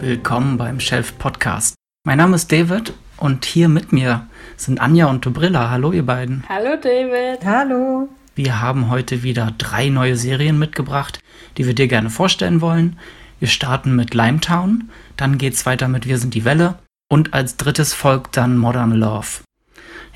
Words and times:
Willkommen 0.00 0.56
beim 0.56 0.80
Shelf 0.80 1.18
Podcast. 1.18 1.74
Mein 2.06 2.16
Name 2.16 2.36
ist 2.36 2.50
David 2.50 2.94
und 3.18 3.44
hier 3.44 3.68
mit 3.68 3.92
mir 3.92 4.26
sind 4.56 4.80
Anja 4.80 5.10
und 5.10 5.26
Dobrilla. 5.26 5.68
Hallo 5.68 5.92
ihr 5.92 6.06
beiden. 6.06 6.42
Hallo 6.48 6.76
David. 6.82 7.44
Hallo. 7.44 8.08
Wir 8.34 8.62
haben 8.62 8.88
heute 8.88 9.22
wieder 9.22 9.52
drei 9.58 9.90
neue 9.90 10.16
Serien 10.16 10.58
mitgebracht, 10.58 11.20
die 11.58 11.66
wir 11.66 11.74
dir 11.74 11.86
gerne 11.86 12.08
vorstellen 12.08 12.62
wollen. 12.62 12.98
Wir 13.40 13.48
starten 13.48 13.94
mit 13.94 14.14
Limetown, 14.14 14.88
dann 15.18 15.36
geht's 15.36 15.66
weiter 15.66 15.86
mit 15.86 16.06
Wir 16.06 16.16
sind 16.16 16.32
die 16.32 16.46
Welle 16.46 16.76
und 17.10 17.34
als 17.34 17.58
drittes 17.58 17.92
folgt 17.92 18.38
dann 18.38 18.56
Modern 18.56 18.92
Love. 18.92 19.42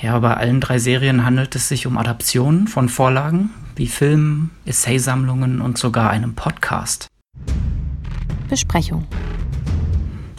Ja, 0.00 0.18
bei 0.18 0.34
allen 0.34 0.62
drei 0.62 0.78
Serien 0.78 1.26
handelt 1.26 1.56
es 1.56 1.68
sich 1.68 1.86
um 1.86 1.98
Adaptionen 1.98 2.68
von 2.68 2.88
Vorlagen 2.88 3.50
wie 3.76 3.88
Filmen, 3.88 4.50
Essaysammlungen 4.64 5.60
und 5.60 5.76
sogar 5.76 6.08
einem 6.08 6.34
Podcast. 6.34 7.06
Besprechung. 8.48 9.06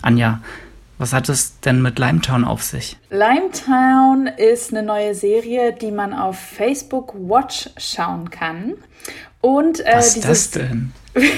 Anja, 0.05 0.39
was 0.99 1.13
hat 1.13 1.29
es 1.29 1.59
denn 1.61 1.81
mit 1.81 1.97
Limetown 1.97 2.45
auf 2.45 2.61
sich? 2.61 2.95
Limetown 3.09 4.27
ist 4.27 4.71
eine 4.71 4.83
neue 4.83 5.15
Serie, 5.15 5.73
die 5.73 5.91
man 5.91 6.13
auf 6.13 6.37
Facebook 6.37 7.13
Watch 7.15 7.71
schauen 7.77 8.29
kann. 8.29 8.75
Und, 9.41 9.79
äh, 9.79 9.93
was 9.95 10.15
ist 10.15 10.25
das 10.25 10.51
denn? 10.51 10.93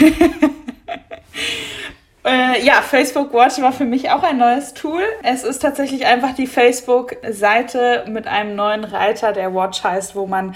Äh, 2.26 2.66
ja, 2.66 2.82
Facebook 2.82 3.34
Watch 3.34 3.62
war 3.62 3.72
für 3.72 3.86
mich 3.86 4.10
auch 4.10 4.22
ein 4.22 4.38
neues 4.38 4.74
Tool. 4.74 5.02
Es 5.24 5.46
ist 5.46 5.60
tatsächlich 5.60 6.06
einfach 6.06 6.36
die 6.36 6.46
Facebook-Seite 6.46 8.04
mit 8.10 8.28
einem 8.28 8.54
neuen 8.58 8.84
Reiter, 8.84 9.32
der 9.32 9.56
Watch 9.56 9.82
heißt, 9.82 10.14
wo 10.14 10.28
man 10.28 10.54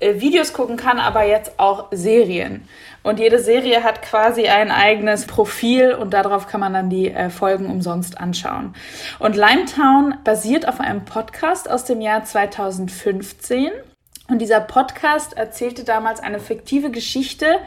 äh, 0.00 0.20
Videos 0.20 0.52
gucken 0.52 0.76
kann, 0.76 0.98
aber 0.98 1.24
jetzt 1.24 1.58
auch 1.58 1.86
Serien. 1.92 2.68
Und 3.04 3.20
jede 3.20 3.38
Serie 3.38 3.84
hat 3.84 4.00
quasi 4.00 4.48
ein 4.48 4.70
eigenes 4.70 5.26
Profil 5.26 5.92
und 5.92 6.14
darauf 6.14 6.48
kann 6.48 6.60
man 6.60 6.72
dann 6.72 6.88
die 6.88 7.10
äh, 7.10 7.28
Folgen 7.28 7.66
umsonst 7.66 8.18
anschauen. 8.18 8.74
Und 9.18 9.36
Limetown 9.36 10.14
basiert 10.24 10.66
auf 10.66 10.80
einem 10.80 11.04
Podcast 11.04 11.70
aus 11.70 11.84
dem 11.84 12.00
Jahr 12.00 12.24
2015. 12.24 13.70
Und 14.28 14.38
dieser 14.40 14.60
Podcast 14.60 15.36
erzählte 15.36 15.84
damals 15.84 16.20
eine 16.20 16.40
fiktive 16.40 16.90
Geschichte 16.90 17.58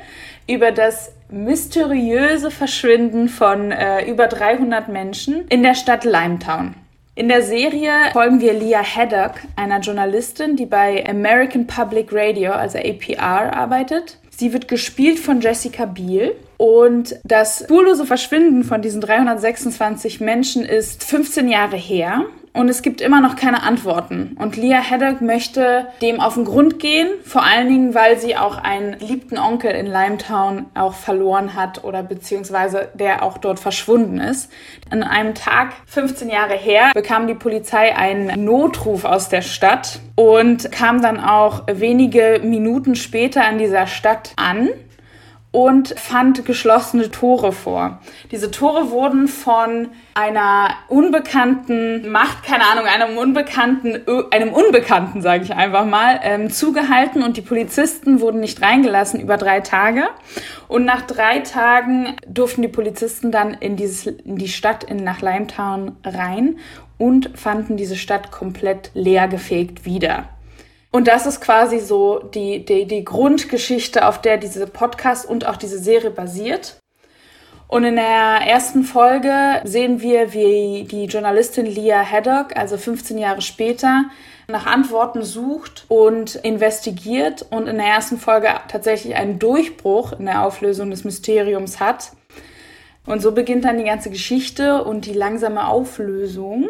über 0.48 0.72
das 0.72 1.14
mysteriöse 1.30 2.50
Verschwinden 2.50 3.30
von 3.30 3.72
äh, 3.72 4.10
über 4.10 4.26
300 4.26 4.90
Menschen 4.90 5.48
in 5.50 5.62
der 5.62 5.76
Stadt 5.76 6.04
Limetown. 6.04 6.74
In 7.14 7.28
der 7.28 7.44
Serie 7.44 7.92
folgen 8.12 8.42
wir 8.42 8.54
Leah 8.54 8.84
Haddock, 8.84 9.34
einer 9.56 9.80
Journalistin, 9.82 10.56
die 10.56 10.66
bei 10.66 11.04
American 11.08 11.68
Public 11.68 12.10
Radio, 12.12 12.54
also 12.54 12.80
APR, 12.80 13.56
arbeitet. 13.56 14.18
Sie 14.38 14.54
wird 14.54 14.68
gespielt 14.68 15.18
von 15.18 15.42
Jessica 15.42 15.86
Biel. 15.86 16.36
Und 16.58 17.16
das 17.24 17.64
spurlose 17.64 18.06
Verschwinden 18.06 18.64
von 18.64 18.84
diesen 18.84 19.02
326 19.02 20.20
Menschen 20.22 20.64
ist 20.64 21.04
15 21.04 21.50
Jahre 21.50 21.76
her. 21.76 22.24
Und 22.58 22.70
es 22.70 22.82
gibt 22.82 23.02
immer 23.02 23.22
noch 23.22 23.36
keine 23.36 23.62
Antworten. 23.62 24.36
Und 24.40 24.58
Leah 24.58 24.82
Haddock 24.82 25.22
möchte 25.22 25.90
dem 26.02 26.20
auf 26.20 26.34
den 26.34 26.46
Grund 26.46 26.80
gehen, 26.80 27.08
vor 27.24 27.44
allen 27.44 27.68
Dingen, 27.68 27.94
weil 27.94 28.18
sie 28.18 28.36
auch 28.36 28.58
einen 28.58 28.98
geliebten 28.98 29.38
Onkel 29.38 29.72
in 29.72 29.86
Limetown 29.86 30.66
auch 30.74 30.96
verloren 30.96 31.54
hat 31.54 31.84
oder 31.84 32.02
beziehungsweise 32.02 32.90
der 32.96 33.22
auch 33.22 33.38
dort 33.38 33.60
verschwunden 33.60 34.20
ist. 34.20 34.52
An 34.90 35.04
einem 35.04 35.36
Tag, 35.36 35.74
15 35.86 36.30
Jahre 36.30 36.56
her, 36.56 36.90
bekam 36.96 37.28
die 37.28 37.36
Polizei 37.36 37.96
einen 37.96 38.44
Notruf 38.44 39.06
aus 39.06 39.30
der 39.30 39.44
Stadt 39.44 40.00
und 40.16 40.72
kam 40.72 41.04
dann 41.04 41.20
auch 41.20 41.64
wenige 41.72 42.42
Minuten 42.44 42.96
später 42.96 43.46
an 43.46 43.60
dieser 43.60 43.86
Stadt 43.86 44.34
an 44.36 44.70
und 45.58 46.00
fand 46.00 46.46
geschlossene 46.46 47.10
Tore 47.10 47.52
vor. 47.52 47.98
Diese 48.30 48.52
Tore 48.52 48.92
wurden 48.92 49.28
von 49.28 49.88
einer 50.14 50.70
unbekannten 50.88 52.12
Macht, 52.12 52.44
keine 52.44 52.64
Ahnung, 52.68 52.86
einem 52.86 53.18
unbekannten, 53.18 54.04
einem 54.30 54.54
Unbekannten, 54.54 55.24
sage 55.24 55.46
ich 55.46 55.56
einfach 55.56 55.88
mal, 55.88 56.20
ähm, 56.22 56.52
zugehalten 56.52 57.24
und 57.24 57.38
die 57.38 57.42
Polizisten 57.42 58.22
wurden 58.22 58.40
nicht 58.40 58.62
reingelassen 58.62 59.20
über 59.20 59.38
drei 59.38 59.62
Tage. 59.62 60.04
Und 60.68 60.86
nach 60.86 61.02
drei 61.02 61.40
Tagen 61.40 62.16
durften 62.28 62.62
die 62.62 62.68
Polizisten 62.68 63.32
dann 63.32 63.56
in, 63.56 63.78
dieses, 63.78 64.06
in 64.06 64.36
die 64.36 64.50
Stadt, 64.50 64.84
in, 64.84 64.98
nach 64.98 65.22
Limetown 65.22 65.96
rein 66.06 66.60
und 67.00 67.32
fanden 67.34 67.78
diese 67.78 67.96
Stadt 67.96 68.30
komplett 68.30 68.92
leergefegt 68.94 69.86
wieder. 69.86 70.30
Und 70.92 71.08
das 71.08 71.26
ist 71.26 71.42
quasi 71.42 71.80
so 71.80 72.20
die, 72.20 72.66
die, 72.66 72.86
die 72.86 73.04
Grundgeschichte, 73.04 74.08
auf 74.08 74.22
der 74.22 74.38
diese 74.38 74.68
Podcast 74.68 75.28
und 75.28 75.46
auch 75.46 75.58
diese 75.58 75.80
Serie 75.80 76.12
basiert. 76.12 76.78
Und 77.68 77.84
in 77.84 77.98
der 77.98 78.40
ersten 78.48 78.84
Folge 78.84 79.62
sehen 79.66 80.02
wir, 80.02 80.32
wie 80.34 80.88
die 80.90 81.06
Journalistin 81.06 81.66
Leah 81.66 82.04
Haddock, 82.10 82.56
also 82.56 82.78
15 82.78 83.18
Jahre 83.18 83.42
später, 83.42 84.06
nach 84.48 84.66
Antworten 84.66 85.22
sucht 85.24 85.86
und 85.90 86.36
investigiert 86.36 87.46
und 87.50 87.68
in 87.68 87.78
der 87.78 87.88
ersten 87.88 88.18
Folge 88.18 88.48
tatsächlich 88.70 89.16
einen 89.16 89.40
Durchbruch 89.40 90.14
in 90.14 90.26
der 90.26 90.44
Auflösung 90.44 90.90
des 90.90 91.04
Mysteriums 91.04 91.82
hat. 91.82 92.12
Und 93.08 93.22
so 93.22 93.32
beginnt 93.32 93.66
dann 93.66 93.78
die 93.78 93.86
ganze 93.86 94.10
Geschichte 94.10 94.84
und 94.84 95.06
die 95.06 95.14
langsame 95.14 95.68
Auflösung. 95.68 96.70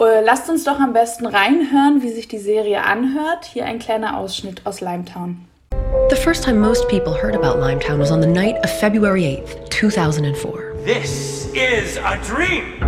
Äh, 0.00 0.24
lasst 0.24 0.48
uns 0.48 0.64
doch 0.64 0.78
am 0.78 0.92
besten 0.92 1.26
reinhören, 1.26 2.00
wie 2.00 2.10
sich 2.10 2.28
die 2.28 2.38
Serie 2.38 2.82
anhört. 2.84 3.44
Hier 3.44 3.66
ein 3.66 3.80
kleiner 3.80 4.16
Ausschnitt 4.16 4.62
aus 4.64 4.80
Limetown. 4.80 5.44
The 6.10 6.16
first 6.16 6.44
time 6.44 6.60
most 6.60 6.88
people 6.88 7.12
heard 7.12 7.34
about 7.34 7.58
Limetown 7.58 7.98
was 7.98 8.12
on 8.12 8.20
the 8.20 8.28
night 8.28 8.56
of 8.64 8.70
February 8.78 9.22
8th, 9.22 9.70
2004. 9.70 10.74
This 10.84 11.48
is 11.54 11.96
a 11.96 12.18
dream! 12.22 12.78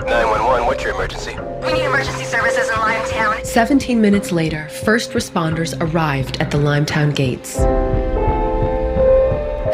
911, 0.00 0.66
what's 0.66 0.82
your 0.82 0.94
emergency? 0.94 1.36
We 1.64 1.72
need 1.72 1.84
emergency 1.84 2.24
services 2.24 2.68
in 2.68 2.74
Limetown. 2.74 3.46
17 3.46 4.00
minutes 4.00 4.32
later, 4.32 4.68
first 4.84 5.12
responders 5.12 5.74
arrived 5.80 6.40
at 6.40 6.50
the 6.50 6.58
Limetown 6.58 7.14
gates 7.14 7.58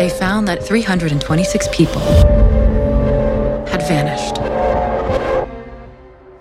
they 0.01 0.09
found 0.09 0.49
that 0.49 0.63
326 0.63 1.69
people 1.73 2.01
had 3.69 3.83
vanished 3.87 4.41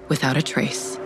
without 0.08 0.38
a 0.38 0.42
trace. 0.42 0.98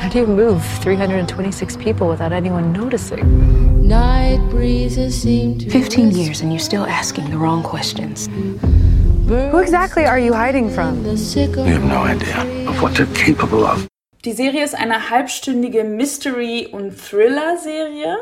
How 0.00 0.08
do 0.08 0.18
you 0.20 0.26
move 0.26 0.64
326 0.80 1.76
people 1.76 2.08
without 2.08 2.32
anyone 2.32 2.72
noticing? 2.72 3.86
Night 3.86 4.40
breezes 4.48 5.20
seem 5.20 5.58
to 5.58 5.68
15 5.68 6.12
years 6.12 6.40
and 6.40 6.50
you're 6.50 6.58
still 6.58 6.86
asking 6.86 7.28
the 7.28 7.36
wrong 7.36 7.62
questions. 7.62 8.26
Who 9.28 9.58
exactly 9.58 10.06
are 10.06 10.18
you 10.18 10.32
hiding 10.32 10.70
from? 10.70 11.04
We 11.04 11.10
have 11.68 11.84
no 11.84 12.00
idea 12.04 12.66
of 12.66 12.80
what 12.80 12.94
they're 12.94 13.14
capable 13.14 13.66
of. 13.66 13.86
Die 14.26 14.32
Serie 14.32 14.64
ist 14.64 14.74
eine 14.74 15.08
halbstündige 15.08 15.84
Mystery- 15.84 16.66
und 16.66 16.98
Thriller-Serie. 16.98 18.16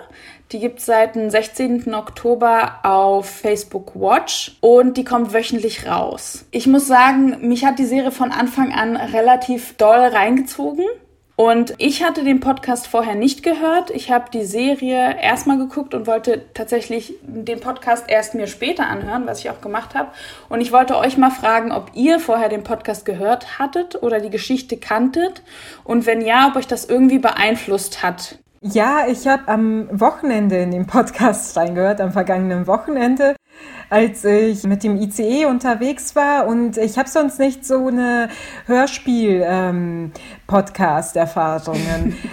Die 0.53 0.61
gibt 0.61 0.79
es 0.79 0.87
seit 0.87 1.15
dem 1.15 1.31
16. 1.31 1.95
Oktober 1.95 2.81
auf 2.83 3.29
Facebook 3.29 3.93
Watch 3.95 4.57
und 4.61 4.97
die 4.97 5.05
kommt 5.05 5.33
wöchentlich 5.33 5.87
raus. 5.87 6.45
Ich 6.51 6.67
muss 6.67 6.87
sagen, 6.87 7.49
mich 7.49 7.65
hat 7.65 7.79
die 7.79 7.87
Serie 7.87 8.13
von 8.13 8.31
Anfang 8.31 8.73
an 8.73 8.97
relativ 8.97 9.77
doll 9.77 9.99
reingezogen. 9.99 10.85
Und 11.37 11.75
ich 11.79 12.05
hatte 12.05 12.23
den 12.23 12.39
Podcast 12.39 12.87
vorher 12.87 13.17
nicht 13.17 13.43
gehört. 13.43 13.91
Ich 13.91 14.13
habe 14.13 14.31
die 14.33 14.45
Serie 14.45 15.21
erstmal 15.21 15.59
geguckt 15.59 15.93
und 15.93 16.07
wollte 16.07 16.45
tatsächlich 16.55 17.15
den 17.23 17.59
Podcast 17.59 18.05
erst 18.09 18.37
mir 18.37 18.47
später 18.47 18.87
anhören, 18.87 19.27
was 19.27 19.41
ich 19.41 19.51
auch 19.51 19.61
gemacht 19.61 19.97
habe. 19.97 20.13
Und 20.49 20.61
ich 20.61 20.71
wollte 20.71 20.97
euch 20.97 21.17
mal 21.17 21.31
fragen, 21.31 21.73
ob 21.73 21.91
ihr 21.95 22.21
vorher 22.21 22.49
den 22.49 22.63
Podcast 22.63 23.05
gehört 23.05 23.59
hattet 23.59 24.01
oder 24.01 24.21
die 24.21 24.31
Geschichte 24.31 24.77
kanntet 24.77 25.43
und 25.83 26.07
wenn 26.07 26.21
ja, 26.21 26.47
ob 26.47 26.57
euch 26.57 26.69
das 26.69 26.85
irgendwie 26.85 27.19
beeinflusst 27.19 28.05
hat. 28.05 28.39
Ja, 28.67 29.07
ich 29.07 29.27
habe 29.29 29.47
am 29.49 29.89
Wochenende 30.01 30.57
in 30.57 30.71
den 30.71 30.87
Podcast 30.87 31.55
reingehört, 31.55 32.01
am 32.01 32.13
vergangenen 32.13 32.67
Wochenende 32.67 33.37
als 33.91 34.25
ich 34.25 34.65
mit 34.65 34.83
dem 34.83 34.97
ICE 34.97 35.45
unterwegs 35.47 36.17
war 36.17 36.47
und 36.47 36.77
ich 36.79 36.99
habe 36.99 37.09
sonst 37.09 37.39
nicht 37.39 37.65
so 37.65 37.87
eine 37.87 38.29
Hörspiel-Podcast-Erfahrungen. 38.67 40.13
Ähm, 40.13 40.13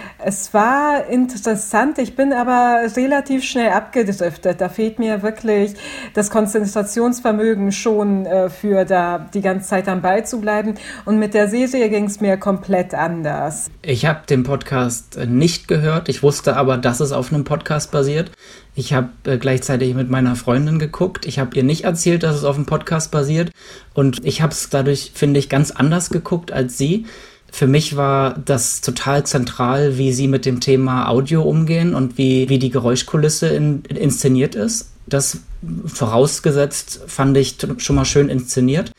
es 0.18 0.52
war 0.52 1.06
interessant, 1.06 1.98
ich 1.98 2.14
bin 2.14 2.32
aber 2.32 2.82
relativ 2.96 3.44
schnell 3.44 3.70
abgedriftet. 3.70 4.60
Da 4.60 4.68
fehlt 4.68 4.98
mir 4.98 5.22
wirklich 5.22 5.74
das 6.14 6.30
Konzentrationsvermögen 6.30 7.72
schon 7.72 8.26
äh, 8.26 8.50
für 8.50 8.84
da 8.84 9.26
die 9.32 9.40
ganze 9.40 9.68
Zeit 9.68 9.88
am 9.88 10.02
Ball 10.02 10.26
zu 10.26 10.40
bleiben 10.40 10.74
und 11.04 11.18
mit 11.18 11.34
der 11.34 11.48
Serie 11.48 11.88
ging 11.88 12.04
es 12.04 12.20
mir 12.20 12.36
komplett 12.36 12.94
anders. 12.94 13.70
Ich 13.82 14.04
habe 14.04 14.20
den 14.28 14.42
Podcast 14.42 15.18
nicht 15.26 15.66
gehört, 15.66 16.08
ich 16.08 16.22
wusste 16.22 16.56
aber, 16.56 16.76
dass 16.76 17.00
es 17.00 17.12
auf 17.12 17.32
einem 17.32 17.44
Podcast 17.44 17.90
basiert. 17.90 18.30
Ich 18.74 18.94
habe 18.94 19.10
äh, 19.24 19.36
gleichzeitig 19.36 19.94
mit 19.94 20.08
meiner 20.08 20.34
Freundin 20.34 20.78
geguckt. 20.78 21.26
Ich 21.26 21.38
habe 21.38 21.54
ihr 21.56 21.62
nicht 21.62 21.84
erzählt, 21.84 22.22
dass 22.22 22.36
es 22.36 22.44
auf 22.44 22.56
dem 22.56 22.64
Podcast 22.64 23.10
basiert. 23.10 23.50
Und 23.92 24.24
ich 24.24 24.40
habe 24.40 24.52
es 24.52 24.70
dadurch, 24.70 25.12
finde 25.14 25.38
ich, 25.38 25.50
ganz 25.50 25.70
anders 25.70 26.08
geguckt 26.08 26.52
als 26.52 26.78
sie. 26.78 27.06
Für 27.52 27.66
mich 27.66 27.96
war 27.96 28.38
das 28.44 28.80
total 28.80 29.24
zentral, 29.24 29.98
wie 29.98 30.12
sie 30.12 30.26
mit 30.26 30.46
dem 30.46 30.60
Thema 30.60 31.08
Audio 31.08 31.42
umgehen 31.42 31.94
und 31.94 32.16
wie, 32.16 32.48
wie 32.48 32.58
die 32.58 32.70
Geräuschkulisse 32.70 33.48
in, 33.48 33.82
inszeniert 33.84 34.54
ist. 34.54 34.90
Das 35.06 35.38
vorausgesetzt 35.84 37.02
fand 37.06 37.36
ich 37.36 37.58
schon 37.76 37.96
mal 37.96 38.06
schön 38.06 38.30
inszeniert. 38.30 38.90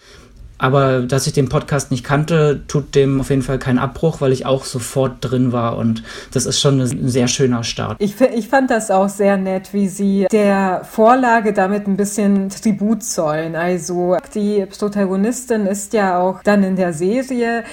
Aber 0.59 1.01
dass 1.01 1.25
ich 1.27 1.33
den 1.33 1.50
Podcast 1.50 1.89
nicht 1.91 2.05
kannte, 2.05 2.61
tut 2.67 2.95
dem 2.95 3.19
auf 3.19 3.31
jeden 3.31 3.41
Fall 3.41 3.57
keinen 3.57 3.79
Abbruch, 3.79 4.21
weil 4.21 4.31
ich 4.31 4.45
auch 4.45 4.63
sofort 4.63 5.17
drin 5.19 5.51
war 5.51 5.77
und 5.77 6.03
das 6.31 6.45
ist 6.45 6.61
schon 6.61 6.79
ein 6.79 7.09
sehr 7.09 7.27
schöner 7.27 7.63
Start. 7.63 7.97
Ich, 8.00 8.21
ich 8.21 8.47
fand 8.47 8.69
das 8.69 8.91
auch 8.91 9.09
sehr 9.09 9.35
nett, 9.35 9.73
wie 9.73 9.89
sie 9.89 10.27
der 10.31 10.85
Vorlage 10.89 11.51
damit 11.53 11.88
ein 11.88 11.97
bisschen 11.97 12.50
Tribut 12.50 13.03
zollen. 13.03 13.55
Also 13.55 14.15
die 14.35 14.65
Protagonistin 14.67 15.65
ist 15.65 15.91
ja 15.91 16.19
auch 16.19 16.41
dann 16.44 16.63
in 16.63 16.75
der 16.75 16.94
Serie 16.94 17.63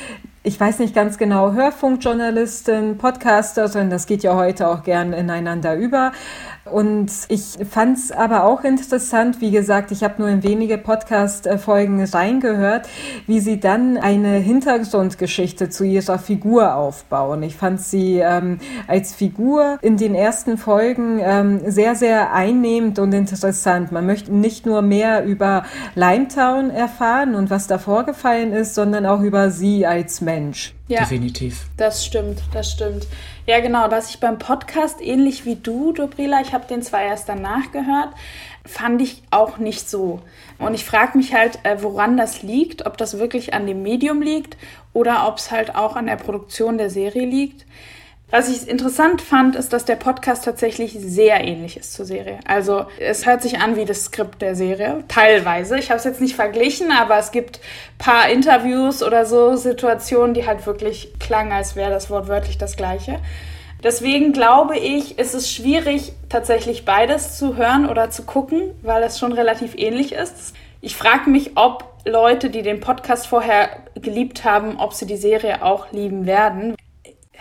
ich 0.42 0.58
weiß 0.58 0.78
nicht 0.78 0.94
ganz 0.94 1.18
genau, 1.18 1.52
Hörfunkjournalistin, 1.52 2.96
Podcasterin, 2.96 3.90
das 3.90 4.06
geht 4.06 4.22
ja 4.22 4.34
heute 4.36 4.68
auch 4.68 4.82
gern 4.82 5.12
ineinander 5.12 5.76
über. 5.76 6.12
Und 6.70 7.10
ich 7.28 7.58
fand 7.68 7.98
es 7.98 8.12
aber 8.12 8.44
auch 8.44 8.64
interessant, 8.64 9.40
wie 9.40 9.50
gesagt, 9.50 9.90
ich 9.90 10.02
habe 10.02 10.14
nur 10.18 10.28
in 10.28 10.42
wenige 10.42 10.78
Podcast-Folgen 10.78 12.02
reingehört, 12.04 12.88
wie 13.26 13.40
sie 13.40 13.60
dann 13.60 13.96
eine 13.96 14.34
Hintergrundgeschichte 14.36 15.68
zu 15.68 15.84
ihrer 15.84 16.18
Figur 16.18 16.74
aufbauen. 16.74 17.42
Ich 17.42 17.56
fand 17.56 17.80
sie 17.80 18.18
ähm, 18.18 18.58
als 18.86 19.14
Figur 19.14 19.78
in 19.82 19.96
den 19.96 20.14
ersten 20.14 20.58
Folgen 20.58 21.20
ähm, 21.20 21.60
sehr, 21.66 21.94
sehr 21.94 22.32
einnehmend 22.32 22.98
und 22.98 23.12
interessant. 23.12 23.92
Man 23.92 24.06
möchte 24.06 24.32
nicht 24.32 24.66
nur 24.66 24.82
mehr 24.82 25.24
über 25.24 25.64
Limetown 25.94 26.70
erfahren 26.70 27.34
und 27.34 27.50
was 27.50 27.66
da 27.66 27.78
vorgefallen 27.78 28.52
ist, 28.52 28.74
sondern 28.74 29.06
auch 29.06 29.20
über 29.20 29.50
sie 29.50 29.86
als 29.86 30.20
Mensch. 30.20 30.74
Ja, 30.90 31.02
Definitiv. 31.02 31.66
Das 31.76 32.04
stimmt, 32.04 32.40
das 32.52 32.72
stimmt. 32.72 33.06
Ja, 33.46 33.60
genau. 33.60 33.92
Was 33.92 34.10
ich 34.10 34.18
beim 34.18 34.40
Podcast 34.40 35.00
ähnlich 35.00 35.44
wie 35.44 35.54
du, 35.54 35.92
Dobrila, 35.92 36.40
ich 36.40 36.52
habe 36.52 36.66
den 36.66 36.82
zwar 36.82 37.02
erst 37.02 37.28
danach 37.28 37.70
gehört, 37.70 38.08
fand 38.66 39.00
ich 39.00 39.22
auch 39.30 39.58
nicht 39.58 39.88
so. 39.88 40.20
Und 40.58 40.74
ich 40.74 40.84
frage 40.84 41.16
mich 41.16 41.32
halt, 41.32 41.60
äh, 41.62 41.80
woran 41.80 42.16
das 42.16 42.42
liegt, 42.42 42.86
ob 42.86 42.96
das 42.96 43.20
wirklich 43.20 43.54
an 43.54 43.68
dem 43.68 43.84
Medium 43.84 44.20
liegt 44.20 44.56
oder 44.92 45.28
ob 45.28 45.38
es 45.38 45.52
halt 45.52 45.76
auch 45.76 45.94
an 45.94 46.06
der 46.06 46.16
Produktion 46.16 46.76
der 46.76 46.90
Serie 46.90 47.24
liegt. 47.24 47.66
Was 48.30 48.48
ich 48.48 48.68
interessant 48.68 49.22
fand, 49.22 49.56
ist, 49.56 49.72
dass 49.72 49.84
der 49.84 49.96
Podcast 49.96 50.44
tatsächlich 50.44 50.96
sehr 51.00 51.40
ähnlich 51.40 51.76
ist 51.76 51.94
zur 51.94 52.04
Serie. 52.04 52.38
Also 52.46 52.86
es 53.00 53.26
hört 53.26 53.42
sich 53.42 53.58
an 53.58 53.74
wie 53.74 53.84
das 53.84 54.04
Skript 54.04 54.40
der 54.40 54.54
Serie, 54.54 55.02
teilweise. 55.08 55.76
Ich 55.76 55.90
habe 55.90 55.98
es 55.98 56.04
jetzt 56.04 56.20
nicht 56.20 56.36
verglichen, 56.36 56.92
aber 56.92 57.18
es 57.18 57.32
gibt 57.32 57.58
paar 57.98 58.28
Interviews 58.28 59.02
oder 59.02 59.26
so 59.26 59.56
Situationen, 59.56 60.34
die 60.34 60.46
halt 60.46 60.64
wirklich 60.64 61.12
klangen, 61.18 61.50
als 61.50 61.74
wäre 61.74 61.90
das 61.90 62.08
wortwörtlich 62.08 62.56
das 62.56 62.76
gleiche. 62.76 63.18
Deswegen 63.82 64.32
glaube 64.32 64.78
ich, 64.78 65.18
ist 65.18 65.34
es 65.34 65.50
schwierig, 65.50 66.12
tatsächlich 66.28 66.84
beides 66.84 67.36
zu 67.36 67.56
hören 67.56 67.88
oder 67.88 68.10
zu 68.10 68.22
gucken, 68.22 68.70
weil 68.82 69.02
es 69.02 69.18
schon 69.18 69.32
relativ 69.32 69.74
ähnlich 69.76 70.12
ist. 70.12 70.54
Ich 70.80 70.94
frage 70.94 71.28
mich, 71.30 71.56
ob 71.56 71.84
Leute, 72.04 72.48
die 72.48 72.62
den 72.62 72.78
Podcast 72.78 73.26
vorher 73.26 73.70
geliebt 73.96 74.44
haben, 74.44 74.78
ob 74.78 74.92
sie 74.92 75.06
die 75.06 75.16
Serie 75.16 75.64
auch 75.64 75.90
lieben 75.90 76.26
werden 76.26 76.76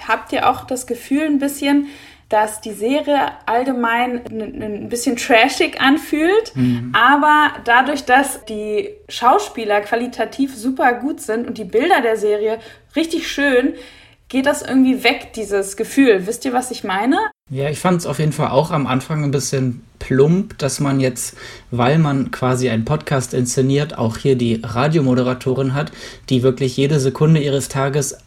habt 0.07 0.31
ihr 0.33 0.49
auch 0.49 0.65
das 0.65 0.87
Gefühl 0.87 1.23
ein 1.23 1.39
bisschen, 1.39 1.87
dass 2.29 2.61
die 2.61 2.73
Serie 2.73 3.31
allgemein 3.47 4.21
ein 4.29 4.87
bisschen 4.87 5.15
trashig 5.15 5.81
anfühlt, 5.81 6.55
mhm. 6.55 6.93
aber 6.93 7.53
dadurch, 7.65 8.05
dass 8.05 8.45
die 8.45 8.89
Schauspieler 9.09 9.81
qualitativ 9.81 10.55
super 10.55 10.93
gut 10.93 11.21
sind 11.21 11.47
und 11.47 11.57
die 11.57 11.63
Bilder 11.63 12.01
der 12.01 12.17
Serie 12.17 12.59
richtig 12.95 13.31
schön, 13.31 13.73
geht 14.29 14.45
das 14.45 14.61
irgendwie 14.61 15.03
weg, 15.03 15.33
dieses 15.35 15.75
Gefühl. 15.75 16.27
Wisst 16.27 16.45
ihr, 16.45 16.53
was 16.53 16.69
ich 16.69 16.83
meine? 16.83 17.17
Ja, 17.49 17.67
ich 17.67 17.79
fand 17.79 18.01
es 18.01 18.05
auf 18.05 18.19
jeden 18.19 18.31
Fall 18.31 18.49
auch 18.49 18.69
am 18.69 18.85
Anfang 18.85 19.23
ein 19.23 19.31
bisschen 19.31 19.81
plump, 19.97 20.55
dass 20.59 20.79
man 20.79 20.99
jetzt, 20.99 21.35
weil 21.71 21.97
man 21.97 22.29
quasi 22.29 22.69
einen 22.69 22.85
Podcast 22.85 23.33
inszeniert, 23.33 23.97
auch 23.97 24.17
hier 24.17 24.35
die 24.35 24.61
Radiomoderatorin 24.63 25.73
hat, 25.73 25.91
die 26.29 26.43
wirklich 26.43 26.77
jede 26.77 26.99
Sekunde 26.99 27.41
ihres 27.41 27.69
Tages 27.69 28.19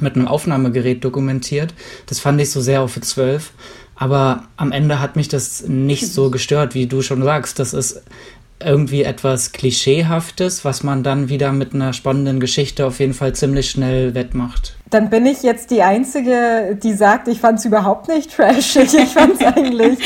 mit 0.00 0.16
einem 0.16 0.28
Aufnahmegerät 0.28 1.04
dokumentiert. 1.04 1.74
Das 2.06 2.20
fand 2.20 2.40
ich 2.40 2.50
so 2.50 2.60
sehr 2.60 2.82
auf 2.82 3.00
12. 3.00 3.52
Aber 3.96 4.44
am 4.56 4.72
Ende 4.72 5.00
hat 5.00 5.16
mich 5.16 5.28
das 5.28 5.68
nicht 5.68 6.08
so 6.08 6.30
gestört, 6.30 6.74
wie 6.74 6.86
du 6.86 7.02
schon 7.02 7.22
sagst. 7.22 7.58
Das 7.58 7.74
ist 7.74 8.02
irgendwie 8.60 9.02
etwas 9.02 9.52
Klischeehaftes, 9.52 10.64
was 10.64 10.82
man 10.82 11.02
dann 11.02 11.28
wieder 11.28 11.52
mit 11.52 11.74
einer 11.74 11.92
spannenden 11.92 12.40
Geschichte 12.40 12.86
auf 12.86 12.98
jeden 12.98 13.14
Fall 13.14 13.34
ziemlich 13.34 13.70
schnell 13.70 14.14
wettmacht 14.14 14.76
dann 14.90 15.10
bin 15.10 15.26
ich 15.26 15.42
jetzt 15.42 15.70
die 15.70 15.82
Einzige, 15.82 16.78
die 16.80 16.92
sagt, 16.92 17.26
ich 17.26 17.40
fand 17.40 17.58
es 17.58 17.64
überhaupt 17.64 18.08
nicht 18.08 18.32
trashig. 18.32 18.94
Ich 18.94 19.14
fand 19.14 19.40
es 19.40 19.46
eigentlich 19.56 19.98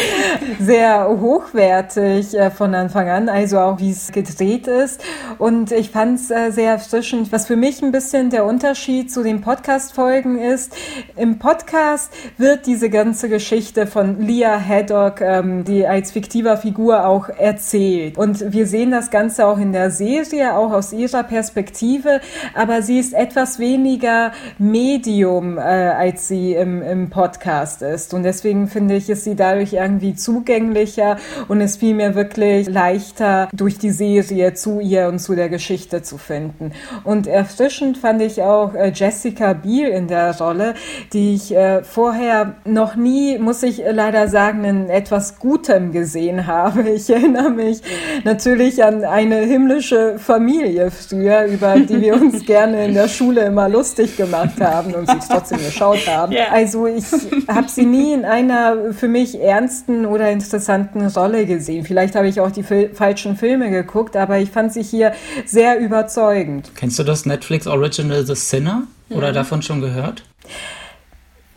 sehr 0.60 1.08
hochwertig 1.08 2.34
äh, 2.34 2.50
von 2.50 2.74
Anfang 2.74 3.08
an, 3.08 3.28
also 3.28 3.58
auch 3.58 3.80
wie 3.80 3.90
es 3.90 4.12
gedreht 4.12 4.66
ist. 4.66 5.02
Und 5.38 5.72
ich 5.72 5.90
fand 5.90 6.20
es 6.20 6.30
äh, 6.30 6.52
sehr 6.52 6.72
erfrischend. 6.72 7.32
Was 7.32 7.46
für 7.46 7.56
mich 7.56 7.82
ein 7.82 7.92
bisschen 7.92 8.30
der 8.30 8.46
Unterschied 8.46 9.12
zu 9.12 9.22
den 9.22 9.40
Podcast-Folgen 9.40 10.38
ist, 10.38 10.74
im 11.16 11.38
Podcast 11.38 12.12
wird 12.38 12.66
diese 12.66 12.88
ganze 12.88 13.28
Geschichte 13.28 13.86
von 13.86 14.20
Leah 14.20 14.58
Haddock, 14.58 15.20
ähm, 15.20 15.64
die 15.64 15.86
als 15.86 16.12
fiktiver 16.12 16.56
Figur 16.56 17.04
auch 17.04 17.28
erzählt. 17.28 18.16
Und 18.16 18.52
wir 18.52 18.66
sehen 18.66 18.92
das 18.92 19.10
Ganze 19.10 19.46
auch 19.46 19.58
in 19.58 19.72
der 19.72 19.90
Serie, 19.90 20.54
auch 20.54 20.72
aus 20.72 20.92
ihrer 20.92 21.24
Perspektive, 21.24 22.20
aber 22.54 22.80
sie 22.82 22.98
ist 22.98 23.12
etwas 23.12 23.58
weniger 23.58 24.32
Medium, 24.78 25.58
äh, 25.58 25.60
als 25.60 26.28
sie 26.28 26.54
im, 26.54 26.82
im 26.82 27.10
Podcast 27.10 27.82
ist. 27.82 28.14
Und 28.14 28.22
deswegen 28.22 28.68
finde 28.68 28.94
ich, 28.94 29.10
ist 29.10 29.24
sie 29.24 29.34
dadurch 29.34 29.72
irgendwie 29.72 30.14
zugänglicher 30.14 31.16
und 31.48 31.60
es 31.60 31.78
fiel 31.78 31.94
mir 31.94 32.14
wirklich 32.14 32.68
leichter, 32.68 33.48
durch 33.52 33.78
die 33.78 33.90
Serie 33.90 34.54
zu 34.54 34.78
ihr 34.78 35.08
und 35.08 35.18
zu 35.18 35.34
der 35.34 35.48
Geschichte 35.48 36.02
zu 36.02 36.16
finden. 36.16 36.70
Und 37.02 37.26
erfrischend 37.26 37.98
fand 37.98 38.22
ich 38.22 38.40
auch 38.42 38.74
äh, 38.74 38.92
Jessica 38.94 39.52
Biel 39.52 39.88
in 39.88 40.06
der 40.06 40.38
Rolle, 40.38 40.74
die 41.12 41.34
ich 41.34 41.52
äh, 41.56 41.82
vorher 41.82 42.54
noch 42.64 42.94
nie, 42.94 43.38
muss 43.38 43.64
ich 43.64 43.82
leider 43.90 44.28
sagen, 44.28 44.62
in 44.62 44.88
etwas 44.90 45.40
Gutem 45.40 45.90
gesehen 45.90 46.46
habe. 46.46 46.88
Ich 46.90 47.10
erinnere 47.10 47.50
mich 47.50 47.80
natürlich 48.22 48.84
an 48.84 49.04
eine 49.04 49.38
himmlische 49.38 50.18
Familie 50.18 50.92
früher, 50.92 51.46
über 51.46 51.80
die 51.80 52.00
wir 52.00 52.14
uns 52.14 52.46
gerne 52.46 52.84
in 52.84 52.94
der 52.94 53.08
Schule 53.08 53.40
immer 53.40 53.68
lustig 53.68 54.16
gemacht 54.16 54.57
haben 54.60 54.94
und 54.94 55.08
sie 55.08 55.16
es 55.18 55.28
trotzdem 55.28 55.58
geschaut 55.58 56.06
haben. 56.06 56.32
Yeah. 56.32 56.52
Also 56.52 56.86
ich 56.86 57.04
habe 57.48 57.68
sie 57.68 57.86
nie 57.86 58.12
in 58.12 58.24
einer 58.24 58.92
für 58.92 59.08
mich 59.08 59.40
ernsten 59.40 60.06
oder 60.06 60.30
interessanten 60.30 61.06
Rolle 61.06 61.46
gesehen. 61.46 61.84
Vielleicht 61.84 62.14
habe 62.14 62.28
ich 62.28 62.40
auch 62.40 62.50
die 62.50 62.62
fil 62.62 62.90
falschen 62.94 63.36
Filme 63.36 63.70
geguckt, 63.70 64.16
aber 64.16 64.38
ich 64.38 64.50
fand 64.50 64.72
sie 64.72 64.82
hier 64.82 65.12
sehr 65.44 65.78
überzeugend. 65.78 66.70
Kennst 66.74 66.98
du 66.98 67.04
das 67.04 67.26
Netflix 67.26 67.66
Original 67.66 68.24
The 68.26 68.34
Sinner? 68.34 68.84
Oder 69.10 69.30
mhm. 69.30 69.34
davon 69.34 69.62
schon 69.62 69.80
gehört? 69.80 70.22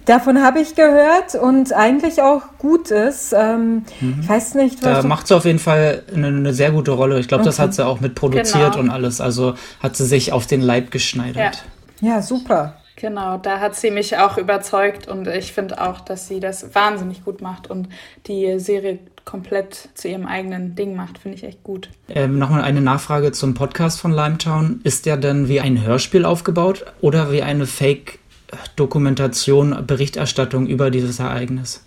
Davon 0.05 0.41
habe 0.41 0.60
ich 0.60 0.75
gehört 0.75 1.36
und 1.36 1.74
eigentlich 1.74 2.22
auch 2.22 2.41
Gutes. 2.58 3.34
Ähm, 3.38 3.84
mhm. 4.00 4.20
Ich 4.22 4.29
weiß 4.29 4.55
nicht, 4.55 4.84
was. 4.84 5.01
Da 5.01 5.08
macht 5.08 5.27
sie 5.27 5.36
auf 5.36 5.46
jeden 5.46 5.60
Fall 5.60 6.03
eine, 6.13 6.27
eine 6.27 6.53
sehr 6.53 6.72
gute 6.72 6.91
Rolle. 6.91 7.20
Ich 7.20 7.27
glaube, 7.27 7.41
okay. 7.41 7.50
das 7.50 7.60
hat 7.60 7.74
sie 7.75 7.86
auch 7.86 8.00
mit 8.00 8.15
produziert 8.15 8.74
genau. 8.74 8.79
und 8.79 8.89
alles. 8.89 9.22
Also 9.22 9.53
hat 9.79 9.96
sie 9.96 10.05
sich 10.05 10.34
auf 10.34 10.48
den 10.48 10.62
Leib 10.62 10.89
geschneidert. 10.89 11.63
Ja, 12.01 12.15
ja 12.15 12.22
super. 12.22 12.80
Genau, 13.01 13.38
da 13.38 13.60
hat 13.60 13.75
sie 13.75 13.89
mich 13.89 14.17
auch 14.17 14.38
überzeugt 14.38 15.08
und 15.08 15.27
ich 15.27 15.53
finde 15.53 15.81
auch, 15.81 16.01
dass 16.01 16.27
sie 16.27 16.39
das 16.39 16.75
wahnsinnig 16.75 17.25
gut 17.25 17.41
macht 17.41 17.67
und 17.67 17.89
die 18.27 18.60
Serie 18.60 19.00
komplett 19.25 19.89
zu 19.96 20.08
ihrem 20.08 20.27
eigenen 20.27 20.75
Ding 20.75 20.96
macht, 20.96 21.17
finde 21.17 21.36
ich 21.36 21.43
echt 21.43 21.63
gut. 21.63 21.89
Ähm, 22.10 22.38
Nochmal 22.38 22.62
eine 22.62 22.79
Nachfrage 22.79 23.31
zum 23.31 23.55
Podcast 23.55 24.00
von 24.00 24.12
Limetown. 24.12 24.81
Ist 24.84 25.08
der 25.08 25.17
denn 25.17 25.48
wie 25.48 25.62
ein 25.62 25.84
Hörspiel 25.84 26.25
aufgebaut 26.25 26.86
oder 27.01 27.31
wie 27.31 27.41
eine 27.41 27.65
Fake-Dokumentation, 27.65 29.88
Berichterstattung 29.88 30.67
über 30.67 30.91
dieses 30.91 31.17
Ereignis? 31.17 31.84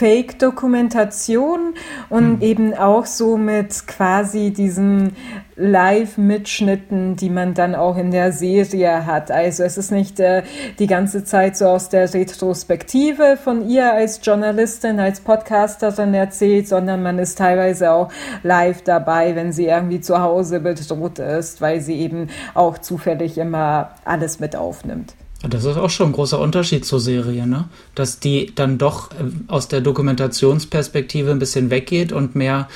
Fake-Dokumentation 0.00 1.74
und 2.08 2.36
mhm. 2.36 2.42
eben 2.42 2.74
auch 2.74 3.04
so 3.04 3.36
mit 3.36 3.86
quasi 3.86 4.50
diesen 4.50 5.14
Live-Mitschnitten, 5.56 7.16
die 7.16 7.28
man 7.28 7.52
dann 7.52 7.74
auch 7.74 7.98
in 7.98 8.10
der 8.10 8.32
Serie 8.32 9.04
hat. 9.04 9.30
Also 9.30 9.62
es 9.62 9.76
ist 9.76 9.92
nicht 9.92 10.18
äh, 10.18 10.42
die 10.78 10.86
ganze 10.86 11.22
Zeit 11.24 11.58
so 11.58 11.66
aus 11.66 11.90
der 11.90 12.14
Retrospektive 12.14 13.36
von 13.36 13.68
ihr 13.68 13.92
als 13.92 14.20
Journalistin, 14.22 14.98
als 15.00 15.20
Podcasterin 15.20 16.14
erzählt, 16.14 16.66
sondern 16.66 17.02
man 17.02 17.18
ist 17.18 17.36
teilweise 17.36 17.92
auch 17.92 18.10
live 18.42 18.80
dabei, 18.80 19.36
wenn 19.36 19.52
sie 19.52 19.66
irgendwie 19.66 20.00
zu 20.00 20.18
Hause 20.18 20.60
bedroht 20.60 21.18
ist, 21.18 21.60
weil 21.60 21.82
sie 21.82 22.00
eben 22.00 22.30
auch 22.54 22.78
zufällig 22.78 23.36
immer 23.36 23.90
alles 24.06 24.40
mit 24.40 24.56
aufnimmt. 24.56 25.14
Das 25.48 25.64
ist 25.64 25.76
auch 25.76 25.88
schon 25.88 26.10
ein 26.10 26.12
großer 26.12 26.38
Unterschied 26.38 26.84
zur 26.84 27.00
Serie, 27.00 27.46
ne? 27.46 27.68
Dass 27.94 28.20
die 28.20 28.52
dann 28.54 28.76
doch 28.76 29.10
äh, 29.12 29.24
aus 29.46 29.68
der 29.68 29.80
Dokumentationsperspektive 29.80 31.30
ein 31.30 31.38
bisschen 31.38 31.70
weggeht 31.70 32.12
und 32.12 32.34
mehr 32.34 32.68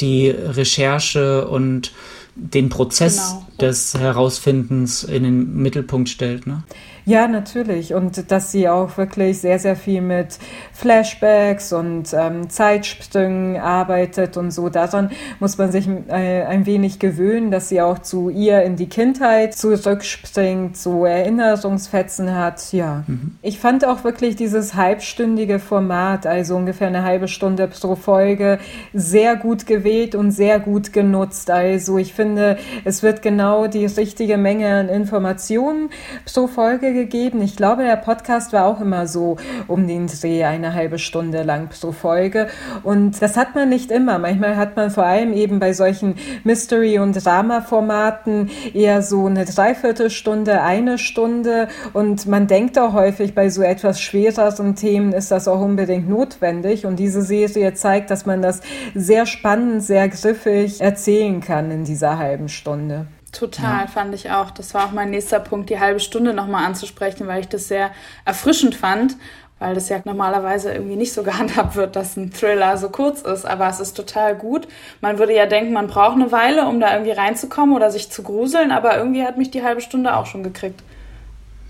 die 0.00 0.30
Recherche 0.30 1.48
und 1.48 1.92
den 2.34 2.68
Prozess 2.68 3.16
genau. 3.16 3.46
des 3.60 3.94
Herausfindens 3.94 5.04
in 5.04 5.24
den 5.24 5.56
Mittelpunkt 5.56 6.08
stellt, 6.08 6.46
ne? 6.46 6.62
Ja, 7.04 7.26
natürlich. 7.26 7.94
Und 7.94 8.30
dass 8.30 8.52
sie 8.52 8.68
auch 8.68 8.96
wirklich 8.96 9.40
sehr, 9.40 9.58
sehr 9.58 9.76
viel 9.76 10.00
mit 10.00 10.38
Flashbacks 10.72 11.72
und 11.72 12.12
ähm, 12.12 12.48
Zeitsprüngen 12.48 13.56
arbeitet 13.56 14.36
und 14.36 14.52
so. 14.52 14.68
Daran 14.68 15.10
muss 15.40 15.58
man 15.58 15.72
sich 15.72 15.88
äh, 15.88 16.42
ein 16.44 16.66
wenig 16.66 16.98
gewöhnen, 16.98 17.50
dass 17.50 17.68
sie 17.68 17.80
auch 17.80 17.98
zu 17.98 18.30
ihr 18.30 18.62
in 18.62 18.76
die 18.76 18.88
Kindheit 18.88 19.54
zurückspringt, 19.54 20.76
so 20.76 21.04
Erinnerungsfetzen 21.04 22.36
hat. 22.36 22.72
Ja. 22.72 23.04
Mhm. 23.06 23.36
Ich 23.42 23.58
fand 23.58 23.84
auch 23.84 24.04
wirklich 24.04 24.36
dieses 24.36 24.74
halbstündige 24.74 25.58
Format, 25.58 26.26
also 26.26 26.56
ungefähr 26.56 26.86
eine 26.86 27.02
halbe 27.02 27.26
Stunde 27.26 27.66
pro 27.66 27.96
Folge, 27.96 28.58
sehr 28.92 29.36
gut 29.36 29.66
gewählt 29.66 30.14
und 30.14 30.30
sehr 30.30 30.60
gut 30.60 30.92
genutzt. 30.92 31.50
Also 31.50 31.98
ich 31.98 32.14
finde, 32.14 32.58
es 32.84 33.02
wird 33.02 33.22
genau 33.22 33.66
die 33.66 33.86
richtige 33.86 34.36
Menge 34.36 34.72
an 34.74 34.88
Informationen 34.88 35.90
pro 36.24 36.46
Folge 36.46 36.91
gegeben. 36.92 37.42
Ich 37.42 37.56
glaube, 37.56 37.82
der 37.82 37.96
Podcast 37.96 38.52
war 38.52 38.66
auch 38.66 38.80
immer 38.80 39.06
so 39.06 39.36
um 39.68 39.86
den 39.86 40.06
Dreh 40.06 40.44
eine 40.44 40.74
halbe 40.74 40.98
Stunde 40.98 41.42
lang 41.42 41.68
pro 41.68 41.92
Folge. 41.92 42.48
Und 42.82 43.20
das 43.22 43.36
hat 43.36 43.54
man 43.54 43.68
nicht 43.68 43.90
immer. 43.90 44.18
Manchmal 44.18 44.56
hat 44.56 44.76
man 44.76 44.90
vor 44.90 45.04
allem 45.04 45.32
eben 45.32 45.58
bei 45.58 45.72
solchen 45.72 46.16
Mystery- 46.44 46.98
und 46.98 47.12
Drama-Formaten 47.12 48.50
eher 48.74 49.02
so 49.02 49.26
eine 49.26 49.44
Dreiviertelstunde, 49.44 50.62
eine 50.62 50.98
Stunde. 50.98 51.68
Und 51.92 52.26
man 52.26 52.46
denkt 52.46 52.78
auch 52.78 52.92
häufig, 52.92 53.34
bei 53.34 53.48
so 53.50 53.62
etwas 53.62 54.00
schwereren 54.00 54.74
Themen 54.74 55.12
ist 55.12 55.30
das 55.30 55.48
auch 55.48 55.60
unbedingt 55.60 56.08
notwendig. 56.08 56.86
Und 56.86 56.98
diese 56.98 57.22
Serie 57.22 57.74
zeigt, 57.74 58.10
dass 58.10 58.26
man 58.26 58.42
das 58.42 58.60
sehr 58.94 59.26
spannend, 59.26 59.82
sehr 59.82 60.08
griffig 60.08 60.80
erzählen 60.80 61.40
kann 61.40 61.70
in 61.70 61.84
dieser 61.84 62.18
halben 62.18 62.48
Stunde. 62.48 63.06
Total, 63.32 63.82
ja. 63.82 63.86
fand 63.86 64.14
ich 64.14 64.30
auch. 64.30 64.50
Das 64.50 64.74
war 64.74 64.86
auch 64.86 64.92
mein 64.92 65.10
nächster 65.10 65.40
Punkt, 65.40 65.70
die 65.70 65.80
halbe 65.80 66.00
Stunde 66.00 66.34
nochmal 66.34 66.66
anzusprechen, 66.66 67.26
weil 67.26 67.40
ich 67.40 67.48
das 67.48 67.66
sehr 67.66 67.90
erfrischend 68.26 68.74
fand, 68.74 69.16
weil 69.58 69.74
das 69.74 69.88
ja 69.88 70.00
normalerweise 70.04 70.72
irgendwie 70.72 70.96
nicht 70.96 71.14
so 71.14 71.22
gehandhabt 71.24 71.74
wird, 71.74 71.96
dass 71.96 72.16
ein 72.16 72.30
Thriller 72.30 72.76
so 72.76 72.90
kurz 72.90 73.22
ist. 73.22 73.46
Aber 73.46 73.68
es 73.68 73.80
ist 73.80 73.94
total 73.94 74.36
gut. 74.36 74.68
Man 75.00 75.18
würde 75.18 75.34
ja 75.34 75.46
denken, 75.46 75.72
man 75.72 75.86
braucht 75.86 76.16
eine 76.16 76.30
Weile, 76.30 76.66
um 76.66 76.78
da 76.78 76.92
irgendwie 76.92 77.12
reinzukommen 77.12 77.74
oder 77.74 77.90
sich 77.90 78.10
zu 78.10 78.22
gruseln, 78.22 78.70
aber 78.70 78.98
irgendwie 78.98 79.24
hat 79.24 79.38
mich 79.38 79.50
die 79.50 79.62
halbe 79.62 79.80
Stunde 79.80 80.14
auch 80.14 80.26
schon 80.26 80.42
gekriegt. 80.42 80.82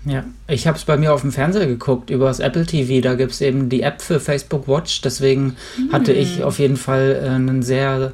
Ja, 0.05 0.25
ich 0.47 0.67
habe 0.67 0.77
es 0.77 0.83
bei 0.83 0.97
mir 0.97 1.13
auf 1.13 1.21
dem 1.21 1.31
Fernseher 1.31 1.65
geguckt, 1.65 2.09
über 2.09 2.25
das 2.25 2.41
Apple 2.41 2.65
TV. 2.65 3.01
Da 3.01 3.15
gibt 3.15 3.31
es 3.31 3.39
eben 3.39 3.69
die 3.69 3.83
App 3.83 4.01
für 4.01 4.19
Facebook 4.19 4.67
Watch. 4.67 4.99
Deswegen 5.01 5.55
hm. 5.77 5.93
hatte 5.93 6.11
ich 6.11 6.43
auf 6.43 6.59
jeden 6.59 6.75
Fall 6.75 7.21
äh, 7.23 7.29
einen 7.29 7.63
sehr 7.63 8.11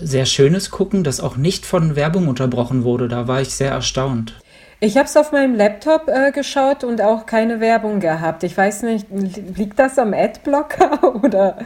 sehr 0.00 0.26
schönes 0.26 0.70
Gucken, 0.70 1.04
das 1.04 1.20
auch 1.20 1.36
nicht 1.36 1.66
von 1.66 1.96
Werbung 1.96 2.28
unterbrochen 2.28 2.84
wurde. 2.84 3.08
Da 3.08 3.28
war 3.28 3.40
ich 3.40 3.54
sehr 3.54 3.70
erstaunt. 3.70 4.34
Ich 4.80 4.96
habe 4.96 5.06
es 5.06 5.16
auf 5.16 5.32
meinem 5.32 5.56
Laptop 5.56 6.06
äh, 6.06 6.30
geschaut 6.30 6.84
und 6.84 7.02
auch 7.02 7.26
keine 7.26 7.58
Werbung 7.58 7.98
gehabt. 7.98 8.44
Ich 8.44 8.56
weiß 8.56 8.82
nicht, 8.82 9.08
liegt 9.10 9.76
das 9.76 9.98
am 9.98 10.14
Adblocker 10.14 11.16
oder? 11.24 11.58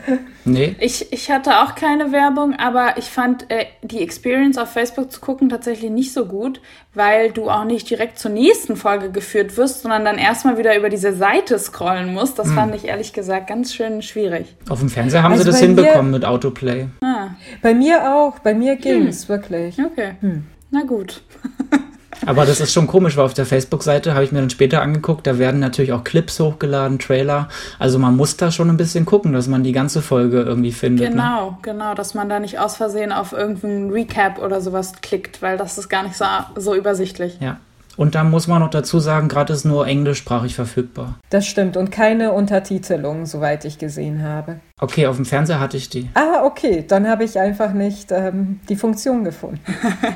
Nee. 0.47 0.77
Ich, 0.81 1.13
ich 1.13 1.31
hatte 1.31 1.61
auch 1.61 1.75
keine 1.75 2.11
Werbung, 2.11 2.55
aber 2.55 2.97
ich 2.97 3.05
fand 3.05 3.51
äh, 3.51 3.67
die 3.83 4.01
Experience 4.01 4.57
auf 4.57 4.73
Facebook 4.73 5.13
zu 5.13 5.21
gucken 5.21 5.51
tatsächlich 5.51 5.91
nicht 5.91 6.15
so 6.15 6.25
gut, 6.25 6.63
weil 6.95 7.33
du 7.33 7.51
auch 7.51 7.65
nicht 7.65 7.91
direkt 7.91 8.19
zur 8.19 8.31
nächsten 8.31 8.77
Folge 8.77 9.11
geführt 9.11 9.59
wirst, 9.59 9.83
sondern 9.83 10.07
dann 10.07 10.17
erstmal 10.17 10.57
wieder 10.57 10.75
über 10.75 10.89
diese 10.89 11.13
Seite 11.13 11.59
scrollen 11.59 12.15
musst. 12.15 12.39
Das 12.39 12.47
hm. 12.47 12.55
fand 12.55 12.75
ich 12.75 12.87
ehrlich 12.87 13.13
gesagt 13.13 13.47
ganz 13.47 13.75
schön 13.75 14.01
schwierig. 14.01 14.57
Auf 14.71 14.81
dem 14.81 14.89
Fernseher 14.89 15.23
haben 15.23 15.33
also 15.33 15.45
sie 15.45 15.51
das 15.51 15.61
hinbekommen 15.61 16.13
mir, 16.13 16.19
mit 16.19 16.25
Autoplay. 16.25 16.87
Ah. 17.03 17.29
Bei 17.61 17.75
mir 17.75 18.15
auch, 18.15 18.39
bei 18.39 18.55
mir 18.55 18.77
ging 18.77 19.07
es 19.07 19.25
hm. 19.25 19.29
wirklich. 19.29 19.79
Okay. 19.79 20.13
Hm. 20.21 20.47
Na 20.71 20.85
gut. 20.85 21.23
Aber 22.27 22.47
das 22.47 22.61
ist 22.61 22.73
schon 22.73 22.87
komisch, 22.87 23.17
weil 23.17 23.25
auf 23.25 23.35
der 23.35 23.47
Facebook-Seite 23.47 24.15
habe 24.15 24.25
ich 24.25 24.33
mir 24.33 24.41
dann 24.41 24.51
später 24.51 24.83
angeguckt, 24.83 25.27
da 25.27 25.39
werden 25.39 25.61
natürlich 25.61 25.93
auch 25.93 26.05
Clips 26.05 26.39
hochgeladen, 26.41 26.99
Trailer. 26.99 27.49
Also 27.79 27.99
man 27.99 28.17
muss 28.17 28.37
da 28.37 28.51
schon 28.51 28.71
ein 28.71 28.77
bisschen 28.77 29.05
gucken, 29.05 29.33
dass 29.33 29.49
man 29.49 29.63
die 29.63 29.73
ganze 29.73 30.03
Folge 30.03 30.43
irgendwie 30.43 30.73
findet. 30.73 31.11
Ne? 31.11 31.11
Genau, 31.11 31.51
ne? 31.51 31.57
genau, 31.63 31.95
dass 31.95 32.15
man 32.15 32.29
da 32.29 32.41
nicht 32.41 32.59
aus 32.59 32.77
Versehen 32.77 33.13
auf 33.13 33.33
irgendeinen 33.33 33.91
Recap 33.91 34.39
oder 34.39 34.61
sowas 34.61 34.95
klickt, 35.03 35.43
weil 35.43 35.57
das 35.57 35.79
ist 35.79 35.89
gar 35.89 36.03
nicht 36.03 36.17
so, 36.17 36.25
so 36.57 36.75
übersichtlich. 36.75 37.39
Ja. 37.41 37.59
Und 37.97 38.15
dann 38.15 38.31
muss 38.31 38.47
man 38.47 38.61
noch 38.61 38.71
dazu 38.71 39.01
sagen, 39.01 39.29
gerade 39.29 39.53
ist 39.53 39.65
nur 39.65 39.87
englischsprachig 39.87 40.55
verfügbar. 40.55 41.19
Das 41.31 41.47
stimmt 41.47 41.77
und 41.77 41.91
keine 41.91 42.33
Untertitelung, 42.33 43.27
soweit 43.27 43.65
ich 43.65 43.79
gesehen 43.79 44.23
habe. 44.23 44.61
Okay, 44.81 45.07
auf 45.07 45.17
dem 45.17 45.25
Fernseher 45.25 45.61
hatte 45.61 45.77
ich 45.77 45.91
die. 45.91 46.09
Ah, 46.15 46.43
okay, 46.45 46.85
dann 46.87 47.09
habe 47.09 47.25
ich 47.25 47.39
einfach 47.39 47.73
nicht 47.73 48.11
ähm, 48.11 48.61
die 48.69 48.77
Funktion 48.77 49.23
gefunden. 49.23 49.61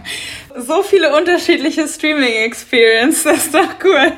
so 0.56 0.82
viele 0.82 1.16
unterschiedliche 1.16 1.86
Streaming-Experience, 1.86 3.24
das 3.24 3.46
ist 3.46 3.54
doch 3.54 3.74
cool. 3.84 4.12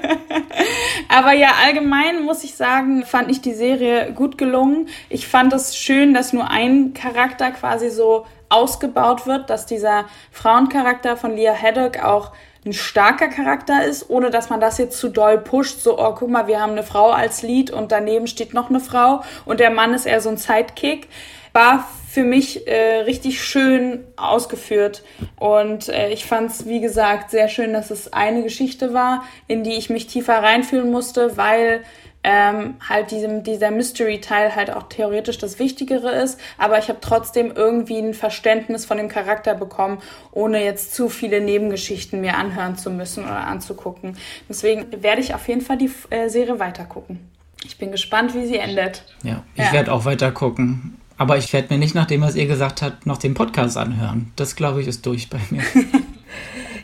Aber 1.08 1.32
ja, 1.32 1.50
allgemein 1.64 2.24
muss 2.24 2.44
ich 2.44 2.54
sagen, 2.54 3.04
fand 3.04 3.30
ich 3.30 3.40
die 3.40 3.54
Serie 3.54 4.12
gut 4.12 4.38
gelungen. 4.38 4.88
Ich 5.10 5.26
fand 5.26 5.52
es 5.52 5.76
schön, 5.76 6.14
dass 6.14 6.32
nur 6.32 6.50
ein 6.50 6.94
Charakter 6.94 7.50
quasi 7.50 7.90
so 7.90 8.24
ausgebaut 8.48 9.26
wird, 9.26 9.50
dass 9.50 9.66
dieser 9.66 10.06
Frauencharakter 10.32 11.16
von 11.16 11.34
Leah 11.36 11.54
Haddock 11.54 12.02
auch 12.02 12.32
ein 12.64 12.72
starker 12.72 13.28
Charakter 13.28 13.84
ist, 13.84 14.10
ohne 14.10 14.30
dass 14.30 14.50
man 14.50 14.60
das 14.60 14.78
jetzt 14.78 14.98
zu 14.98 15.08
doll 15.08 15.38
pusht, 15.38 15.80
so, 15.80 15.98
oh, 15.98 16.14
guck 16.14 16.28
mal, 16.28 16.46
wir 16.46 16.60
haben 16.60 16.72
eine 16.72 16.82
Frau 16.82 17.10
als 17.10 17.42
Lied 17.42 17.70
und 17.70 17.92
daneben 17.92 18.26
steht 18.26 18.54
noch 18.54 18.68
eine 18.68 18.80
Frau 18.80 19.22
und 19.44 19.60
der 19.60 19.70
Mann 19.70 19.94
ist 19.94 20.06
eher 20.06 20.20
so 20.20 20.28
ein 20.28 20.36
Sidekick, 20.36 21.08
war 21.52 21.88
für 22.08 22.24
mich 22.24 22.66
äh, 22.66 23.00
richtig 23.00 23.42
schön 23.42 24.04
ausgeführt. 24.16 25.02
Und 25.38 25.88
äh, 25.88 26.10
ich 26.10 26.24
fand 26.24 26.50
es, 26.50 26.66
wie 26.66 26.80
gesagt, 26.80 27.30
sehr 27.30 27.48
schön, 27.48 27.72
dass 27.72 27.90
es 27.90 28.12
eine 28.12 28.42
Geschichte 28.42 28.94
war, 28.94 29.24
in 29.46 29.62
die 29.62 29.74
ich 29.74 29.90
mich 29.90 30.06
tiefer 30.06 30.42
reinfühlen 30.42 30.90
musste, 30.90 31.36
weil 31.36 31.84
ähm, 32.30 32.74
halt 32.86 33.10
diesem, 33.10 33.42
dieser 33.42 33.70
Mystery-Teil 33.70 34.54
halt 34.54 34.70
auch 34.70 34.82
theoretisch 34.90 35.38
das 35.38 35.58
Wichtigere 35.58 36.10
ist, 36.10 36.38
aber 36.58 36.78
ich 36.78 36.90
habe 36.90 36.98
trotzdem 37.00 37.52
irgendwie 37.56 37.96
ein 37.96 38.12
Verständnis 38.12 38.84
von 38.84 38.98
dem 38.98 39.08
Charakter 39.08 39.54
bekommen, 39.54 40.02
ohne 40.30 40.62
jetzt 40.62 40.94
zu 40.94 41.08
viele 41.08 41.40
Nebengeschichten 41.40 42.20
mir 42.20 42.36
anhören 42.36 42.76
zu 42.76 42.90
müssen 42.90 43.24
oder 43.24 43.46
anzugucken. 43.46 44.18
Deswegen 44.46 45.02
werde 45.02 45.22
ich 45.22 45.34
auf 45.34 45.48
jeden 45.48 45.62
Fall 45.62 45.78
die 45.78 45.90
äh, 46.10 46.28
Serie 46.28 46.58
weitergucken. 46.58 47.18
Ich 47.64 47.78
bin 47.78 47.92
gespannt, 47.92 48.34
wie 48.34 48.44
sie 48.44 48.58
endet. 48.58 49.04
Ja, 49.22 49.42
ich 49.54 49.64
ja. 49.64 49.72
werde 49.72 49.90
auch 49.90 50.04
weiter 50.04 50.30
gucken. 50.30 50.98
Aber 51.16 51.38
ich 51.38 51.50
werde 51.54 51.72
mir 51.72 51.78
nicht, 51.78 51.94
nachdem 51.94 52.20
was 52.20 52.36
ihr 52.36 52.46
gesagt 52.46 52.82
habt, 52.82 53.06
noch 53.06 53.16
den 53.16 53.32
Podcast 53.32 53.78
anhören. 53.78 54.32
Das, 54.36 54.54
glaube 54.54 54.82
ich, 54.82 54.86
ist 54.86 55.06
durch 55.06 55.30
bei 55.30 55.40
mir. 55.48 55.62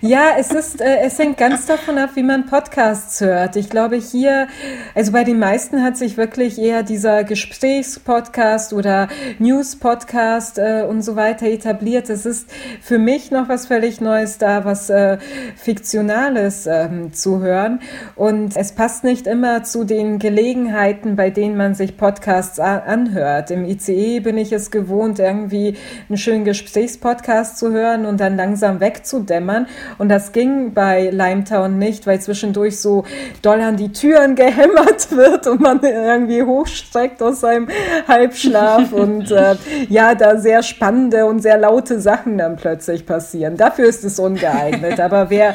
Ja, 0.07 0.33
es 0.39 0.51
ist, 0.51 0.83
äh, 0.83 0.99
es 0.99 1.19
hängt 1.19 1.39
ganz 1.39 1.65
davon 1.65 1.97
ab, 1.97 2.11
wie 2.13 2.23
man 2.23 2.45
Podcasts 2.45 3.23
hört. 3.23 3.57
Ich 3.57 3.71
glaube 3.71 3.97
hier, 3.97 4.49
also 4.95 5.13
bei 5.13 5.25
den 5.25 5.39
meisten 5.39 5.83
hat 5.83 5.97
sich 5.97 6.19
wirklich 6.19 6.59
eher 6.59 6.83
dieser 6.83 7.25
Gesprächspodcast 7.25 8.75
oder 8.75 9.09
News-Podcast 9.39 10.59
äh, 10.59 10.85
und 10.87 11.01
so 11.01 11.17
weiter 11.17 11.47
etabliert. 11.47 12.11
Es 12.11 12.27
ist 12.27 12.51
für 12.83 12.99
mich 12.99 13.31
noch 13.31 13.49
was 13.49 13.67
völlig 13.67 14.03
Neues 14.03 14.37
da, 14.37 14.67
was 14.67 14.91
äh, 14.91 15.17
Fiktionales 15.57 16.67
ähm, 16.67 17.15
zu 17.15 17.41
hören. 17.41 17.81
Und 18.15 18.59
es 18.59 18.73
passt 18.73 19.05
nicht 19.05 19.27
immer 19.27 19.63
zu 19.63 19.85
den 19.85 20.19
Gelegenheiten, 20.19 21.17
bei 21.17 21.31
denen 21.31 21.57
man 21.57 21.75
sich 21.75 21.97
Podcasts 21.97 22.61
anhört. 22.61 23.51
Im 23.51 23.65
ICE 23.65 24.21
bin 24.21 24.37
ich 24.37 24.53
es 24.53 24.71
gewohnt, 24.71 25.19
irgendwie 25.19 25.79
einen 26.11 26.19
schönen 26.19 26.45
Gesprächspodcast 26.45 27.57
zu 27.57 27.73
hören 27.73 28.05
und 28.05 28.21
dann 28.21 28.37
langsam 28.37 28.81
wegzudämmern. 28.81 29.67
Und 29.99 30.09
das 30.09 30.33
ging 30.33 30.75
bei 30.75 31.11
Limetown 31.11 31.79
nicht, 31.79 32.07
weil 32.07 32.21
zwischendurch 32.21 32.81
so 32.81 33.05
doll 33.43 33.61
an 33.61 33.77
die 33.77 33.93
Türen 33.93 34.35
gehämmert 34.37 35.11
wird 35.11 35.47
und 35.47 35.61
man 35.61 35.81
irgendwie 35.83 36.43
hochstreckt 36.43 37.23
aus 37.23 37.41
seinem 37.41 37.69
Halbschlaf 38.09 38.93
und 38.93 39.31
äh, 39.31 39.57
ja, 39.89 40.15
da 40.15 40.39
sehr 40.39 40.63
spannende 40.63 41.27
und 41.27 41.41
sehr 41.41 41.59
laute 41.59 42.01
Sachen 42.01 42.39
dann 42.39 42.57
plötzlich 42.57 43.07
passieren. 43.07 43.57
Dafür 43.57 43.87
ist 43.87 44.05
es 44.05 44.19
ungeeignet. 44.19 45.01
Aber 45.01 45.31
wer 45.31 45.55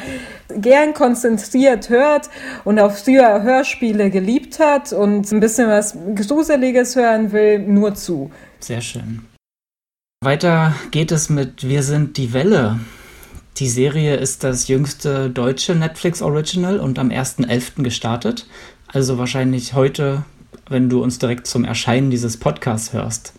gern 0.49 0.93
konzentriert 0.93 1.89
hört 1.89 2.29
und 2.63 2.79
auch 2.79 2.91
früher 2.91 3.43
Hörspiele 3.43 4.09
geliebt 4.09 4.59
hat 4.59 4.93
und 4.93 5.31
ein 5.31 5.39
bisschen 5.39 5.67
was 5.67 5.95
Gruseliges 6.15 6.95
hören 6.95 7.31
will, 7.31 7.59
nur 7.59 7.95
zu. 7.95 8.31
Sehr 8.59 8.81
schön. 8.81 9.25
Weiter 10.21 10.73
geht 10.91 11.11
es 11.11 11.29
mit 11.29 11.67
Wir 11.67 11.83
sind 11.83 12.17
die 12.17 12.33
Welle. 12.33 12.79
Die 13.59 13.67
Serie 13.67 14.15
ist 14.15 14.45
das 14.45 14.69
jüngste 14.69 15.29
deutsche 15.29 15.75
Netflix 15.75 16.21
Original 16.21 16.79
und 16.79 16.97
am 16.97 17.09
1.11. 17.09 17.83
gestartet. 17.83 18.47
Also 18.87 19.17
wahrscheinlich 19.17 19.73
heute, 19.73 20.23
wenn 20.69 20.87
du 20.87 21.03
uns 21.03 21.19
direkt 21.19 21.45
zum 21.45 21.65
Erscheinen 21.65 22.09
dieses 22.09 22.37
Podcasts 22.37 22.93
hörst. 22.93 23.33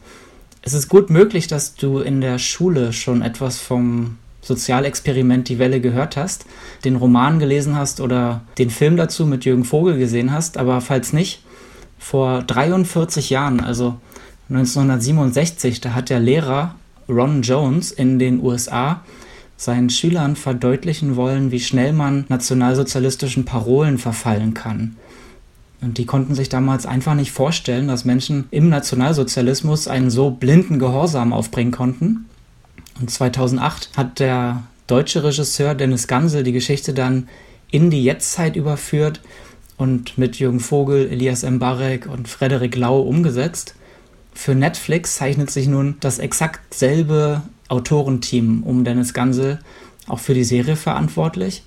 Es 0.60 0.74
ist 0.74 0.90
gut 0.90 1.08
möglich, 1.08 1.46
dass 1.46 1.74
du 1.74 2.00
in 2.00 2.20
der 2.20 2.38
Schule 2.38 2.92
schon 2.92 3.22
etwas 3.22 3.60
vom 3.60 4.18
Sozialexperiment 4.42 5.48
Die 5.48 5.58
Welle 5.58 5.80
gehört 5.80 6.18
hast, 6.18 6.44
den 6.84 6.96
Roman 6.96 7.38
gelesen 7.38 7.74
hast 7.76 8.02
oder 8.02 8.42
den 8.58 8.68
Film 8.68 8.98
dazu 8.98 9.24
mit 9.24 9.46
Jürgen 9.46 9.64
Vogel 9.64 9.96
gesehen 9.96 10.32
hast, 10.32 10.58
aber 10.58 10.82
falls 10.82 11.14
nicht, 11.14 11.42
vor 11.98 12.42
43 12.42 13.30
Jahren, 13.30 13.60
also 13.60 13.96
1967, 14.50 15.80
da 15.80 15.94
hat 15.94 16.10
der 16.10 16.20
Lehrer 16.20 16.74
Ron 17.08 17.40
Jones 17.40 17.90
in 17.90 18.18
den 18.18 18.42
USA 18.42 19.00
seinen 19.60 19.90
Schülern 19.90 20.36
verdeutlichen 20.36 21.16
wollen, 21.16 21.50
wie 21.50 21.60
schnell 21.60 21.92
man 21.92 22.24
nationalsozialistischen 22.30 23.44
Parolen 23.44 23.98
verfallen 23.98 24.54
kann. 24.54 24.96
Und 25.82 25.98
die 25.98 26.06
konnten 26.06 26.34
sich 26.34 26.48
damals 26.48 26.86
einfach 26.86 27.14
nicht 27.14 27.30
vorstellen, 27.30 27.86
dass 27.86 28.06
Menschen 28.06 28.46
im 28.50 28.70
Nationalsozialismus 28.70 29.86
einen 29.86 30.10
so 30.10 30.30
blinden 30.30 30.78
Gehorsam 30.78 31.34
aufbringen 31.34 31.72
konnten. 31.72 32.24
Und 33.00 33.10
2008 33.10 33.90
hat 33.98 34.18
der 34.18 34.62
deutsche 34.86 35.24
Regisseur 35.24 35.74
Dennis 35.74 36.08
Gansel 36.08 36.42
die 36.42 36.52
Geschichte 36.52 36.94
dann 36.94 37.28
in 37.70 37.90
die 37.90 38.02
Jetztzeit 38.02 38.56
überführt 38.56 39.20
und 39.76 40.16
mit 40.16 40.38
Jürgen 40.38 40.60
Vogel, 40.60 41.06
Elias 41.10 41.42
Mbarek 41.42 42.06
und 42.06 42.28
Frederik 42.28 42.76
Lau 42.76 43.00
umgesetzt. 43.02 43.74
Für 44.32 44.54
Netflix 44.54 45.16
zeichnet 45.16 45.50
sich 45.50 45.68
nun 45.68 45.96
das 46.00 46.18
exakt 46.18 46.72
selbe 46.72 47.42
Autorenteam 47.70 48.62
um 48.62 48.84
Dennis 48.84 49.14
Gansel 49.14 49.60
auch 50.08 50.18
für 50.18 50.34
die 50.34 50.44
Serie 50.44 50.76
verantwortlich. 50.76 51.62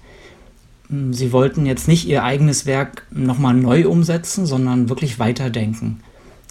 Sie 1.11 1.31
wollten 1.31 1.65
jetzt 1.65 1.87
nicht 1.87 2.07
ihr 2.07 2.23
eigenes 2.23 2.65
Werk 2.65 3.07
nochmal 3.09 3.53
neu 3.53 3.87
umsetzen, 3.87 4.45
sondern 4.45 4.89
wirklich 4.89 5.17
weiterdenken. 5.17 6.01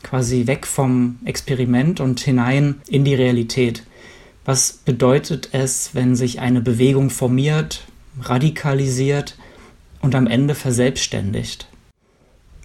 Quasi 0.03 0.47
weg 0.47 0.67
vom 0.67 1.19
Experiment 1.25 2.01
und 2.01 2.19
hinein 2.19 2.81
in 2.89 3.05
die 3.05 3.15
Realität. 3.15 3.85
Was 4.45 4.73
bedeutet 4.73 5.51
es, 5.53 5.91
wenn 5.93 6.17
sich 6.17 6.41
eine 6.41 6.61
Bewegung 6.61 7.11
formiert, 7.11 7.85
radikalisiert 8.21 9.37
und 10.01 10.15
am 10.15 10.27
Ende 10.27 10.55
verselbstständigt? 10.55 11.69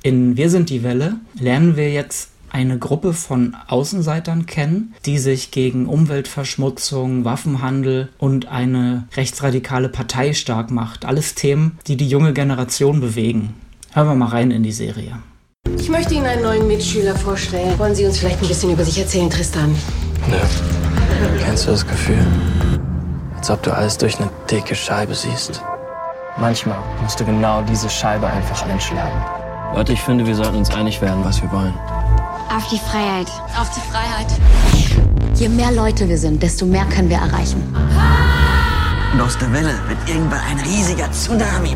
In 0.02 0.38
Wir 0.38 0.50
sind 0.50 0.70
die 0.70 0.84
Welle 0.84 1.20
lernen 1.40 1.76
wir 1.76 1.92
jetzt 1.92 2.32
eine 2.52 2.78
Gruppe 2.78 3.14
von 3.14 3.56
Außenseitern 3.68 4.46
kennen, 4.46 4.94
die 5.06 5.20
sich 5.20 5.52
gegen 5.52 5.86
Umweltverschmutzung, 5.86 7.26
Waffenhandel 7.26 8.10
und 8.18 8.48
eine 8.48 9.08
rechtsradikale 9.16 9.90
Partei 9.90 10.34
stark 10.34 10.72
macht. 10.72 11.06
Alles 11.06 11.36
Themen, 11.36 11.78
die 11.88 11.98
die 11.98 12.08
junge 12.08 12.34
Generation 12.34 13.00
bewegen. 13.00 13.54
Hören 13.94 14.08
wir 14.08 14.16
mal 14.16 14.30
rein 14.30 14.52
in 14.52 14.64
die 14.64 14.72
Serie. 14.72 15.20
Ich 15.78 15.90
möchte 15.90 16.14
Ihnen 16.14 16.26
einen 16.26 16.44
neuen 16.44 16.68
Mitschüler 16.68 17.16
vorstellen. 17.16 17.78
Wollen 17.78 17.96
Sie 17.96 18.06
uns 18.06 18.20
vielleicht 18.20 18.42
ein 18.42 18.48
bisschen 18.48 18.72
über 18.72 18.84
sich 18.84 19.00
erzählen, 19.00 19.30
Tristan? 19.30 19.76
Nö. 20.30 20.38
Kennst 21.44 21.68
du 21.68 21.72
das 21.72 21.86
Gefühl? 21.86 22.26
Als 23.36 23.50
ob 23.50 23.62
du 23.64 23.74
alles 23.74 23.98
durch 23.98 24.20
eine 24.20 24.30
dicke 24.50 24.76
Scheibe 24.76 25.14
siehst. 25.14 25.62
Manchmal 26.40 26.78
musst 27.02 27.20
du 27.20 27.26
genau 27.26 27.62
diese 27.64 27.90
Scheibe 27.90 28.28
einfach 28.28 28.66
einschlagen. 28.68 29.26
Leute, 29.74 29.94
ich 29.94 30.02
finde, 30.02 30.26
wir 30.26 30.36
sollten 30.36 30.58
uns 30.58 30.70
einig 30.74 31.02
werden, 31.02 31.24
was 31.24 31.42
wir 31.42 31.52
wollen. 31.52 31.74
Auf 32.50 32.68
die 32.70 32.80
Freiheit. 32.80 33.28
Auf 33.60 33.70
die 33.72 33.82
Freiheit. 33.92 34.28
Je 35.36 35.50
mehr 35.50 35.72
Leute 35.72 36.08
wir 36.08 36.18
sind, 36.18 36.42
desto 36.42 36.66
mehr 36.66 36.86
können 36.86 37.10
wir 37.10 37.18
erreichen. 37.18 37.62
Und 39.14 39.22
aus 39.22 39.38
der 39.38 39.52
Welle 39.52 39.74
wird 39.88 39.98
irgendwann 40.08 40.40
ein 40.40 40.60
riesiger 40.60 41.12
Tsunami. 41.12 41.76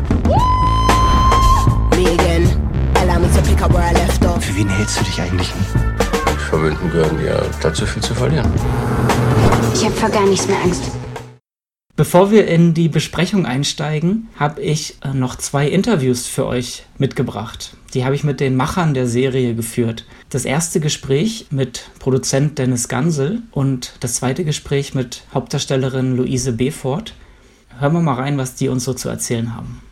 Megan, 1.90 2.48
allow 2.94 3.20
me 3.20 3.28
to 3.34 3.42
pick 3.42 3.62
up 3.62 3.72
where 3.72 3.84
I 3.84 3.92
left 3.92 4.24
off. 4.24 4.42
Für 4.42 4.56
wen 4.56 4.68
hältst 4.68 5.00
du 5.00 5.04
dich 5.04 5.20
eigentlich? 5.20 5.52
Verwöhnten 6.48 6.90
gehören 6.90 7.22
ja 7.24 7.42
dazu 7.60 7.84
viel 7.84 8.02
zu 8.02 8.14
verlieren. 8.14 8.50
Ich 9.74 9.84
habe 9.84 9.94
vor 9.94 10.08
gar 10.08 10.26
nichts 10.26 10.48
mehr 10.48 10.60
Angst. 10.64 10.84
Bevor 11.94 12.30
wir 12.30 12.48
in 12.48 12.72
die 12.72 12.88
Besprechung 12.88 13.44
einsteigen, 13.44 14.28
habe 14.36 14.62
ich 14.62 14.96
äh, 15.04 15.12
noch 15.12 15.36
zwei 15.36 15.68
Interviews 15.68 16.26
für 16.26 16.46
euch 16.46 16.84
mitgebracht. 16.96 17.76
Die 17.92 18.06
habe 18.06 18.14
ich 18.14 18.24
mit 18.24 18.40
den 18.40 18.56
Machern 18.56 18.94
der 18.94 19.06
Serie 19.06 19.54
geführt. 19.54 20.06
Das 20.32 20.46
erste 20.46 20.80
Gespräch 20.80 21.48
mit 21.50 21.90
Produzent 21.98 22.58
Dennis 22.58 22.88
Gansel 22.88 23.42
und 23.50 23.92
das 24.00 24.14
zweite 24.14 24.46
Gespräch 24.46 24.94
mit 24.94 25.24
Hauptdarstellerin 25.34 26.16
Luise 26.16 26.54
Befort. 26.54 27.12
Hören 27.78 27.92
wir 27.92 28.00
mal 28.00 28.14
rein, 28.14 28.38
was 28.38 28.54
die 28.54 28.70
uns 28.70 28.84
so 28.84 28.94
zu 28.94 29.10
erzählen 29.10 29.54
haben. 29.54 29.82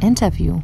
Interview. 0.00 0.60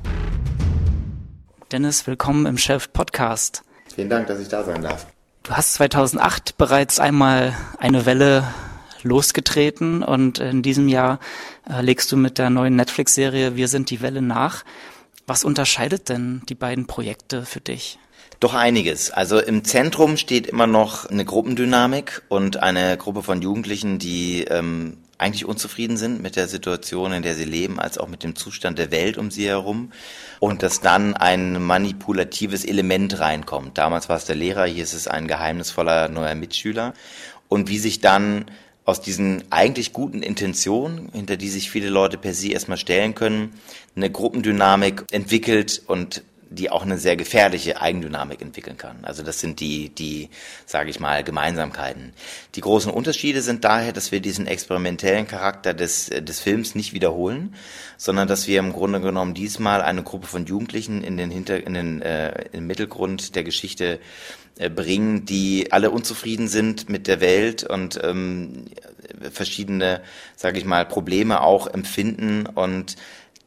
Dennis, 1.71 2.05
willkommen 2.09 2.47
im 2.47 2.59
Chef 2.59 2.93
Podcast. 2.93 3.63
Vielen 3.95 4.11
Dank, 4.11 4.27
dass 4.27 4.41
ich 4.41 4.49
da 4.49 4.65
sein 4.65 4.83
darf. 4.83 5.07
Du 5.45 5.53
hast 5.53 5.75
2008 5.75 6.57
bereits 6.59 6.99
einmal 6.99 7.55
eine 7.79 8.07
Welle 8.07 8.43
losgetreten 9.05 10.03
und 10.03 10.41
in 10.41 10.63
diesem 10.63 10.89
Jahr 10.89 11.21
äh, 11.71 11.81
legst 11.81 12.11
du 12.11 12.17
mit 12.17 12.39
der 12.39 12.51
neuen 12.51 12.75
Netflix-Serie 12.75 13.55
Wir 13.55 13.69
sind 13.69 13.91
die 13.91 14.01
Welle 14.01 14.21
nach. 14.21 14.65
Was 15.29 15.45
unterscheidet 15.45 16.09
denn 16.09 16.43
die 16.49 16.57
beiden 16.57 16.89
Projekte 16.89 17.45
für 17.45 17.61
dich? 17.61 18.01
Doch 18.43 18.55
einiges. 18.55 19.13
Also 19.13 19.39
im 19.39 19.63
Zentrum 19.63 20.17
steht 20.17 20.49
immer 20.49 20.67
noch 20.67 21.07
eine 21.07 21.25
Gruppendynamik 21.25 22.23
und 22.29 22.57
eine 22.61 22.97
Gruppe 22.97 23.23
von 23.23 23.41
Jugendlichen, 23.41 24.01
die 24.01 24.43
ähm, 24.51 24.97
eigentlich 25.17 25.45
unzufrieden 25.45 25.97
sind 25.97 26.21
mit 26.21 26.35
der 26.35 26.49
Situation, 26.49 27.13
in 27.13 27.23
der 27.23 27.37
sie 27.37 27.45
leben, 27.45 27.79
als 27.79 27.99
auch 27.99 28.09
mit 28.09 28.25
dem 28.25 28.35
Zustand 28.35 28.81
der 28.81 28.91
Welt 28.91 29.17
um 29.17 29.31
sie 29.31 29.47
herum. 29.47 29.93
Und 30.41 30.65
dass 30.65 30.81
dann 30.81 31.15
ein 31.15 31.63
manipulatives 31.63 32.65
Element 32.65 33.21
reinkommt. 33.21 33.79
Damals 33.79 34.09
war 34.09 34.17
es 34.17 34.25
der 34.25 34.35
Lehrer, 34.35 34.65
hier 34.65 34.83
ist 34.83 34.95
es 34.95 35.07
ein 35.07 35.29
geheimnisvoller 35.29 36.09
neuer 36.09 36.35
Mitschüler. 36.35 36.95
Und 37.47 37.69
wie 37.69 37.79
sich 37.79 38.01
dann 38.01 38.47
aus 38.85 39.01
diesen 39.01 39.45
eigentlich 39.51 39.93
guten 39.93 40.21
Intentionen, 40.21 41.11
hinter 41.13 41.37
die 41.37 41.49
sich 41.49 41.71
viele 41.71 41.91
Leute 41.91 42.19
per 42.19 42.35
se 42.35 42.49
erstmal 42.49 42.77
stellen 42.77 43.15
können, 43.15 43.53
eine 43.95 44.11
Gruppendynamik 44.11 45.05
entwickelt 45.13 45.81
und 45.87 46.25
die 46.53 46.71
auch 46.71 46.83
eine 46.83 46.99
sehr 46.99 47.17
gefährliche 47.17 47.81
Eigendynamik 47.81 48.43
entwickeln 48.43 48.77
kann. 48.77 48.99
Also 49.03 49.23
das 49.23 49.41
sind 49.41 49.61
die, 49.61 49.89
die, 49.89 50.29
sage 50.67 50.91
ich 50.91 51.01
mal, 51.01 51.25
Gemeinsamkeiten. 51.25 52.13
Die 52.55 52.61
großen 52.61 52.93
Unterschiede 52.93 53.43
sind 53.43 53.65
daher, 53.65 53.93
dass 53.93 54.13
wir 54.13 54.21
diesen 54.21 54.47
experimentellen 54.47 55.27
Charakter 55.27 55.75
des, 55.75 56.07
des 56.07 56.41
Films 56.41 56.75
nicht 56.75 56.93
wiederholen, 56.93 57.55
sondern 57.97 58.29
dass 58.29 58.47
wir 58.47 58.59
im 58.59 58.73
Grunde 58.73 59.01
genommen 59.01 59.35
diesmal 59.35 59.83
eine 59.83 60.03
Gruppe 60.03 60.27
von 60.27 60.47
Jugendlichen 60.47 61.03
in 61.03 61.17
den, 61.17 61.31
Hinter, 61.31 61.67
in 61.67 61.75
den, 61.75 62.03
äh, 62.03 62.45
im 62.53 62.67
Mittelgrund 62.67 63.35
der 63.35 63.45
Geschichte 63.45 64.01
äh, 64.59 64.69
bringen, 64.69 65.25
die 65.25 65.73
alle 65.73 65.91
unzufrieden 65.91 66.47
sind 66.47 66.89
mit 66.91 67.07
der 67.07 67.21
Welt 67.21 67.65
und 67.65 67.99
ähm, 68.03 68.67
verschiedene, 69.31 70.03
sage 70.37 70.59
ich 70.59 70.65
mal, 70.65 70.85
Probleme 70.85 71.41
auch 71.41 71.67
empfinden 71.67 72.47
und 72.47 72.97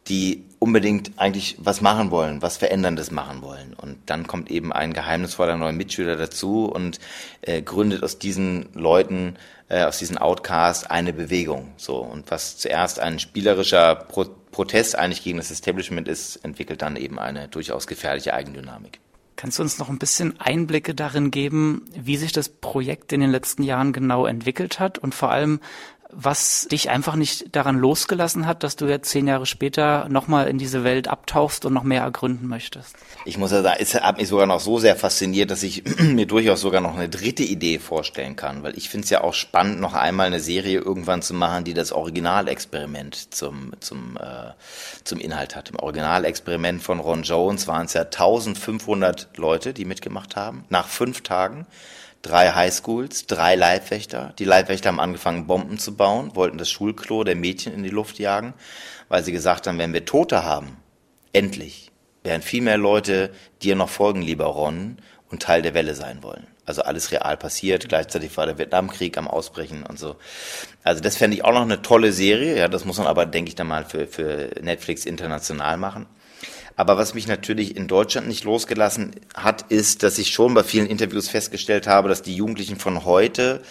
die 0.07 0.43
unbedingt 0.59 1.11
eigentlich 1.17 1.57
was 1.59 1.81
machen 1.81 2.11
wollen, 2.11 2.41
was 2.41 2.57
Veränderndes 2.57 3.11
machen 3.11 3.41
wollen. 3.41 3.73
Und 3.73 3.97
dann 4.05 4.27
kommt 4.27 4.49
eben 4.51 4.71
ein 4.71 4.93
geheimnisvoller 4.93 5.57
neuer 5.57 5.71
Mitschüler 5.71 6.15
dazu 6.15 6.65
und 6.65 6.99
äh, 7.41 7.61
gründet 7.61 8.03
aus 8.03 8.19
diesen 8.19 8.67
Leuten, 8.73 9.35
äh, 9.69 9.83
aus 9.83 9.99
diesen 9.99 10.17
Outcasts 10.17 10.89
eine 10.89 11.13
Bewegung. 11.13 11.73
So 11.77 11.97
und 11.97 12.29
was 12.31 12.57
zuerst 12.57 12.99
ein 12.99 13.19
spielerischer 13.19 13.95
Pro 13.95 14.25
Protest 14.51 14.97
eigentlich 14.97 15.21
gegen 15.21 15.37
das 15.37 15.51
Establishment 15.51 16.07
ist, 16.07 16.37
entwickelt 16.37 16.81
dann 16.81 16.95
eben 16.95 17.19
eine 17.19 17.49
durchaus 17.49 17.87
gefährliche 17.87 18.33
Eigendynamik. 18.33 19.01
Kannst 19.35 19.59
du 19.59 19.63
uns 19.63 19.79
noch 19.79 19.89
ein 19.89 19.99
bisschen 19.99 20.39
Einblicke 20.39 20.95
darin 20.95 21.29
geben, 21.29 21.83
wie 21.93 22.15
sich 22.15 22.31
das 22.31 22.47
Projekt 22.47 23.11
in 23.11 23.19
den 23.19 23.31
letzten 23.31 23.63
Jahren 23.63 23.91
genau 23.91 24.25
entwickelt 24.25 24.79
hat 24.79 24.97
und 24.97 25.13
vor 25.13 25.29
allem, 25.29 25.59
was 26.17 26.67
dich 26.71 26.89
einfach 26.89 27.15
nicht 27.15 27.55
daran 27.55 27.77
losgelassen 27.77 28.47
hat, 28.47 28.63
dass 28.63 28.75
du 28.75 28.85
jetzt 28.85 29.09
zehn 29.09 29.27
Jahre 29.27 29.45
später 29.45 30.07
nochmal 30.09 30.47
in 30.47 30.57
diese 30.57 30.83
Welt 30.83 31.07
abtauchst 31.07 31.65
und 31.65 31.73
noch 31.73 31.83
mehr 31.83 32.01
ergründen 32.01 32.47
möchtest? 32.47 32.95
Ich 33.25 33.37
muss 33.37 33.51
ja 33.51 33.61
sagen, 33.61 33.77
es 33.79 33.93
hat 33.93 34.17
mich 34.17 34.29
sogar 34.29 34.47
noch 34.47 34.61
so 34.61 34.79
sehr 34.79 34.95
fasziniert, 34.95 35.51
dass 35.51 35.61
ich 35.61 35.83
mir 35.99 36.25
durchaus 36.25 36.61
sogar 36.61 36.79
noch 36.79 36.95
eine 36.95 37.09
dritte 37.09 37.43
Idee 37.43 37.79
vorstellen 37.79 38.35
kann, 38.35 38.63
weil 38.63 38.77
ich 38.77 38.89
finde 38.89 39.03
es 39.03 39.09
ja 39.09 39.21
auch 39.21 39.33
spannend, 39.33 39.81
noch 39.81 39.93
einmal 39.93 40.27
eine 40.27 40.39
Serie 40.39 40.79
irgendwann 40.79 41.21
zu 41.21 41.33
machen, 41.33 41.65
die 41.65 41.73
das 41.73 41.91
Originalexperiment 41.91 43.33
zum, 43.33 43.73
zum, 43.81 44.17
äh, 44.17 44.51
zum 45.03 45.19
Inhalt 45.19 45.55
hat. 45.55 45.69
Im 45.69 45.79
Originalexperiment 45.79 46.81
von 46.81 46.99
Ron 46.99 47.23
Jones 47.23 47.67
waren 47.67 47.87
es 47.87 47.93
ja 47.93 48.03
1500 48.03 49.29
Leute, 49.35 49.73
die 49.73 49.85
mitgemacht 49.85 50.35
haben, 50.35 50.63
nach 50.69 50.87
fünf 50.87 51.21
Tagen 51.21 51.67
drei 52.25 52.51
Highschools, 52.51 53.27
drei 53.27 53.55
Leibwächter. 53.55 54.33
Die 54.39 54.45
Leibwächter 54.45 54.89
haben 54.89 54.99
angefangen, 54.99 55.47
Bomben 55.47 55.77
zu 55.77 55.95
bauen, 55.95 56.35
wollten 56.35 56.57
das 56.57 56.71
Schulklo 56.71 57.23
der 57.23 57.35
Mädchen 57.35 57.73
in 57.73 57.83
die 57.83 57.89
Luft 57.89 58.17
jagen, 58.17 58.53
weil 59.09 59.23
sie 59.23 59.31
gesagt 59.31 59.67
haben, 59.67 59.77
wenn 59.77 59.93
wir 59.93 60.05
Tote 60.05 60.43
haben, 60.43 60.77
endlich, 61.33 61.91
werden 62.23 62.41
viel 62.41 62.63
mehr 62.63 62.77
Leute 62.77 63.29
dir 63.61 63.75
noch 63.75 63.89
folgen, 63.89 64.21
lieber 64.21 64.45
Ron, 64.45 64.97
und 65.29 65.41
Teil 65.41 65.61
der 65.61 65.73
Welle 65.73 65.95
sein 65.95 66.23
wollen. 66.23 66.47
Also 66.65 66.81
alles 66.81 67.11
real 67.11 67.37
passiert. 67.37 67.89
Gleichzeitig 67.89 68.35
war 68.37 68.45
der 68.47 68.57
Vietnamkrieg 68.57 69.17
am 69.17 69.27
Ausbrechen 69.27 69.83
und 69.83 69.99
so. 69.99 70.15
Also 70.83 71.01
das 71.01 71.17
fände 71.17 71.37
ich 71.37 71.43
auch 71.43 71.53
noch 71.53 71.61
eine 71.61 71.81
tolle 71.81 72.11
Serie. 72.11 72.57
Ja, 72.57 72.67
das 72.67 72.85
muss 72.85 72.97
man 72.97 73.07
aber, 73.07 73.25
denke 73.25 73.49
ich, 73.49 73.55
dann 73.55 73.67
mal 73.67 73.85
für, 73.85 74.07
für 74.07 74.49
Netflix 74.61 75.05
international 75.05 75.77
machen. 75.77 76.07
Aber 76.75 76.97
was 76.97 77.13
mich 77.13 77.27
natürlich 77.27 77.77
in 77.77 77.87
Deutschland 77.87 78.27
nicht 78.27 78.43
losgelassen 78.43 79.11
hat, 79.33 79.63
ist, 79.69 80.03
dass 80.03 80.17
ich 80.17 80.31
schon 80.31 80.53
bei 80.53 80.63
vielen 80.63 80.87
Interviews 80.87 81.29
festgestellt 81.29 81.87
habe, 81.87 82.09
dass 82.09 82.21
die 82.21 82.35
Jugendlichen 82.35 82.77
von 82.77 83.05
heute 83.05 83.61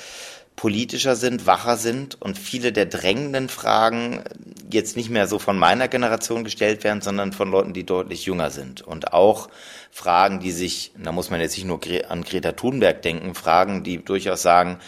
politischer 0.56 1.16
sind, 1.16 1.46
wacher 1.46 1.76
sind 1.76 2.20
und 2.22 2.38
viele 2.38 2.72
der 2.72 2.86
drängenden 2.86 3.48
Fragen 3.48 4.22
jetzt 4.70 4.96
nicht 4.96 5.10
mehr 5.10 5.26
so 5.26 5.38
von 5.38 5.58
meiner 5.58 5.88
Generation 5.88 6.44
gestellt 6.44 6.84
werden, 6.84 7.00
sondern 7.00 7.32
von 7.32 7.50
Leuten, 7.50 7.72
die 7.72 7.84
deutlich 7.84 8.24
jünger 8.24 8.50
sind. 8.50 8.80
Und 8.80 9.12
auch 9.12 9.48
Fragen, 9.90 10.40
die 10.40 10.52
sich, 10.52 10.92
da 10.96 11.12
muss 11.12 11.30
man 11.30 11.40
jetzt 11.40 11.56
nicht 11.56 11.66
nur 11.66 11.80
an 12.08 12.22
Greta 12.22 12.52
Thunberg 12.52 13.02
denken, 13.02 13.34
Fragen, 13.34 13.82
die 13.82 14.04
durchaus 14.04 14.42
sagen, 14.42 14.78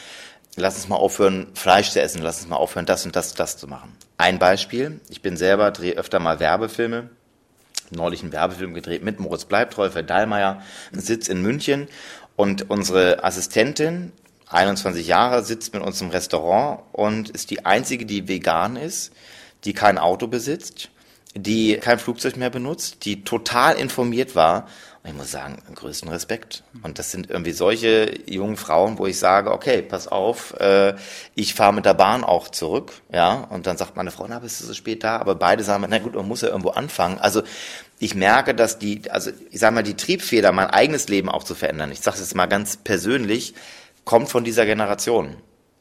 lass 0.54 0.76
uns 0.76 0.88
mal 0.88 0.96
aufhören, 0.96 1.48
Fleisch 1.54 1.90
zu 1.90 2.00
essen, 2.00 2.22
lass 2.22 2.40
uns 2.40 2.48
mal 2.48 2.56
aufhören, 2.56 2.86
das 2.86 3.04
und 3.04 3.16
das, 3.16 3.34
das 3.34 3.56
zu 3.56 3.66
machen. 3.66 3.92
Ein 4.18 4.38
Beispiel, 4.38 5.00
ich 5.08 5.20
bin 5.20 5.36
selber, 5.36 5.72
drehe 5.72 5.94
öfter 5.94 6.20
mal 6.20 6.38
Werbefilme, 6.40 7.10
neulich 7.90 8.22
einen 8.22 8.32
Werbefilm 8.32 8.74
gedreht 8.74 9.02
mit 9.02 9.20
Moritz 9.20 9.44
Bleibtreu 9.44 9.90
für 9.90 10.02
Dallmayr, 10.02 10.62
Sitz 10.92 11.28
in 11.28 11.42
München. 11.42 11.88
Und 12.36 12.70
unsere 12.70 13.24
Assistentin, 13.24 14.12
21 14.48 15.06
Jahre, 15.06 15.42
sitzt 15.42 15.72
mit 15.74 15.82
uns 15.82 16.00
im 16.00 16.10
Restaurant 16.10 16.82
und 16.92 17.30
ist 17.30 17.50
die 17.50 17.64
einzige, 17.64 18.06
die 18.06 18.28
vegan 18.28 18.76
ist, 18.76 19.12
die 19.64 19.72
kein 19.72 19.98
Auto 19.98 20.26
besitzt, 20.26 20.90
die 21.34 21.76
kein 21.76 21.98
Flugzeug 21.98 22.36
mehr 22.36 22.50
benutzt, 22.50 23.04
die 23.04 23.24
total 23.24 23.76
informiert 23.76 24.34
war 24.34 24.66
ich 25.06 25.14
muss 25.14 25.30
sagen, 25.30 25.58
größten 25.74 26.08
Respekt. 26.08 26.64
Und 26.82 26.98
das 26.98 27.10
sind 27.10 27.30
irgendwie 27.30 27.52
solche 27.52 28.18
jungen 28.26 28.56
Frauen, 28.56 28.98
wo 28.98 29.06
ich 29.06 29.18
sage, 29.18 29.52
okay, 29.52 29.82
pass 29.82 30.08
auf, 30.08 30.54
äh, 30.58 30.94
ich 31.34 31.54
fahre 31.54 31.72
mit 31.72 31.84
der 31.84 31.94
Bahn 31.94 32.24
auch 32.24 32.48
zurück, 32.48 32.92
ja. 33.12 33.46
Und 33.50 33.66
dann 33.66 33.76
sagt 33.76 33.96
meine 33.96 34.10
Frau, 34.10 34.26
na, 34.28 34.38
bist 34.38 34.60
du 34.60 34.64
so 34.64 34.74
spät 34.74 35.04
da? 35.04 35.18
Aber 35.18 35.34
beide 35.34 35.62
sagen, 35.62 35.86
na 35.88 35.98
gut, 35.98 36.14
man 36.14 36.26
muss 36.26 36.42
ja 36.42 36.48
irgendwo 36.48 36.70
anfangen. 36.70 37.18
Also 37.18 37.42
ich 37.98 38.14
merke, 38.14 38.54
dass 38.54 38.78
die, 38.78 39.10
also 39.10 39.30
ich 39.50 39.60
sage 39.60 39.74
mal, 39.74 39.82
die 39.82 39.96
Triebfeder, 39.96 40.52
mein 40.52 40.68
eigenes 40.68 41.08
Leben 41.08 41.28
auch 41.28 41.44
zu 41.44 41.54
verändern, 41.54 41.92
ich 41.92 42.00
sage 42.00 42.16
es 42.16 42.20
jetzt 42.20 42.34
mal 42.34 42.46
ganz 42.46 42.76
persönlich, 42.76 43.54
kommt 44.04 44.28
von 44.28 44.44
dieser 44.44 44.66
Generation. 44.66 45.36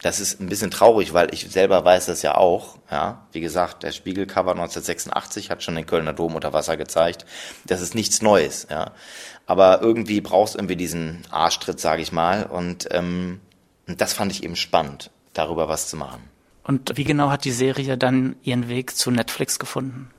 Das 0.05 0.19
ist 0.19 0.39
ein 0.39 0.49
bisschen 0.49 0.69
traurig, 0.69 1.13
weil 1.13 1.33
ich 1.33 1.49
selber 1.49 1.83
weiß 1.83 2.05
das 2.05 2.21
ja 2.21 2.35
auch. 2.35 2.77
Ja, 2.91 3.25
wie 3.31 3.41
gesagt, 3.41 3.81
der 3.81 3.91
Spiegelcover 3.91 4.51
1986 4.51 5.49
hat 5.49 5.63
schon 5.63 5.73
den 5.73 5.87
Kölner 5.87 6.13
Dom 6.13 6.35
unter 6.35 6.53
Wasser 6.53 6.77
gezeigt. 6.77 7.25
Das 7.65 7.81
ist 7.81 7.95
nichts 7.95 8.21
Neues. 8.21 8.67
Ja, 8.69 8.91
aber 9.47 9.81
irgendwie 9.81 10.21
brauchst 10.21 10.53
du 10.53 10.59
irgendwie 10.59 10.75
diesen 10.75 11.23
Arschtritt, 11.31 11.79
sage 11.79 12.03
ich 12.03 12.11
mal. 12.11 12.43
Und 12.43 12.87
ähm, 12.91 13.39
das 13.87 14.13
fand 14.13 14.31
ich 14.31 14.43
eben 14.43 14.55
spannend, 14.55 15.09
darüber 15.33 15.69
was 15.69 15.87
zu 15.87 15.97
machen. 15.97 16.21
Und 16.61 16.95
wie 16.95 17.03
genau 17.03 17.31
hat 17.31 17.43
die 17.43 17.49
Serie 17.49 17.97
dann 17.97 18.35
ihren 18.43 18.69
Weg 18.69 18.95
zu 18.95 19.09
Netflix 19.09 19.57
gefunden? 19.57 20.11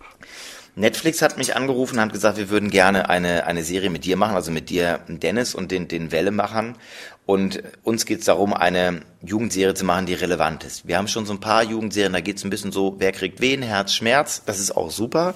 Netflix 0.79 1.23
hat 1.23 1.39
mich 1.39 1.57
angerufen 1.57 1.95
und 1.95 2.03
hat 2.03 2.13
gesagt, 2.13 2.37
wir 2.37 2.51
würden 2.51 2.71
gerne 2.71 3.09
eine, 3.09 3.47
eine 3.47 3.65
Serie 3.65 3.89
mit 3.89 4.05
dir 4.05 4.19
machen, 4.19 4.35
also 4.35 4.51
mit 4.51 4.69
dir, 4.69 5.01
Dennis 5.09 5.55
und 5.55 5.71
den, 5.71 5.89
den 5.89 6.13
Wellemachern. 6.13 6.77
Und 7.25 7.63
uns 7.83 8.05
geht 8.05 8.21
es 8.21 8.27
darum, 8.27 8.53
eine 8.53 9.01
Jugendserie 9.23 9.73
zu 9.73 9.87
machen, 9.87 10.05
die 10.05 10.13
relevant 10.13 10.65
ist. 10.65 10.87
Wir 10.87 10.99
haben 10.99 11.09
schon 11.09 11.25
so 11.25 11.33
ein 11.33 11.41
paar 11.41 11.65
Jugendserien, 11.65 12.13
da 12.13 12.21
geht 12.21 12.37
es 12.37 12.45
ein 12.45 12.51
bisschen 12.51 12.73
so, 12.73 12.97
wer 12.99 13.13
kriegt 13.13 13.41
wen, 13.41 13.63
Herz, 13.63 13.95
Schmerz, 13.95 14.43
das 14.45 14.61
ist 14.61 14.77
auch 14.77 14.91
super. 14.91 15.35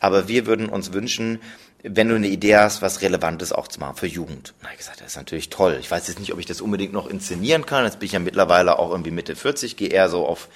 Aber 0.00 0.26
wir 0.26 0.46
würden 0.46 0.70
uns 0.70 0.94
wünschen, 0.94 1.38
wenn 1.82 2.08
du 2.08 2.16
eine 2.16 2.28
Idee 2.28 2.56
hast, 2.56 2.80
was 2.80 3.02
Relevantes 3.02 3.52
auch 3.52 3.68
zu 3.68 3.78
machen 3.80 3.96
für 3.96 4.06
Jugend. 4.06 4.54
Na, 4.62 4.70
ich 4.72 4.78
gesagt, 4.78 5.00
das 5.00 5.08
ist 5.08 5.16
natürlich 5.16 5.50
toll. 5.50 5.76
Ich 5.80 5.90
weiß 5.90 6.08
jetzt 6.08 6.18
nicht, 6.18 6.32
ob 6.32 6.40
ich 6.40 6.46
das 6.46 6.62
unbedingt 6.62 6.94
noch 6.94 7.06
inszenieren 7.06 7.66
kann. 7.66 7.84
Jetzt 7.84 8.00
bin 8.00 8.06
ich 8.06 8.12
ja 8.12 8.18
mittlerweile 8.18 8.78
auch 8.78 8.90
irgendwie 8.90 9.10
Mitte 9.10 9.36
40, 9.36 9.76
gehe 9.76 9.90
eher 9.90 10.08
so 10.08 10.26
auf 10.26 10.48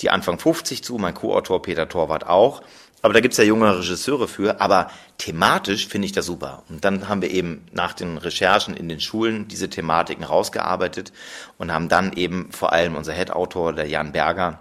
die 0.00 0.10
Anfang 0.10 0.38
50 0.38 0.82
zu. 0.82 0.98
Mein 0.98 1.14
Co-Autor 1.14 1.62
Peter 1.62 1.88
Torwart 1.88 2.26
auch. 2.26 2.62
Aber 3.02 3.14
da 3.14 3.20
gibt's 3.20 3.36
ja 3.36 3.44
junge 3.44 3.78
Regisseure 3.78 4.26
für. 4.26 4.60
Aber 4.60 4.90
thematisch 5.18 5.86
finde 5.86 6.06
ich 6.06 6.12
das 6.12 6.26
super. 6.26 6.62
Und 6.68 6.84
dann 6.84 7.08
haben 7.08 7.22
wir 7.22 7.30
eben 7.30 7.66
nach 7.72 7.92
den 7.92 8.18
Recherchen 8.18 8.76
in 8.76 8.88
den 8.88 9.00
Schulen 9.00 9.48
diese 9.48 9.70
Thematiken 9.70 10.24
rausgearbeitet 10.24 11.12
und 11.58 11.72
haben 11.72 11.88
dann 11.88 12.12
eben 12.14 12.50
vor 12.52 12.72
allem 12.72 12.96
unser 12.96 13.12
Head-Autor, 13.12 13.74
der 13.74 13.86
Jan 13.86 14.12
Berger, 14.12 14.58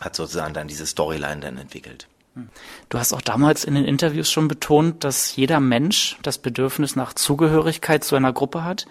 hat 0.00 0.14
sozusagen 0.14 0.54
dann 0.54 0.68
diese 0.68 0.86
Storyline 0.86 1.40
dann 1.40 1.58
entwickelt. 1.58 2.06
Du 2.88 2.98
hast 2.98 3.12
auch 3.12 3.20
damals 3.20 3.64
in 3.64 3.74
den 3.74 3.84
Interviews 3.84 4.30
schon 4.30 4.48
betont, 4.48 5.02
dass 5.02 5.34
jeder 5.34 5.60
Mensch 5.60 6.16
das 6.22 6.38
Bedürfnis 6.38 6.94
nach 6.94 7.12
Zugehörigkeit 7.12 8.04
zu 8.04 8.16
einer 8.16 8.32
Gruppe 8.32 8.64
hat. 8.64 8.86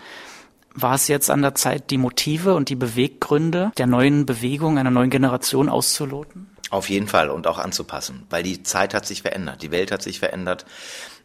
War 0.79 0.93
es 0.93 1.07
jetzt 1.07 1.31
an 1.31 1.41
der 1.41 1.55
Zeit, 1.55 1.89
die 1.89 1.97
Motive 1.97 2.53
und 2.53 2.69
die 2.69 2.75
Beweggründe 2.75 3.71
der 3.79 3.87
neuen 3.87 4.27
Bewegung, 4.27 4.77
einer 4.77 4.91
neuen 4.91 5.09
Generation 5.09 5.69
auszuloten? 5.69 6.51
Auf 6.69 6.89
jeden 6.89 7.07
Fall 7.07 7.31
und 7.31 7.47
auch 7.47 7.57
anzupassen, 7.57 8.27
weil 8.29 8.43
die 8.43 8.61
Zeit 8.61 8.93
hat 8.93 9.07
sich 9.07 9.23
verändert, 9.23 9.63
die 9.63 9.71
Welt 9.71 9.91
hat 9.91 10.03
sich 10.03 10.19
verändert. 10.19 10.65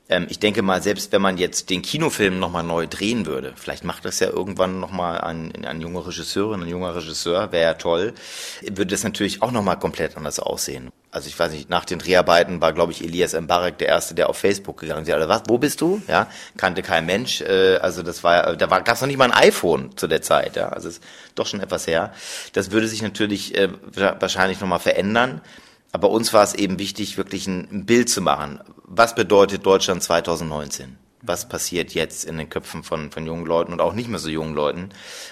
Ähm, 0.09 0.27
ich 0.29 0.39
denke 0.39 0.63
mal, 0.63 0.83
selbst 0.83 1.13
wenn 1.13 1.23
man 1.23 1.39
jetzt 1.39 1.71
den 1.71 1.83
Kinofilm 1.83 2.39
nochmal 2.39 2.65
neu 2.65 2.87
drehen 2.87 3.27
würde, 3.27 3.55
vielleicht 3.57 3.85
macht 3.85 4.05
das 4.05 4.21
ja 4.21 4.29
irgendwann 4.29 4.81
nochmal 4.81 5.21
ein, 5.21 5.65
ein 5.65 5.81
junger 5.81 6.07
Regisseurin, 6.07 6.63
ein 6.63 6.69
junger 6.69 6.95
Regisseur, 6.95 7.53
wäre 7.53 7.65
ja 7.65 7.75
toll, 7.75 8.15
würde 8.63 8.87
das 8.87 9.05
natürlich 9.05 9.43
auch 9.43 9.53
nochmal 9.53 9.79
komplett 9.79 10.17
anders 10.17 10.41
aussehen. 10.41 10.91
Also 11.11 11.29
ich 11.29 11.39
weiß 11.39 11.53
nicht, 11.53 11.69
nach 11.69 11.85
den 11.85 11.99
Dreharbeiten 11.99 12.63
war, 12.63 12.73
glaube 12.73 12.93
ich, 12.93 13.05
Elias 13.05 13.39
Mbarek 13.39 13.77
der 13.77 13.89
Erste, 13.89 14.15
der 14.15 14.31
auf 14.31 14.39
Facebook 14.39 14.81
gegangen 14.81 15.03
ist. 15.03 15.13
alle, 15.13 15.29
was, 15.29 15.43
wo 15.47 15.59
bist 15.59 15.83
du? 15.83 16.01
Ja, 16.09 16.27
kannte 16.57 16.83
kein 16.83 17.05
Mensch. 17.05 17.43
Äh, 17.43 17.77
also 17.77 18.03
das 18.03 18.25
war, 18.25 18.57
da 18.57 18.71
war, 18.71 18.81
gab 18.83 18.95
es 18.95 19.03
noch 19.03 19.09
nicht 19.09 19.19
mal 19.19 19.31
ein 19.31 19.49
iPhone 19.49 19.95
zu 19.97 20.07
der 20.09 20.23
Zeit. 20.23 20.57
Ja, 20.57 20.71
also 20.71 20.89
ist 20.89 21.03
doch 21.35 21.47
schon 21.47 21.61
etwas 21.61 21.87
her. 21.87 22.15
Das 22.55 22.71
würde 22.71 22.89
sich 22.89 23.03
natürlich 23.03 23.55
äh, 23.57 23.69
wahrscheinlich 23.95 24.61
nochmal 24.61 24.79
verändern. 24.79 25.43
Aber 25.93 26.11
uns 26.11 26.33
war 26.33 26.43
es 26.43 26.55
eben 26.55 26.79
wichtig, 26.79 27.19
wirklich 27.19 27.47
ein 27.47 27.85
Bild 27.85 28.09
zu 28.09 28.23
machen. 28.23 28.61
Was 28.85 29.15
bedeutet 29.15 29.65
Deutschland 29.67 30.03
2019? 30.03 30.97
Was 31.21 31.49
passiert 31.49 31.93
jetzt 31.93 32.25
in 32.25 32.39
den 32.39 32.49
Köpfen 32.49 32.83
von, 32.83 33.13
von 33.13 33.27
jungen 33.27 33.47
Leuten 33.47 33.73
und 33.73 33.81
auch 33.81 33.93
nicht 33.93 34.09
mehr 34.09 34.19
so 34.19 34.29
jungen 34.29 34.55
Leuten? 34.55 34.89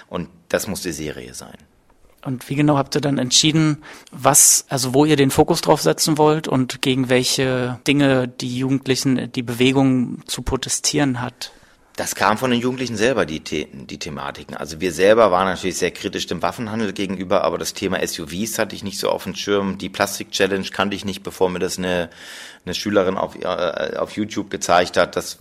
Und 0.07 0.29
das 0.49 0.67
muss 0.67 0.81
die 0.81 0.93
Serie 0.93 1.33
sein. 1.33 1.57
Und 2.23 2.47
wie 2.49 2.55
genau 2.55 2.77
habt 2.77 2.95
ihr 2.95 3.01
dann 3.01 3.17
entschieden, 3.17 3.81
was, 4.11 4.65
also 4.69 4.93
wo 4.93 5.05
ihr 5.05 5.15
den 5.15 5.31
Fokus 5.31 5.61
drauf 5.61 5.81
setzen 5.81 6.19
wollt 6.19 6.47
und 6.47 6.83
gegen 6.83 7.09
welche 7.09 7.79
Dinge 7.87 8.27
die 8.27 8.59
Jugendlichen, 8.59 9.31
die 9.31 9.41
Bewegung 9.41 10.21
zu 10.27 10.43
protestieren 10.43 11.19
hat? 11.19 11.51
Das 11.97 12.15
kam 12.15 12.37
von 12.37 12.51
den 12.51 12.61
Jugendlichen 12.61 12.95
selber, 12.95 13.25
die, 13.25 13.41
The 13.45 13.67
die 13.71 13.99
Thematiken. 13.99 14.55
Also 14.55 14.79
wir 14.79 14.93
selber 14.93 15.29
waren 15.31 15.47
natürlich 15.47 15.77
sehr 15.77 15.91
kritisch 15.91 16.25
dem 16.25 16.41
Waffenhandel 16.41 16.93
gegenüber, 16.93 17.43
aber 17.43 17.57
das 17.57 17.73
Thema 17.73 18.05
SUVs 18.05 18.57
hatte 18.59 18.75
ich 18.75 18.83
nicht 18.83 18.97
so 18.97 19.09
auf 19.09 19.23
dem 19.23 19.35
Schirm. 19.35 19.77
Die 19.77 19.89
Plastik-Challenge 19.89 20.67
kannte 20.69 20.95
ich 20.95 21.03
nicht, 21.03 21.21
bevor 21.21 21.49
mir 21.49 21.59
das 21.59 21.77
eine, 21.77 22.09
eine 22.65 22.73
Schülerin 22.73 23.17
auf, 23.17 23.35
äh, 23.35 23.97
auf 23.97 24.11
YouTube 24.11 24.49
gezeigt 24.49 24.95
hat. 24.95 25.17
Das, 25.17 25.39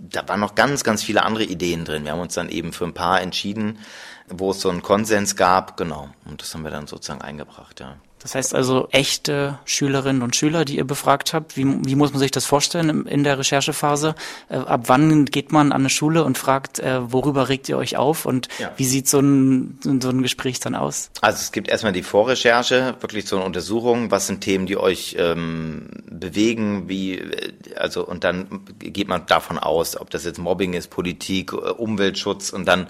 da 0.00 0.26
waren 0.28 0.40
noch 0.40 0.56
ganz, 0.56 0.82
ganz 0.82 1.04
viele 1.04 1.22
andere 1.22 1.44
Ideen 1.44 1.84
drin. 1.84 2.04
Wir 2.04 2.12
haben 2.12 2.20
uns 2.20 2.34
dann 2.34 2.48
eben 2.48 2.72
für 2.72 2.84
ein 2.84 2.94
paar 2.94 3.20
entschieden, 3.20 3.78
wo 4.28 4.50
es 4.50 4.60
so 4.60 4.70
einen 4.70 4.82
Konsens 4.82 5.36
gab, 5.36 5.76
genau. 5.76 6.10
Und 6.24 6.42
das 6.42 6.52
haben 6.54 6.64
wir 6.64 6.72
dann 6.72 6.88
sozusagen 6.88 7.22
eingebracht, 7.22 7.78
ja. 7.80 7.96
Das 8.20 8.34
heißt 8.34 8.54
also 8.54 8.88
echte 8.90 9.58
Schülerinnen 9.64 10.22
und 10.22 10.34
Schüler, 10.34 10.64
die 10.64 10.76
ihr 10.76 10.86
befragt 10.86 11.32
habt. 11.32 11.56
Wie, 11.56 11.64
wie 11.86 11.94
muss 11.94 12.10
man 12.10 12.18
sich 12.18 12.30
das 12.30 12.44
vorstellen 12.44 13.06
in 13.06 13.24
der 13.24 13.38
Recherchephase? 13.38 14.14
Äh, 14.48 14.56
ab 14.56 14.84
wann 14.86 15.24
geht 15.24 15.52
man 15.52 15.72
an 15.72 15.82
eine 15.82 15.90
Schule 15.90 16.24
und 16.24 16.36
fragt, 16.38 16.78
äh, 16.78 17.12
worüber 17.12 17.48
regt 17.48 17.68
ihr 17.68 17.78
euch 17.78 17.96
auf 17.96 18.26
und 18.26 18.48
ja. 18.58 18.72
wie 18.76 18.84
sieht 18.84 19.08
so 19.08 19.20
ein, 19.20 19.78
so 19.82 20.08
ein 20.08 20.22
Gespräch 20.22 20.60
dann 20.60 20.74
aus? 20.74 21.10
Also 21.20 21.38
es 21.38 21.52
gibt 21.52 21.68
erstmal 21.68 21.92
die 21.92 22.02
Vorrecherche, 22.02 22.96
wirklich 23.00 23.26
so 23.26 23.36
eine 23.36 23.44
Untersuchung, 23.44 24.10
was 24.10 24.26
sind 24.26 24.40
Themen, 24.40 24.66
die 24.66 24.76
euch 24.76 25.16
ähm, 25.18 25.88
bewegen, 26.10 26.88
wie, 26.88 27.18
äh, 27.18 27.52
also 27.76 28.06
und 28.06 28.24
dann 28.24 28.60
geht 28.78 29.08
man 29.08 29.26
davon 29.26 29.58
aus, 29.58 29.96
ob 29.96 30.10
das 30.10 30.24
jetzt 30.24 30.38
Mobbing 30.38 30.74
ist, 30.74 30.90
Politik, 30.90 31.52
Umweltschutz 31.52 32.50
und 32.50 32.66
dann 32.66 32.88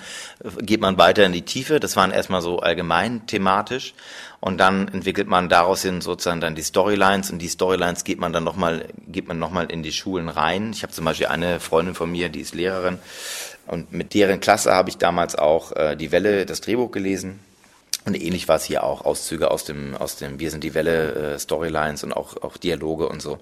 geht 0.61 0.81
man 0.81 0.99
weiter 0.99 1.25
in 1.25 1.33
die 1.33 1.43
Tiefe. 1.43 1.81
Das 1.81 1.97
waren 1.97 2.11
erstmal 2.11 2.43
so 2.43 2.61
allgemein 2.61 3.27
thematisch. 3.27 3.95
Und 4.41 4.59
dann 4.59 4.87
entwickelt 4.89 5.27
man 5.27 5.49
daraus 5.49 5.83
hin 5.83 6.01
sozusagen 6.01 6.41
dann 6.41 6.55
die 6.55 6.63
Storylines 6.63 7.31
und 7.31 7.41
die 7.41 7.49
Storylines 7.49 8.05
geht 8.05 8.21
man 8.21 8.33
dann 8.33 8.45
nochmal, 8.45 8.85
geht 9.09 9.27
man 9.27 9.39
nochmal 9.39 9.67
in 9.67 9.83
die 9.83 9.93
Schulen 9.93 10.29
rein. 10.29 10.71
Ich 10.73 10.85
habe 10.85 10.93
zum 10.93 11.05
Beispiel 11.05 11.27
eine 11.27 11.59
Freundin 11.59 11.97
von 11.97 12.11
mir, 12.11 12.29
die 12.29 12.41
ist 12.41 12.55
Lehrerin 12.55 12.99
und 13.69 13.93
mit 13.93 14.15
deren 14.15 14.41
Klasse 14.41 14.73
habe 14.73 14.89
ich 14.89 14.97
damals 14.97 15.35
auch 15.35 15.73
äh, 15.73 15.97
die 15.97 16.11
Welle, 16.11 16.47
das 16.47 16.63
Drehbuch 16.63 16.91
gelesen. 16.91 17.41
Und 18.07 18.15
ähnlich 18.15 18.49
war 18.49 18.57
es 18.57 18.65
hier 18.65 18.85
auch, 18.85 19.05
Auszüge 19.05 19.51
aus 19.51 19.65
dem, 19.65 19.95
aus 19.95 20.17
dem 20.17 20.41
Wir 20.41 20.51
sind 20.51 20.65
die 20.65 20.73
Welle, 20.73 21.35
äh, 21.35 21.39
Storylines 21.39 22.03
und 22.03 22.15
auch, 22.15 22.43
auch 22.43 22.57
Dialoge 22.57 23.09
und 23.09 23.21
so. 23.21 23.39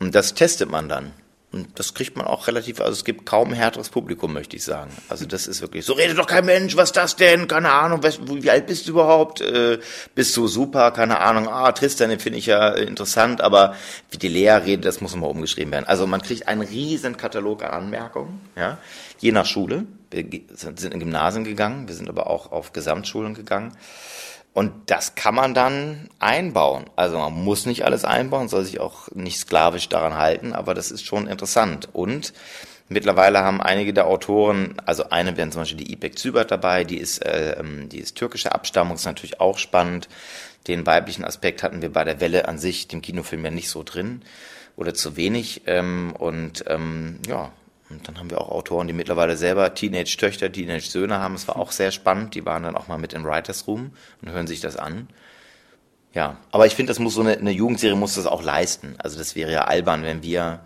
Und 0.00 0.16
das 0.16 0.34
testet 0.34 0.68
man 0.68 0.88
dann. 0.88 1.12
Und 1.52 1.78
das 1.78 1.92
kriegt 1.92 2.16
man 2.16 2.26
auch 2.26 2.46
relativ, 2.46 2.80
also 2.80 2.92
es 2.92 3.04
gibt 3.04 3.26
kaum 3.26 3.52
härteres 3.52 3.90
Publikum, 3.90 4.32
möchte 4.32 4.56
ich 4.56 4.64
sagen. 4.64 4.90
Also 5.10 5.26
das 5.26 5.46
ist 5.46 5.60
wirklich, 5.60 5.84
so 5.84 5.92
redet 5.92 6.18
doch 6.18 6.26
kein 6.26 6.46
Mensch, 6.46 6.76
was 6.76 6.92
das 6.92 7.14
denn? 7.16 7.46
Keine 7.46 7.70
Ahnung, 7.70 8.00
wie 8.02 8.50
alt 8.50 8.66
bist 8.66 8.88
du 8.88 8.92
überhaupt? 8.92 9.42
Äh, 9.42 9.78
bist 10.14 10.34
du 10.34 10.48
super? 10.48 10.90
Keine 10.92 11.20
Ahnung, 11.20 11.48
ah, 11.48 11.72
Tristan, 11.72 12.08
den 12.08 12.20
finde 12.20 12.38
ich 12.38 12.46
ja 12.46 12.70
interessant, 12.70 13.42
aber 13.42 13.76
wie 14.10 14.16
die 14.16 14.28
Lea 14.28 14.48
redet, 14.50 14.86
das 14.86 15.02
muss 15.02 15.12
immer 15.12 15.28
umgeschrieben 15.28 15.72
werden. 15.72 15.86
Also 15.86 16.06
man 16.06 16.22
kriegt 16.22 16.48
einen 16.48 16.62
riesen 16.62 17.18
Katalog 17.18 17.62
an 17.62 17.70
Anmerkungen, 17.70 18.40
ja, 18.56 18.78
je 19.20 19.32
nach 19.32 19.46
Schule. 19.46 19.84
Wir 20.10 20.24
sind 20.54 20.82
in 20.84 21.00
Gymnasien 21.00 21.44
gegangen, 21.44 21.86
wir 21.86 21.94
sind 21.94 22.08
aber 22.08 22.28
auch 22.28 22.50
auf 22.50 22.72
Gesamtschulen 22.72 23.34
gegangen. 23.34 23.76
Und 24.54 24.72
das 24.86 25.14
kann 25.14 25.34
man 25.34 25.54
dann 25.54 26.10
einbauen. 26.18 26.84
Also 26.94 27.18
man 27.18 27.32
muss 27.32 27.64
nicht 27.64 27.84
alles 27.84 28.04
einbauen, 28.04 28.48
soll 28.48 28.64
sich 28.64 28.80
auch 28.80 29.10
nicht 29.12 29.38
sklavisch 29.38 29.88
daran 29.88 30.16
halten, 30.16 30.52
aber 30.52 30.74
das 30.74 30.90
ist 30.90 31.06
schon 31.06 31.26
interessant. 31.26 31.88
Und 31.94 32.34
mittlerweile 32.88 33.40
haben 33.40 33.62
einige 33.62 33.94
der 33.94 34.06
Autoren, 34.06 34.74
also 34.84 35.08
eine 35.08 35.38
wären 35.38 35.52
zum 35.52 35.62
Beispiel 35.62 35.84
die 35.84 35.92
Ipek 35.92 36.18
Zübert 36.18 36.50
dabei, 36.50 36.84
die 36.84 36.98
ist, 36.98 37.24
äh, 37.24 37.52
ähm, 37.58 37.88
die 37.88 37.98
ist 37.98 38.16
türkische 38.16 38.52
Abstammung, 38.52 38.96
ist 38.96 39.06
natürlich 39.06 39.40
auch 39.40 39.56
spannend. 39.56 40.08
Den 40.68 40.84
weiblichen 40.84 41.24
Aspekt 41.24 41.62
hatten 41.62 41.80
wir 41.80 41.90
bei 41.90 42.04
der 42.04 42.20
Welle 42.20 42.46
an 42.46 42.58
sich, 42.58 42.88
dem 42.88 43.00
Kinofilm 43.00 43.44
ja 43.44 43.50
nicht 43.50 43.70
so 43.70 43.82
drin 43.82 44.22
oder 44.76 44.92
zu 44.92 45.16
wenig. 45.16 45.62
Ähm, 45.66 46.14
und 46.18 46.64
ähm, 46.68 47.20
ja, 47.26 47.50
Und 47.92 48.08
dann 48.08 48.18
haben 48.18 48.30
wir 48.30 48.40
auch 48.40 48.50
Autoren, 48.50 48.86
die 48.86 48.92
mittlerweile 48.92 49.36
selber 49.36 49.74
Teenage-Töchter, 49.74 50.50
Teenage-Söhne 50.50 51.18
haben. 51.18 51.34
Es 51.34 51.46
war 51.48 51.56
auch 51.56 51.72
sehr 51.72 51.92
spannend. 51.92 52.34
Die 52.34 52.44
waren 52.44 52.62
dann 52.62 52.76
auch 52.76 52.88
mal 52.88 52.98
mit 52.98 53.12
in 53.12 53.24
Writers 53.24 53.66
Room 53.66 53.92
und 54.20 54.30
hören 54.30 54.46
sich 54.46 54.60
das 54.60 54.76
an. 54.76 55.08
Ja, 56.14 56.36
aber 56.50 56.66
ich 56.66 56.74
finde, 56.74 56.90
das 56.90 56.98
muss 56.98 57.14
so 57.14 57.22
eine, 57.22 57.38
eine 57.38 57.50
Jugendserie 57.50 57.96
muss 57.96 58.14
das 58.14 58.26
auch 58.26 58.42
leisten. 58.42 58.94
Also 58.98 59.18
das 59.18 59.34
wäre 59.34 59.50
ja 59.50 59.64
albern, 59.64 60.02
wenn 60.02 60.22
wir 60.22 60.60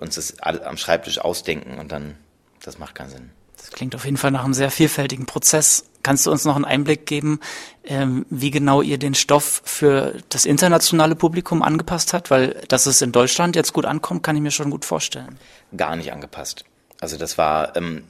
uns 0.00 0.14
das 0.14 0.40
am 0.40 0.76
Schreibtisch 0.76 1.18
ausdenken 1.18 1.78
und 1.78 1.92
dann, 1.92 2.16
das 2.62 2.78
macht 2.78 2.94
keinen 2.94 3.10
Sinn. 3.10 3.30
Das 3.56 3.70
klingt 3.70 3.94
auf 3.94 4.04
jeden 4.04 4.16
Fall 4.16 4.30
nach 4.30 4.44
einem 4.44 4.54
sehr 4.54 4.70
vielfältigen 4.70 5.26
Prozess. 5.26 5.84
Kannst 6.06 6.24
du 6.24 6.30
uns 6.30 6.44
noch 6.44 6.54
einen 6.54 6.64
Einblick 6.64 7.04
geben, 7.04 7.40
ähm, 7.82 8.26
wie 8.30 8.52
genau 8.52 8.80
ihr 8.80 8.96
den 8.96 9.16
Stoff 9.16 9.60
für 9.64 10.14
das 10.28 10.44
internationale 10.44 11.16
Publikum 11.16 11.62
angepasst 11.62 12.12
habt? 12.12 12.30
Weil, 12.30 12.62
dass 12.68 12.86
es 12.86 13.02
in 13.02 13.10
Deutschland 13.10 13.56
jetzt 13.56 13.72
gut 13.72 13.86
ankommt, 13.86 14.22
kann 14.22 14.36
ich 14.36 14.42
mir 14.42 14.52
schon 14.52 14.70
gut 14.70 14.84
vorstellen. 14.84 15.36
Gar 15.76 15.96
nicht 15.96 16.12
angepasst. 16.12 16.64
Also 17.00 17.16
das 17.16 17.38
war, 17.38 17.74
ähm, 17.76 18.04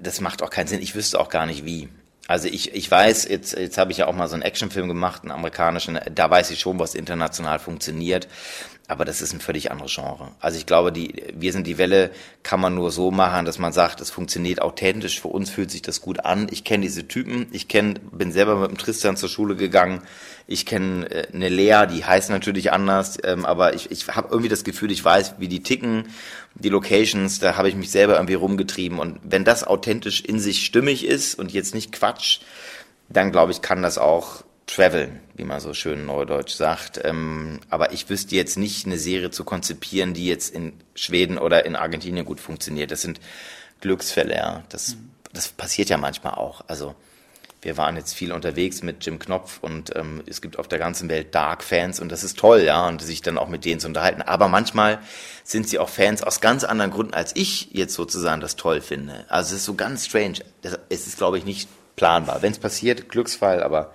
das 0.00 0.22
macht 0.22 0.42
auch 0.42 0.48
keinen 0.48 0.66
Sinn. 0.66 0.80
Ich 0.80 0.94
wüsste 0.94 1.20
auch 1.20 1.28
gar 1.28 1.44
nicht 1.44 1.66
wie. 1.66 1.90
Also 2.26 2.48
ich, 2.48 2.74
ich 2.74 2.90
weiß, 2.90 3.28
jetzt, 3.28 3.52
jetzt 3.52 3.76
habe 3.76 3.92
ich 3.92 3.98
ja 3.98 4.06
auch 4.06 4.14
mal 4.14 4.28
so 4.28 4.34
einen 4.34 4.42
Actionfilm 4.42 4.88
gemacht, 4.88 5.24
einen 5.24 5.30
amerikanischen, 5.30 6.00
da 6.14 6.30
weiß 6.30 6.52
ich 6.52 6.60
schon, 6.60 6.78
was 6.78 6.94
international 6.94 7.58
funktioniert. 7.58 8.28
Aber 8.86 9.06
das 9.06 9.22
ist 9.22 9.32
ein 9.32 9.40
völlig 9.40 9.70
anderes 9.70 9.94
Genre. 9.94 10.32
Also 10.40 10.58
ich 10.58 10.66
glaube, 10.66 10.92
die 10.92 11.32
Wir 11.34 11.52
sind 11.52 11.66
die 11.66 11.78
Welle 11.78 12.10
kann 12.42 12.60
man 12.60 12.74
nur 12.74 12.90
so 12.90 13.10
machen, 13.10 13.46
dass 13.46 13.58
man 13.58 13.72
sagt, 13.72 14.02
es 14.02 14.10
funktioniert 14.10 14.60
authentisch. 14.60 15.20
Für 15.22 15.28
uns 15.28 15.48
fühlt 15.48 15.70
sich 15.70 15.80
das 15.80 16.02
gut 16.02 16.20
an. 16.26 16.48
Ich 16.50 16.64
kenne 16.64 16.82
diese 16.82 17.08
Typen. 17.08 17.46
Ich 17.52 17.68
kenn, 17.68 17.98
bin 18.12 18.30
selber 18.30 18.56
mit 18.56 18.70
dem 18.70 18.76
Tristan 18.76 19.16
zur 19.16 19.30
Schule 19.30 19.56
gegangen. 19.56 20.02
Ich 20.46 20.66
kenne 20.66 21.10
äh, 21.10 21.26
eine 21.32 21.48
Lea, 21.48 21.86
die 21.90 22.04
heißt 22.04 22.28
natürlich 22.28 22.72
anders, 22.72 23.16
ähm, 23.24 23.46
aber 23.46 23.72
ich, 23.72 23.90
ich 23.90 24.06
habe 24.08 24.28
irgendwie 24.30 24.50
das 24.50 24.64
Gefühl, 24.64 24.92
ich 24.92 25.02
weiß, 25.02 25.36
wie 25.38 25.48
die 25.48 25.62
ticken, 25.62 26.10
die 26.54 26.68
Locations, 26.68 27.38
da 27.38 27.56
habe 27.56 27.70
ich 27.70 27.74
mich 27.76 27.90
selber 27.90 28.16
irgendwie 28.16 28.34
rumgetrieben. 28.34 28.98
Und 28.98 29.18
wenn 29.22 29.44
das 29.44 29.64
authentisch 29.64 30.20
in 30.20 30.38
sich 30.38 30.66
stimmig 30.66 31.06
ist 31.06 31.38
und 31.38 31.52
jetzt 31.52 31.74
nicht 31.74 31.92
Quatsch, 31.92 32.40
dann 33.08 33.32
glaube 33.32 33.52
ich, 33.52 33.62
kann 33.62 33.82
das 33.82 33.96
auch 33.96 34.43
traveln, 34.66 35.20
wie 35.34 35.44
man 35.44 35.60
so 35.60 35.74
schön 35.74 36.06
neudeutsch 36.06 36.54
sagt. 36.54 37.00
Ähm, 37.04 37.60
aber 37.70 37.92
ich 37.92 38.08
wüsste 38.08 38.34
jetzt 38.34 38.56
nicht, 38.56 38.86
eine 38.86 38.98
Serie 38.98 39.30
zu 39.30 39.44
konzipieren, 39.44 40.14
die 40.14 40.26
jetzt 40.26 40.54
in 40.54 40.72
Schweden 40.94 41.38
oder 41.38 41.66
in 41.66 41.76
Argentinien 41.76 42.24
gut 42.24 42.40
funktioniert. 42.40 42.90
Das 42.90 43.02
sind 43.02 43.20
Glücksfälle, 43.80 44.34
ja. 44.34 44.64
Das, 44.70 44.96
das 45.32 45.48
passiert 45.48 45.90
ja 45.90 45.98
manchmal 45.98 46.34
auch. 46.34 46.64
Also 46.68 46.94
wir 47.64 47.76
waren 47.78 47.96
jetzt 47.96 48.14
viel 48.14 48.32
unterwegs 48.32 48.82
mit 48.82 49.04
Jim 49.04 49.18
Knopf 49.18 49.58
und 49.62 49.96
ähm, 49.96 50.22
es 50.26 50.42
gibt 50.42 50.58
auf 50.58 50.68
der 50.68 50.78
ganzen 50.78 51.08
Welt 51.08 51.34
Dark-Fans 51.34 51.98
und 51.98 52.12
das 52.12 52.22
ist 52.22 52.38
toll, 52.38 52.62
ja, 52.62 52.86
und 52.86 53.00
sich 53.00 53.22
dann 53.22 53.38
auch 53.38 53.48
mit 53.48 53.64
denen 53.64 53.80
zu 53.80 53.86
unterhalten. 53.86 54.20
Aber 54.20 54.48
manchmal 54.48 54.98
sind 55.44 55.68
sie 55.68 55.78
auch 55.78 55.88
Fans 55.88 56.22
aus 56.22 56.42
ganz 56.42 56.64
anderen 56.64 56.90
Gründen, 56.90 57.14
als 57.14 57.32
ich 57.34 57.70
jetzt 57.72 57.94
sozusagen 57.94 58.42
das 58.42 58.56
toll 58.56 58.82
finde. 58.82 59.24
Also 59.28 59.54
es 59.54 59.60
ist 59.60 59.64
so 59.64 59.74
ganz 59.74 60.06
strange. 60.06 60.40
es 60.90 61.06
ist, 61.06 61.16
glaube 61.16 61.38
ich, 61.38 61.44
nicht 61.44 61.68
planbar. 61.96 62.42
Wenn 62.42 62.52
es 62.52 62.58
passiert, 62.58 63.08
Glücksfall, 63.08 63.62
aber 63.62 63.94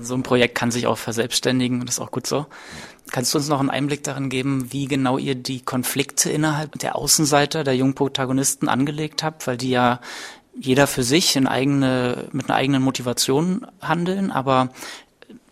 so 0.00 0.14
ein 0.14 0.22
Projekt 0.22 0.54
kann 0.54 0.70
sich 0.70 0.86
auch 0.86 0.98
verselbstständigen 0.98 1.80
und 1.80 1.88
das 1.88 1.96
ist 1.96 2.00
auch 2.00 2.10
gut 2.10 2.26
so. 2.26 2.46
Kannst 3.10 3.34
du 3.34 3.38
uns 3.38 3.48
noch 3.48 3.60
einen 3.60 3.70
Einblick 3.70 4.04
darin 4.04 4.28
geben, 4.28 4.72
wie 4.72 4.86
genau 4.86 5.18
ihr 5.18 5.34
die 5.34 5.60
Konflikte 5.60 6.30
innerhalb 6.30 6.78
der 6.78 6.96
Außenseiter, 6.96 7.64
der 7.64 7.76
jungen 7.76 7.94
Protagonisten 7.94 8.68
angelegt 8.68 9.22
habt, 9.22 9.46
weil 9.46 9.56
die 9.56 9.70
ja 9.70 10.00
jeder 10.58 10.86
für 10.86 11.02
sich 11.02 11.36
in 11.36 11.46
eigene, 11.46 12.28
mit 12.32 12.48
einer 12.48 12.56
eigenen 12.56 12.82
Motivation 12.82 13.66
handeln, 13.80 14.30
aber 14.30 14.68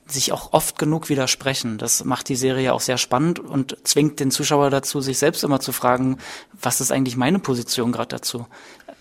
sich 0.06 0.32
auch 0.32 0.52
oft 0.52 0.78
genug 0.78 1.08
widersprechen. 1.08 1.78
Das 1.78 2.04
macht 2.04 2.28
die 2.28 2.36
Serie 2.36 2.72
auch 2.72 2.80
sehr 2.80 2.98
spannend 2.98 3.38
und 3.38 3.76
zwingt 3.84 4.20
den 4.20 4.30
Zuschauer 4.30 4.70
dazu, 4.70 5.00
sich 5.00 5.18
selbst 5.18 5.44
immer 5.44 5.60
zu 5.60 5.72
fragen, 5.72 6.18
was 6.60 6.80
ist 6.80 6.90
eigentlich 6.92 7.16
meine 7.16 7.38
Position 7.38 7.92
gerade 7.92 8.16
dazu? 8.16 8.46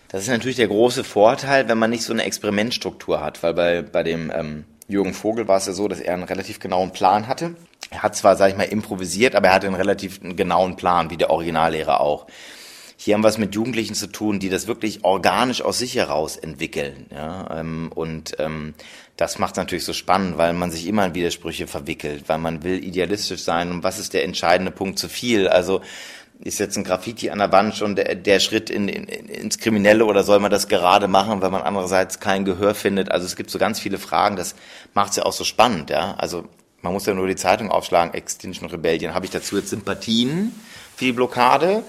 Das 0.10 0.24
ist 0.24 0.30
natürlich 0.30 0.58
der 0.58 0.68
große 0.68 1.04
Vorteil, 1.04 1.68
wenn 1.68 1.78
man 1.78 1.90
nicht 1.90 2.04
so 2.04 2.14
eine 2.14 2.24
Experimentstruktur 2.24 3.22
hat, 3.22 3.44
weil 3.44 3.54
bei, 3.54 3.82
bei 3.82 4.04
dem 4.04 4.32
ähm, 4.34 4.66
Jürgen 4.90 5.14
Vogel 5.14 5.48
war 5.48 5.58
es 5.58 5.68
ja 5.68 5.74
so, 5.74 5.88
dass 5.88 6.00
er 6.00 6.16
einen 6.16 6.24
relativ 6.24 6.60
genauen 6.60 6.92
Plan 6.92 7.28
hatte. 7.28 7.56
Er 7.92 8.02
hat 8.02 8.16
zwar, 8.16 8.36
sag 8.36 8.50
ich 8.50 8.58
mal, 8.58 8.64
improvisiert, 8.64 9.36
aber 9.36 9.48
er 9.48 9.54
hatte 9.54 9.68
einen 9.68 9.76
relativ 9.76 10.20
genauen 10.22 10.76
Plan, 10.76 11.12
wie 11.12 11.18
der 11.18 11.30
Originallehrer 11.30 12.02
auch. 12.02 12.26
Hier 12.98 13.14
haben 13.14 13.24
wir 13.24 13.30
es 13.30 13.38
mit 13.38 13.56
Jugendlichen 13.56 13.94
zu 13.94 14.08
tun, 14.08 14.40
die 14.40 14.50
das 14.50 14.68
wirklich 14.68 15.06
organisch 15.06 15.62
aus 15.62 15.78
sich 15.78 15.96
heraus 15.96 16.36
entwickeln. 16.36 17.06
Ja? 17.12 17.60
Ähm, 17.60 17.92
und 17.94 18.36
ähm, 18.40 18.74
das 19.16 19.38
macht 19.38 19.54
es 19.54 19.58
natürlich 19.58 19.86
so 19.86 19.94
spannend, 19.94 20.38
weil 20.38 20.54
man 20.54 20.72
sich 20.72 20.88
immer 20.88 21.06
in 21.06 21.16
Widersprüche 21.16 21.68
verwickelt, 21.68 22.24
weil 22.28 22.40
man 22.40 22.64
will 22.64 22.84
idealistisch 22.84 23.44
sein. 23.44 23.72
Und 23.72 23.84
was 23.84 24.00
ist 24.00 24.14
der 24.14 24.26
entscheidende 24.26 24.72
Punkt 24.72 24.98
zu 24.98 25.08
viel? 25.08 25.48
Also 25.48 25.82
ist 26.42 26.60
jetzt 26.60 26.78
ein 26.78 26.84
Graffiti 26.84 27.30
an 27.30 27.40
der 27.40 27.52
Wand 27.52 27.76
schon 27.76 27.96
der, 27.96 28.16
der 28.16 28.40
Schritt 28.40 28.70
in, 28.70 28.88
in, 28.88 29.06
ins 29.06 29.58
Kriminelle 29.58 30.06
oder 30.06 30.24
soll 30.24 30.40
man 30.40 30.52
das 30.52 30.68
gerade 30.68 31.08
machen, 31.08 31.42
weil 31.42 31.50
man 31.50 31.62
andererseits 31.62 32.20
kein 32.20 32.46
Gehör 32.46 32.76
findet? 32.76 33.12
Also 33.12 33.26
es 33.26 33.36
gibt 33.36 33.50
so 33.50 33.60
ganz 33.60 33.80
viele 33.80 33.98
Fragen, 33.98 34.38
das 34.38 34.56
macht 34.94 35.12
es 35.12 35.16
ja 35.18 35.24
auch 35.24 35.34
so 35.34 35.44
spannend, 35.44 35.90
ja. 35.90 36.16
Also 36.18 36.46
man 36.82 36.94
muss 36.94 37.06
ja 37.06 37.14
nur 37.14 37.28
die 37.28 37.36
Zeitung 37.36 37.70
aufschlagen, 37.70 38.14
Extinction 38.14 38.70
Rebellion. 38.70 39.14
Habe 39.14 39.26
ich 39.26 39.32
dazu 39.32 39.58
jetzt 39.58 39.70
Sympathien 39.70 40.54
für 40.96 41.06
die 41.06 41.12
Blockade? 41.12 41.84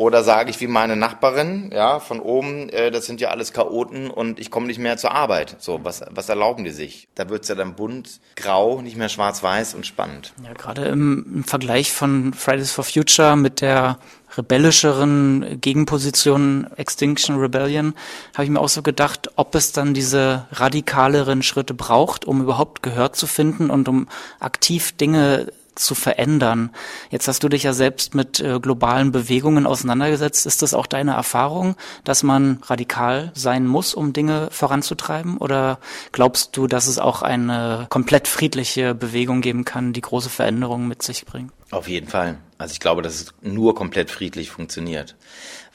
Oder 0.00 0.24
sage 0.24 0.48
ich 0.48 0.58
wie 0.62 0.66
meine 0.66 0.96
Nachbarin, 0.96 1.70
ja, 1.74 2.00
von 2.00 2.20
oben, 2.20 2.70
äh, 2.70 2.90
das 2.90 3.04
sind 3.04 3.20
ja 3.20 3.28
alles 3.28 3.52
Chaoten 3.52 4.08
und 4.08 4.40
ich 4.40 4.50
komme 4.50 4.66
nicht 4.66 4.78
mehr 4.78 4.96
zur 4.96 5.12
Arbeit. 5.12 5.56
So, 5.58 5.80
was, 5.82 6.02
was 6.08 6.30
erlauben 6.30 6.64
die 6.64 6.70
sich? 6.70 7.08
Da 7.16 7.28
wird's 7.28 7.48
ja 7.48 7.54
dann 7.54 7.74
bunt, 7.74 8.18
grau, 8.34 8.80
nicht 8.80 8.96
mehr 8.96 9.10
schwarz-weiß 9.10 9.74
und 9.74 9.86
spannend. 9.86 10.32
Ja, 10.42 10.54
gerade 10.54 10.86
im, 10.86 11.26
im 11.34 11.44
Vergleich 11.44 11.92
von 11.92 12.32
Fridays 12.32 12.72
for 12.72 12.82
Future 12.82 13.36
mit 13.36 13.60
der 13.60 13.98
rebellischeren 14.38 15.60
Gegenposition 15.60 16.66
Extinction 16.76 17.36
Rebellion, 17.36 17.92
habe 18.32 18.44
ich 18.44 18.50
mir 18.50 18.60
auch 18.60 18.70
so 18.70 18.80
gedacht, 18.80 19.30
ob 19.36 19.54
es 19.54 19.72
dann 19.72 19.92
diese 19.92 20.46
radikaleren 20.52 21.42
Schritte 21.42 21.74
braucht, 21.74 22.24
um 22.24 22.40
überhaupt 22.40 22.82
Gehör 22.82 23.12
zu 23.12 23.26
finden 23.26 23.68
und 23.68 23.86
um 23.86 24.08
aktiv 24.38 24.92
Dinge 24.96 25.52
zu 25.74 25.94
verändern. 25.94 26.70
Jetzt 27.10 27.28
hast 27.28 27.42
du 27.42 27.48
dich 27.48 27.62
ja 27.62 27.72
selbst 27.72 28.14
mit 28.14 28.40
äh, 28.40 28.58
globalen 28.60 29.12
Bewegungen 29.12 29.66
auseinandergesetzt. 29.66 30.46
Ist 30.46 30.62
das 30.62 30.74
auch 30.74 30.86
deine 30.86 31.12
Erfahrung, 31.12 31.76
dass 32.04 32.22
man 32.22 32.60
radikal 32.66 33.32
sein 33.34 33.66
muss, 33.66 33.94
um 33.94 34.12
Dinge 34.12 34.48
voranzutreiben? 34.50 35.38
Oder 35.38 35.78
glaubst 36.12 36.56
du, 36.56 36.66
dass 36.66 36.86
es 36.86 36.98
auch 36.98 37.22
eine 37.22 37.86
komplett 37.90 38.28
friedliche 38.28 38.94
Bewegung 38.94 39.40
geben 39.40 39.64
kann, 39.64 39.92
die 39.92 40.00
große 40.00 40.30
Veränderungen 40.30 40.88
mit 40.88 41.02
sich 41.02 41.24
bringt? 41.26 41.52
Auf 41.70 41.88
jeden 41.88 42.08
Fall. 42.08 42.38
Also 42.58 42.72
ich 42.72 42.80
glaube, 42.80 43.02
dass 43.02 43.14
es 43.14 43.34
nur 43.40 43.74
komplett 43.74 44.10
friedlich 44.10 44.50
funktioniert 44.50 45.16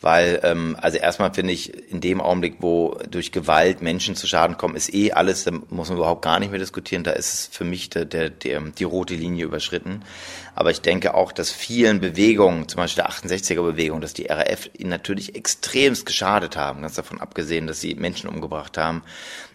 weil 0.02 0.40
ähm, 0.44 0.78
also 0.80 0.98
erstmal 0.98 1.34
finde 1.34 1.54
ich 1.54 1.92
in 1.92 2.02
dem 2.02 2.22
Augenblick, 2.22 2.58
wo 2.60 3.00
durch 3.10 3.32
Gewalt 3.32 3.82
Menschen 3.82 4.16
zu 4.16 4.28
Schaden 4.28 4.58
kommen, 4.58 4.76
ist 4.76 4.94
eh 4.94 5.12
alles, 5.14 5.46
da 5.46 5.52
muss 5.70 5.90
man 5.90 5.98
überhaupt 5.98 6.22
gar 6.22 6.40
nicht 6.40 6.52
mehr 6.52 6.60
diskutieren. 6.60 7.04
Da 7.04 7.12
ist 7.12 7.34
es 7.34 7.50
für 7.52 7.64
mich 7.64 7.90
der, 7.90 8.06
der, 8.06 8.30
der, 8.30 8.62
die 8.62 8.84
rote 8.84 9.16
Linie 9.16 9.46
überschritten. 9.46 10.04
Aber 10.54 10.72
ich 10.72 10.82
denke 10.82 11.14
auch, 11.16 11.32
dass 11.32 11.52
vielen 11.52 12.02
Bewegungen, 12.02 12.68
zum 12.68 12.78
Beispiel 12.78 13.04
der 13.04 13.12
68er-Bewegung, 13.12 14.02
dass 14.02 14.14
die 14.14 14.28
RAF 14.28 14.70
ihnen 14.78 14.90
natürlich 14.90 15.36
extremst 15.36 16.06
geschadet 16.06 16.56
haben, 16.56 16.82
ganz 16.82 16.96
davon 16.96 17.20
abgesehen, 17.20 17.68
dass 17.68 17.82
sie 17.82 17.96
Menschen 17.96 18.30
umgebracht 18.30 18.78
haben. 18.78 19.02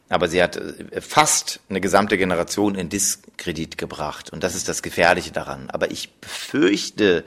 Aber 0.09 0.27
sie 0.27 0.43
hat 0.43 0.57
äh, 0.57 1.01
fast 1.01 1.61
eine 1.71 1.81
gesamte 1.81 2.19
Generation 2.19 2.75
in 2.75 2.89
Diskredit 2.89 3.79
gebracht. 3.79 4.31
Und 4.31 4.43
das 4.43 4.55
ist 4.55 4.69
das 4.69 4.83
Gefährliche 4.83 5.31
daran. 5.31 5.71
Aber 5.71 5.91
ich 5.91 6.11
befürchte, 6.15 7.25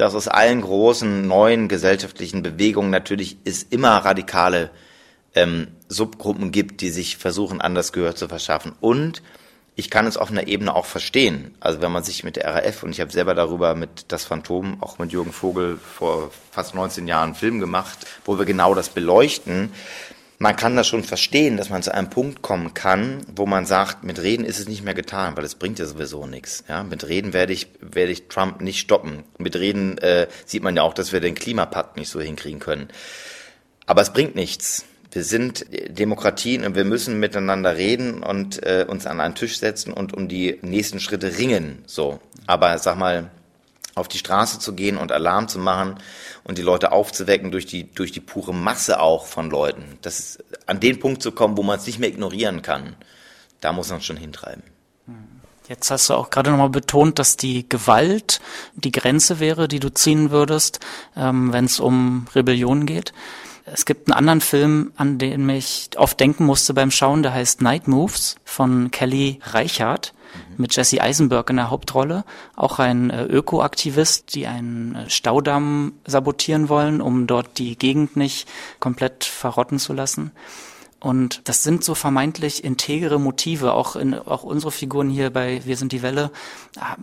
dass 0.00 0.14
aus 0.14 0.28
allen 0.28 0.62
großen 0.62 1.26
neuen 1.28 1.68
gesellschaftlichen 1.68 2.42
Bewegungen 2.42 2.88
natürlich 2.88 3.36
es 3.44 3.62
immer 3.62 3.98
radikale 3.98 4.70
ähm, 5.34 5.68
Subgruppen 5.88 6.52
gibt, 6.52 6.80
die 6.80 6.88
sich 6.88 7.18
versuchen, 7.18 7.60
anders 7.60 7.92
Gehör 7.92 8.14
zu 8.14 8.26
verschaffen. 8.26 8.72
Und 8.80 9.22
ich 9.76 9.90
kann 9.90 10.06
es 10.06 10.16
auf 10.16 10.30
einer 10.30 10.48
Ebene 10.48 10.74
auch 10.74 10.86
verstehen. 10.86 11.54
Also 11.60 11.82
wenn 11.82 11.92
man 11.92 12.02
sich 12.02 12.24
mit 12.24 12.36
der 12.36 12.46
RAF, 12.46 12.82
und 12.82 12.92
ich 12.92 13.00
habe 13.02 13.12
selber 13.12 13.34
darüber 13.34 13.74
mit 13.74 14.06
Das 14.08 14.24
Phantom, 14.24 14.82
auch 14.82 14.98
mit 14.98 15.12
Jürgen 15.12 15.32
Vogel 15.32 15.76
vor 15.76 16.30
fast 16.50 16.74
19 16.74 17.06
Jahren 17.06 17.24
einen 17.24 17.34
Film 17.34 17.60
gemacht, 17.60 18.06
wo 18.24 18.38
wir 18.38 18.46
genau 18.46 18.74
das 18.74 18.88
beleuchten, 18.88 19.70
man 20.40 20.56
kann 20.56 20.74
das 20.74 20.88
schon 20.88 21.04
verstehen, 21.04 21.58
dass 21.58 21.68
man 21.68 21.82
zu 21.82 21.92
einem 21.92 22.08
Punkt 22.08 22.40
kommen 22.40 22.72
kann, 22.72 23.18
wo 23.36 23.44
man 23.44 23.66
sagt, 23.66 24.04
mit 24.04 24.22
Reden 24.22 24.46
ist 24.46 24.58
es 24.58 24.68
nicht 24.68 24.82
mehr 24.82 24.94
getan, 24.94 25.36
weil 25.36 25.44
es 25.44 25.54
bringt 25.54 25.78
ja 25.78 25.84
sowieso 25.84 26.26
nichts. 26.26 26.64
Ja, 26.66 26.82
mit 26.82 27.06
Reden 27.06 27.34
werde 27.34 27.52
ich, 27.52 27.68
werde 27.82 28.10
ich 28.10 28.28
Trump 28.28 28.62
nicht 28.62 28.80
stoppen. 28.80 29.24
Mit 29.36 29.54
Reden 29.54 29.98
äh, 29.98 30.28
sieht 30.46 30.62
man 30.62 30.74
ja 30.74 30.82
auch, 30.82 30.94
dass 30.94 31.12
wir 31.12 31.20
den 31.20 31.34
Klimapakt 31.34 31.98
nicht 31.98 32.08
so 32.08 32.22
hinkriegen 32.22 32.58
können. 32.58 32.88
Aber 33.84 34.00
es 34.00 34.14
bringt 34.14 34.34
nichts. 34.34 34.86
Wir 35.12 35.24
sind 35.24 35.66
Demokratien 35.90 36.64
und 36.64 36.74
wir 36.74 36.86
müssen 36.86 37.20
miteinander 37.20 37.76
reden 37.76 38.22
und 38.22 38.62
äh, 38.62 38.86
uns 38.88 39.04
an 39.04 39.20
einen 39.20 39.34
Tisch 39.34 39.58
setzen 39.58 39.92
und 39.92 40.14
um 40.14 40.26
die 40.26 40.58
nächsten 40.62 41.00
Schritte 41.00 41.36
ringen. 41.36 41.82
So, 41.84 42.18
aber 42.46 42.78
sag 42.78 42.96
mal, 42.96 43.30
auf 44.00 44.08
die 44.08 44.18
Straße 44.18 44.58
zu 44.58 44.74
gehen 44.74 44.96
und 44.96 45.12
Alarm 45.12 45.48
zu 45.48 45.58
machen 45.58 45.96
und 46.44 46.58
die 46.58 46.62
Leute 46.62 46.92
aufzuwecken 46.92 47.50
durch 47.50 47.66
die, 47.66 47.92
durch 47.92 48.12
die 48.12 48.20
pure 48.20 48.54
Masse 48.54 49.00
auch 49.00 49.26
von 49.26 49.50
Leuten. 49.50 49.98
Das 50.02 50.18
ist, 50.18 50.44
an 50.66 50.80
den 50.80 50.98
Punkt 50.98 51.22
zu 51.22 51.32
kommen, 51.32 51.56
wo 51.56 51.62
man 51.62 51.78
es 51.78 51.86
nicht 51.86 51.98
mehr 51.98 52.08
ignorieren 52.08 52.62
kann, 52.62 52.96
da 53.60 53.72
muss 53.72 53.90
man 53.90 54.00
schon 54.00 54.16
hintreiben. 54.16 54.62
Jetzt 55.68 55.90
hast 55.92 56.10
du 56.10 56.14
auch 56.14 56.30
gerade 56.30 56.50
nochmal 56.50 56.68
betont, 56.68 57.20
dass 57.20 57.36
die 57.36 57.68
Gewalt 57.68 58.40
die 58.74 58.90
Grenze 58.90 59.38
wäre, 59.38 59.68
die 59.68 59.78
du 59.78 59.94
ziehen 59.94 60.32
würdest, 60.32 60.80
ähm, 61.16 61.52
wenn 61.52 61.66
es 61.66 61.78
um 61.78 62.26
Rebellion 62.34 62.86
geht. 62.86 63.12
Es 63.66 63.84
gibt 63.84 64.08
einen 64.08 64.18
anderen 64.18 64.40
Film, 64.40 64.92
an 64.96 65.18
den 65.18 65.48
ich 65.48 65.90
oft 65.96 66.18
denken 66.18 66.44
musste 66.44 66.74
beim 66.74 66.90
Schauen, 66.90 67.22
der 67.22 67.34
heißt 67.34 67.62
Night 67.62 67.86
Moves 67.86 68.34
von 68.44 68.90
Kelly 68.90 69.38
Reichardt 69.44 70.12
mit 70.60 70.76
Jesse 70.76 71.00
Eisenberg 71.00 71.50
in 71.50 71.56
der 71.56 71.70
Hauptrolle. 71.70 72.24
Auch 72.54 72.78
ein 72.78 73.10
äh, 73.10 73.24
Ökoaktivist, 73.24 74.34
die 74.34 74.46
einen 74.46 74.94
äh, 74.94 75.10
Staudamm 75.10 75.92
sabotieren 76.06 76.68
wollen, 76.68 77.00
um 77.00 77.26
dort 77.26 77.58
die 77.58 77.76
Gegend 77.76 78.16
nicht 78.16 78.48
komplett 78.78 79.24
verrotten 79.24 79.78
zu 79.78 79.92
lassen. 79.92 80.30
Und 81.00 81.48
das 81.48 81.62
sind 81.62 81.82
so 81.82 81.94
vermeintlich 81.94 82.62
integere 82.62 83.18
Motive, 83.18 83.72
auch 83.72 83.96
in, 83.96 84.14
auch 84.14 84.42
unsere 84.42 84.70
Figuren 84.70 85.08
hier 85.08 85.30
bei 85.30 85.62
Wir 85.64 85.78
sind 85.78 85.92
die 85.92 86.02
Welle. 86.02 86.30
Ah, 86.78 86.96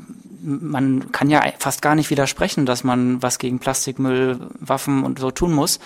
man 0.43 1.11
kann 1.11 1.31
ja 1.31 1.43
fast 1.57 1.81
gar 1.81 1.95
nicht 1.95 2.11
widersprechen, 2.11 2.67
dass 2.67 2.83
man 2.83 3.23
was 3.23 3.39
gegen 3.39 3.57
Plastikmüll, 3.57 4.39
Waffen 4.59 5.03
und 5.03 5.17
so 5.17 5.31
tun 5.31 5.51
muss. 5.51 5.79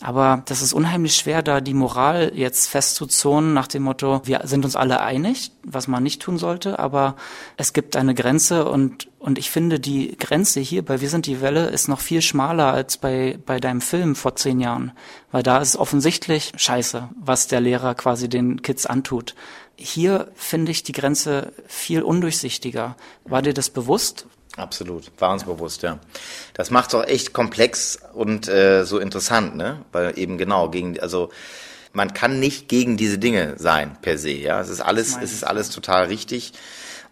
Aber 0.00 0.42
das 0.44 0.60
ist 0.60 0.74
unheimlich 0.74 1.16
schwer, 1.16 1.42
da 1.42 1.62
die 1.62 1.72
Moral 1.72 2.32
jetzt 2.34 2.66
festzuzonen 2.68 3.54
nach 3.54 3.66
dem 3.66 3.82
Motto, 3.84 4.20
wir 4.24 4.42
sind 4.44 4.66
uns 4.66 4.76
alle 4.76 5.00
einig, 5.00 5.52
was 5.62 5.88
man 5.88 6.02
nicht 6.02 6.20
tun 6.20 6.36
sollte, 6.36 6.78
aber 6.78 7.16
es 7.56 7.72
gibt 7.72 7.96
eine 7.96 8.14
Grenze 8.14 8.68
und, 8.68 9.08
und 9.18 9.38
ich 9.38 9.50
finde, 9.50 9.80
die 9.80 10.14
Grenze 10.18 10.60
hier 10.60 10.84
bei 10.84 11.00
Wir 11.00 11.08
sind 11.08 11.24
die 11.24 11.40
Welle 11.40 11.68
ist 11.68 11.88
noch 11.88 12.00
viel 12.00 12.20
schmaler 12.20 12.74
als 12.74 12.98
bei, 12.98 13.38
bei 13.46 13.58
deinem 13.58 13.80
Film 13.80 14.16
vor 14.16 14.36
zehn 14.36 14.60
Jahren, 14.60 14.92
weil 15.32 15.42
da 15.42 15.58
ist 15.58 15.76
offensichtlich 15.76 16.52
scheiße, 16.56 17.08
was 17.18 17.48
der 17.48 17.62
Lehrer 17.62 17.94
quasi 17.94 18.28
den 18.28 18.60
Kids 18.60 18.84
antut. 18.84 19.34
Hier 19.76 20.28
finde 20.34 20.72
ich 20.72 20.82
die 20.82 20.92
Grenze 20.92 21.52
viel 21.66 22.02
undurchsichtiger. 22.02 22.96
War 23.24 23.40
dir 23.40 23.54
das 23.54 23.70
bewusst? 23.70 24.26
Absolut, 24.56 25.10
war 25.18 25.32
uns 25.32 25.44
bewusst, 25.44 25.82
ja. 25.82 25.98
Das 26.54 26.70
macht 26.70 26.88
es 26.88 26.94
auch 26.94 27.04
echt 27.04 27.34
komplex 27.34 27.98
und 28.14 28.48
äh, 28.48 28.84
so 28.84 28.98
interessant, 28.98 29.54
ne? 29.54 29.84
Weil 29.92 30.18
eben 30.18 30.38
genau 30.38 30.70
gegen, 30.70 30.98
also 30.98 31.30
man 31.92 32.14
kann 32.14 32.40
nicht 32.40 32.68
gegen 32.68 32.96
diese 32.96 33.18
Dinge 33.18 33.54
sein 33.58 33.96
per 34.00 34.16
se, 34.16 34.30
ja. 34.30 34.60
Es 34.60 34.70
ist 34.70 34.80
alles, 34.80 35.18
es 35.20 35.32
ist 35.32 35.44
alles 35.44 35.70
total 35.70 36.06
richtig. 36.06 36.54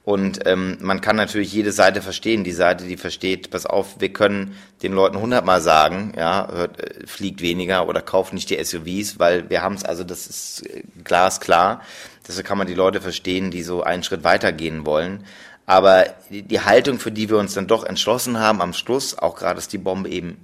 Und 0.04 0.46
ähm, 0.46 0.76
man 0.80 1.00
kann 1.00 1.16
natürlich 1.16 1.50
jede 1.52 1.72
Seite 1.72 2.02
verstehen. 2.02 2.44
Die 2.44 2.52
Seite, 2.52 2.84
die 2.84 2.98
versteht, 2.98 3.50
pass 3.50 3.64
auf, 3.64 4.00
wir 4.00 4.12
können 4.12 4.54
den 4.82 4.92
Leuten 4.92 5.18
hundertmal 5.18 5.62
sagen, 5.62 6.12
ja, 6.14 6.46
hört, 6.52 6.78
äh, 6.78 7.06
fliegt 7.06 7.40
weniger 7.40 7.88
oder 7.88 8.02
kauft 8.02 8.34
nicht 8.34 8.50
die 8.50 8.62
SUVs, 8.62 9.18
weil 9.18 9.48
wir 9.48 9.62
haben 9.62 9.76
es, 9.76 9.84
also 9.84 10.04
das 10.04 10.26
ist 10.26 10.66
äh, 10.66 10.82
glasklar. 11.02 11.80
Deshalb 12.28 12.46
kann 12.46 12.58
man 12.58 12.66
die 12.66 12.74
Leute 12.74 13.00
verstehen, 13.00 13.50
die 13.50 13.62
so 13.62 13.82
einen 13.82 14.02
Schritt 14.02 14.24
weitergehen 14.24 14.84
wollen. 14.84 15.24
Aber 15.66 16.06
die 16.30 16.60
Haltung, 16.60 16.98
für 16.98 17.10
die 17.10 17.30
wir 17.30 17.38
uns 17.38 17.54
dann 17.54 17.66
doch 17.66 17.84
entschlossen 17.84 18.38
haben 18.38 18.60
am 18.60 18.74
Schluss, 18.74 19.16
auch 19.16 19.36
gerade 19.36 19.58
ist 19.58 19.72
die 19.72 19.78
Bombe 19.78 20.10
eben, 20.10 20.36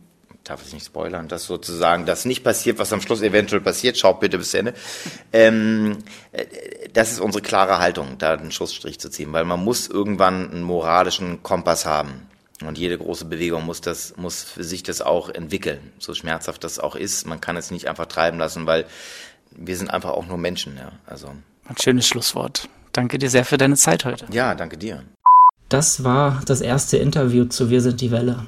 darf 0.45 0.63
ich 0.67 0.73
nicht 0.73 0.87
spoilern, 0.87 1.29
dass 1.29 1.45
sozusagen 1.45 2.07
das 2.07 2.25
nicht 2.25 2.43
passiert, 2.43 2.79
was 2.79 2.93
am 2.93 3.03
Schluss 3.03 3.21
eventuell 3.21 3.61
passiert, 3.61 3.99
schaut 3.99 4.21
bitte 4.21 4.39
bis 4.39 4.55
Ende. 4.55 4.73
Ähm, 5.33 5.99
äh, 6.33 6.47
das 6.93 7.13
ist 7.13 7.21
unsere 7.21 7.43
klare 7.43 7.79
Haltung, 7.79 8.17
da 8.19 8.33
einen 8.33 8.51
Schussstrich 8.51 8.99
zu 8.99 9.11
ziehen, 9.11 9.33
weil 9.33 9.45
man 9.45 9.63
muss 9.63 9.89
irgendwann 9.89 10.51
einen 10.51 10.63
moralischen 10.63 11.43
Kompass 11.43 11.85
haben. 11.85 12.27
Und 12.65 12.79
jede 12.79 12.99
große 12.99 13.25
Bewegung 13.25 13.65
muss 13.65 13.81
das, 13.81 14.17
muss 14.17 14.43
für 14.43 14.65
sich 14.65 14.83
das 14.83 15.01
auch 15.01 15.31
entwickeln, 15.31 15.93
so 15.99 16.15
schmerzhaft 16.15 16.63
das 16.65 16.79
auch 16.79 16.95
ist. 16.95 17.27
Man 17.27 17.41
kann 17.41 17.57
es 17.57 17.71
nicht 17.71 17.89
einfach 17.89 18.07
treiben 18.07 18.39
lassen, 18.39 18.67
weil 18.67 18.87
wir 19.51 19.77
sind 19.77 19.91
einfach 19.91 20.11
auch 20.11 20.27
nur 20.27 20.39
Menschen, 20.39 20.77
ja. 20.77 20.93
Also. 21.07 21.29
Ein 21.67 21.77
schönes 21.79 22.07
Schlusswort. 22.07 22.69
Danke 23.01 23.17
dir 23.17 23.31
sehr 23.31 23.47
für 23.47 23.57
deine 23.57 23.77
Zeit 23.77 24.05
heute. 24.05 24.27
Ja, 24.31 24.55
danke 24.55 24.77
dir. 24.77 25.03
Das 25.71 26.05
war 26.05 26.43
das 26.45 26.61
erste 26.61 26.99
Interview 26.99 27.47
zu 27.47 27.71
Wir 27.71 27.81
sind 27.81 28.03
die 28.03 28.11
Welle. 28.11 28.45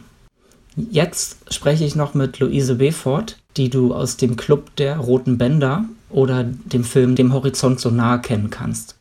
Jetzt 0.76 1.38
spreche 1.50 1.86
ich 1.86 1.96
noch 1.96 2.12
mit 2.12 2.38
Luise 2.38 2.74
Befort, 2.74 3.38
die 3.56 3.70
du 3.70 3.94
aus 3.94 4.18
dem 4.18 4.36
Club 4.36 4.76
der 4.76 4.98
Roten 4.98 5.38
Bänder 5.38 5.86
oder 6.10 6.44
dem 6.44 6.84
Film 6.84 7.16
Dem 7.16 7.32
Horizont 7.32 7.80
so 7.80 7.88
nahe 7.88 8.20
kennen 8.20 8.50
kannst. 8.50 8.96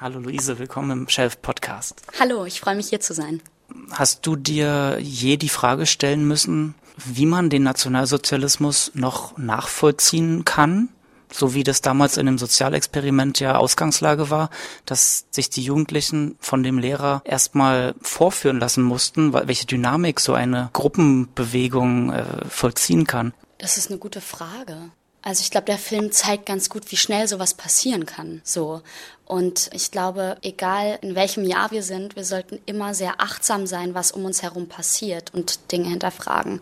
Hallo 0.00 0.18
Luise, 0.18 0.58
willkommen 0.58 0.90
im 0.92 1.08
Shelf 1.10 1.42
Podcast. 1.42 2.00
Hallo, 2.18 2.46
ich 2.46 2.58
freue 2.58 2.76
mich 2.76 2.88
hier 2.88 3.00
zu 3.00 3.12
sein. 3.12 3.42
Hast 3.90 4.26
du 4.26 4.34
dir 4.34 4.96
je 4.98 5.36
die 5.36 5.50
Frage 5.50 5.84
stellen 5.84 6.26
müssen, 6.26 6.74
wie 6.96 7.26
man 7.26 7.50
den 7.50 7.64
Nationalsozialismus 7.64 8.92
noch 8.94 9.36
nachvollziehen 9.36 10.46
kann? 10.46 10.88
So 11.34 11.54
wie 11.54 11.64
das 11.64 11.80
damals 11.80 12.16
in 12.16 12.26
dem 12.26 12.38
Sozialexperiment 12.38 13.40
ja 13.40 13.56
Ausgangslage 13.56 14.30
war, 14.30 14.50
dass 14.86 15.26
sich 15.30 15.50
die 15.50 15.62
Jugendlichen 15.62 16.36
von 16.38 16.62
dem 16.62 16.78
Lehrer 16.78 17.22
erstmal 17.24 17.94
vorführen 18.00 18.60
lassen 18.60 18.84
mussten, 18.84 19.32
welche 19.32 19.66
Dynamik 19.66 20.20
so 20.20 20.34
eine 20.34 20.70
Gruppenbewegung 20.72 22.12
äh, 22.12 22.24
vollziehen 22.48 23.06
kann. 23.06 23.34
Das 23.58 23.76
ist 23.76 23.90
eine 23.90 23.98
gute 23.98 24.20
Frage. 24.20 24.90
Also 25.22 25.40
ich 25.40 25.50
glaube, 25.50 25.64
der 25.64 25.78
Film 25.78 26.12
zeigt 26.12 26.44
ganz 26.44 26.68
gut, 26.68 26.92
wie 26.92 26.98
schnell 26.98 27.26
sowas 27.26 27.54
passieren 27.54 28.04
kann. 28.04 28.42
So. 28.44 28.82
Und 29.24 29.70
ich 29.72 29.90
glaube, 29.90 30.36
egal 30.42 30.98
in 31.00 31.14
welchem 31.14 31.44
Jahr 31.44 31.70
wir 31.70 31.82
sind, 31.82 32.14
wir 32.14 32.26
sollten 32.26 32.60
immer 32.66 32.92
sehr 32.92 33.22
achtsam 33.22 33.66
sein, 33.66 33.94
was 33.94 34.12
um 34.12 34.26
uns 34.26 34.42
herum 34.42 34.68
passiert 34.68 35.32
und 35.32 35.72
Dinge 35.72 35.88
hinterfragen. 35.88 36.60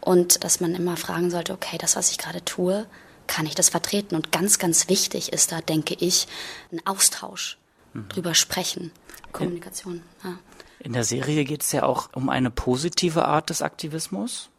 Und 0.00 0.44
dass 0.44 0.60
man 0.60 0.76
immer 0.76 0.96
fragen 0.96 1.30
sollte, 1.30 1.52
okay, 1.52 1.76
das, 1.76 1.96
was 1.96 2.12
ich 2.12 2.18
gerade 2.18 2.44
tue, 2.44 2.86
kann 3.26 3.46
ich 3.46 3.54
das 3.54 3.68
vertreten? 3.68 4.14
Und 4.14 4.32
ganz, 4.32 4.58
ganz 4.58 4.88
wichtig 4.88 5.32
ist 5.32 5.52
da, 5.52 5.60
denke 5.60 5.94
ich, 5.94 6.26
ein 6.72 6.80
Austausch, 6.86 7.58
mhm. 7.92 8.08
drüber 8.08 8.34
sprechen, 8.34 8.92
Kommunikation. 9.32 10.02
Ja. 10.22 10.38
In 10.80 10.92
der 10.92 11.04
Serie 11.04 11.44
geht 11.44 11.62
es 11.62 11.72
ja 11.72 11.84
auch 11.84 12.10
um 12.14 12.28
eine 12.28 12.50
positive 12.50 13.24
Art 13.24 13.50
des 13.50 13.62
Aktivismus. 13.62 14.50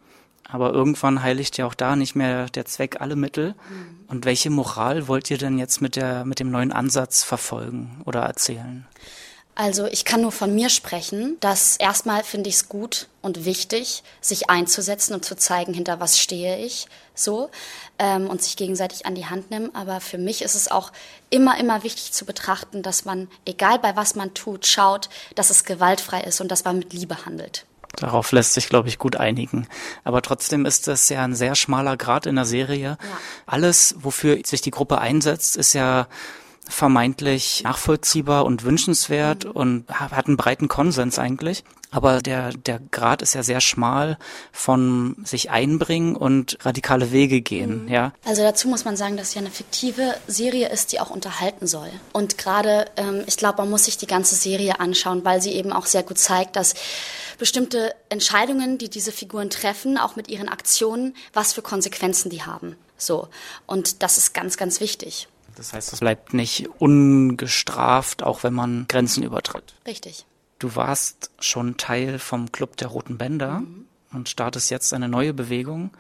Aber 0.48 0.74
irgendwann 0.74 1.24
heiligt 1.24 1.58
ja 1.58 1.66
auch 1.66 1.74
da 1.74 1.96
nicht 1.96 2.16
mehr 2.16 2.48
der 2.50 2.66
Zweck 2.66 3.02
alle 3.02 3.16
Mittel. 3.16 3.56
Mhm. 3.70 4.06
Und 4.08 4.26
welche 4.26 4.50
Moral 4.50 5.08
wollt 5.08 5.30
ihr 5.32 5.38
denn 5.38 5.58
jetzt 5.58 5.82
mit, 5.82 5.96
der, 5.96 6.24
mit 6.26 6.40
dem 6.40 6.52
neuen 6.52 6.72
Ansatz 6.72 7.24
verfolgen 7.24 8.02
oder 8.06 8.22
erzählen? 8.22 8.86
Also 9.58 9.86
ich 9.86 10.04
kann 10.04 10.22
nur 10.22 10.34
von 10.34 10.54
mir 10.54 10.70
sprechen, 10.70 11.38
dass 11.40 11.78
erstmal 11.78 12.26
finde 12.26 12.50
ich 12.50 12.56
es 12.56 12.68
gut 12.68 13.08
und 13.22 13.46
wichtig, 13.46 14.04
sich 14.20 14.50
einzusetzen 14.50 15.14
und 15.14 15.24
zu 15.24 15.38
zeigen, 15.38 15.74
hinter 15.74 16.02
was 16.02 16.20
stehe 16.20 16.58
ich 16.58 16.88
so 17.14 17.50
ähm, 17.98 18.30
und 18.30 18.44
sich 18.44 18.58
gegenseitig 18.58 19.06
an 19.06 19.16
die 19.16 19.28
Hand 19.28 19.52
nehmen. 19.52 19.74
Aber 19.74 20.02
für 20.02 20.18
mich 20.18 20.42
ist 20.42 20.56
es 20.56 20.70
auch 20.70 20.92
immer, 21.30 21.58
immer 21.58 21.84
wichtig 21.84 22.12
zu 22.12 22.26
betrachten, 22.26 22.84
dass 22.84 23.06
man, 23.06 23.30
egal 23.46 23.80
bei 23.80 23.96
was 23.96 24.16
man 24.16 24.34
tut, 24.34 24.68
schaut, 24.68 25.08
dass 25.36 25.50
es 25.50 25.64
gewaltfrei 25.64 26.22
ist 26.22 26.42
und 26.42 26.52
dass 26.52 26.66
man 26.66 26.78
mit 26.78 26.92
Liebe 26.92 27.26
handelt. 27.26 27.66
Darauf 27.96 28.34
lässt 28.34 28.56
sich, 28.56 28.68
glaube 28.68 28.90
ich, 28.90 29.00
gut 29.00 29.16
einigen. 29.16 29.70
Aber 30.04 30.22
trotzdem 30.22 30.66
ist 30.66 30.90
das 30.90 31.08
ja 31.08 31.24
ein 31.24 31.34
sehr 31.34 31.56
schmaler 31.56 31.96
Grad 31.96 32.26
in 32.26 32.36
der 32.36 32.44
Serie. 32.44 32.98
Ja. 33.02 33.18
Alles, 33.46 33.96
wofür 34.00 34.38
sich 34.46 34.60
die 34.60 34.72
Gruppe 34.72 34.98
einsetzt, 34.98 35.56
ist 35.56 35.72
ja 35.72 36.08
vermeintlich 36.68 37.62
nachvollziehbar 37.64 38.46
und 38.46 38.64
wünschenswert 38.64 39.46
mhm. 39.46 39.52
und 39.52 39.90
hat 39.90 40.28
einen 40.28 40.38
breiten 40.38 40.68
Konsens 40.68 41.20
eigentlich. 41.20 41.64
Aber 41.92 42.22
der, 42.22 42.52
der 42.52 42.80
Grad 42.92 43.22
ist 43.22 43.36
ja 43.36 43.44
sehr 43.44 43.62
schmal 43.62 44.18
von 44.52 45.16
sich 45.24 45.50
einbringen 45.50 46.16
und 46.16 46.58
radikale 46.64 47.12
Wege 47.12 47.42
gehen, 47.42 47.86
mhm. 47.86 47.92
ja. 47.92 48.12
Also 48.26 48.42
dazu 48.42 48.68
muss 48.68 48.84
man 48.84 48.98
sagen, 48.98 49.16
dass 49.16 49.34
ja 49.34 49.42
eine 49.42 49.52
fiktive 49.52 50.16
Serie 50.28 50.70
ist, 50.70 50.92
die 50.92 51.00
auch 51.00 51.10
unterhalten 51.10 51.68
soll. 51.68 51.90
Und 52.12 52.38
gerade, 52.38 52.86
ähm, 52.98 53.24
ich 53.28 53.38
glaube, 53.38 53.60
man 53.60 53.70
muss 53.70 53.86
sich 53.86 53.98
die 53.98 54.08
ganze 54.08 54.36
Serie 54.36 54.80
anschauen, 54.80 55.24
weil 55.24 55.42
sie 55.42 55.54
eben 55.54 55.72
auch 55.72 55.86
sehr 55.86 56.04
gut 56.04 56.18
zeigt, 56.18 56.56
dass 56.58 56.74
bestimmte 57.38 57.94
Entscheidungen, 58.10 58.78
die 58.78 58.90
diese 58.90 59.12
Figuren 59.12 59.50
treffen, 59.50 59.98
auch 59.98 60.16
mit 60.16 60.28
ihren 60.28 60.50
Aktionen, 60.50 61.16
was 61.34 61.54
für 61.54 61.62
Konsequenzen 61.62 62.30
die 62.30 62.44
haben. 62.44 62.76
So. 62.98 63.28
Und 63.68 64.04
das 64.04 64.18
ist 64.18 64.34
ganz, 64.34 64.58
ganz 64.58 64.80
wichtig. 64.80 65.28
Das 65.56 65.74
heißt, 65.74 65.94
es 65.94 66.00
bleibt 66.00 66.34
nicht 66.34 66.68
ungestraft, 66.80 68.24
auch 68.24 68.44
wenn 68.44 68.54
man 68.54 68.86
Grenzen 68.88 69.24
übertritt. 69.24 69.74
Richtig. 69.88 70.26
Du 70.60 70.76
warst 70.76 71.32
schon 71.40 71.78
Teil 71.78 72.20
vom 72.20 72.52
Club 72.52 72.78
der 72.78 72.90
Roten 72.90 73.18
Bänder 73.18 73.62
mhm. 73.62 73.86
und 74.14 74.30
startest 74.30 74.70
jetzt 74.70 74.94
eine 74.94 75.10
neue 75.10 75.34
Bewegung. 75.34 75.92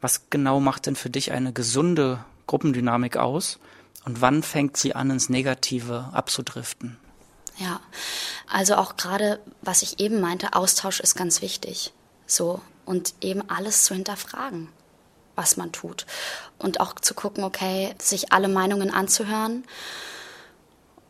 Was 0.00 0.30
genau 0.30 0.60
macht 0.60 0.86
denn 0.86 0.96
für 0.96 1.10
dich 1.10 1.32
eine 1.32 1.52
gesunde 1.52 2.24
Gruppendynamik 2.46 3.16
aus? 3.16 3.58
Und 4.04 4.20
wann 4.20 4.42
fängt 4.42 4.76
sie 4.76 4.94
an, 4.94 5.10
ins 5.10 5.28
Negative 5.28 6.10
abzudriften? 6.12 6.98
Ja, 7.58 7.80
also 8.50 8.74
auch 8.76 8.96
gerade, 8.96 9.40
was 9.60 9.82
ich 9.82 10.00
eben 10.00 10.20
meinte, 10.20 10.54
Austausch 10.54 11.00
ist 11.00 11.14
ganz 11.14 11.42
wichtig. 11.42 11.92
So. 12.26 12.60
Und 12.84 13.14
eben 13.20 13.48
alles 13.48 13.84
zu 13.84 13.94
hinterfragen 13.94 14.68
was 15.34 15.56
man 15.56 15.72
tut. 15.72 16.06
Und 16.58 16.80
auch 16.80 16.94
zu 16.94 17.14
gucken, 17.14 17.44
okay, 17.44 17.94
sich 17.98 18.32
alle 18.32 18.48
Meinungen 18.48 18.92
anzuhören 18.92 19.64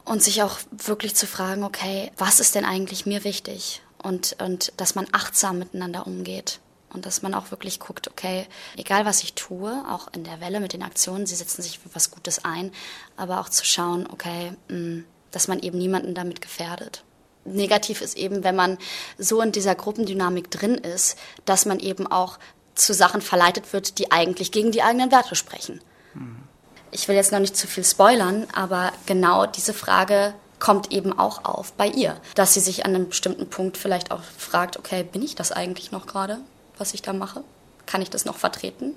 und 0.04 0.22
sich 0.22 0.42
auch 0.42 0.58
wirklich 0.70 1.14
zu 1.14 1.26
fragen, 1.26 1.64
okay, 1.64 2.10
was 2.16 2.40
ist 2.40 2.54
denn 2.54 2.64
eigentlich 2.64 3.06
mir 3.06 3.24
wichtig? 3.24 3.82
Und, 4.02 4.36
und 4.42 4.72
dass 4.76 4.94
man 4.94 5.06
achtsam 5.12 5.58
miteinander 5.58 6.06
umgeht. 6.06 6.60
Und 6.92 7.06
dass 7.06 7.22
man 7.22 7.32
auch 7.32 7.50
wirklich 7.50 7.80
guckt, 7.80 8.08
okay, 8.08 8.46
egal 8.76 9.06
was 9.06 9.22
ich 9.22 9.32
tue, 9.32 9.82
auch 9.88 10.08
in 10.12 10.24
der 10.24 10.40
Welle 10.40 10.60
mit 10.60 10.74
den 10.74 10.82
Aktionen, 10.82 11.24
sie 11.24 11.34
setzen 11.34 11.62
sich 11.62 11.78
für 11.78 11.94
was 11.94 12.10
Gutes 12.10 12.44
ein, 12.44 12.70
aber 13.16 13.40
auch 13.40 13.48
zu 13.48 13.64
schauen, 13.64 14.06
okay, 14.06 14.52
mm, 14.68 15.04
dass 15.30 15.48
man 15.48 15.60
eben 15.60 15.78
niemanden 15.78 16.14
damit 16.14 16.42
gefährdet. 16.42 17.02
negativ 17.44 18.02
ist 18.02 18.16
eben, 18.16 18.44
wenn 18.44 18.54
man 18.54 18.78
so 19.18 19.40
in 19.40 19.52
dieser 19.52 19.74
Gruppendynamik 19.74 20.50
drin 20.50 20.74
ist, 20.74 21.18
dass 21.44 21.64
man 21.64 21.80
eben 21.80 22.06
auch 22.06 22.38
zu 22.74 22.94
Sachen 22.94 23.20
verleitet 23.20 23.72
wird, 23.72 23.98
die 23.98 24.10
eigentlich 24.10 24.52
gegen 24.52 24.72
die 24.72 24.82
eigenen 24.82 25.10
Werte 25.10 25.34
sprechen. 25.34 25.80
Ich 26.90 27.08
will 27.08 27.16
jetzt 27.16 27.32
noch 27.32 27.38
nicht 27.38 27.56
zu 27.56 27.66
viel 27.66 27.84
spoilern, 27.84 28.46
aber 28.54 28.92
genau 29.06 29.46
diese 29.46 29.72
Frage 29.72 30.34
kommt 30.58 30.92
eben 30.92 31.18
auch 31.18 31.44
auf 31.44 31.72
bei 31.72 31.88
ihr, 31.88 32.20
dass 32.34 32.54
sie 32.54 32.60
sich 32.60 32.84
an 32.84 32.94
einem 32.94 33.08
bestimmten 33.08 33.48
Punkt 33.48 33.76
vielleicht 33.76 34.10
auch 34.10 34.22
fragt, 34.38 34.78
okay, 34.78 35.02
bin 35.02 35.22
ich 35.22 35.34
das 35.34 35.52
eigentlich 35.52 35.90
noch 35.90 36.06
gerade, 36.06 36.38
was 36.78 36.94
ich 36.94 37.02
da 37.02 37.12
mache? 37.12 37.42
Kann 37.86 38.02
ich 38.02 38.10
das 38.10 38.24
noch 38.24 38.36
vertreten? 38.36 38.94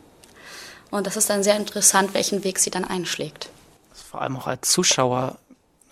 Und 0.91 1.07
das 1.07 1.17
ist 1.17 1.29
dann 1.29 1.41
sehr 1.41 1.55
interessant, 1.55 2.13
welchen 2.13 2.43
Weg 2.43 2.59
sie 2.59 2.69
dann 2.69 2.85
einschlägt. 2.85 3.49
Vor 3.93 4.21
allem 4.21 4.37
auch 4.37 4.47
als 4.47 4.69
Zuschauer 4.69 5.37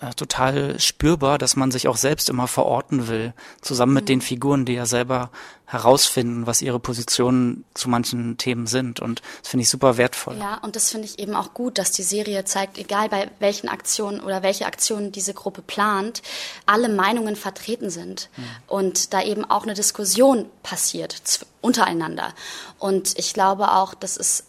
äh, 0.00 0.10
total 0.14 0.78
spürbar, 0.78 1.38
dass 1.38 1.56
man 1.56 1.70
sich 1.70 1.88
auch 1.88 1.96
selbst 1.96 2.28
immer 2.28 2.46
verorten 2.46 3.08
will, 3.08 3.32
zusammen 3.60 3.94
mit 3.94 4.04
mhm. 4.04 4.08
den 4.08 4.20
Figuren, 4.20 4.64
die 4.64 4.74
ja 4.74 4.86
selber 4.86 5.30
herausfinden, 5.74 6.46
was 6.46 6.62
ihre 6.62 6.80
Positionen 6.80 7.64
zu 7.74 7.90
manchen 7.90 8.38
Themen 8.38 8.66
sind. 8.66 9.00
Und 9.00 9.20
das 9.42 9.50
finde 9.50 9.62
ich 9.62 9.68
super 9.68 9.98
wertvoll. 9.98 10.36
Ja, 10.38 10.56
und 10.62 10.76
das 10.76 10.90
finde 10.90 11.06
ich 11.06 11.18
eben 11.18 11.34
auch 11.34 11.52
gut, 11.52 11.76
dass 11.76 11.92
die 11.92 12.02
Serie 12.02 12.44
zeigt, 12.44 12.78
egal 12.78 13.10
bei 13.10 13.30
welchen 13.40 13.68
Aktionen 13.68 14.20
oder 14.20 14.42
welche 14.42 14.64
Aktionen 14.64 15.12
diese 15.12 15.34
Gruppe 15.34 15.60
plant, 15.60 16.22
alle 16.64 16.88
Meinungen 16.88 17.36
vertreten 17.36 17.90
sind 17.90 18.30
mhm. 18.36 18.44
und 18.68 19.12
da 19.12 19.22
eben 19.22 19.44
auch 19.44 19.64
eine 19.64 19.74
Diskussion 19.74 20.46
passiert 20.62 21.22
untereinander. 21.60 22.32
Und 22.78 23.18
ich 23.18 23.34
glaube 23.34 23.72
auch, 23.72 23.94
dass 23.94 24.16
es 24.16 24.44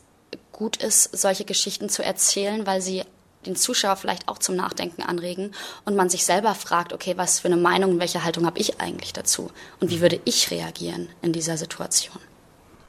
gut 0.51 0.78
ist, 0.78 1.03
solche 1.17 1.43
Geschichten 1.43 1.89
zu 1.89 2.03
erzählen, 2.03 2.65
weil 2.65 2.82
sie 2.82 3.03
den 3.46 3.56
Zuschauer 3.56 3.96
vielleicht 3.96 4.28
auch 4.28 4.38
zum 4.38 4.56
Nachdenken 4.56 5.04
anregen 5.04 5.52
und 5.86 5.96
man 5.96 6.10
sich 6.10 6.26
selber 6.26 6.56
fragt, 6.56 6.93
okay, 6.93 7.14
was 7.18 7.39
für 7.39 7.48
eine 7.48 7.58
Meinung 7.58 7.91
und 7.91 8.00
welche 8.00 8.24
Haltung 8.24 8.46
habe 8.46 8.60
ich 8.60 8.82
eigentlich 8.82 9.14
dazu 9.14 9.52
und 9.80 9.89
wie 9.89 10.02
würde 10.02 10.20
ich 10.26 10.52
reagieren 10.52 11.10
in 11.22 11.34
dieser 11.34 11.58
Situation. 11.58 12.20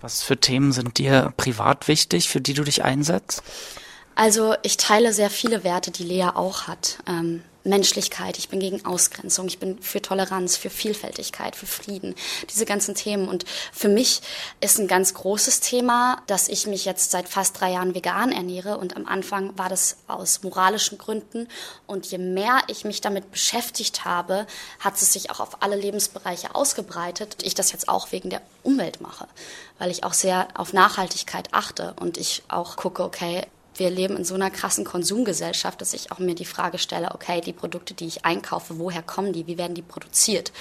Was 0.00 0.22
für 0.22 0.38
Themen 0.38 0.72
sind 0.72 0.98
dir 0.98 1.32
privat 1.36 1.88
wichtig, 1.88 2.28
für 2.28 2.40
die 2.40 2.54
du 2.54 2.64
dich 2.64 2.84
einsetzt? 2.84 3.42
Also 4.14 4.54
ich 4.62 4.76
teile 4.76 5.12
sehr 5.12 5.30
viele 5.30 5.64
Werte, 5.64 5.90
die 5.90 6.04
Lea 6.04 6.30
auch 6.34 6.66
hat. 6.66 6.98
Ähm, 7.06 7.42
Menschlichkeit, 7.66 8.38
ich 8.38 8.48
bin 8.48 8.60
gegen 8.60 8.84
Ausgrenzung, 8.84 9.46
ich 9.46 9.58
bin 9.58 9.78
für 9.80 10.00
Toleranz, 10.00 10.56
für 10.56 10.70
Vielfältigkeit, 10.70 11.56
für 11.56 11.66
Frieden, 11.66 12.14
diese 12.50 12.64
ganzen 12.64 12.94
Themen. 12.94 13.28
Und 13.28 13.44
für 13.72 13.88
mich 13.88 14.22
ist 14.60 14.78
ein 14.78 14.88
ganz 14.88 15.14
großes 15.14 15.60
Thema, 15.60 16.22
dass 16.26 16.48
ich 16.48 16.66
mich 16.66 16.84
jetzt 16.84 17.10
seit 17.10 17.28
fast 17.28 17.60
drei 17.60 17.72
Jahren 17.72 17.94
vegan 17.94 18.32
ernähre. 18.32 18.78
Und 18.78 18.96
am 18.96 19.06
Anfang 19.06 19.56
war 19.58 19.68
das 19.68 19.98
aus 20.06 20.42
moralischen 20.42 20.98
Gründen. 20.98 21.48
Und 21.86 22.06
je 22.06 22.18
mehr 22.18 22.62
ich 22.68 22.84
mich 22.84 23.00
damit 23.00 23.30
beschäftigt 23.30 24.04
habe, 24.04 24.46
hat 24.80 24.94
es 24.96 25.12
sich 25.12 25.30
auch 25.30 25.40
auf 25.40 25.62
alle 25.62 25.76
Lebensbereiche 25.76 26.54
ausgebreitet. 26.54 27.36
Ich 27.42 27.54
das 27.54 27.72
jetzt 27.72 27.88
auch 27.88 28.12
wegen 28.12 28.30
der 28.30 28.42
Umwelt 28.62 29.00
mache, 29.00 29.26
weil 29.78 29.90
ich 29.90 30.04
auch 30.04 30.12
sehr 30.12 30.48
auf 30.54 30.72
Nachhaltigkeit 30.72 31.48
achte 31.52 31.94
und 32.00 32.16
ich 32.18 32.42
auch 32.48 32.76
gucke, 32.76 33.02
okay, 33.02 33.46
wir 33.78 33.90
leben 33.90 34.16
in 34.16 34.24
so 34.24 34.34
einer 34.34 34.50
krassen 34.50 34.84
Konsumgesellschaft, 34.84 35.80
dass 35.80 35.94
ich 35.94 36.12
auch 36.12 36.18
mir 36.18 36.34
die 36.34 36.44
Frage 36.44 36.78
stelle, 36.78 37.14
okay, 37.14 37.40
die 37.40 37.52
Produkte, 37.52 37.94
die 37.94 38.06
ich 38.06 38.24
einkaufe, 38.24 38.78
woher 38.78 39.02
kommen 39.02 39.32
die, 39.32 39.46
wie 39.46 39.58
werden 39.58 39.74
die 39.74 39.82
produziert? 39.82 40.52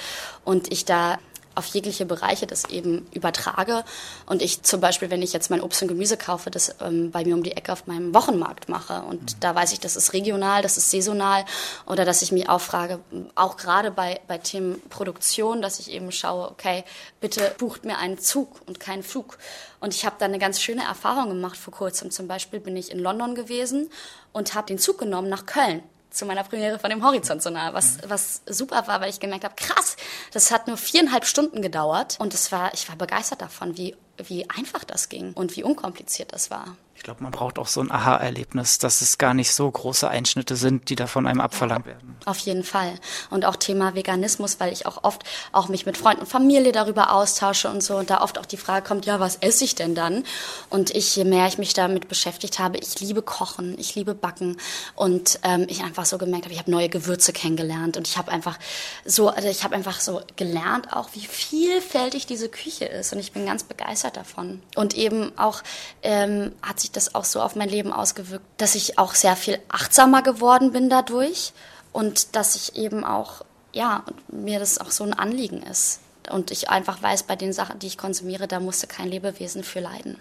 Und 0.43 0.71
ich 0.71 0.85
da 0.85 1.17
auf 1.55 1.65
jegliche 1.67 2.05
Bereiche 2.05 2.47
das 2.47 2.65
eben 2.65 3.07
übertrage. 3.13 3.83
Und 4.25 4.41
ich 4.41 4.63
zum 4.63 4.81
Beispiel, 4.81 5.09
wenn 5.09 5.21
ich 5.21 5.33
jetzt 5.33 5.49
mein 5.49 5.61
Obst 5.61 5.81
und 5.81 5.87
Gemüse 5.87 6.17
kaufe, 6.17 6.51
das 6.51 6.75
ähm, 6.81 7.11
bei 7.11 7.23
mir 7.23 7.35
um 7.35 7.43
die 7.43 7.53
Ecke 7.53 7.71
auf 7.71 7.87
meinem 7.87 8.13
Wochenmarkt 8.13 8.69
mache. 8.69 9.01
Und 9.03 9.21
mhm. 9.21 9.39
da 9.39 9.55
weiß 9.55 9.73
ich, 9.73 9.79
das 9.79 9.95
ist 9.95 10.13
regional, 10.13 10.61
das 10.61 10.77
ist 10.77 10.91
saisonal. 10.91 11.45
Oder 11.85 12.05
dass 12.05 12.21
ich 12.21 12.31
mich 12.31 12.49
auch 12.49 12.61
frage, 12.61 12.99
auch 13.35 13.57
gerade 13.57 13.91
bei, 13.91 14.19
bei 14.27 14.37
Themen 14.37 14.81
Produktion, 14.89 15.61
dass 15.61 15.79
ich 15.79 15.91
eben 15.91 16.11
schaue, 16.11 16.49
okay, 16.49 16.83
bitte 17.21 17.55
bucht 17.57 17.85
mir 17.85 17.97
einen 17.97 18.19
Zug 18.19 18.61
und 18.67 18.79
keinen 18.79 19.03
Flug. 19.03 19.37
Und 19.79 19.93
ich 19.93 20.05
habe 20.05 20.15
da 20.19 20.25
eine 20.25 20.39
ganz 20.39 20.61
schöne 20.61 20.83
Erfahrung 20.83 21.29
gemacht 21.29 21.57
vor 21.57 21.73
kurzem. 21.73 22.11
Zum 22.11 22.27
Beispiel 22.27 22.59
bin 22.59 22.75
ich 22.75 22.91
in 22.91 22.99
London 22.99 23.35
gewesen 23.35 23.89
und 24.33 24.53
habe 24.53 24.67
den 24.67 24.79
Zug 24.79 24.97
genommen 24.97 25.29
nach 25.29 25.45
Köln 25.45 25.83
zu 26.15 26.25
meiner 26.25 26.43
Premiere 26.43 26.79
von 26.79 26.89
dem 26.89 27.03
Horizont 27.03 27.41
so 27.41 27.49
nah, 27.49 27.73
was, 27.73 27.97
was 28.07 28.41
super 28.45 28.87
war, 28.87 29.01
weil 29.01 29.09
ich 29.09 29.19
gemerkt 29.19 29.43
habe, 29.43 29.55
krass, 29.55 29.97
das 30.31 30.51
hat 30.51 30.67
nur 30.67 30.77
viereinhalb 30.77 31.25
Stunden 31.25 31.61
gedauert 31.61 32.17
und 32.19 32.33
es 32.33 32.51
war, 32.51 32.73
ich 32.73 32.87
war 32.89 32.95
begeistert 32.95 33.41
davon, 33.41 33.77
wie, 33.77 33.95
wie 34.17 34.49
einfach 34.49 34.83
das 34.83 35.09
ging 35.09 35.33
und 35.33 35.55
wie 35.55 35.63
unkompliziert 35.63 36.33
das 36.33 36.49
war. 36.49 36.77
Ich 37.05 37.07
glaube, 37.07 37.21
man 37.21 37.31
braucht 37.31 37.59
auch 37.59 37.67
so 37.67 37.81
ein 37.81 37.91
Aha-Erlebnis, 37.91 38.79
dass 38.79 39.01
es 39.01 39.19
gar 39.19 39.35
nicht 39.35 39.53
so 39.53 39.69
große 39.69 40.09
Einschnitte 40.09 40.55
sind, 40.55 40.89
die 40.89 40.95
da 40.95 41.05
von 41.05 41.27
einem 41.27 41.39
abverlangt 41.39 41.85
werden. 41.85 42.15
Auf 42.25 42.39
jeden 42.39 42.63
Fall. 42.63 42.95
Und 43.29 43.45
auch 43.45 43.57
Thema 43.57 43.93
Veganismus, 43.93 44.59
weil 44.59 44.73
ich 44.73 44.87
auch 44.87 45.03
oft 45.03 45.23
auch 45.51 45.69
mich 45.69 45.85
mit 45.85 45.99
Freunden 45.99 46.21
und 46.21 46.27
Familie 46.27 46.71
darüber 46.71 47.13
austausche 47.13 47.69
und 47.69 47.83
so 47.83 47.95
und 47.97 48.09
da 48.09 48.21
oft 48.21 48.39
auch 48.39 48.47
die 48.47 48.57
Frage 48.57 48.87
kommt, 48.87 49.05
ja, 49.05 49.19
was 49.19 49.35
esse 49.35 49.65
ich 49.65 49.75
denn 49.75 49.93
dann? 49.93 50.23
Und 50.71 50.95
ich, 50.95 51.15
je 51.15 51.25
mehr 51.25 51.45
ich 51.45 51.59
mich 51.59 51.75
damit 51.75 52.07
beschäftigt 52.07 52.57
habe, 52.57 52.79
ich 52.79 52.99
liebe 52.99 53.21
Kochen, 53.21 53.77
ich 53.77 53.93
liebe 53.93 54.15
Backen 54.15 54.57
und 54.95 55.39
ähm, 55.43 55.67
ich 55.69 55.83
einfach 55.83 56.05
so 56.05 56.17
gemerkt 56.17 56.45
habe, 56.45 56.53
ich 56.53 56.59
habe 56.59 56.71
neue 56.71 56.89
Gewürze 56.89 57.33
kennengelernt 57.33 57.97
und 57.97 58.07
ich 58.07 58.17
habe 58.17 58.31
einfach 58.31 58.57
so, 59.05 59.29
also 59.29 59.47
ich 59.47 59.63
habe 59.63 59.75
einfach 59.75 59.99
so 59.99 60.21
gelernt 60.37 60.91
auch, 60.91 61.09
wie 61.13 61.27
vielfältig 61.27 62.25
diese 62.25 62.49
Küche 62.49 62.85
ist 62.85 63.13
und 63.13 63.19
ich 63.19 63.31
bin 63.31 63.45
ganz 63.45 63.61
begeistert 63.63 64.17
davon. 64.17 64.63
Und 64.75 64.95
eben 64.95 65.37
auch 65.37 65.61
ähm, 66.01 66.51
hat 66.63 66.79
sich 66.79 66.94
das 66.95 67.15
auch 67.15 67.25
so 67.25 67.41
auf 67.41 67.55
mein 67.55 67.69
Leben 67.69 67.91
ausgewirkt, 67.91 68.45
dass 68.57 68.75
ich 68.75 68.97
auch 68.97 69.15
sehr 69.15 69.35
viel 69.35 69.59
achtsamer 69.69 70.21
geworden 70.21 70.71
bin 70.71 70.89
dadurch 70.89 71.53
und 71.91 72.35
dass 72.35 72.55
ich 72.55 72.75
eben 72.75 73.03
auch, 73.03 73.45
ja, 73.73 74.03
mir 74.27 74.59
das 74.59 74.79
auch 74.79 74.91
so 74.91 75.03
ein 75.03 75.13
Anliegen 75.13 75.61
ist. 75.63 75.99
Und 76.29 76.51
ich 76.51 76.69
einfach 76.69 77.01
weiß, 77.01 77.23
bei 77.23 77.35
den 77.35 77.53
Sachen, 77.53 77.79
die 77.79 77.87
ich 77.87 77.97
konsumiere, 77.97 78.47
da 78.47 78.59
musste 78.59 78.87
kein 78.87 79.09
Lebewesen 79.09 79.63
für 79.63 79.79
leiden. 79.79 80.17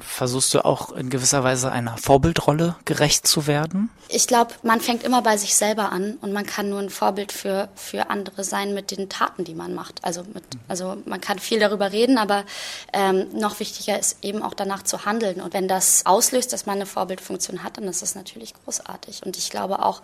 Versuchst 0.00 0.52
du 0.54 0.64
auch 0.64 0.92
in 0.92 1.10
gewisser 1.10 1.44
Weise 1.44 1.70
einer 1.70 1.96
Vorbildrolle 1.96 2.76
gerecht 2.84 3.26
zu 3.26 3.46
werden? 3.46 3.90
Ich 4.08 4.26
glaube, 4.26 4.54
man 4.62 4.80
fängt 4.80 5.04
immer 5.04 5.22
bei 5.22 5.36
sich 5.36 5.54
selber 5.54 5.92
an 5.92 6.18
und 6.20 6.32
man 6.32 6.44
kann 6.44 6.68
nur 6.68 6.80
ein 6.80 6.90
Vorbild 6.90 7.30
für, 7.32 7.68
für 7.76 8.10
andere 8.10 8.42
sein 8.42 8.74
mit 8.74 8.90
den 8.90 9.08
Taten, 9.08 9.44
die 9.44 9.54
man 9.54 9.74
macht. 9.74 10.04
Also, 10.04 10.22
mit, 10.22 10.42
also 10.66 10.96
man 11.04 11.20
kann 11.20 11.38
viel 11.38 11.60
darüber 11.60 11.92
reden, 11.92 12.18
aber 12.18 12.44
ähm, 12.92 13.26
noch 13.32 13.60
wichtiger 13.60 13.98
ist 13.98 14.18
eben 14.22 14.42
auch 14.42 14.54
danach 14.54 14.82
zu 14.82 15.04
handeln. 15.04 15.40
Und 15.40 15.54
wenn 15.54 15.68
das 15.68 16.06
auslöst, 16.06 16.52
dass 16.52 16.66
man 16.66 16.76
eine 16.76 16.86
Vorbildfunktion 16.86 17.62
hat, 17.62 17.76
dann 17.76 17.84
ist 17.84 18.02
das 18.02 18.14
natürlich 18.14 18.54
großartig. 18.64 19.24
Und 19.24 19.36
ich 19.36 19.50
glaube 19.50 19.84
auch, 19.84 20.02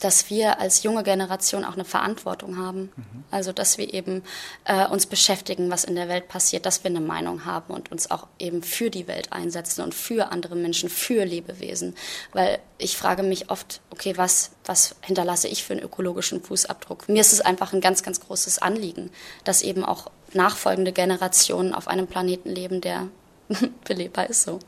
dass 0.00 0.30
wir 0.30 0.60
als 0.60 0.82
junge 0.82 1.02
Generation 1.02 1.64
auch 1.64 1.74
eine 1.74 1.84
Verantwortung 1.84 2.58
haben. 2.58 2.92
Mhm. 2.96 3.24
Also, 3.30 3.52
dass 3.52 3.78
wir 3.78 3.92
eben 3.92 4.22
äh, 4.64 4.86
uns 4.86 5.06
beschäftigen, 5.06 5.70
was 5.70 5.84
in 5.84 5.94
der 5.94 6.08
Welt 6.08 6.28
passiert, 6.28 6.66
dass 6.66 6.84
wir 6.84 6.90
eine 6.90 7.00
Meinung 7.00 7.44
haben 7.44 7.72
und 7.74 7.90
uns 7.92 8.10
auch 8.10 8.26
eben 8.38 8.62
für 8.62 8.90
die 8.90 9.06
Welt 9.08 9.32
einsetzen 9.32 9.82
und 9.82 9.94
für 9.94 10.30
andere 10.32 10.56
Menschen, 10.56 10.88
für 10.88 11.24
Lebewesen. 11.24 11.94
Weil 12.32 12.58
ich 12.78 12.96
frage 12.96 13.22
mich 13.22 13.50
oft, 13.50 13.80
okay, 13.90 14.14
was, 14.16 14.50
was 14.64 14.96
hinterlasse 15.02 15.48
ich 15.48 15.64
für 15.64 15.74
einen 15.74 15.82
ökologischen 15.82 16.42
Fußabdruck? 16.42 17.08
Mir 17.08 17.20
ist 17.20 17.32
es 17.32 17.40
einfach 17.40 17.72
ein 17.72 17.80
ganz, 17.80 18.02
ganz 18.02 18.20
großes 18.20 18.58
Anliegen, 18.58 19.10
dass 19.44 19.62
eben 19.62 19.84
auch 19.84 20.10
nachfolgende 20.32 20.92
Generationen 20.92 21.74
auf 21.74 21.88
einem 21.88 22.06
Planeten 22.06 22.50
leben, 22.50 22.80
der 22.80 23.08
belebbar 23.84 24.28
ist 24.28 24.42
so. 24.42 24.58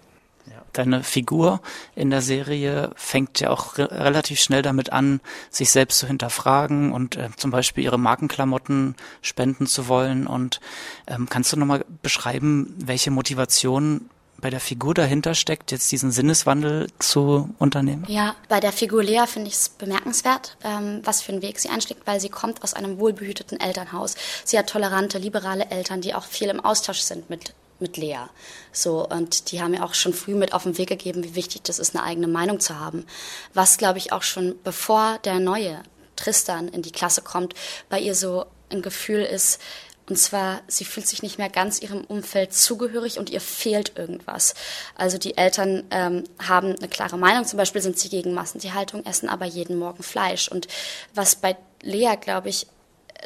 Deine 0.76 1.02
Figur 1.02 1.62
in 1.94 2.10
der 2.10 2.20
Serie 2.20 2.90
fängt 2.96 3.40
ja 3.40 3.48
auch 3.48 3.78
re 3.78 3.90
relativ 3.90 4.38
schnell 4.40 4.60
damit 4.60 4.92
an, 4.92 5.20
sich 5.50 5.70
selbst 5.70 5.98
zu 5.98 6.06
hinterfragen 6.06 6.92
und 6.92 7.16
äh, 7.16 7.30
zum 7.36 7.50
Beispiel 7.50 7.84
ihre 7.84 7.98
Markenklamotten 7.98 8.94
spenden 9.22 9.66
zu 9.66 9.88
wollen. 9.88 10.26
Und 10.26 10.60
ähm, 11.06 11.28
kannst 11.30 11.50
du 11.52 11.56
nochmal 11.56 11.86
beschreiben, 12.02 12.74
welche 12.78 13.10
Motivation 13.10 14.10
bei 14.38 14.50
der 14.50 14.60
Figur 14.60 14.92
dahinter 14.92 15.34
steckt, 15.34 15.72
jetzt 15.72 15.90
diesen 15.90 16.10
Sinneswandel 16.10 16.88
zu 16.98 17.54
unternehmen? 17.58 18.04
Ja, 18.06 18.36
bei 18.50 18.60
der 18.60 18.72
Figur 18.72 19.02
Lea 19.02 19.24
finde 19.26 19.48
ich 19.48 19.54
es 19.54 19.70
bemerkenswert, 19.70 20.58
ähm, 20.62 21.00
was 21.04 21.22
für 21.22 21.32
einen 21.32 21.40
Weg 21.40 21.58
sie 21.58 21.70
einschlägt, 21.70 22.06
weil 22.06 22.20
sie 22.20 22.28
kommt 22.28 22.62
aus 22.62 22.74
einem 22.74 22.98
wohlbehüteten 22.98 23.58
Elternhaus. 23.58 24.14
Sie 24.44 24.58
hat 24.58 24.68
tolerante, 24.68 25.16
liberale 25.16 25.70
Eltern, 25.70 26.02
die 26.02 26.14
auch 26.14 26.24
viel 26.24 26.48
im 26.48 26.62
Austausch 26.62 27.00
sind 27.00 27.30
mit 27.30 27.54
mit 27.80 27.96
Lea. 27.96 28.26
So, 28.72 29.06
und 29.06 29.50
die 29.50 29.60
haben 29.60 29.72
mir 29.72 29.84
auch 29.84 29.94
schon 29.94 30.12
früh 30.12 30.34
mit 30.34 30.52
auf 30.52 30.64
den 30.64 30.78
Weg 30.78 30.88
gegeben, 30.88 31.24
wie 31.24 31.34
wichtig 31.34 31.62
das 31.62 31.78
ist, 31.78 31.94
eine 31.94 32.04
eigene 32.04 32.28
Meinung 32.28 32.60
zu 32.60 32.78
haben. 32.78 33.06
Was, 33.54 33.78
glaube 33.78 33.98
ich, 33.98 34.12
auch 34.12 34.22
schon 34.22 34.56
bevor 34.62 35.18
der 35.24 35.40
neue 35.40 35.82
Tristan 36.16 36.68
in 36.68 36.82
die 36.82 36.92
Klasse 36.92 37.22
kommt, 37.22 37.54
bei 37.88 38.00
ihr 38.00 38.14
so 38.14 38.46
ein 38.70 38.82
Gefühl 38.82 39.22
ist, 39.22 39.60
und 40.08 40.16
zwar, 40.16 40.60
sie 40.68 40.84
fühlt 40.84 41.08
sich 41.08 41.22
nicht 41.22 41.36
mehr 41.38 41.48
ganz 41.48 41.82
ihrem 41.82 42.04
Umfeld 42.04 42.54
zugehörig 42.54 43.18
und 43.18 43.28
ihr 43.28 43.40
fehlt 43.40 43.98
irgendwas. 43.98 44.54
Also 44.94 45.18
die 45.18 45.36
Eltern 45.36 45.82
ähm, 45.90 46.24
haben 46.38 46.76
eine 46.76 46.88
klare 46.88 47.18
Meinung, 47.18 47.44
zum 47.44 47.56
Beispiel 47.56 47.82
sind 47.82 47.98
sie 47.98 48.08
gegen 48.08 48.32
Massentierhaltung, 48.32 49.04
essen 49.04 49.28
aber 49.28 49.46
jeden 49.46 49.78
Morgen 49.78 50.04
Fleisch. 50.04 50.48
Und 50.48 50.68
was 51.14 51.34
bei 51.34 51.56
Lea, 51.82 52.14
glaube 52.20 52.50
ich, 52.50 52.68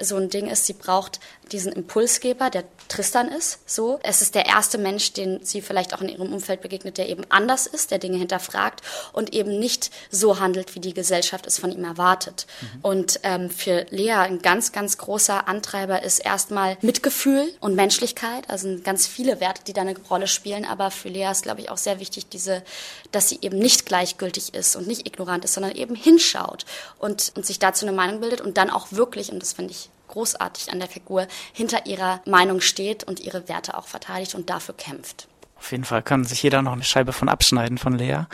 so 0.00 0.16
ein 0.16 0.30
Ding 0.30 0.46
ist, 0.46 0.66
sie 0.66 0.72
braucht 0.72 1.20
diesen 1.52 1.72
Impulsgeber, 1.72 2.48
der 2.48 2.64
Tristan 2.90 3.28
ist, 3.28 3.60
so. 3.66 4.00
Es 4.02 4.20
ist 4.20 4.34
der 4.34 4.46
erste 4.46 4.76
Mensch, 4.76 5.12
den 5.12 5.44
sie 5.44 5.62
vielleicht 5.62 5.94
auch 5.94 6.00
in 6.00 6.08
ihrem 6.08 6.32
Umfeld 6.32 6.60
begegnet, 6.60 6.98
der 6.98 7.08
eben 7.08 7.22
anders 7.28 7.68
ist, 7.68 7.92
der 7.92 8.00
Dinge 8.00 8.18
hinterfragt 8.18 8.82
und 9.12 9.32
eben 9.32 9.60
nicht 9.60 9.92
so 10.10 10.40
handelt, 10.40 10.74
wie 10.74 10.80
die 10.80 10.92
Gesellschaft 10.92 11.46
es 11.46 11.58
von 11.58 11.70
ihm 11.70 11.84
erwartet. 11.84 12.46
Mhm. 12.60 12.66
Und 12.82 13.20
ähm, 13.22 13.48
für 13.48 13.86
Lea 13.90 14.14
ein 14.14 14.42
ganz, 14.42 14.72
ganz 14.72 14.98
großer 14.98 15.46
Antreiber 15.46 16.02
ist 16.02 16.18
erstmal 16.18 16.76
Mitgefühl 16.82 17.54
und 17.60 17.76
Menschlichkeit, 17.76 18.50
also 18.50 18.78
ganz 18.82 19.06
viele 19.06 19.40
Werte, 19.40 19.62
die 19.64 19.72
da 19.72 19.82
eine 19.82 19.96
Rolle 20.10 20.26
spielen, 20.26 20.64
aber 20.64 20.90
für 20.90 21.08
Lea 21.08 21.30
ist, 21.30 21.44
glaube 21.44 21.60
ich, 21.60 21.70
auch 21.70 21.78
sehr 21.78 22.00
wichtig, 22.00 22.28
diese, 22.28 22.64
dass 23.12 23.28
sie 23.28 23.38
eben 23.40 23.58
nicht 23.58 23.86
gleichgültig 23.86 24.52
ist 24.52 24.74
und 24.74 24.88
nicht 24.88 25.06
ignorant 25.06 25.44
ist, 25.44 25.54
sondern 25.54 25.76
eben 25.76 25.94
hinschaut 25.94 26.66
und, 26.98 27.32
und 27.36 27.46
sich 27.46 27.60
dazu 27.60 27.86
eine 27.86 27.94
Meinung 27.94 28.20
bildet 28.20 28.40
und 28.40 28.56
dann 28.56 28.68
auch 28.68 28.88
wirklich, 28.90 29.30
und 29.30 29.40
das 29.40 29.52
finde 29.52 29.70
ich 29.70 29.90
großartig 30.10 30.72
an 30.72 30.78
der 30.78 30.88
Figur, 30.88 31.26
hinter 31.52 31.86
ihrer 31.86 32.20
Meinung 32.26 32.60
steht 32.60 33.04
und 33.04 33.20
ihre 33.20 33.48
Werte 33.48 33.76
auch 33.76 33.86
verteidigt 33.86 34.34
und 34.34 34.50
dafür 34.50 34.74
kämpft. 34.76 35.28
Auf 35.56 35.72
jeden 35.72 35.84
Fall 35.84 36.02
kann 36.02 36.24
sich 36.24 36.42
jeder 36.42 36.62
noch 36.62 36.72
eine 36.72 36.84
Scheibe 36.84 37.12
von 37.12 37.28
abschneiden 37.28 37.78
von 37.78 37.96
Lea. 37.96 38.24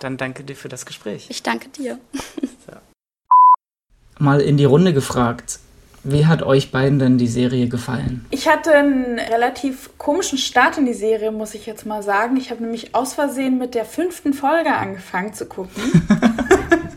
Dann 0.00 0.16
danke 0.16 0.44
dir 0.44 0.56
für 0.56 0.68
das 0.68 0.86
Gespräch. 0.86 1.26
Ich 1.28 1.42
danke 1.42 1.68
dir. 1.68 1.98
Mal 4.18 4.40
in 4.40 4.56
die 4.56 4.64
Runde 4.64 4.94
gefragt. 4.94 5.58
Wie 6.08 6.26
hat 6.26 6.42
euch 6.42 6.70
beiden 6.70 6.98
denn 6.98 7.18
die 7.18 7.26
Serie 7.26 7.68
gefallen? 7.68 8.26
Ich 8.30 8.46
hatte 8.46 8.72
einen 8.72 9.18
relativ 9.18 9.90
komischen 9.98 10.38
Start 10.38 10.78
in 10.78 10.86
die 10.86 10.94
Serie, 10.94 11.32
muss 11.32 11.54
ich 11.54 11.66
jetzt 11.66 11.84
mal 11.84 12.02
sagen. 12.02 12.36
Ich 12.36 12.50
habe 12.50 12.62
nämlich 12.62 12.94
aus 12.94 13.14
Versehen 13.14 13.58
mit 13.58 13.74
der 13.74 13.84
fünften 13.84 14.32
Folge 14.32 14.72
angefangen 14.72 15.34
zu 15.34 15.46
gucken. 15.46 16.08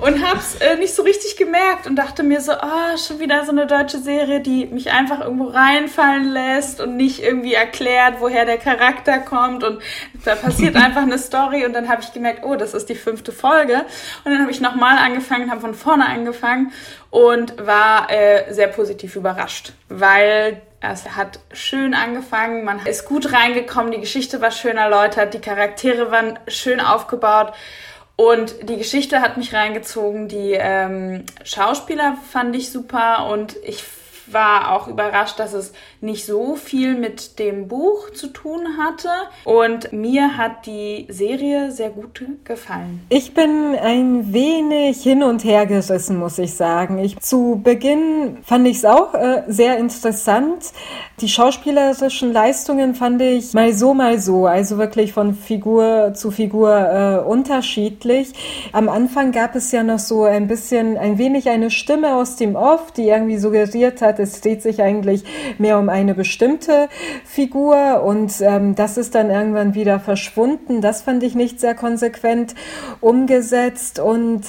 und 0.00 0.24
hab's 0.24 0.56
äh, 0.56 0.76
nicht 0.76 0.94
so 0.94 1.02
richtig 1.02 1.36
gemerkt 1.36 1.86
und 1.86 1.96
dachte 1.96 2.22
mir 2.22 2.40
so, 2.40 2.52
ah, 2.52 2.92
oh, 2.94 2.96
schon 2.96 3.18
wieder 3.18 3.44
so 3.44 3.50
eine 3.50 3.66
deutsche 3.66 3.98
Serie, 3.98 4.40
die 4.40 4.66
mich 4.66 4.90
einfach 4.90 5.20
irgendwo 5.20 5.48
reinfallen 5.48 6.32
lässt 6.32 6.80
und 6.80 6.96
nicht 6.96 7.22
irgendwie 7.22 7.54
erklärt, 7.54 8.16
woher 8.20 8.44
der 8.44 8.58
Charakter 8.58 9.18
kommt. 9.18 9.64
Und 9.64 9.80
da 10.24 10.34
passiert 10.34 10.76
einfach 10.82 11.02
eine 11.02 11.18
Story 11.18 11.64
und 11.64 11.72
dann 11.72 11.88
habe 11.88 12.02
ich 12.02 12.12
gemerkt, 12.12 12.44
oh, 12.44 12.56
das 12.56 12.74
ist 12.74 12.88
die 12.88 12.94
fünfte 12.94 13.32
Folge. 13.32 13.84
Und 14.24 14.32
dann 14.32 14.40
habe 14.40 14.50
ich 14.50 14.60
nochmal 14.60 14.98
angefangen, 14.98 15.50
habe 15.50 15.60
von 15.60 15.74
vorne 15.74 16.06
angefangen 16.06 16.72
und 17.10 17.64
war 17.64 18.10
äh, 18.10 18.52
sehr 18.52 18.68
positiv 18.68 19.16
überrascht, 19.16 19.72
weil 19.88 20.62
es 20.80 21.16
hat 21.16 21.40
schön 21.52 21.92
angefangen, 21.92 22.64
man 22.64 22.84
ist 22.86 23.04
gut 23.04 23.32
reingekommen, 23.32 23.92
die 23.92 24.00
Geschichte 24.00 24.40
war 24.40 24.50
schön 24.50 24.78
erläutert, 24.78 25.34
die 25.34 25.40
Charaktere 25.40 26.10
waren 26.10 26.38
schön 26.48 26.80
aufgebaut 26.80 27.52
und 28.20 28.68
die 28.68 28.76
Geschichte 28.76 29.22
hat 29.22 29.38
mich 29.38 29.54
reingezogen, 29.54 30.28
die 30.28 30.52
ähm, 30.52 31.24
Schauspieler 31.42 32.18
fand 32.30 32.54
ich 32.54 32.70
super 32.70 33.30
und 33.32 33.56
ich 33.64 33.82
war 34.26 34.72
auch 34.72 34.88
überrascht, 34.88 35.38
dass 35.38 35.54
es 35.54 35.72
nicht 36.00 36.24
so 36.24 36.56
viel 36.56 36.94
mit 36.94 37.38
dem 37.38 37.68
Buch 37.68 38.10
zu 38.10 38.28
tun 38.28 38.78
hatte. 38.78 39.08
Und 39.44 39.92
mir 39.92 40.36
hat 40.36 40.66
die 40.66 41.06
Serie 41.08 41.70
sehr 41.72 41.90
gut 41.90 42.24
gefallen. 42.44 43.00
Ich 43.10 43.34
bin 43.34 43.76
ein 43.80 44.32
wenig 44.32 45.02
hin 45.02 45.22
und 45.22 45.44
her 45.44 45.66
gerissen, 45.66 46.18
muss 46.18 46.38
ich 46.38 46.54
sagen. 46.54 46.98
Ich, 46.98 47.18
zu 47.18 47.60
Beginn 47.62 48.38
fand 48.42 48.66
ich 48.66 48.78
es 48.78 48.84
auch 48.84 49.14
äh, 49.14 49.42
sehr 49.48 49.78
interessant. 49.78 50.72
Die 51.20 51.28
schauspielerischen 51.28 52.32
Leistungen 52.32 52.94
fand 52.94 53.20
ich 53.20 53.52
mal 53.52 53.74
so, 53.74 53.92
mal 53.92 54.18
so. 54.18 54.46
Also 54.46 54.78
wirklich 54.78 55.12
von 55.12 55.34
Figur 55.34 56.12
zu 56.14 56.30
Figur 56.30 56.74
äh, 56.74 57.28
unterschiedlich. 57.28 58.32
Am 58.72 58.88
Anfang 58.88 59.32
gab 59.32 59.54
es 59.54 59.70
ja 59.70 59.82
noch 59.82 59.98
so 59.98 60.24
ein 60.24 60.46
bisschen, 60.46 60.96
ein 60.96 61.18
wenig 61.18 61.50
eine 61.50 61.70
Stimme 61.70 62.14
aus 62.14 62.36
dem 62.36 62.56
Off, 62.56 62.92
die 62.92 63.08
irgendwie 63.08 63.36
suggeriert 63.36 64.00
hat, 64.00 64.18
es 64.18 64.40
dreht 64.40 64.62
sich 64.62 64.82
eigentlich 64.82 65.24
mehr 65.58 65.78
um 65.78 65.89
eine 65.90 66.14
bestimmte 66.14 66.88
Figur 67.24 68.02
und 68.04 68.32
ähm, 68.40 68.74
das 68.74 68.96
ist 68.96 69.14
dann 69.14 69.30
irgendwann 69.30 69.74
wieder 69.74 70.00
verschwunden. 70.00 70.80
Das 70.80 71.02
fand 71.02 71.22
ich 71.22 71.34
nicht 71.34 71.60
sehr 71.60 71.74
konsequent 71.74 72.54
umgesetzt 73.00 73.98
und 73.98 74.42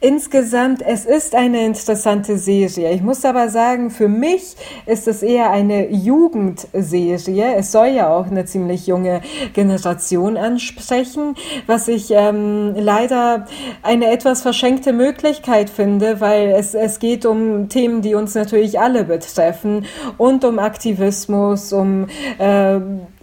insgesamt, 0.00 0.82
es 0.82 1.04
ist 1.04 1.34
eine 1.34 1.64
interessante 1.64 2.38
Serie. 2.38 2.92
Ich 2.92 3.02
muss 3.02 3.24
aber 3.24 3.48
sagen, 3.48 3.90
für 3.90 4.08
mich 4.08 4.56
ist 4.86 5.08
es 5.08 5.22
eher 5.22 5.50
eine 5.50 5.90
Jugendserie. 5.90 7.54
Es 7.54 7.72
soll 7.72 7.88
ja 7.88 8.10
auch 8.10 8.26
eine 8.26 8.44
ziemlich 8.44 8.86
junge 8.86 9.20
Generation 9.52 10.36
ansprechen, 10.36 11.34
was 11.66 11.88
ich 11.88 12.10
ähm, 12.10 12.74
leider 12.76 13.46
eine 13.82 14.10
etwas 14.10 14.42
verschenkte 14.42 14.92
Möglichkeit 14.92 15.70
finde, 15.70 16.20
weil 16.20 16.50
es, 16.50 16.74
es 16.74 16.98
geht 16.98 17.26
um 17.26 17.68
Themen, 17.68 18.02
die 18.02 18.14
uns 18.14 18.34
natürlich 18.34 18.80
alle 18.80 19.04
betreffen 19.04 19.86
und 20.16 20.44
um 20.44 20.58
Aktivismus, 20.78 21.72
um 21.72 22.06
äh, 22.38 22.78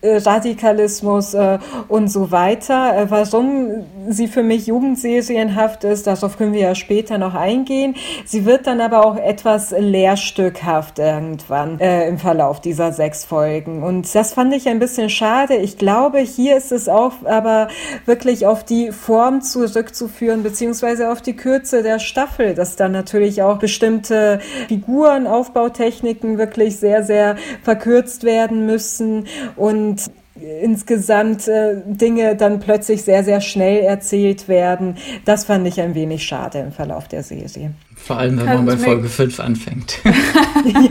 Radikalismus 0.06 1.34
äh, 1.34 1.60
und 1.88 2.08
so 2.10 2.32
weiter. 2.32 2.98
Äh, 2.98 3.12
warum 3.12 3.86
sie 4.10 4.28
für 4.28 4.44
mich 4.44 4.68
jugendserienhaft 4.68 5.84
ist, 5.84 6.08
darauf 6.08 6.38
können 6.38 6.54
wir 6.54 6.62
ja 6.62 6.76
später 6.76 7.18
noch 7.18 7.34
eingehen. 7.34 7.96
Sie 8.26 8.46
wird 8.46 8.68
dann 8.68 8.82
aber 8.82 9.06
auch 9.06 9.18
etwas 9.18 9.74
lehrstückhaft 9.78 11.00
irgendwann 11.00 11.80
äh, 11.80 12.08
im 12.08 12.18
Verlauf 12.18 12.62
dieser 12.62 12.92
sechs 12.92 13.26
Folgen. 13.26 13.84
Und 13.84 14.14
das 14.14 14.34
fand 14.34 14.54
ich 14.54 14.68
ein 14.68 14.80
bisschen 14.80 15.10
schade. 15.10 15.56
Ich 15.56 15.78
glaube, 15.78 16.20
hier 16.20 16.58
ist 16.58 16.72
es 16.72 16.88
auch 16.88 17.14
aber 17.26 17.68
wirklich 18.06 18.46
auf 18.46 18.64
die 18.64 18.92
Form 18.92 19.42
zurückzuführen, 19.42 20.44
beziehungsweise 20.44 21.12
auf 21.12 21.22
die 21.22 21.36
Kürze 21.36 21.84
der 21.84 22.00
Staffel, 22.00 22.54
dass 22.54 22.76
dann 22.76 22.92
natürlich 22.92 23.42
auch 23.42 23.58
bestimmte 23.58 24.40
Figuren, 24.68 25.28
Aufbautechniken 25.28 26.38
wirklich 26.38 26.78
sehr, 26.78 27.04
sehr 27.04 27.36
verkürzt 27.64 28.24
werden 28.24 28.66
müssen 28.66 29.28
und 29.56 29.95
und 29.96 30.12
insgesamt 30.42 31.48
äh, 31.48 31.82
Dinge 31.86 32.36
dann 32.36 32.60
plötzlich 32.60 33.04
sehr, 33.04 33.24
sehr 33.24 33.40
schnell 33.40 33.84
erzählt 33.84 34.50
werden. 34.50 34.98
Das 35.24 35.46
fand 35.46 35.66
ich 35.66 35.80
ein 35.80 35.96
wenig 35.96 36.26
schade 36.26 36.60
im 36.60 36.72
Verlauf 36.74 37.08
der 37.08 37.24
Serie. 37.24 37.72
Vor 37.96 38.18
allem, 38.18 38.38
wenn 38.38 38.46
man 38.46 38.66
bei 38.66 38.78
Folge 38.78 39.08
5 39.08 39.40
anfängt. 39.40 40.00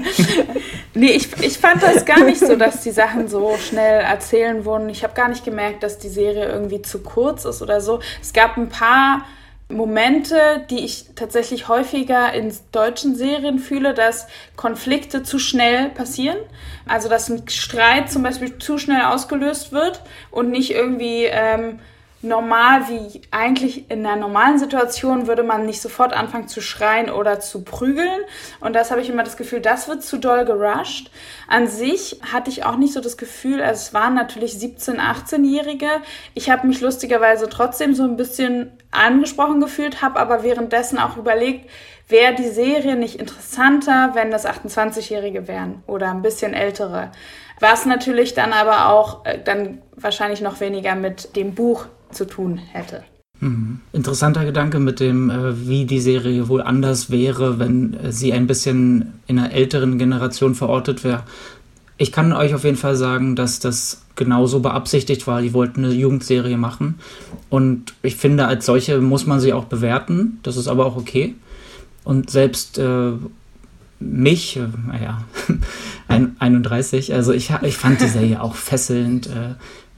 nee, 0.94 1.10
ich, 1.10 1.28
ich 1.42 1.58
fand 1.58 1.82
das 1.82 2.06
gar 2.06 2.24
nicht 2.24 2.40
so, 2.40 2.56
dass 2.56 2.80
die 2.80 2.90
Sachen 2.90 3.28
so 3.28 3.54
schnell 3.58 4.00
erzählen 4.00 4.64
wurden. 4.64 4.88
Ich 4.88 5.04
habe 5.04 5.12
gar 5.12 5.28
nicht 5.28 5.44
gemerkt, 5.44 5.82
dass 5.82 5.98
die 5.98 6.08
Serie 6.08 6.46
irgendwie 6.46 6.80
zu 6.80 7.00
kurz 7.00 7.44
ist 7.44 7.60
oder 7.60 7.82
so. 7.82 8.00
Es 8.22 8.32
gab 8.32 8.56
ein 8.56 8.70
paar 8.70 9.26
Momente, 9.68 10.64
die 10.70 10.84
ich 10.84 11.06
tatsächlich 11.14 11.68
häufiger 11.68 12.32
in 12.34 12.52
deutschen 12.72 13.16
Serien 13.16 13.58
fühle, 13.58 13.94
dass 13.94 14.26
Konflikte 14.56 15.22
zu 15.22 15.38
schnell 15.38 15.90
passieren. 15.90 16.38
Also 16.86 17.08
dass 17.08 17.30
ein 17.30 17.48
Streit 17.48 18.10
zum 18.10 18.22
Beispiel 18.22 18.58
zu 18.58 18.78
schnell 18.78 19.02
ausgelöst 19.02 19.72
wird 19.72 20.02
und 20.30 20.50
nicht 20.50 20.72
irgendwie 20.72 21.24
ähm, 21.24 21.80
normal, 22.24 22.88
wie 22.88 23.20
eigentlich 23.30 23.90
in 23.90 24.04
einer 24.04 24.16
normalen 24.16 24.58
Situation 24.58 25.26
würde 25.26 25.42
man 25.42 25.66
nicht 25.66 25.80
sofort 25.80 26.12
anfangen 26.12 26.48
zu 26.48 26.60
schreien 26.60 27.10
oder 27.10 27.40
zu 27.40 27.62
prügeln. 27.62 28.20
Und 28.60 28.74
das 28.74 28.90
habe 28.90 29.00
ich 29.00 29.10
immer 29.10 29.22
das 29.22 29.36
Gefühl, 29.36 29.60
das 29.60 29.88
wird 29.88 30.02
zu 30.02 30.18
doll 30.18 30.44
gerusht. 30.44 31.10
An 31.46 31.68
sich 31.68 32.20
hatte 32.32 32.50
ich 32.50 32.64
auch 32.64 32.76
nicht 32.76 32.92
so 32.92 33.00
das 33.00 33.16
Gefühl, 33.16 33.62
also 33.62 33.80
es 33.80 33.94
waren 33.94 34.14
natürlich 34.14 34.54
17-, 34.54 34.98
18-Jährige. 34.98 35.88
Ich 36.34 36.50
habe 36.50 36.66
mich 36.66 36.80
lustigerweise 36.80 37.48
trotzdem 37.48 37.94
so 37.94 38.04
ein 38.04 38.16
bisschen 38.16 38.72
angesprochen 38.90 39.60
gefühlt, 39.60 40.02
habe 40.02 40.18
aber 40.18 40.42
währenddessen 40.42 40.98
auch 40.98 41.16
überlegt, 41.16 41.70
wäre 42.08 42.34
die 42.34 42.48
Serie 42.48 42.96
nicht 42.96 43.16
interessanter, 43.16 44.10
wenn 44.14 44.30
das 44.30 44.46
28-Jährige 44.46 45.48
wären 45.48 45.82
oder 45.86 46.10
ein 46.10 46.22
bisschen 46.22 46.54
ältere. 46.54 47.10
Was 47.60 47.86
natürlich 47.86 48.34
dann 48.34 48.52
aber 48.52 48.88
auch 48.88 49.24
äh, 49.24 49.38
dann 49.42 49.82
wahrscheinlich 49.96 50.40
noch 50.40 50.60
weniger 50.60 50.94
mit 50.94 51.36
dem 51.36 51.54
Buch 51.54 51.86
zu 52.14 52.26
tun 52.26 52.56
hätte. 52.56 53.02
Mhm. 53.40 53.80
Interessanter 53.92 54.44
Gedanke 54.44 54.78
mit 54.78 55.00
dem, 55.00 55.30
äh, 55.30 55.68
wie 55.68 55.84
die 55.84 56.00
Serie 56.00 56.48
wohl 56.48 56.62
anders 56.62 57.10
wäre, 57.10 57.58
wenn 57.58 57.94
äh, 57.94 58.12
sie 58.12 58.32
ein 58.32 58.46
bisschen 58.46 59.14
in 59.26 59.38
einer 59.38 59.52
älteren 59.52 59.98
Generation 59.98 60.54
verortet 60.54 61.04
wäre. 61.04 61.24
Ich 61.96 62.10
kann 62.10 62.32
euch 62.32 62.54
auf 62.54 62.64
jeden 62.64 62.76
Fall 62.76 62.96
sagen, 62.96 63.36
dass 63.36 63.60
das 63.60 64.02
genauso 64.16 64.60
beabsichtigt 64.60 65.26
war. 65.26 65.42
Die 65.42 65.52
wollten 65.52 65.84
eine 65.84 65.94
Jugendserie 65.94 66.56
machen. 66.56 66.98
Und 67.50 67.94
ich 68.02 68.16
finde, 68.16 68.46
als 68.46 68.66
solche 68.66 69.00
muss 69.00 69.26
man 69.26 69.40
sie 69.40 69.52
auch 69.52 69.64
bewerten. 69.64 70.38
Das 70.42 70.56
ist 70.56 70.66
aber 70.66 70.86
auch 70.86 70.96
okay. 70.96 71.34
Und 72.02 72.30
selbst 72.30 72.78
äh, 72.78 73.12
mich, 74.00 74.56
äh, 74.56 74.66
naja, 74.86 75.24
31, 76.38 77.14
also 77.14 77.32
ich, 77.32 77.52
ich 77.62 77.76
fand 77.76 78.00
die 78.00 78.08
Serie 78.08 78.42
auch 78.42 78.54
fesselnd 78.54 79.26
äh, 79.26 79.54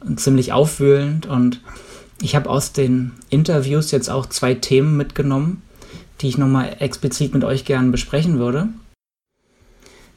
und 0.07 0.21
ziemlich 0.21 0.53
aufwühlend. 0.53 1.27
Und 1.27 1.61
ich 2.21 2.35
habe 2.35 2.49
aus 2.49 2.73
den 2.73 3.13
Interviews 3.29 3.91
jetzt 3.91 4.09
auch 4.09 4.27
zwei 4.27 4.55
Themen 4.55 4.97
mitgenommen, 4.97 5.63
die 6.21 6.29
ich 6.29 6.39
nochmal 6.39 6.77
explizit 6.81 7.35
mit 7.35 7.45
euch 7.45 7.65
gerne 7.65 7.91
besprechen 7.91 8.39
würde. 8.39 8.69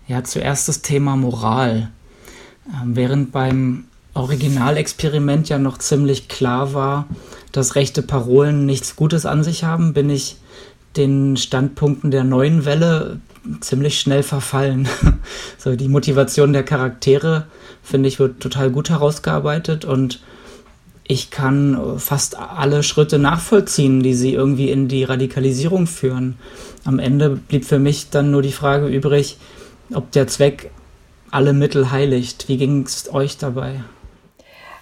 Ja, 0.07 0.23
zuerst 0.23 0.67
das 0.67 0.81
Thema 0.81 1.15
Moral. 1.15 1.91
Ähm, 2.67 2.95
während 2.95 3.31
beim 3.31 3.85
Originalexperiment 4.13 5.49
ja 5.49 5.59
noch 5.59 5.77
ziemlich 5.77 6.27
klar 6.27 6.73
war, 6.73 7.07
dass 7.51 7.75
rechte 7.75 8.01
Parolen 8.01 8.65
nichts 8.65 8.95
Gutes 8.95 9.25
an 9.25 9.43
sich 9.43 9.63
haben, 9.63 9.93
bin 9.93 10.09
ich 10.09 10.37
den 10.95 11.37
Standpunkten 11.37 12.11
der 12.11 12.23
neuen 12.23 12.65
Welle 12.65 13.19
ziemlich 13.61 13.99
schnell 13.99 14.23
verfallen. 14.23 14.87
so 15.57 15.75
die 15.75 15.87
Motivation 15.87 16.53
der 16.53 16.63
Charaktere, 16.63 17.45
finde 17.83 18.09
ich, 18.09 18.19
wird 18.19 18.39
total 18.39 18.71
gut 18.71 18.89
herausgearbeitet 18.89 19.85
und 19.85 20.21
ich 21.11 21.31
kann 21.31 21.97
fast 21.97 22.37
alle 22.37 22.83
Schritte 22.83 23.17
nachvollziehen, 23.17 24.03
die 24.03 24.13
sie 24.13 24.33
irgendwie 24.35 24.69
in 24.69 24.87
die 24.87 25.03
Radikalisierung 25.03 25.87
führen. 25.87 26.37
Am 26.85 26.99
Ende 26.99 27.31
blieb 27.31 27.65
für 27.65 27.79
mich 27.79 28.11
dann 28.11 28.29
nur 28.29 28.43
die 28.43 28.51
Frage 28.51 28.85
übrig, 28.87 29.37
ob 29.91 30.11
der 30.11 30.27
Zweck 30.27 30.69
alle 31.31 31.53
Mittel 31.53 31.89
heiligt. 31.89 32.47
Wie 32.47 32.57
ging 32.57 32.83
es 32.83 33.11
euch 33.11 33.39
dabei? 33.39 33.83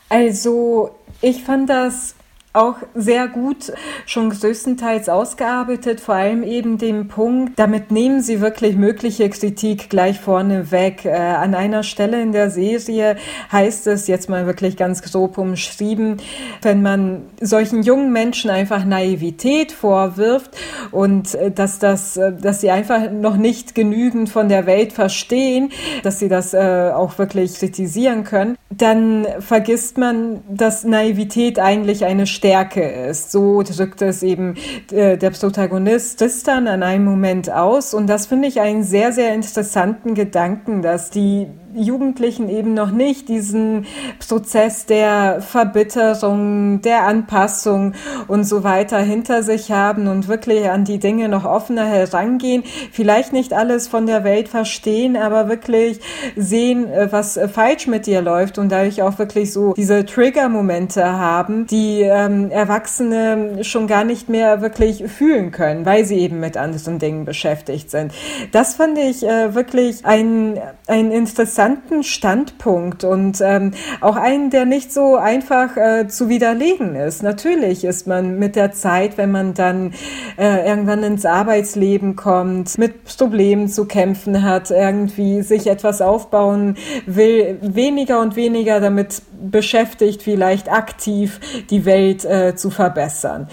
Also, 0.10 0.98
ich 1.22 1.44
fand 1.44 1.70
das 1.70 2.14
auch 2.58 2.76
sehr 2.96 3.28
gut 3.28 3.72
schon 4.06 4.32
größtenteils 4.32 5.10
ausgearbeitet, 5.10 6.02
vor 6.02 6.16
allem 6.16 6.44
eben 6.44 6.78
den 6.78 7.08
Punkt, 7.08 7.58
damit 7.58 7.92
nehmen 7.92 8.22
sie 8.22 8.42
wirklich 8.42 8.76
mögliche 8.76 9.30
Kritik 9.30 9.90
gleich 9.90 10.20
vorne 10.20 10.72
weg. 10.72 11.06
Äh, 11.06 11.12
an 11.12 11.54
einer 11.54 11.84
Stelle 11.84 12.22
in 12.22 12.32
der 12.32 12.50
Serie 12.50 13.18
heißt 13.52 13.88
es 13.88 14.08
jetzt 14.08 14.30
mal 14.30 14.46
wirklich 14.46 14.76
ganz 14.76 15.02
grob 15.04 15.38
umschrieben, 15.38 16.18
wenn 16.62 16.82
man 16.82 17.24
solchen 17.40 17.84
jungen 17.84 18.12
Menschen 18.12 18.50
einfach 18.50 18.84
Naivität 18.86 19.72
vorwirft 19.72 20.58
und 20.92 21.36
äh, 21.36 21.52
dass 21.52 21.80
das, 21.80 22.18
äh, 22.18 22.34
dass 22.34 22.62
sie 22.62 22.72
einfach 22.72 23.12
noch 23.12 23.38
nicht 23.38 23.76
genügend 23.76 24.30
von 24.30 24.50
der 24.50 24.66
Welt 24.66 24.94
verstehen, 24.94 25.72
dass 26.04 26.20
sie 26.20 26.28
das 26.28 26.54
äh, 26.54 26.92
auch 26.94 27.18
wirklich 27.18 27.60
kritisieren 27.60 28.24
können, 28.24 28.58
dann 28.70 29.28
vergisst 29.40 29.98
man, 29.98 30.42
dass 30.50 30.84
Naivität 30.84 31.60
eigentlich 31.60 32.06
eine 32.06 32.26
Stärke 32.26 32.47
Stärke 32.48 32.82
ist. 32.82 33.32
So 33.32 33.62
drückt 33.62 34.02
es 34.02 34.24
eben 34.24 34.56
äh, 34.92 35.18
der 35.18 35.32
Protagonist 35.32 36.18
Tristan 36.20 36.68
an 36.68 36.82
einem 36.82 37.04
Moment 37.04 37.52
aus. 37.52 37.94
Und 37.94 38.08
das 38.08 38.28
finde 38.28 38.48
ich 38.48 38.62
einen 38.62 38.84
sehr, 38.84 39.12
sehr 39.12 39.34
interessanten 39.34 40.14
Gedanken, 40.14 40.82
dass 40.82 41.10
die 41.10 41.48
Jugendlichen 41.78 42.50
eben 42.50 42.74
noch 42.74 42.92
nicht 42.92 43.30
diesen 43.30 43.86
Prozess 44.26 44.86
der 44.86 45.42
Verbitterung, 45.42 46.82
der 46.82 47.04
Anpassung 47.04 47.94
und 48.28 48.44
so 48.44 48.64
weiter 48.64 49.00
hinter 49.00 49.44
sich 49.44 49.72
haben 49.72 50.08
und 50.08 50.28
wirklich 50.28 50.70
an 50.70 50.86
die 50.86 51.00
Dinge 51.00 51.30
noch 51.30 51.46
offener 51.46 51.86
herangehen, 51.86 52.64
vielleicht 52.92 53.34
nicht 53.34 53.54
alles 53.54 53.88
von 53.88 54.06
der 54.06 54.24
Welt 54.24 54.48
verstehen, 54.48 55.18
aber 55.18 55.50
wirklich 55.50 56.00
sehen, 56.36 56.92
äh, 56.92 57.12
was 57.12 57.40
falsch 57.54 57.88
mit 57.88 58.06
dir 58.06 58.22
läuft 58.22 58.58
und 58.58 58.72
dadurch 58.72 59.02
auch 59.02 59.20
wirklich 59.20 59.54
so 59.54 59.74
diese 59.74 60.06
Trigger-Momente 60.06 61.04
haben, 61.04 61.68
die 61.68 62.02
ähm, 62.02 62.52
Erwachsene 62.52 63.64
schon 63.64 63.88
gar 63.88 64.04
nicht 64.04 64.30
mehr 64.30 64.62
wirklich 64.62 65.04
fühlen 65.08 65.52
können, 65.52 65.86
weil 65.86 66.06
sie 66.06 66.18
eben 66.18 66.40
mit 66.40 66.58
anderen 66.58 67.00
Dingen 67.00 67.26
beschäftigt 67.26 67.92
sind. 67.92 68.12
Das 68.52 68.76
fand 68.76 68.98
ich 68.98 69.26
äh, 69.26 69.54
wirklich 69.54 70.06
ein, 70.06 70.60
ein 70.88 71.12
interessantes 71.12 71.67
interessanten 71.68 72.04
Standpunkt 72.04 73.04
und 73.04 73.42
ähm, 73.42 73.72
auch 74.02 74.16
einen, 74.16 74.50
der 74.50 74.66
nicht 74.66 74.94
so 74.94 75.16
einfach 75.16 75.76
äh, 75.76 76.08
zu 76.08 76.30
widerlegen 76.30 76.96
ist. 76.96 77.24
Natürlich 77.24 77.84
ist 77.84 78.08
man 78.08 78.40
mit 78.40 78.56
der 78.56 78.72
Zeit, 78.72 79.18
wenn 79.18 79.32
man 79.32 79.54
dann 79.54 79.94
äh, 80.38 80.68
irgendwann 80.68 81.04
ins 81.04 81.26
Arbeitsleben 81.26 82.16
kommt, 82.16 82.78
mit 82.78 83.04
Problemen 83.04 83.68
zu 83.68 83.86
kämpfen 83.86 84.44
hat, 84.44 84.72
irgendwie 84.72 85.42
sich 85.42 85.68
etwas 85.68 86.02
aufbauen 86.02 86.78
will, 87.06 87.58
weniger 87.62 88.22
und 88.22 88.36
weniger 88.36 88.80
damit 88.80 89.22
beschäftigt, 89.40 90.24
vielleicht 90.24 90.72
aktiv 90.72 91.40
die 91.70 91.86
Welt 91.86 92.24
äh, 92.26 92.56
zu 92.56 92.70
verbessern. 92.70 93.48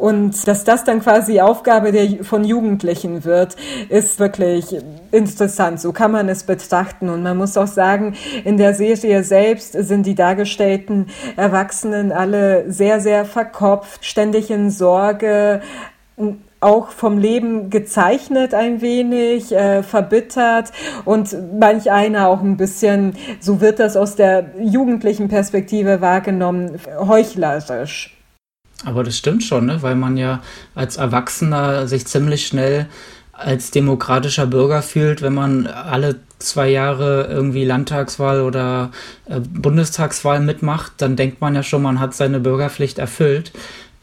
Und 0.00 0.48
dass 0.48 0.64
das 0.64 0.84
dann 0.84 1.00
quasi 1.00 1.40
Aufgabe 1.40 1.92
der, 1.92 2.24
von 2.24 2.42
Jugendlichen 2.42 3.24
wird, 3.26 3.54
ist 3.90 4.18
wirklich 4.18 4.74
interessant. 5.12 5.78
So 5.78 5.92
kann 5.92 6.10
man 6.10 6.30
es 6.30 6.44
betrachten. 6.44 7.10
Und 7.10 7.22
man 7.22 7.36
muss 7.36 7.58
auch 7.58 7.66
sagen, 7.66 8.14
in 8.44 8.56
der 8.56 8.72
Serie 8.72 9.22
selbst 9.24 9.72
sind 9.72 10.06
die 10.06 10.14
dargestellten 10.14 11.08
Erwachsenen 11.36 12.12
alle 12.12 12.72
sehr, 12.72 13.00
sehr 13.00 13.26
verkopft, 13.26 14.06
ständig 14.06 14.50
in 14.50 14.70
Sorge, 14.70 15.60
auch 16.60 16.88
vom 16.88 17.18
Leben 17.18 17.68
gezeichnet 17.68 18.54
ein 18.54 18.80
wenig, 18.80 19.52
äh, 19.52 19.82
verbittert 19.82 20.72
und 21.04 21.36
manch 21.58 21.90
einer 21.90 22.28
auch 22.28 22.40
ein 22.40 22.56
bisschen, 22.56 23.16
so 23.38 23.60
wird 23.60 23.78
das 23.78 23.98
aus 23.98 24.16
der 24.16 24.52
jugendlichen 24.58 25.28
Perspektive 25.28 26.00
wahrgenommen, 26.00 26.78
heuchlerisch. 26.98 28.19
Aber 28.84 29.04
das 29.04 29.16
stimmt 29.16 29.44
schon, 29.44 29.66
ne? 29.66 29.82
weil 29.82 29.94
man 29.94 30.16
ja 30.16 30.40
als 30.74 30.96
Erwachsener 30.96 31.86
sich 31.86 32.06
ziemlich 32.06 32.46
schnell 32.46 32.86
als 33.32 33.70
demokratischer 33.70 34.46
Bürger 34.46 34.82
fühlt, 34.82 35.22
wenn 35.22 35.34
man 35.34 35.66
alle 35.66 36.16
zwei 36.38 36.68
Jahre 36.68 37.26
irgendwie 37.30 37.64
Landtagswahl 37.64 38.42
oder 38.42 38.90
äh, 39.26 39.40
Bundestagswahl 39.40 40.40
mitmacht, 40.40 40.92
dann 40.98 41.16
denkt 41.16 41.40
man 41.40 41.54
ja 41.54 41.62
schon, 41.62 41.82
man 41.82 42.00
hat 42.00 42.14
seine 42.14 42.40
Bürgerpflicht 42.40 42.98
erfüllt. 42.98 43.52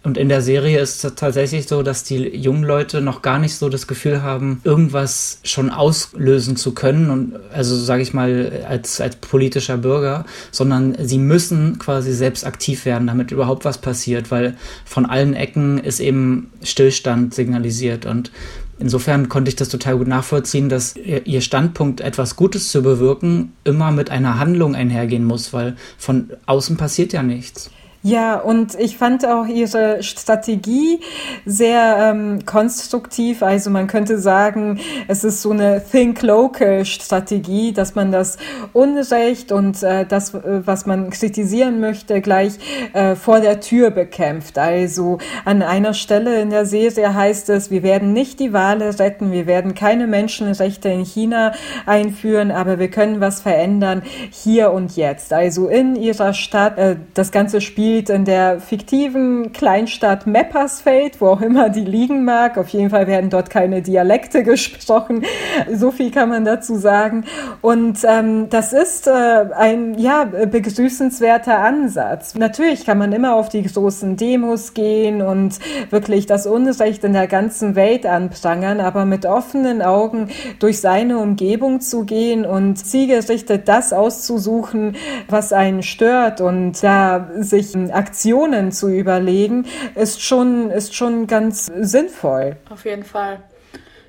Und 0.08 0.18
in 0.18 0.30
der 0.30 0.42
Serie 0.42 0.80
ist 0.80 1.04
es 1.04 1.16
tatsächlich 1.16 1.68
so, 1.68 1.84
dass 1.84 2.06
die 2.06 2.34
jungen 2.34 2.64
Leute 2.64 3.02
noch 3.02 3.22
gar 3.22 3.40
nicht 3.40 3.56
so 3.56 3.68
das 3.68 3.88
Gefühl 3.88 4.22
haben, 4.22 4.62
irgendwas 4.64 5.42
schon 5.44 5.70
auslösen 5.70 6.56
zu 6.56 6.74
können. 6.74 7.10
Und 7.10 7.34
also 7.52 7.76
sage 7.76 8.04
ich 8.04 8.14
mal 8.14 8.64
als, 8.70 9.02
als 9.02 9.18
politischer 9.18 9.76
Bürger, 9.76 10.24
sondern 10.50 10.96
sie 10.98 11.18
müssen 11.18 11.78
quasi 11.78 12.14
selbst 12.14 12.46
aktiv 12.46 12.86
werden, 12.86 13.06
damit 13.06 13.32
überhaupt 13.32 13.66
was 13.66 13.80
passiert, 13.80 14.32
weil 14.32 14.56
von 14.86 15.06
allen 15.06 15.34
Ecken 15.34 15.78
ist 15.78 16.00
eben 16.00 16.52
Stillstand 16.64 17.34
signalisiert. 17.34 18.06
Und 18.06 18.32
Insofern 18.80 19.28
konnte 19.28 19.50
ich 19.50 19.56
das 19.56 19.70
total 19.70 19.98
gut 19.98 20.08
nachvollziehen, 20.08 20.70
dass 20.70 20.96
ihr 20.96 21.42
Standpunkt, 21.42 22.00
etwas 22.00 22.36
Gutes 22.36 22.70
zu 22.70 22.84
bewirken, 22.84 23.54
immer 23.64 23.92
mit 23.92 24.12
einer 24.12 24.38
Handlung 24.38 24.76
einhergehen 24.76 25.26
muss, 25.26 25.52
weil 25.52 25.76
von 25.98 26.30
außen 26.46 26.78
passiert 26.78 27.12
ja 27.12 27.24
nichts. 27.24 27.72
Ja, 28.08 28.38
und 28.38 28.80
ich 28.80 28.98
fand 28.98 29.26
auch 29.26 29.48
ihre 29.48 30.02
Strategie 30.02 31.02
sehr 31.46 31.98
ähm, 32.00 32.46
konstruktiv. 32.46 33.44
Also 33.44 33.70
man 33.70 33.88
könnte 33.88 34.18
sagen, 34.18 34.80
es 35.10 35.26
ist 35.26 35.42
so 35.42 35.52
eine 35.52 35.84
Think 35.84 36.22
Local 36.22 36.86
Strategie, 36.86 37.74
dass 37.74 37.96
man 37.96 38.14
das 38.14 38.38
Unrecht 38.72 39.52
und 39.52 39.84
äh, 39.84 40.06
das, 40.06 40.34
äh, 40.34 40.66
was 40.66 40.86
man 40.86 41.10
kritisieren 41.10 41.82
möchte, 41.82 42.22
gleich 42.22 42.54
äh, 42.94 43.16
vor 43.16 43.42
der 43.42 43.60
Tür 43.60 43.92
bekämpft. 43.92 44.58
Also 44.58 45.18
an 45.44 45.62
einer 45.62 45.94
Stelle 45.94 46.42
in 46.42 46.50
der 46.50 46.66
Serie 46.66 47.14
heißt 47.14 47.50
es, 47.50 47.72
wir 47.72 47.84
werden 47.84 48.14
nicht 48.14 48.40
die 48.40 48.54
Wale 48.54 48.98
retten, 48.98 49.34
wir 49.34 49.48
werden 49.48 49.76
keine 49.76 50.08
Menschenrechte 50.08 50.88
in 50.88 51.04
China 51.04 51.52
einführen, 51.86 52.52
aber 52.52 52.80
wir 52.80 52.90
können 52.90 53.20
was 53.20 53.42
verändern 53.42 54.02
hier 54.32 54.72
und 54.72 54.96
jetzt. 54.96 55.34
Also 55.34 55.68
in 55.68 55.98
ihrer 55.98 56.34
Stadt, 56.34 56.78
äh, 56.78 56.96
das 57.14 57.34
ganze 57.34 57.60
Spiel 57.60 57.97
spielt 57.98 58.10
in 58.12 58.26
der 58.26 58.60
fiktiven 58.60 59.54
Kleinstadt 59.54 60.28
Meppersfeld, 60.28 61.20
wo 61.20 61.30
auch 61.30 61.42
immer 61.42 61.70
die 61.70 61.82
liegen 61.82 62.26
mag. 62.26 62.56
Auf 62.60 62.70
jeden 62.70 62.92
Fall 62.92 63.08
werden 63.08 63.32
dort 63.32 63.50
keine 63.50 63.82
Dialekte 63.82 64.44
gesprochen. 64.52 65.26
So 65.74 65.90
viel 65.90 66.12
kann 66.12 66.30
man 66.30 66.46
dazu 66.46 66.76
sagen. 66.76 67.24
Und 67.62 67.98
ähm, 68.08 68.50
das 68.52 68.72
ist 68.72 69.08
äh, 69.08 69.12
ein 69.56 69.98
ja 69.98 70.26
begrüßenswerter 70.26 71.58
Ansatz. 71.58 72.36
Natürlich 72.36 72.86
kann 72.86 73.00
man 73.00 73.14
immer 73.14 73.34
auf 73.34 73.50
die 73.50 73.64
großen 73.64 74.16
Demos 74.16 74.76
gehen 74.76 75.24
und 75.24 75.58
wirklich 75.90 76.28
das 76.28 76.46
Unrecht 76.46 77.04
in 77.04 77.14
der 77.14 77.26
ganzen 77.26 77.76
Welt 77.76 78.06
anprangern, 78.06 78.80
aber 78.80 79.06
mit 79.06 79.26
offenen 79.26 79.82
Augen 79.82 80.30
durch 80.60 80.82
seine 80.82 81.18
Umgebung 81.18 81.82
zu 81.82 82.06
gehen 82.06 82.46
und 82.46 82.76
zielgerichtet 82.76 83.68
das 83.68 83.92
auszusuchen, 83.92 84.96
was 85.28 85.52
einen 85.52 85.82
stört 85.82 86.42
und 86.42 86.84
da 86.84 87.32
sich 87.40 87.74
Aktionen 87.92 88.72
zu 88.72 88.90
überlegen, 88.90 89.66
ist 89.96 90.22
schon, 90.22 90.70
ist 90.72 90.96
schon 90.96 91.28
ganz 91.28 91.66
sinnvoll. 91.66 92.58
Auf 92.70 92.86
jeden 92.86 93.04
Fall. 93.04 93.42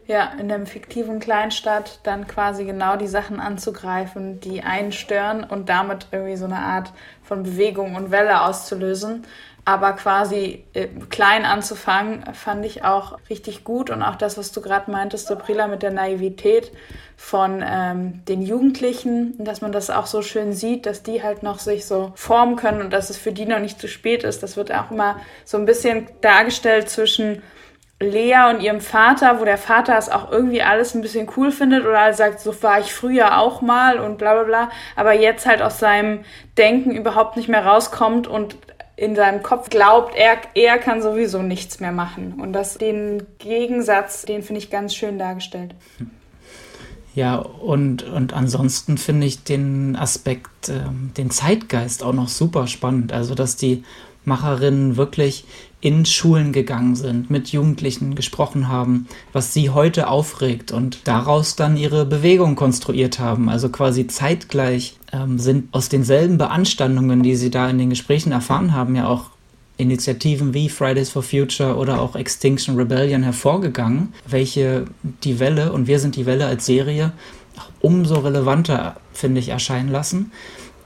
Ja, 0.07 0.33
in 0.41 0.49
der 0.49 0.65
fiktiven 0.65 1.21
Kleinstadt 1.21 2.01
dann 2.03 2.27
quasi 2.27 2.65
genau 2.65 2.97
die 2.97 3.07
Sachen 3.07 3.41
anzugreifen, 3.41 4.41
die 4.41 4.63
einen 4.63 4.91
stören 4.91 5.45
und 5.45 5.69
damit 5.69 6.07
irgendwie 6.13 6.37
so 6.37 6.47
eine 6.47 6.61
Art 6.61 6.95
von 7.23 7.43
Bewegung 7.43 7.95
und 7.95 8.11
Welle 8.11 8.41
auszulösen. 8.41 9.27
Aber 9.69 9.93
quasi 9.93 10.65
äh, 10.73 10.89
klein 11.11 11.45
anzufangen, 11.45 12.25
fand 12.33 12.65
ich 12.65 12.85
auch 12.85 13.19
richtig 13.29 13.65
gut. 13.65 13.91
Und 13.91 14.03
auch 14.03 14.17
das, 14.17 14.39
was 14.39 14.51
du 14.51 14.63
gerade 14.63 14.91
meintest, 14.91 15.31
Aprila, 15.31 15.69
mit 15.69 15.83
der 15.83 15.91
Naivität 15.91 16.73
von 17.19 17.63
ähm, 17.63 18.25
den 18.25 18.41
Jugendlichen, 18.41 19.35
dass 19.45 19.61
man 19.61 19.71
das 19.71 19.91
auch 19.91 20.07
so 20.07 20.23
schön 20.23 20.55
sieht, 20.55 20.87
dass 20.87 21.03
die 21.03 21.23
halt 21.23 21.43
noch 21.43 21.59
sich 21.59 21.85
so 21.85 22.13
formen 22.15 22.57
können 22.57 22.81
und 22.81 22.95
dass 22.95 23.11
es 23.11 23.19
für 23.19 23.31
die 23.31 23.45
noch 23.45 23.59
nicht 23.59 23.79
zu 23.79 23.89
spät 23.89 24.25
ist. 24.25 24.43
Das 24.43 24.57
wird 24.57 24.73
auch 24.73 24.91
immer 24.91 25.21
so 25.45 25.59
ein 25.59 25.67
bisschen 25.67 26.07
dargestellt 26.23 26.89
zwischen 26.89 27.43
Lea 28.01 28.49
und 28.49 28.63
ihrem 28.63 28.81
Vater, 28.81 29.39
wo 29.39 29.45
der 29.45 29.59
Vater 29.59 29.99
es 29.99 30.09
auch 30.09 30.33
irgendwie 30.33 30.63
alles 30.63 30.95
ein 30.95 31.03
bisschen 31.03 31.29
cool 31.37 31.51
findet 31.51 31.85
oder 31.85 32.15
sagt, 32.15 32.41
so 32.41 32.63
war 32.63 32.81
ich 32.81 32.95
früher 32.95 33.39
auch 33.39 33.61
mal 33.61 33.99
und 33.99 34.17
bla 34.17 34.33
bla 34.33 34.45
bla, 34.45 34.71
aber 34.97 35.13
jetzt 35.13 35.45
halt 35.45 35.61
aus 35.61 35.79
seinem 35.79 36.25
Denken 36.57 36.93
überhaupt 36.93 37.37
nicht 37.37 37.51
mehr 37.51 37.67
rauskommt 37.67 38.27
und 38.29 38.57
in 38.99 39.15
seinem 39.15 39.45
Kopf 39.45 39.71
glaubt, 39.71 40.17
er, 40.17 40.39
er 40.55 40.77
kann 40.79 41.01
sowieso 41.01 41.41
nichts 41.41 41.79
mehr 41.79 41.93
machen. 41.93 42.35
Und 42.41 42.53
das, 42.53 42.79
den 42.79 43.23
Gegensatz, 43.39 44.23
den 44.23 44.43
finde 44.43 44.61
ich 44.61 44.71
ganz 44.71 44.93
schön 44.93 45.19
dargestellt. 45.19 45.73
Ja, 47.15 47.37
und, 47.37 48.03
und 48.03 48.33
ansonsten 48.33 48.99
finde 48.99 49.27
ich 49.29 49.45
den 49.45 49.95
Aspekt, 49.95 50.69
äh, 50.69 50.81
den 51.17 51.31
Zeitgeist 51.31 52.03
auch 52.03 52.13
noch 52.13 52.29
super 52.29 52.67
spannend. 52.67 53.13
Also, 53.13 53.37
dass 53.37 53.55
die 53.55 53.85
Macherinnen 54.25 54.97
wirklich 54.97 55.45
in 55.81 56.05
Schulen 56.05 56.53
gegangen 56.53 56.97
sind, 56.97 57.31
mit 57.31 57.49
Jugendlichen 57.53 58.17
gesprochen 58.17 58.69
haben, 58.69 59.07
was 59.33 59.55
sie 59.55 59.71
heute 59.71 60.09
aufregt 60.09 60.73
und 60.73 61.07
daraus 61.07 61.55
dann 61.55 61.77
ihre 61.77 62.05
Bewegung 62.05 62.57
konstruiert 62.57 63.21
haben. 63.21 63.49
Also 63.49 63.69
quasi 63.69 64.09
zeitgleich 64.09 64.97
ähm, 65.13 65.39
sind 65.39 65.73
aus 65.73 65.89
denselben 65.89 66.37
Beanstandungen, 66.37 67.23
die 67.23 67.37
sie 67.37 67.51
da 67.51 67.71
in 67.71 67.79
den 67.79 67.91
Gesprächen 67.91 68.33
erfahren 68.33 68.73
haben, 68.73 68.97
ja 68.97 69.07
auch 69.07 69.31
Initiativen 69.77 70.53
wie 70.55 70.69
Fridays 70.69 71.11
for 71.11 71.23
Future 71.23 71.77
oder 71.77 72.01
auch 72.01 72.17
Extinction 72.17 72.77
Rebellion 72.77 73.23
hervorgegangen, 73.23 74.13
welche 74.27 74.87
die 75.23 75.39
Welle 75.39 75.73
und 75.73 75.87
wir 75.87 76.01
sind 76.01 76.17
die 76.17 76.27
Welle 76.27 76.47
als 76.47 76.67
Serie 76.67 77.13
umso 77.81 78.17
relevanter, 78.17 78.97
finde 79.13 79.41
ich, 79.41 79.51
erscheinen 79.51 79.91
lassen. 79.91 80.33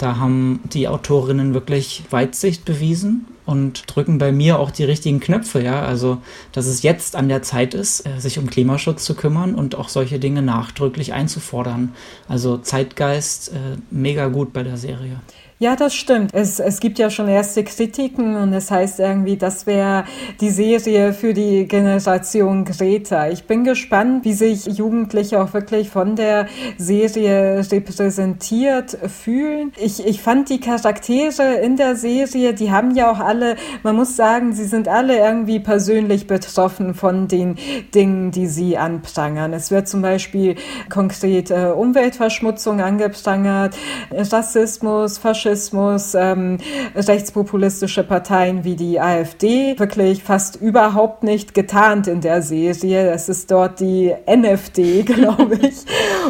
Da 0.03 0.17
haben 0.17 0.59
die 0.65 0.89
Autorinnen 0.89 1.55
wirklich 1.55 2.03
Weitsicht 2.11 2.65
bewiesen 2.65 3.29
und 3.47 3.85
drücken 3.87 4.19
bei 4.19 4.33
mir 4.33 4.59
auch 4.59 4.73
die 4.73 4.83
richtigen 4.83 5.21
Knöpfe, 5.21 5.63
ja. 5.63 5.81
Also, 5.83 6.19
dass 6.51 6.67
es 6.67 6.83
jetzt 6.83 7.15
an 7.15 7.29
der 7.29 7.43
Zeit 7.43 7.73
ist, 7.73 8.05
äh, 8.05 8.19
sich 8.19 8.41
um 8.41 8.51
Klimaschutz 8.51 9.05
zu 9.05 9.15
kümmern 9.15 9.55
und 9.55 9.77
auch 9.77 9.89
solche 9.89 10.19
Dinge 10.19 10.43
nachdrücklich 10.43 11.13
einzufordern. 11.13 11.95
Also 12.27 12.59
Zeitgeist 12.59 13.51
äh, 13.53 13.77
mega 13.93 14.27
gut 14.27 14.53
bei 14.53 14.65
der 14.65 14.77
Serie. 14.77 15.21
Ja, 15.63 15.77
das 15.77 15.95
stimmt. 15.95 16.35
Es, 16.35 16.59
es 16.59 16.81
gibt 16.81 16.99
ja 16.99 17.09
schon 17.09 17.29
erste 17.29 17.63
Kritiken 17.63 18.35
und 18.35 18.53
es 18.53 18.73
heißt 18.73 18.99
irgendwie, 18.99 19.37
das 19.37 19.65
wäre 19.65 20.07
die 20.41 20.51
Serie 20.51 21.13
für 21.13 21.35
die 21.35 21.69
Generation 21.69 22.65
Greta. 22.65 23.29
Ich 23.29 23.45
bin 23.45 23.63
gespannt, 23.63 24.25
wie 24.25 24.33
sich 24.33 24.67
Jugendliche 24.67 25.41
auch 25.41 25.55
wirklich 25.55 25.89
von 25.89 26.17
der 26.17 26.49
Serie 26.79 27.65
repräsentiert 27.71 28.99
fühlen. 29.07 29.71
Ich, 29.77 30.05
ich 30.05 30.21
fand 30.21 30.49
die 30.49 30.59
Charaktere 30.59 31.55
in 31.63 31.77
der 31.77 31.95
Serie, 31.95 32.55
die 32.55 32.73
haben 32.73 32.97
ja 32.97 33.13
auch 33.13 33.21
alle, 33.21 33.55
man 33.85 33.95
muss 33.95 34.17
sagen, 34.17 34.55
sie 34.55 34.65
sind 34.65 34.89
alle 34.89 35.17
irgendwie 35.17 35.61
persönlich 35.61 36.27
betroffen 36.27 36.93
von 36.93 37.29
den 37.29 37.55
Dingen, 37.95 38.33
die 38.33 38.49
sie 38.49 38.79
anprangern. 38.79 39.53
Es 39.53 39.71
wird 39.71 39.87
zum 39.87 40.03
Beispiel 40.03 40.57
konkret 40.91 41.53
äh, 41.53 41.67
Umweltverschmutzung 41.67 42.81
angeprangert, 42.81 43.77
Rassismus, 44.11 45.19
Faschismus, 45.19 45.52
Faschismus, 45.53 46.15
ähm, 46.15 46.59
rechtspopulistische 46.95 48.05
Parteien 48.05 48.65
wie 48.65 48.75
die 48.75 49.01
AfD 49.01 49.79
wirklich 49.79 50.25
fast 50.25 50.57
überhaupt 50.57 51.23
nicht 51.25 51.53
getarnt 51.53 52.07
in 52.07 52.23
der 52.23 52.41
Serie. 52.41 53.11
Es 53.11 53.29
ist 53.29 53.51
dort 53.51 53.81
die 53.81 54.15
NFD, 54.27 55.03
glaube 55.07 55.57
ich. 55.57 55.85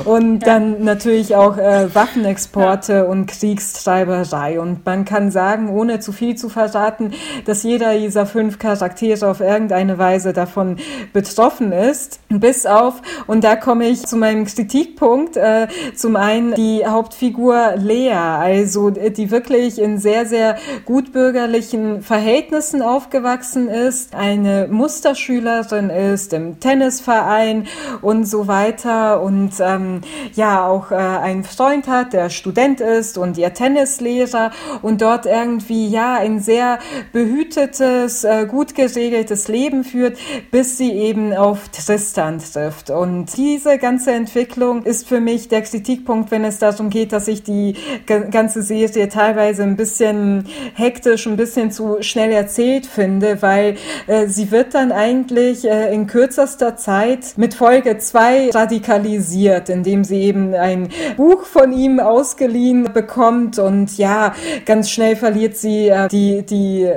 Und 0.05 0.41
dann 0.41 0.83
natürlich 0.83 1.37
auch 1.37 1.57
äh, 1.57 1.95
Waffenexporte 1.95 3.07
und 3.07 3.27
Kriegstreiberei. 3.27 4.59
Und 4.61 4.85
man 4.85 5.05
kann 5.05 5.31
sagen, 5.31 5.69
ohne 5.69 6.01
zu 6.01 6.13
viel 6.13 6.35
zu 6.35 6.49
verraten, 6.49 7.13
dass 7.45 7.63
jeder 7.63 7.97
dieser 7.97 8.27
fünf 8.27 8.59
Charaktere 8.59 9.29
auf 9.29 9.41
irgendeine 9.41 9.99
Weise 9.99 10.33
davon 10.33 10.79
betroffen 11.13 11.71
ist. 11.73 12.21
Bis 12.29 12.67
auf, 12.67 13.03
und 13.27 13.45
da 13.45 13.55
komme 13.57 13.89
ich 13.89 14.05
zu 14.05 14.17
meinem 14.17 14.47
Kritikpunkt, 14.47 15.37
äh, 15.37 15.69
zum 15.95 16.17
einen 16.17 16.55
die 16.55 16.85
Hauptfigur 16.85 17.75
Lea, 17.77 18.11
also 18.13 18.91
die 19.17 19.31
wirklich 19.31 19.81
in 19.81 19.99
sehr, 19.99 20.27
sehr 20.27 20.57
gutbürgerlichen 20.85 22.03
Verhältnissen 22.03 22.83
aufgewachsen 22.83 23.69
ist, 23.69 24.15
eine 24.15 24.69
Musterschülerin 24.71 25.91
ist 25.91 26.33
im 26.33 26.61
Tennisverein 26.61 27.67
und 28.01 28.25
so 28.25 28.47
weiter. 28.47 29.23
Und 29.23 29.53
ähm, 29.61 30.01
ja 30.35 30.67
auch 30.67 30.91
äh, 30.91 30.95
einen 30.95 31.45
Freund 31.45 31.89
hat, 31.89 32.13
der 32.13 32.31
Student 32.31 32.81
ist 32.81 33.19
und 33.19 33.39
ihr 33.39 33.55
Tennislehrer. 33.55 34.51
Und 34.83 35.03
dort 35.03 35.27
irgendwie 35.27 35.89
ja 35.89 36.15
ein 36.17 36.41
sehr 36.41 36.79
behütetes, 37.13 38.25
äh, 38.25 38.47
gut 38.47 38.75
geregeltes 38.75 39.49
Leben 39.49 39.85
führt, 39.85 40.19
bis 40.51 40.79
sie 40.79 40.93
eben 40.93 41.33
auf 41.33 41.69
Tristan 41.69 42.39
trifft. 42.39 42.91
Und 42.91 43.37
diese 43.37 43.79
ganze 43.79 44.13
Entwicklung 44.13 44.83
ist 44.83 45.09
für 45.09 45.21
mich 45.21 45.49
der 45.49 45.63
Kritikpunkt, 45.63 46.31
wenn 46.31 46.45
es 46.45 46.59
darum 46.59 46.91
geht, 46.91 47.13
dass 47.13 47.29
ich 47.29 47.43
die 47.43 47.75
ganze 48.07 48.63
Serie 48.63 48.83
Serie 48.93 49.09
teilweise 49.09 49.63
ein 49.63 49.77
bisschen 49.77 50.45
hektisch, 50.75 51.27
ein 51.27 51.37
bisschen 51.37 51.71
zu 51.71 51.99
schnell 52.01 52.33
erzählt 52.33 52.87
finde, 52.87 53.43
weil 53.43 53.77
äh, 54.07 54.27
sie 54.27 54.51
wird 54.51 54.75
dann 54.75 54.93
eigentlich 54.93 55.65
äh, 55.65 55.93
in 55.93 56.07
kürzester 56.07 56.77
Zeit 56.77 57.35
mit 57.37 57.55
Folge 57.55 57.99
2 57.99 58.51
radikalisiert, 58.51 59.69
indem 59.69 60.05
sie 60.05 60.23
eben 60.23 60.55
ein 60.55 60.89
Buch 61.17 61.45
von 61.45 61.73
ihm 61.73 62.01
ausgeliehen 62.01 62.93
bekommt. 62.93 63.59
Und 63.59 63.97
ja, 63.99 64.35
ganz 64.67 64.91
schnell 64.91 65.17
verliert 65.17 65.57
sie 65.57 65.89
äh, 65.89 66.09
die, 66.09 66.43
die 66.43 66.91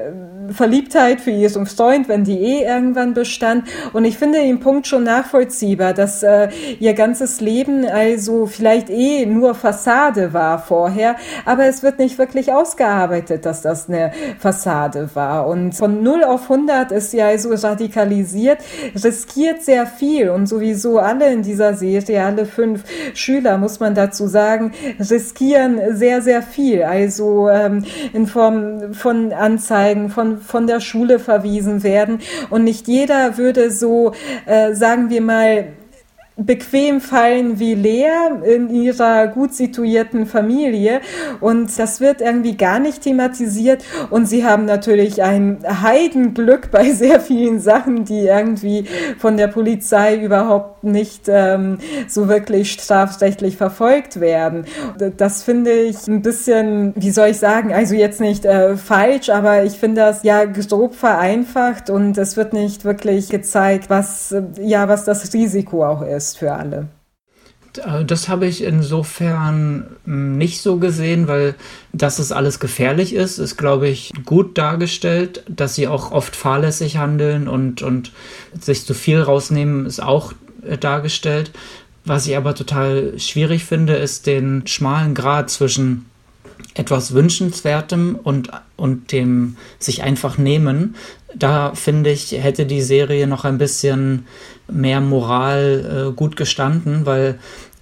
Verliebtheit 0.52 1.22
für 1.22 1.32
ihren 1.32 1.66
Freund, 1.66 2.08
wenn 2.08 2.24
die 2.24 2.40
eh 2.40 2.64
irgendwann 2.64 3.14
bestand. 3.14 3.68
Und 3.94 4.06
ich 4.06 4.18
finde 4.18 4.40
den 4.40 4.60
Punkt 4.60 4.88
schon 4.88 5.04
nachvollziehbar, 5.04 5.94
dass 5.94 6.24
äh, 6.24 6.50
ihr 6.80 6.94
ganzes 6.94 7.42
Leben 7.42 7.86
also 7.86 8.46
vielleicht 8.46 8.90
eh 8.90 9.26
nur 9.26 9.56
Fassade 9.56 10.34
war 10.34 10.60
vorher, 10.60 11.16
aber 11.46 11.66
es 11.66 11.84
wird 11.84 12.00
nicht 12.00 12.18
wirklich 12.18 12.52
ausgearbeitet, 12.52 13.46
dass 13.46 13.62
das 13.62 13.90
eine 13.90 14.12
Fassade 14.40 15.10
war. 15.14 15.48
Und 15.48 15.74
von 15.74 16.04
0 16.04 16.24
auf 16.24 16.44
100 16.44 16.92
ist 16.92 17.12
sie 17.12 17.22
also 17.22 17.54
radikalisiert, 17.54 18.60
riskiert 19.04 19.64
sehr 19.64 19.86
viel 19.86 20.30
und 20.30 20.48
sowieso 20.48 21.00
alle 21.00 21.32
in 21.32 21.42
dieser 21.42 21.74
Serie, 21.74 22.24
alle 22.24 22.46
fünf 22.46 22.84
Schüler, 23.14 23.58
muss 23.58 23.80
man 23.80 23.96
dazu 23.96 24.28
sagen, 24.28 24.72
riskieren 25.00 25.80
sehr, 25.96 26.22
sehr 26.22 26.42
viel. 26.42 26.84
Also 26.84 27.50
ähm, 27.50 27.84
in 28.14 28.28
Form 28.28 28.94
von 28.94 29.32
Anzeigen, 29.34 30.10
von 30.10 30.35
von, 30.38 30.68
der 30.68 30.80
Schule 30.80 31.20
verwiesen 31.20 31.84
werden. 31.84 32.20
Und 32.50 32.64
nicht 32.64 32.88
jeder 32.88 33.38
würde 33.38 33.72
so, 33.72 34.14
äh, 34.46 34.74
sagen 34.74 35.10
wir 35.10 35.22
mal, 35.22 35.68
bequem 36.38 37.00
fallen 37.00 37.60
wie 37.60 37.76
Lea 37.76 38.10
in 38.44 38.70
ihrer 38.70 39.28
gut 39.28 39.54
situierten 39.54 40.26
Familie. 40.26 41.00
Und 41.40 41.78
das 41.80 42.02
wird 42.02 42.20
irgendwie 42.20 42.58
gar 42.58 42.80
nicht 42.80 43.04
thematisiert. 43.04 43.84
Und 44.10 44.28
sie 44.28 44.46
haben 44.46 44.66
natürlich 44.66 45.24
ein 45.24 45.60
Heidenglück 45.82 46.72
bei 46.76 46.92
sehr 46.92 47.20
vielen 47.20 47.60
Sachen, 47.60 48.04
die 48.04 48.26
irgendwie 48.26 48.86
von 49.18 49.38
der 49.38 49.48
Polizei 49.48 50.18
überhaupt 50.18 50.84
nicht 50.84 51.24
ähm, 51.28 51.78
so 52.08 52.28
wirklich 52.28 52.74
strafrechtlich 52.74 53.56
verfolgt 53.56 54.20
werden. 54.20 54.66
Das 55.18 55.44
finde 55.44 55.72
ich 55.72 56.08
ein 56.08 56.22
bisschen, 56.22 56.94
wie 56.96 57.12
soll 57.12 57.30
ich 57.30 57.38
sagen, 57.38 57.74
also 57.74 57.96
jetzt 57.96 58.20
nicht 58.20 58.46
äh, 58.46 58.76
falsch, 58.76 59.30
aber 59.30 59.64
ich 59.64 59.74
finde 59.74 60.02
das 60.02 60.24
ja 60.24 60.46
grob 60.46 60.96
vereinfacht 60.96 61.90
und 61.90 62.18
es 62.18 62.36
wird 62.38 62.54
nicht 62.54 62.84
wirklich 62.86 63.30
gezeigt, 63.30 63.90
was 63.90 64.32
äh, 64.32 64.44
ja 64.62 64.88
was 64.88 65.06
das 65.06 65.34
Risiko 65.34 65.86
auch 65.86 66.02
ist 66.02 66.25
ist 66.28 66.38
für 66.38 66.54
alle. 66.54 66.88
Äh, 67.78 68.06
das 68.06 68.30
habe 68.30 68.48
ich 68.48 68.64
insofern 68.64 69.88
hm, 70.06 70.38
nicht 70.38 70.62
so 70.62 70.78
gesehen, 70.78 71.28
weil 71.28 71.56
dass 71.94 72.20
es 72.20 72.32
alles 72.32 72.60
gefährlich 72.60 73.14
ist, 73.14 73.38
ist, 73.38 73.58
glaube 73.58 73.88
ich, 73.88 74.12
gut 74.26 74.58
dargestellt. 74.58 75.44
Dass 75.48 75.76
sie 75.76 75.88
auch 75.88 76.12
oft 76.12 76.36
fahrlässig 76.36 76.98
handeln 76.98 77.48
und, 77.48 77.82
und 77.82 78.12
sich 78.60 78.86
zu 78.86 78.94
viel 78.94 79.22
rausnehmen, 79.22 79.86
ist 79.86 80.02
auch 80.02 80.34
äh, 80.68 80.78
dargestellt. 80.78 81.52
Was 82.06 82.28
ich 82.28 82.38
aber 82.38 82.54
total 82.54 83.18
schwierig 83.18 83.66
finde, 83.66 83.96
ist 83.96 84.28
den 84.28 84.68
schmalen 84.68 85.16
Grad 85.16 85.50
zwischen 85.50 86.06
etwas 86.76 87.14
Wünschenswertem 87.14 88.20
und, 88.22 88.52
und 88.76 89.12
dem 89.12 89.58
sich 89.80 90.04
einfach 90.04 90.38
nehmen. 90.38 90.96
Da 91.34 91.74
finde 91.74 92.12
ich, 92.12 92.32
hätte 92.32 92.66
die 92.66 92.82
Serie 92.82 93.28
noch 93.28 93.44
ein 93.44 93.58
bisschen 93.58 94.28
mehr 94.68 95.02
Moral 95.02 96.10
äh, 96.10 96.12
gut 96.14 96.36
gestanden, 96.36 97.06
weil 97.06 97.40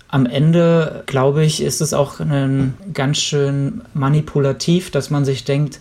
am 0.07 0.27
Ende, 0.27 1.03
glaube 1.07 1.43
ich, 1.43 1.63
ist 1.63 1.81
es 1.81 1.91
auch 1.91 2.19
ganz 2.93 3.17
schön 3.17 3.81
manipulativ, 3.95 4.91
dass 4.91 5.09
man 5.09 5.25
sich 5.25 5.43
denkt, 5.43 5.79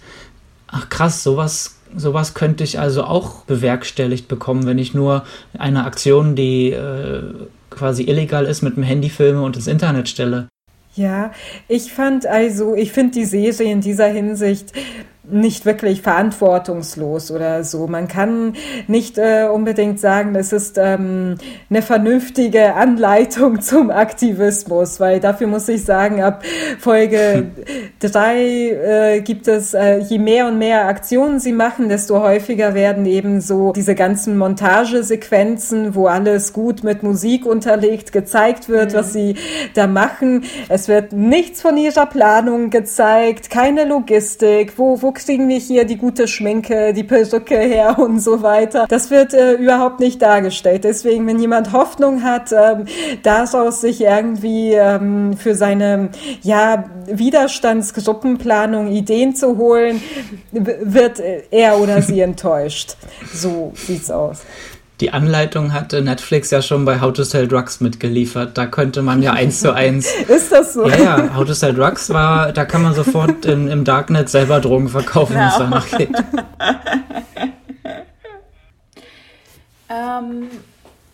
ach 0.69 0.89
krass, 0.89 1.23
sowas, 1.23 1.77
sowas 1.95 2.33
könnte 2.33 2.65
ich 2.65 2.79
also 2.79 3.05
auch 3.05 3.45
bewerkstelligt 3.45 4.29
bekommen, 4.29 4.65
wenn 4.65 4.79
ich 4.79 4.95
nur 4.95 5.25
eine 5.59 5.85
Aktion, 5.85 6.35
die 6.35 6.71
äh, 6.71 7.23
quasi 7.69 8.05
illegal 8.05 8.47
ist, 8.47 8.63
mit 8.63 8.77
dem 8.77 8.83
Handy 8.83 9.11
filme 9.11 9.43
und 9.43 9.57
ins 9.57 9.67
Internet 9.67 10.09
stelle. 10.09 10.49
Ja, 10.95 11.33
ich 11.69 11.93
fand 11.93 12.27
also, 12.27 12.75
ich 12.75 12.93
finde 12.93 13.13
die 13.13 13.25
Serie 13.25 13.71
in 13.71 13.81
dieser 13.81 14.09
Hinsicht 14.09 14.73
nicht 15.33 15.65
wirklich 15.65 16.03
verantwortungslos 16.03 17.31
oder 17.31 17.65
so. 17.65 17.87
Man 17.87 18.09
kann 18.09 18.55
nicht 18.87 19.19
äh, 19.19 19.49
unbedingt 19.53 19.99
sagen, 19.99 20.35
es 20.35 20.53
ist 20.53 20.79
ähm, 20.79 21.37
eine 21.71 21.83
vernünftige 21.83 22.75
Anleitung 22.75 23.61
zum 23.63 23.91
Aktivismus, 23.91 25.01
weil 25.01 25.21
dafür 25.21 25.47
muss 25.47 25.69
ich 25.69 25.85
sagen, 25.85 26.23
ab 26.23 26.43
Folge 26.79 27.51
drei 28.01 29.17
äh, 29.17 29.21
gibt 29.21 29.49
es, 29.49 29.75
äh, 29.75 29.99
je 29.99 30.19
mehr 30.19 30.47
und 30.47 30.59
mehr 30.59 30.87
Aktionen 30.87 31.41
sie 31.41 31.53
machen, 31.53 31.89
desto 31.89 32.21
häufiger 32.21 32.75
werden 32.75 33.07
eben 33.07 33.41
so 33.41 33.73
diese 33.73 33.95
ganzen 33.95 34.37
Montagesequenzen, 34.37 35.95
wo 35.95 36.07
alles 36.07 36.53
gut 36.53 36.85
mit 36.85 37.03
Musik 37.03 37.47
unterlegt 37.47 38.13
gezeigt 38.13 38.69
wird, 38.69 38.93
mhm. 38.93 38.97
was 38.97 39.13
sie 39.13 39.37
da 39.75 39.87
machen. 39.87 40.45
Es 40.69 40.89
wird 40.89 41.13
nichts 41.13 41.63
von 41.63 41.77
ihrer 41.77 42.07
Planung 42.07 42.71
gezeigt, 42.71 43.51
keine 43.51 43.85
Logistik, 43.85 44.75
wo, 44.77 45.01
wo 45.01 45.13
kriegen 45.27 45.49
wir 45.49 45.59
hier 45.59 45.85
die 45.85 45.97
gute 45.97 46.29
Schminke, 46.29 46.93
die 46.93 47.05
Perücke 47.05 47.59
her 47.59 47.99
und 48.01 48.21
so 48.21 48.43
weiter. 48.43 48.87
Das 48.89 49.11
wird 49.11 49.35
äh, 49.35 49.55
überhaupt 49.55 50.01
nicht 50.01 50.21
dargestellt. 50.23 50.85
Deswegen, 50.85 51.27
wenn 51.27 51.39
jemand 51.39 51.73
Hoffnung 51.73 52.23
hat, 52.23 52.53
ähm, 52.53 52.87
daraus 53.23 53.81
sich 53.81 54.01
irgendwie 54.01 54.73
ähm, 54.73 55.37
für 55.37 55.55
seine 55.55 56.11
ja, 56.43 56.85
Widerstandsgruppenplanung 57.07 58.89
Ideen 58.89 59.35
zu 59.35 59.57
holen, 59.57 60.03
wird 60.51 61.23
er 61.51 61.79
oder 61.79 62.03
sie 62.03 62.21
enttäuscht. 62.23 62.97
So 63.33 63.73
sieht's 63.75 64.11
aus. 64.11 64.43
Die 65.01 65.13
Anleitung 65.13 65.73
hatte 65.73 66.03
Netflix 66.03 66.51
ja 66.51 66.63
schon 66.63 66.85
bei 66.85 67.01
How 67.01 67.13
to 67.13 67.25
Sell 67.25 67.49
Drugs 67.49 67.81
mitgeliefert. 67.81 68.57
Da 68.57 68.67
könnte 68.67 69.03
man 69.03 69.23
ja 69.23 69.33
eins 69.33 69.61
zu 69.61 69.75
eins. 69.75 70.07
Ist 70.29 70.53
das 70.53 70.75
so? 70.75 70.89
Ja, 70.89 70.97
ja. 70.97 71.35
How 71.35 71.45
to 71.45 71.55
Sell 71.55 71.75
Drugs 71.75 72.11
war, 72.11 72.53
da 72.53 72.65
kann 72.65 72.83
man 72.83 72.95
sofort 72.95 73.45
in, 73.45 73.69
im 73.69 73.85
Darknet 73.85 74.29
selber 74.29 74.61
Drogen 74.61 74.89
verkaufen, 74.89 75.35
wenn 75.35 75.49
es 75.49 75.59
danach 75.59 75.91
geht. 75.91 76.11
ähm, 79.89 80.49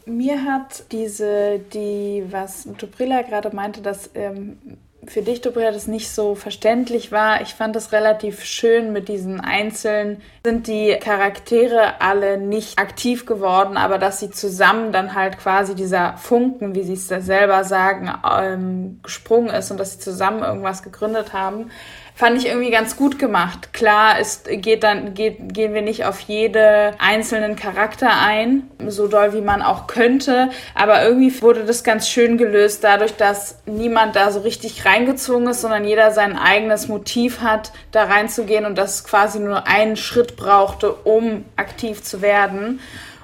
mir 0.04 0.44
hat 0.44 0.84
diese, 0.92 1.60
die, 1.72 2.24
was 2.30 2.68
Tuprila 2.76 3.22
gerade 3.22 3.54
meinte, 3.54 3.80
dass 3.80 4.10
ähm, 4.14 4.58
für 5.07 5.22
dich, 5.22 5.40
Dobria, 5.40 5.70
das 5.70 5.86
nicht 5.86 6.11
so 6.11 6.34
verständlich 6.34 7.12
war. 7.12 7.40
Ich 7.40 7.55
fand 7.55 7.76
es 7.76 7.92
relativ 7.92 8.44
schön 8.44 8.92
mit 8.92 9.09
diesen 9.09 9.40
Einzelnen. 9.40 10.20
Sind 10.44 10.66
die 10.66 10.96
Charaktere 11.01 12.01
alle 12.01 12.36
nicht 12.38 12.78
aktiv 12.78 13.24
geworden, 13.24 13.76
aber 13.76 13.99
dass 13.99 14.20
sie 14.20 14.30
zusammen 14.30 14.92
dann 14.92 15.14
halt 15.14 15.38
quasi 15.38 15.74
dieser 15.74 16.16
Funken, 16.16 16.74
wie 16.74 16.82
sie 16.82 16.94
es 16.94 17.09
selber 17.09 17.64
sagen, 17.64 18.12
ähm, 18.28 19.01
gesprungen 19.03 19.51
ist 19.51 19.70
und 19.70 19.78
dass 19.78 19.92
sie 19.92 20.01
zusammen 20.01 20.42
irgendwas 20.42 20.82
gegründet 20.82 21.32
haben 21.32 21.70
fand 22.18 22.36
ich 22.36 22.48
irgendwie 22.48 22.72
ganz 22.72 22.96
gut 22.96 23.20
gemacht. 23.20 23.72
Klar, 23.72 24.18
es 24.18 24.42
geht 24.44 24.82
dann, 24.82 25.14
geht, 25.14 25.54
gehen 25.54 25.72
wir 25.72 25.82
nicht 25.82 26.04
auf 26.04 26.18
jede 26.18 26.94
einzelnen 26.98 27.54
Charakter 27.54 28.10
ein, 28.10 28.68
so 28.88 29.06
doll 29.06 29.34
wie 29.34 29.40
man 29.40 29.62
auch 29.62 29.86
könnte, 29.86 30.50
aber 30.74 31.04
irgendwie 31.04 31.40
wurde 31.40 31.64
das 31.64 31.84
ganz 31.84 32.08
schön 32.08 32.36
gelöst, 32.36 32.82
dadurch, 32.82 33.14
dass 33.14 33.60
niemand 33.66 34.16
da 34.16 34.32
so 34.32 34.40
richtig 34.40 34.84
reingezwungen 34.84 35.50
ist, 35.50 35.60
sondern 35.60 35.84
jeder 35.84 36.10
sein 36.10 36.36
eigenes 36.36 36.88
Motiv 36.88 37.40
hat, 37.40 37.70
da 37.92 38.06
reinzugehen 38.06 38.66
und 38.66 38.76
das 38.76 39.04
quasi 39.04 39.38
nur 39.38 39.68
einen 39.68 39.94
Schritt 39.94 40.34
brauchte, 40.36 40.92
um 40.92 41.44
aktiv 41.54 42.02
zu 42.02 42.20
werden. 42.20 42.80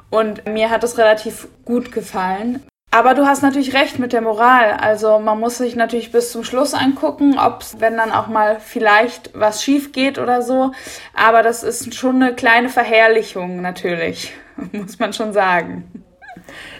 Und 0.08 0.46
mir 0.46 0.70
hat 0.70 0.84
es 0.84 0.98
relativ 0.98 1.48
gut 1.64 1.90
gefallen. 1.90 2.62
Aber 2.94 3.14
du 3.14 3.26
hast 3.26 3.42
natürlich 3.42 3.74
recht 3.74 3.98
mit 3.98 4.12
der 4.12 4.20
Moral. 4.20 4.70
Also 4.70 5.18
man 5.18 5.40
muss 5.40 5.58
sich 5.58 5.74
natürlich 5.74 6.12
bis 6.12 6.30
zum 6.30 6.44
Schluss 6.44 6.74
angucken, 6.74 7.40
ob 7.40 7.64
wenn 7.78 7.96
dann 7.96 8.12
auch 8.12 8.28
mal 8.28 8.60
vielleicht 8.60 9.30
was 9.34 9.64
schief 9.64 9.90
geht 9.90 10.16
oder 10.16 10.42
so. 10.42 10.70
Aber 11.12 11.42
das 11.42 11.64
ist 11.64 11.92
schon 11.96 12.22
eine 12.22 12.36
kleine 12.36 12.68
Verherrlichung 12.68 13.60
natürlich, 13.60 14.32
muss 14.72 15.00
man 15.00 15.12
schon 15.12 15.32
sagen. 15.32 16.03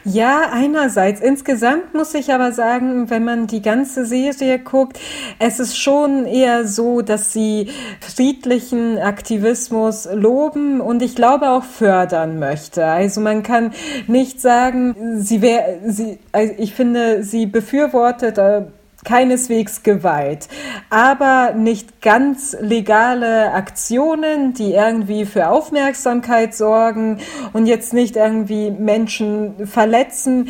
Ja, 0.07 0.51
einerseits. 0.53 1.23
Insgesamt 1.23 1.95
muss 1.95 2.13
ich 2.13 2.31
aber 2.31 2.53
sagen, 2.53 3.09
wenn 3.09 3.25
man 3.25 3.47
die 3.47 3.63
ganze 3.63 4.05
Serie 4.05 4.59
guckt, 4.59 5.01
es 5.39 5.59
ist 5.59 5.79
schon 5.79 6.27
eher 6.27 6.67
so, 6.67 7.01
dass 7.01 7.33
sie 7.33 7.71
friedlichen 8.01 8.99
Aktivismus 8.99 10.07
loben 10.13 10.83
und 10.83 11.01
ich 11.01 11.17
glaube 11.17 11.49
auch 11.49 11.65
fördern 11.65 12.39
möchte. 12.39 12.85
Also 12.85 13.23
man 13.23 13.43
kann 13.43 13.73
nicht 14.07 14.43
sagen, 14.43 15.23
sie 15.23 15.41
wäre, 15.41 15.79
sie, 15.87 16.19
also 16.33 16.53
ich 16.59 16.75
finde, 16.75 17.23
sie 17.23 17.47
befürwortet 17.47 18.37
äh, 18.37 18.65
keineswegs 19.05 19.83
Gewalt, 19.83 20.49
aber 20.91 21.53
nicht 21.57 22.01
ganz 22.01 22.57
legale 22.61 23.53
Aktionen, 23.53 24.55
die 24.55 24.73
irgendwie 24.73 25.25
für 25.27 25.49
Aufmerksamkeit 25.49 26.55
sorgen 26.55 27.19
und 27.53 27.67
jetzt 27.67 27.93
nicht 27.93 28.17
irgendwie 28.17 28.71
Menschen 28.71 29.67
verletzen, 29.67 30.49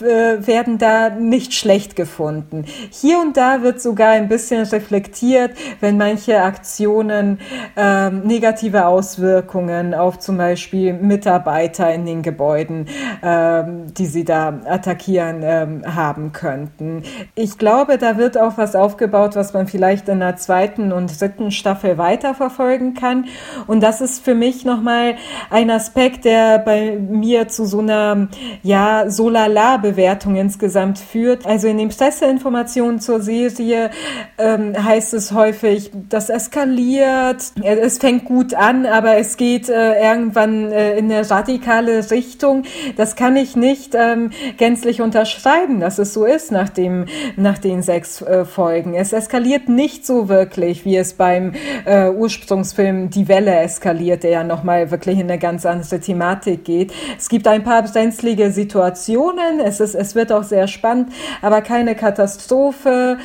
werden 0.00 0.78
da 0.78 1.10
nicht 1.10 1.54
schlecht 1.54 1.96
gefunden. 1.96 2.64
Hier 2.90 3.18
und 3.20 3.36
da 3.36 3.62
wird 3.62 3.80
sogar 3.80 4.10
ein 4.10 4.28
bisschen 4.28 4.64
reflektiert, 4.66 5.52
wenn 5.80 5.96
manche 5.96 6.42
Aktionen 6.42 7.40
ähm, 7.76 8.22
negative 8.22 8.86
Auswirkungen 8.86 9.94
auf 9.94 10.18
zum 10.18 10.36
Beispiel 10.36 10.92
Mitarbeiter 10.92 11.92
in 11.92 12.06
den 12.06 12.22
Gebäuden, 12.22 12.86
ähm, 13.22 13.92
die 13.94 14.06
sie 14.06 14.24
da 14.24 14.60
attackieren, 14.66 15.40
ähm, 15.42 15.96
haben 15.96 16.32
könnten. 16.32 17.02
Ich 17.34 17.58
glaube, 17.58 17.93
glaube, 17.98 18.14
da 18.14 18.18
wird 18.18 18.38
auch 18.38 18.56
was 18.56 18.74
aufgebaut, 18.74 19.36
was 19.36 19.52
man 19.52 19.66
vielleicht 19.66 20.08
in 20.08 20.20
der 20.20 20.36
zweiten 20.36 20.92
und 20.92 21.20
dritten 21.20 21.50
Staffel 21.50 21.98
weiterverfolgen 21.98 22.94
kann. 22.94 23.26
Und 23.66 23.82
das 23.82 24.00
ist 24.00 24.24
für 24.24 24.34
mich 24.34 24.64
nochmal 24.64 25.16
ein 25.50 25.70
Aspekt, 25.70 26.24
der 26.24 26.58
bei 26.58 26.96
mir 26.96 27.48
zu 27.48 27.64
so 27.64 27.80
einer, 27.80 28.28
ja, 28.62 29.10
so 29.10 29.28
lala 29.28 29.76
Bewertung 29.78 30.36
insgesamt 30.36 30.98
führt. 30.98 31.46
Also 31.46 31.68
in 31.68 31.78
den 31.78 31.88
Presseinformationen 31.88 33.00
zur 33.00 33.20
Serie 33.20 33.90
ähm, 34.38 34.74
heißt 34.82 35.14
es 35.14 35.32
häufig, 35.32 35.90
das 36.08 36.30
eskaliert, 36.30 37.52
es 37.62 37.98
fängt 37.98 38.24
gut 38.24 38.54
an, 38.54 38.86
aber 38.86 39.16
es 39.16 39.36
geht 39.36 39.68
äh, 39.68 40.00
irgendwann 40.00 40.72
äh, 40.72 40.96
in 40.96 41.10
eine 41.10 41.28
radikale 41.28 42.10
Richtung. 42.10 42.64
Das 42.96 43.16
kann 43.16 43.36
ich 43.36 43.56
nicht 43.56 43.94
ähm, 43.94 44.30
gänzlich 44.56 45.00
unterschreiben, 45.00 45.80
dass 45.80 45.98
es 45.98 46.12
so 46.12 46.24
ist 46.24 46.50
nach, 46.50 46.68
dem, 46.68 47.06
nach 47.36 47.58
den 47.58 47.83
sechs 47.84 48.22
äh, 48.22 48.44
Folgen. 48.44 48.94
Es 48.94 49.12
eskaliert 49.12 49.68
nicht 49.68 50.04
so 50.06 50.28
wirklich, 50.28 50.84
wie 50.84 50.96
es 50.96 51.14
beim 51.14 51.52
äh, 51.84 52.10
Ursprungsfilm 52.10 53.10
Die 53.10 53.28
Welle 53.28 53.54
eskaliert, 53.56 54.22
der 54.22 54.30
ja 54.30 54.44
nochmal 54.44 54.90
wirklich 54.90 55.18
in 55.18 55.30
eine 55.30 55.38
ganz 55.38 55.66
andere 55.66 56.00
Thematik 56.00 56.64
geht. 56.64 56.92
Es 57.18 57.28
gibt 57.28 57.46
ein 57.46 57.62
paar 57.62 57.82
brenzlige 57.82 58.50
Situationen, 58.50 59.60
es, 59.60 59.80
ist, 59.80 59.94
es 59.94 60.14
wird 60.14 60.32
auch 60.32 60.44
sehr 60.44 60.66
spannend, 60.66 61.12
aber 61.42 61.62
keine 61.62 61.94
Katastrophe. 61.94 63.18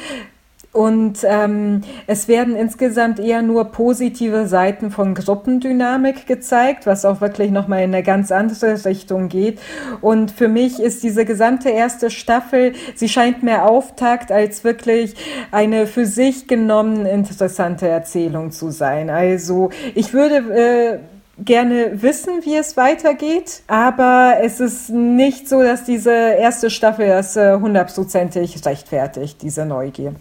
Und 0.72 1.20
ähm, 1.24 1.82
es 2.05 2.28
werden 2.28 2.55
insgesamt 2.55 3.20
eher 3.20 3.41
nur 3.41 3.65
positive 3.65 4.47
Seiten 4.47 4.91
von 4.91 5.15
Gruppendynamik 5.15 6.28
gezeigt, 6.28 6.86
was 6.86 7.05
auch 7.05 7.22
wirklich 7.22 7.49
nochmal 7.49 7.80
in 7.80 7.93
eine 7.93 8.03
ganz 8.03 8.32
andere 8.32 8.86
Richtung 8.86 9.30
geht. 9.30 9.59
Und 10.01 10.30
für 10.30 10.47
mich 10.47 10.80
ist 10.80 11.01
diese 11.01 11.26
gesamte 11.26 11.70
erste 11.70 12.11
Staffel, 12.11 12.74
sie 12.93 13.09
scheint 13.09 13.41
mehr 13.41 13.67
Auftakt 13.67 14.32
als 14.32 14.63
wirklich 14.63 15.15
eine 15.51 15.88
für 15.88 16.05
sich 16.05 16.47
genommen 16.47 17.07
interessante 17.07 17.88
Erzählung 17.88 18.51
zu 18.51 18.70
sein. 18.70 19.09
Also 19.09 19.72
ich 19.95 20.13
würde 20.13 20.36
äh, 20.36 21.43
gerne 21.43 22.03
wissen, 22.03 22.45
wie 22.45 22.55
es 22.55 22.78
weitergeht, 22.78 23.63
aber 23.65 24.36
es 24.41 24.59
ist 24.59 24.91
nicht 24.91 25.49
so, 25.49 25.63
dass 25.63 25.84
diese 25.84 26.11
erste 26.11 26.70
Staffel 26.70 27.07
das 27.07 27.36
äh, 27.38 27.57
hundertprozentig 27.59 28.63
rechtfertigt, 28.65 29.41
diese 29.41 29.65
Neugier. 29.65 30.13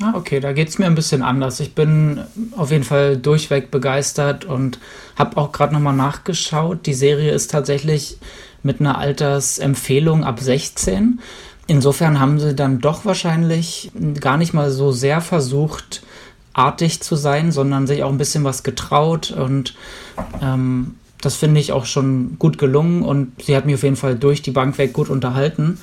Ah, 0.00 0.12
okay, 0.14 0.38
da 0.38 0.52
geht 0.52 0.68
es 0.68 0.78
mir 0.78 0.86
ein 0.86 0.94
bisschen 0.94 1.22
anders. 1.22 1.58
Ich 1.58 1.74
bin 1.74 2.20
auf 2.56 2.70
jeden 2.70 2.84
Fall 2.84 3.16
durchweg 3.16 3.70
begeistert 3.72 4.44
und 4.44 4.78
habe 5.16 5.36
auch 5.36 5.50
gerade 5.50 5.74
nochmal 5.74 5.96
nachgeschaut. 5.96 6.86
Die 6.86 6.94
Serie 6.94 7.32
ist 7.32 7.50
tatsächlich 7.50 8.18
mit 8.62 8.80
einer 8.80 8.98
Altersempfehlung 8.98 10.22
ab 10.22 10.38
16. 10.38 11.20
Insofern 11.66 12.20
haben 12.20 12.38
sie 12.38 12.54
dann 12.54 12.80
doch 12.80 13.04
wahrscheinlich 13.04 13.90
gar 14.20 14.36
nicht 14.36 14.54
mal 14.54 14.70
so 14.70 14.92
sehr 14.92 15.20
versucht, 15.20 16.02
artig 16.52 17.00
zu 17.00 17.16
sein, 17.16 17.50
sondern 17.50 17.86
sich 17.86 18.02
auch 18.04 18.10
ein 18.10 18.18
bisschen 18.18 18.44
was 18.44 18.62
getraut 18.62 19.32
und 19.32 19.74
ähm, 20.40 20.94
das 21.20 21.34
finde 21.34 21.60
ich 21.60 21.72
auch 21.72 21.84
schon 21.84 22.38
gut 22.38 22.58
gelungen 22.58 23.02
und 23.02 23.42
sie 23.42 23.56
hat 23.56 23.66
mich 23.66 23.74
auf 23.74 23.82
jeden 23.82 23.96
Fall 23.96 24.16
durch 24.16 24.42
die 24.42 24.50
Bank 24.52 24.78
weg 24.78 24.92
gut 24.92 25.08
unterhalten. 25.08 25.78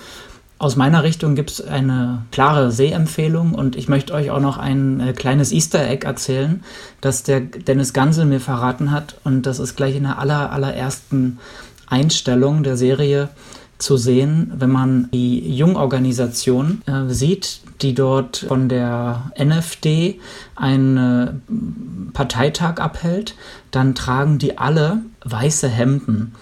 Aus 0.58 0.78
meiner 0.78 1.03
Richtung 1.03 1.36
gibt 1.36 1.51
es 1.51 1.62
eine 1.62 2.24
klare 2.32 2.72
Sehempfehlung 2.72 3.53
und 3.53 3.76
ich 3.76 3.89
möchte 3.89 4.14
euch 4.14 4.32
auch 4.32 4.39
noch 4.39 4.58
ein 4.58 5.01
äh, 5.01 5.14
kleines 5.14 5.51
Easter 5.51 5.86
Egg 5.86 6.06
erzählen, 6.06 6.64
das 7.01 7.24
der 7.24 7.41
Dennis 7.41 7.91
Gansel 7.91 8.26
mir 8.26 8.39
verraten 8.39 8.91
hat 8.91 9.20
und 9.26 9.45
das 9.45 9.60
ist 9.60 9.76
gleich 9.76 9.97
in 9.97 10.03
der 10.03 10.18
aller, 10.18 10.51
allerersten 10.53 11.39
Einstellung 11.88 12.64
der 12.64 12.78
Serie 12.78 13.30
zu 13.78 13.97
sehen, 13.97 14.53
wenn 14.56 14.72
man 14.72 15.10
die 15.12 15.53
Jungorganisation 15.53 16.82
äh, 16.86 17.14
sieht, 17.14 17.60
die 17.82 17.93
dort 17.93 18.45
von 18.47 18.70
der 18.70 19.32
NFD 19.38 20.22
einen 20.56 22.12
Parteitag 22.14 22.80
abhält, 22.80 23.36
dann 23.72 23.93
tragen 23.93 24.38
die 24.38 24.58
alle 24.58 25.01
weiße 25.26 25.68
Hemden. 25.68 26.34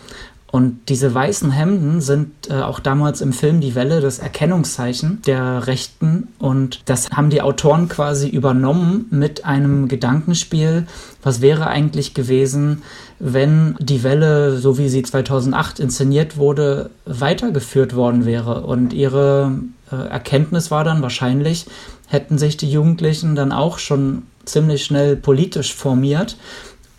Und 0.53 0.81
diese 0.87 1.11
weißen 1.11 1.49
Hemden 1.49 1.99
sind 1.99 2.29
äh, 2.51 2.61
auch 2.61 2.79
damals 2.79 3.21
im 3.21 3.33
Film 3.33 3.59
Die 3.59 3.73
Welle 3.73 4.01
das 4.01 4.19
Erkennungszeichen 4.19 5.19
der 5.25 5.65
Rechten. 5.65 6.27
Und 6.37 6.83
das 6.85 7.09
haben 7.09 7.31
die 7.31 7.41
Autoren 7.41 7.89
quasi 7.89 8.29
übernommen 8.29 9.07
mit 9.09 9.45
einem 9.45 9.87
Gedankenspiel. 9.87 10.85
Was 11.23 11.41
wäre 11.41 11.65
eigentlich 11.65 12.13
gewesen, 12.13 12.83
wenn 13.17 13.75
die 13.79 14.03
Welle, 14.03 14.55
so 14.57 14.77
wie 14.77 14.89
sie 14.89 15.01
2008 15.01 15.79
inszeniert 15.79 16.37
wurde, 16.37 16.91
weitergeführt 17.05 17.95
worden 17.95 18.27
wäre? 18.27 18.61
Und 18.61 18.93
ihre 18.93 19.53
äh, 19.91 19.95
Erkenntnis 19.95 20.69
war 20.69 20.83
dann 20.83 21.01
wahrscheinlich, 21.01 21.65
hätten 22.09 22.37
sich 22.37 22.57
die 22.57 22.69
Jugendlichen 22.69 23.33
dann 23.33 23.51
auch 23.51 23.79
schon 23.79 24.21
ziemlich 24.45 24.85
schnell 24.85 25.15
politisch 25.15 25.73
formiert 25.73 26.37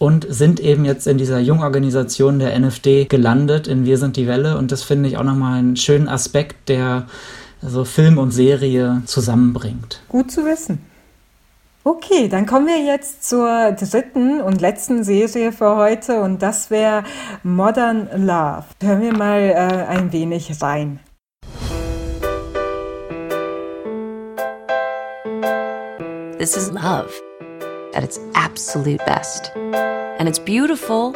und 0.05 0.27
sind 0.29 0.61
eben 0.61 0.85
jetzt 0.85 1.07
in 1.07 1.17
dieser 1.17 1.39
Jungorganisation 1.39 2.39
der 2.39 2.55
NFD 2.59 3.07
gelandet, 3.07 3.67
in 3.67 3.87
Wir 3.87 3.97
sind 3.97 4.19
die 4.19 4.27
Welle. 4.27 4.59
Und 4.59 4.71
das 4.71 4.83
finde 4.83 5.09
ich 5.09 5.17
auch 5.17 5.23
nochmal 5.23 5.59
einen 5.59 5.77
schönen 5.77 6.09
Aspekt, 6.11 6.69
der 6.69 7.07
so 7.63 7.87
Film 7.87 8.19
und 8.19 8.31
Serie 8.31 9.01
zusammenbringt. 9.07 10.03
Gut 10.11 10.31
zu 10.31 10.45
wissen. 10.45 10.85
Okay, 11.85 12.29
dann 12.29 12.45
kommen 12.45 12.67
wir 12.67 12.85
jetzt 12.85 13.27
zur 13.27 13.73
dritten 13.73 14.43
und 14.43 14.61
letzten 14.61 15.05
Serie 15.05 15.53
für 15.53 15.77
heute 15.77 16.21
und 16.21 16.43
das 16.43 16.71
wäre 16.71 17.05
Modern 17.43 18.07
Love. 18.27 18.65
Hören 18.83 19.01
wir 19.01 19.15
mal 19.15 19.41
äh, 19.41 19.87
ein 19.89 20.13
wenig 20.13 20.61
rein. 20.61 21.01
This 26.39 26.59
is 26.59 26.71
love. 26.73 27.09
At 27.95 28.05
its 28.05 28.19
absolute 28.35 29.01
best. 29.07 29.51
And 29.55 30.29
it's 30.29 30.39
beautiful 30.39 31.15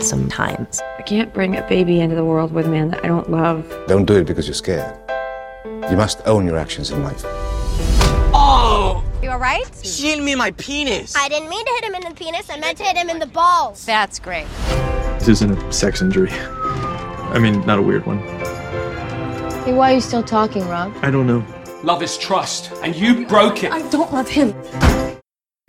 sometimes. 0.00 0.80
I 0.98 1.02
can't 1.02 1.32
bring 1.32 1.56
a 1.56 1.62
baby 1.68 2.00
into 2.00 2.16
the 2.16 2.24
world 2.24 2.52
with 2.52 2.66
a 2.66 2.68
man 2.68 2.90
that 2.90 3.04
I 3.04 3.08
don't 3.08 3.30
love. 3.30 3.66
Don't 3.86 4.04
do 4.04 4.16
it 4.16 4.26
because 4.26 4.46
you're 4.46 4.54
scared. 4.54 4.98
You 5.90 5.96
must 5.96 6.20
own 6.26 6.46
your 6.46 6.56
actions 6.56 6.90
in 6.90 7.02
life. 7.02 7.22
Oh! 8.34 9.04
You 9.22 9.30
alright? 9.30 9.70
She 9.82 10.08
hit 10.10 10.22
me 10.22 10.32
in 10.32 10.38
my 10.38 10.50
penis. 10.52 11.14
I 11.16 11.28
didn't 11.28 11.48
mean 11.48 11.64
to 11.64 11.72
hit 11.72 11.84
him 11.84 11.94
in 11.94 12.08
the 12.08 12.14
penis. 12.14 12.50
I 12.50 12.58
meant 12.58 12.78
to 12.78 12.84
hit 12.84 12.96
him 12.96 13.08
in 13.08 13.18
the 13.18 13.26
balls. 13.26 13.84
That's 13.84 14.18
great. 14.18 14.46
This 15.18 15.28
isn't 15.28 15.56
a 15.56 15.72
sex 15.72 16.02
injury. 16.02 16.30
I 16.30 17.38
mean, 17.38 17.64
not 17.66 17.78
a 17.78 17.82
weird 17.82 18.06
one. 18.06 18.18
Hey, 19.64 19.72
why 19.72 19.92
are 19.92 19.94
you 19.94 20.00
still 20.00 20.22
talking, 20.22 20.66
Rob? 20.68 20.94
I 21.02 21.10
don't 21.10 21.26
know. 21.26 21.44
Love 21.82 22.02
is 22.02 22.16
trust, 22.18 22.70
and 22.82 22.94
you 22.94 23.26
broke 23.26 23.64
it. 23.64 23.72
I 23.72 23.86
don't 23.90 24.12
love 24.12 24.28
him. 24.28 24.54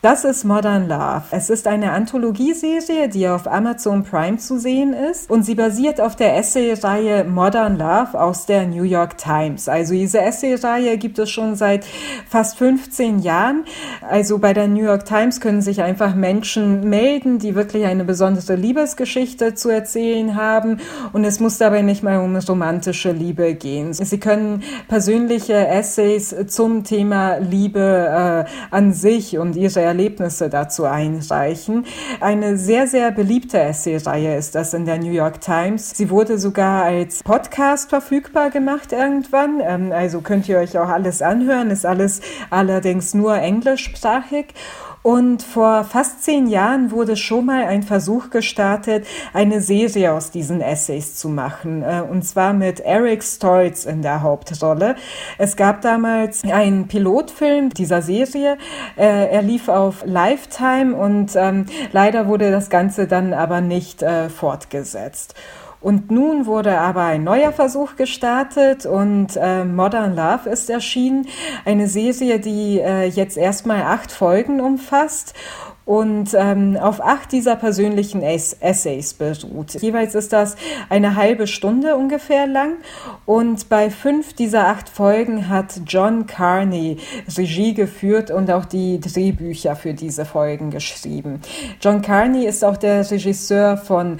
Das 0.05 0.23
ist 0.23 0.43
Modern 0.43 0.87
Love. 0.87 1.23
Es 1.31 1.49
ist 1.49 1.65
eine 1.65 1.91
Anthologieserie, 1.91 3.09
die 3.09 3.27
auf 3.27 3.47
Amazon 3.47 4.03
Prime 4.03 4.37
zu 4.37 4.59
sehen 4.59 4.93
ist 4.93 5.31
und 5.31 5.41
sie 5.41 5.55
basiert 5.55 5.99
auf 5.99 6.15
der 6.15 6.37
Essay-Reihe 6.37 7.23
Modern 7.23 7.79
Love 7.79 8.13
aus 8.13 8.45
der 8.45 8.67
New 8.67 8.83
York 8.83 9.17
Times. 9.17 9.67
Also 9.67 9.95
diese 9.95 10.21
Essay-Reihe 10.21 10.99
gibt 10.99 11.17
es 11.17 11.31
schon 11.31 11.55
seit 11.55 11.87
fast 12.29 12.59
15 12.59 13.17
Jahren. 13.17 13.65
Also 14.07 14.37
bei 14.37 14.53
der 14.53 14.67
New 14.67 14.83
York 14.83 15.05
Times 15.05 15.41
können 15.41 15.63
sich 15.63 15.81
einfach 15.81 16.13
Menschen 16.13 16.87
melden, 16.87 17.39
die 17.39 17.55
wirklich 17.55 17.85
eine 17.85 18.05
besondere 18.05 18.53
Liebesgeschichte 18.53 19.55
zu 19.55 19.69
erzählen 19.69 20.35
haben 20.35 20.81
und 21.13 21.23
es 21.23 21.39
muss 21.39 21.57
dabei 21.57 21.81
nicht 21.81 22.03
mal 22.03 22.19
um 22.19 22.35
romantische 22.35 23.11
Liebe 23.11 23.55
gehen. 23.55 23.91
Sie 23.91 24.19
können 24.19 24.61
persönliche 24.87 25.67
Essays 25.67 26.35
zum 26.45 26.83
Thema 26.83 27.37
Liebe 27.37 28.45
äh, 28.45 28.51
an 28.69 28.93
sich 28.93 29.39
und 29.39 29.55
ihre 29.55 29.94
Erlebnisse 29.95 30.49
dazu 30.49 30.83
einreichen. 30.83 31.85
Eine 32.19 32.57
sehr, 32.57 32.85
sehr 32.85 33.11
beliebte 33.11 33.57
Essay-Reihe 33.57 34.35
ist 34.35 34.53
das 34.53 34.73
in 34.73 34.85
der 34.85 34.97
New 34.97 35.11
York 35.11 35.39
Times. 35.39 35.91
Sie 35.91 36.09
wurde 36.09 36.37
sogar 36.37 36.83
als 36.83 37.23
Podcast 37.23 37.89
verfügbar 37.89 38.49
gemacht 38.49 38.91
irgendwann. 38.91 39.61
Ähm, 39.63 39.93
also 39.93 40.19
könnt 40.19 40.49
ihr 40.49 40.57
euch 40.57 40.77
auch 40.77 40.89
alles 40.89 41.21
anhören, 41.21 41.71
ist 41.71 41.85
alles 41.85 42.19
allerdings 42.49 43.13
nur 43.13 43.37
englischsprachig. 43.37 44.47
Und 45.05 45.43
vor 45.43 45.83
fast 45.83 46.23
zehn 46.23 46.47
Jahren 46.47 46.89
wurde 46.89 47.15
schon 47.15 47.45
mal 47.45 47.65
ein 47.65 47.83
Versuch 47.83 48.31
gestartet, 48.31 49.05
eine 49.33 49.61
Serie 49.61 50.11
aus 50.11 50.31
diesen 50.31 50.61
Essays 50.61 51.13
zu 51.13 51.29
machen. 51.29 51.83
Äh, 51.83 52.01
und 52.09 52.23
zwar 52.23 52.53
mit 52.53 52.79
Eric 52.79 53.23
Stoltz 53.23 53.85
in 53.85 54.01
der 54.01 54.23
Hauptrolle. 54.23 54.95
Es 55.37 55.55
gab 55.57 55.81
damals 55.81 56.43
einen 56.43 56.87
Pilotfilm 56.87 57.69
dieser 57.69 58.01
Serie. 58.01 58.57
Äh, 58.97 59.29
er 59.29 59.43
lief 59.43 59.69
auf 59.69 60.03
Lifetime 60.07 60.95
und 60.95 61.35
ähm, 61.35 61.67
leider 61.91 62.25
wurde 62.27 62.49
das 62.49 62.71
Ganze 62.71 63.05
dann 63.05 63.31
aber 63.35 63.61
nicht 63.61 64.01
äh, 64.01 64.29
fortgesetzt. 64.29 65.35
Und 65.85 66.09
nun 66.09 66.47
wurde 66.47 66.79
aber 66.79 67.03
ein 67.03 67.23
neuer 67.23 67.51
Versuch 67.51 67.95
gestartet 67.95 68.87
und 68.87 69.37
äh, 69.37 69.63
Modern 69.63 70.15
Love 70.15 70.49
ist 70.49 70.67
erschienen. 70.67 71.27
Eine 71.63 71.87
Serie, 71.87 72.39
die 72.39 72.79
äh, 72.79 73.05
jetzt 73.05 73.37
erstmal 73.37 73.83
acht 73.83 74.11
Folgen 74.11 74.61
umfasst 74.61 75.35
und 75.85 76.33
ähm, 76.33 76.77
auf 76.77 76.99
acht 76.99 77.31
dieser 77.31 77.55
persönlichen 77.55 78.23
Essays 78.23 79.13
beruht. 79.13 79.73
Jeweils 79.75 80.15
ist 80.15 80.33
das 80.33 80.55
eine 80.89 81.15
halbe 81.15 81.45
Stunde 81.45 81.95
ungefähr 81.95 82.47
lang 82.47 82.73
und 83.25 83.69
bei 83.69 83.91
fünf 83.91 84.33
dieser 84.33 84.67
acht 84.67 84.89
Folgen 84.89 85.47
hat 85.47 85.81
John 85.85 86.25
Carney 86.25 86.97
Regie 87.37 87.75
geführt 87.75 88.31
und 88.31 88.49
auch 88.49 88.65
die 88.65 88.99
Drehbücher 88.99 89.75
für 89.75 89.93
diese 89.93 90.25
Folgen 90.25 90.71
geschrieben. 90.71 91.41
John 91.79 92.01
Carney 92.01 92.45
ist 92.45 92.65
auch 92.65 92.77
der 92.77 93.09
Regisseur 93.09 93.77
von 93.77 94.17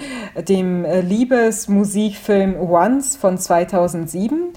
dem 0.47 0.86
Liebesmusikfilm 0.86 2.55
Once 2.59 3.16
von 3.16 3.39
2007 3.39 4.53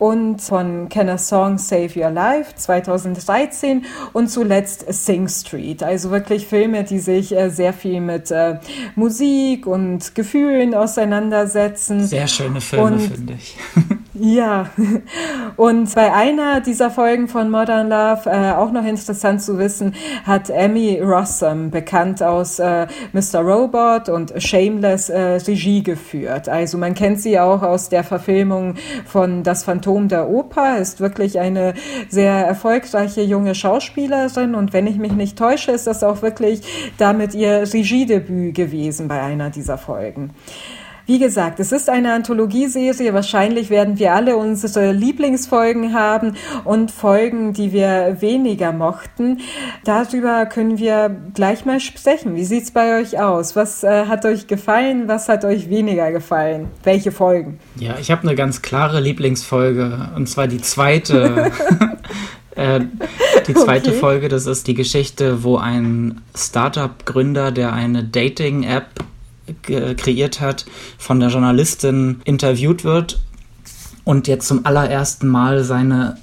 und 0.00 0.40
von 0.40 0.88
Can 0.88 1.10
a 1.10 1.18
Song 1.18 1.58
Save 1.58 1.90
Your 1.94 2.10
Life 2.10 2.54
2013 2.56 3.84
und 4.14 4.28
zuletzt 4.28 4.86
Sing 4.88 5.28
Street. 5.28 5.82
Also 5.82 6.10
wirklich 6.10 6.46
Filme, 6.46 6.84
die 6.84 6.98
sich 6.98 7.36
äh, 7.36 7.50
sehr 7.50 7.74
viel 7.74 8.00
mit 8.00 8.30
äh, 8.30 8.58
Musik 8.96 9.66
und 9.66 10.14
Gefühlen 10.14 10.74
auseinandersetzen. 10.74 12.06
Sehr 12.06 12.26
schöne 12.26 12.62
Filme, 12.62 12.98
finde 12.98 13.34
ich. 13.34 13.56
Ja, 14.12 14.68
und 15.56 15.94
bei 15.94 16.12
einer 16.12 16.60
dieser 16.60 16.90
Folgen 16.90 17.28
von 17.28 17.48
Modern 17.48 17.88
Love, 17.88 18.28
äh, 18.28 18.50
auch 18.50 18.72
noch 18.72 18.84
interessant 18.84 19.40
zu 19.40 19.56
wissen, 19.56 19.94
hat 20.24 20.50
Amy 20.50 21.00
Rossum, 21.00 21.70
bekannt 21.70 22.20
aus 22.20 22.58
äh, 22.58 22.88
Mr. 23.12 23.38
Robot 23.38 24.08
und 24.08 24.32
Shameless, 24.36 25.10
äh, 25.10 25.38
Regie 25.46 25.84
geführt. 25.84 26.48
Also 26.48 26.76
man 26.76 26.94
kennt 26.94 27.20
sie 27.20 27.38
auch 27.38 27.62
aus 27.62 27.88
der 27.88 28.02
Verfilmung 28.02 28.74
von 29.06 29.44
Das 29.44 29.62
Phantom 29.62 30.08
der 30.08 30.28
Oper, 30.28 30.78
ist 30.78 30.98
wirklich 31.00 31.38
eine 31.38 31.74
sehr 32.08 32.32
erfolgreiche 32.32 33.22
junge 33.22 33.54
Schauspielerin 33.54 34.56
und 34.56 34.72
wenn 34.72 34.88
ich 34.88 34.96
mich 34.96 35.12
nicht 35.12 35.38
täusche, 35.38 35.70
ist 35.70 35.86
das 35.86 36.02
auch 36.02 36.20
wirklich 36.20 36.62
damit 36.98 37.32
ihr 37.34 37.62
Regiedebüt 37.72 38.56
gewesen 38.56 39.06
bei 39.06 39.22
einer 39.22 39.50
dieser 39.50 39.78
Folgen. 39.78 40.30
Wie 41.10 41.18
gesagt, 41.18 41.58
es 41.58 41.72
ist 41.72 41.90
eine 41.90 42.12
Anthologieserie. 42.12 43.12
Wahrscheinlich 43.12 43.68
werden 43.68 43.98
wir 43.98 44.14
alle 44.14 44.36
unsere 44.36 44.92
Lieblingsfolgen 44.92 45.92
haben 45.92 46.36
und 46.62 46.92
Folgen, 46.92 47.52
die 47.52 47.72
wir 47.72 48.18
weniger 48.20 48.70
mochten. 48.70 49.38
Darüber 49.84 50.46
können 50.46 50.78
wir 50.78 51.10
gleich 51.34 51.64
mal 51.64 51.80
sprechen. 51.80 52.36
Wie 52.36 52.44
sieht's 52.44 52.70
bei 52.70 53.00
euch 53.00 53.18
aus? 53.18 53.56
Was 53.56 53.82
äh, 53.82 54.06
hat 54.06 54.24
euch 54.24 54.46
gefallen? 54.46 55.08
Was 55.08 55.28
hat 55.28 55.44
euch 55.44 55.68
weniger 55.68 56.12
gefallen? 56.12 56.68
Welche 56.84 57.10
Folgen? 57.10 57.58
Ja, 57.74 57.96
ich 58.00 58.12
habe 58.12 58.22
eine 58.22 58.36
ganz 58.36 58.62
klare 58.62 59.00
Lieblingsfolge 59.00 60.10
und 60.14 60.28
zwar 60.28 60.46
die 60.46 60.60
zweite. 60.60 61.50
Äh, 62.56 62.80
die 63.46 63.54
zweite 63.54 63.90
okay. 63.90 63.98
Folge, 64.00 64.28
das 64.28 64.44
ist 64.46 64.66
die 64.66 64.74
Geschichte, 64.74 65.44
wo 65.44 65.56
ein 65.56 66.20
Startup-Gründer, 66.34 67.52
der 67.52 67.72
eine 67.72 68.02
Dating-App 68.02 68.88
kreiert 69.62 70.40
hat, 70.40 70.66
von 70.98 71.20
der 71.20 71.30
Journalistin 71.30 72.20
interviewt 72.24 72.84
wird 72.84 73.20
und 74.04 74.28
jetzt 74.28 74.48
zum 74.48 74.66
allerersten 74.66 75.28
Mal 75.28 75.64
seine 75.64 76.16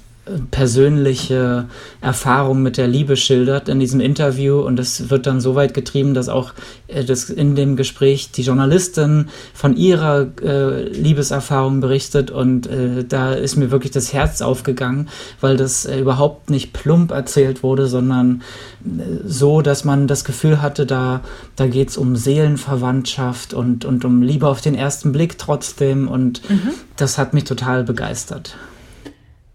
persönliche 0.50 1.66
Erfahrung 2.00 2.62
mit 2.62 2.76
der 2.76 2.86
Liebe 2.86 3.16
schildert 3.16 3.68
in 3.68 3.80
diesem 3.80 4.00
Interview 4.00 4.60
und 4.60 4.76
das 4.76 5.10
wird 5.10 5.26
dann 5.26 5.40
so 5.40 5.54
weit 5.54 5.74
getrieben, 5.74 6.14
dass 6.14 6.28
auch 6.28 6.52
äh, 6.88 7.04
das 7.04 7.30
in 7.30 7.54
dem 7.54 7.76
Gespräch 7.76 8.30
die 8.30 8.42
Journalistin 8.42 9.28
von 9.54 9.76
ihrer 9.76 10.28
äh, 10.42 10.88
Liebeserfahrung 10.88 11.80
berichtet 11.80 12.30
und 12.30 12.66
äh, 12.66 13.04
da 13.04 13.32
ist 13.32 13.56
mir 13.56 13.70
wirklich 13.70 13.92
das 13.92 14.12
Herz 14.12 14.42
aufgegangen, 14.42 15.08
weil 15.40 15.56
das 15.56 15.84
äh, 15.84 15.98
überhaupt 15.98 16.50
nicht 16.50 16.72
plump 16.72 17.10
erzählt 17.10 17.62
wurde, 17.62 17.86
sondern 17.86 18.42
äh, 18.84 19.02
so, 19.24 19.62
dass 19.62 19.84
man 19.84 20.06
das 20.06 20.24
Gefühl 20.24 20.62
hatte, 20.62 20.86
da, 20.86 21.22
da 21.56 21.66
geht 21.66 21.90
es 21.90 21.96
um 21.96 22.16
Seelenverwandtschaft 22.16 23.54
und, 23.54 23.84
und 23.84 24.04
um 24.04 24.22
Liebe 24.22 24.48
auf 24.48 24.60
den 24.60 24.74
ersten 24.74 25.12
Blick 25.12 25.38
trotzdem 25.38 26.08
und 26.08 26.48
mhm. 26.48 26.70
das 26.96 27.18
hat 27.18 27.34
mich 27.34 27.44
total 27.44 27.84
begeistert. 27.84 28.56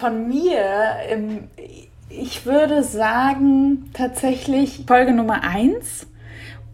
Von 0.03 0.27
mir, 0.27 0.97
ich 2.09 2.45
würde 2.45 2.83
sagen, 2.83 3.89
tatsächlich 3.93 4.83
Folge 4.85 5.13
Nummer 5.13 5.43
1 5.43 6.07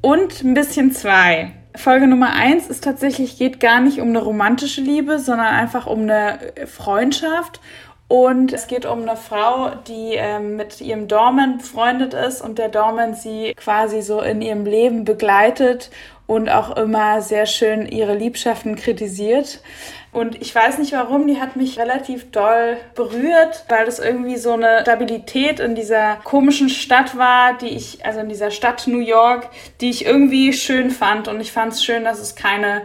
und 0.01 0.43
ein 0.43 0.55
bisschen 0.55 0.91
2. 0.91 1.51
Folge 1.75 2.07
Nummer 2.07 2.33
1 2.33 2.69
ist 2.69 2.83
tatsächlich, 2.83 3.37
geht 3.37 3.59
gar 3.59 3.81
nicht 3.81 4.01
um 4.01 4.07
eine 4.07 4.23
romantische 4.23 4.81
Liebe, 4.81 5.19
sondern 5.19 5.45
einfach 5.45 5.85
um 5.85 5.99
eine 5.99 6.39
Freundschaft. 6.65 7.61
Und 8.07 8.51
es 8.51 8.65
geht 8.65 8.87
um 8.87 9.03
eine 9.03 9.15
Frau, 9.15 9.75
die 9.87 10.15
ähm, 10.15 10.55
mit 10.55 10.81
ihrem 10.81 11.07
Dorman 11.07 11.59
befreundet 11.59 12.15
ist 12.15 12.41
und 12.41 12.57
der 12.57 12.69
Dorman 12.69 13.13
sie 13.13 13.53
quasi 13.55 14.01
so 14.01 14.21
in 14.21 14.41
ihrem 14.41 14.65
Leben 14.65 15.05
begleitet 15.05 15.91
und 16.25 16.49
auch 16.49 16.75
immer 16.77 17.21
sehr 17.21 17.45
schön 17.45 17.85
ihre 17.85 18.15
Liebschaften 18.15 18.75
kritisiert. 18.75 19.61
Und 20.11 20.41
ich 20.41 20.53
weiß 20.53 20.79
nicht 20.79 20.93
warum, 20.93 21.27
die 21.27 21.39
hat 21.39 21.55
mich 21.55 21.77
relativ 21.77 22.31
doll 22.31 22.77
berührt, 22.95 23.65
weil 23.69 23.85
das 23.85 23.99
irgendwie 23.99 24.37
so 24.37 24.53
eine 24.53 24.79
Stabilität 24.81 25.59
in 25.59 25.75
dieser 25.75 26.15
komischen 26.23 26.69
Stadt 26.69 27.17
war, 27.17 27.57
die 27.57 27.69
ich, 27.69 28.03
also 28.03 28.19
in 28.19 28.29
dieser 28.29 28.49
Stadt 28.49 28.87
New 28.87 28.99
York, 28.99 29.49
die 29.81 29.91
ich 29.91 30.05
irgendwie 30.05 30.51
schön 30.53 30.89
fand. 30.89 31.27
Und 31.27 31.39
ich 31.41 31.51
fand 31.51 31.73
es 31.73 31.83
schön, 31.83 32.03
dass 32.05 32.19
es 32.19 32.35
keine 32.35 32.81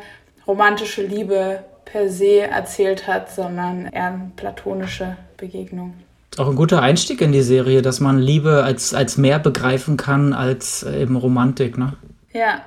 romantische 0.46 1.02
Liebe 1.02 1.64
per 1.86 2.10
se 2.10 2.40
erzählt 2.40 3.06
hat, 3.06 3.32
sondern 3.32 3.86
eher 3.86 4.06
eine 4.06 4.30
platonische 4.36 5.16
Begegnung. 5.38 5.94
Auch 6.36 6.48
ein 6.48 6.56
guter 6.56 6.82
Einstieg 6.82 7.20
in 7.20 7.32
die 7.32 7.42
Serie, 7.42 7.80
dass 7.80 8.00
man 8.00 8.18
Liebe 8.18 8.64
als, 8.64 8.92
als 8.92 9.16
mehr 9.16 9.38
begreifen 9.38 9.96
kann 9.96 10.32
als 10.32 10.82
eben 10.82 11.16
Romantik, 11.16 11.78
ne? 11.78 11.94
Ja. 12.32 12.62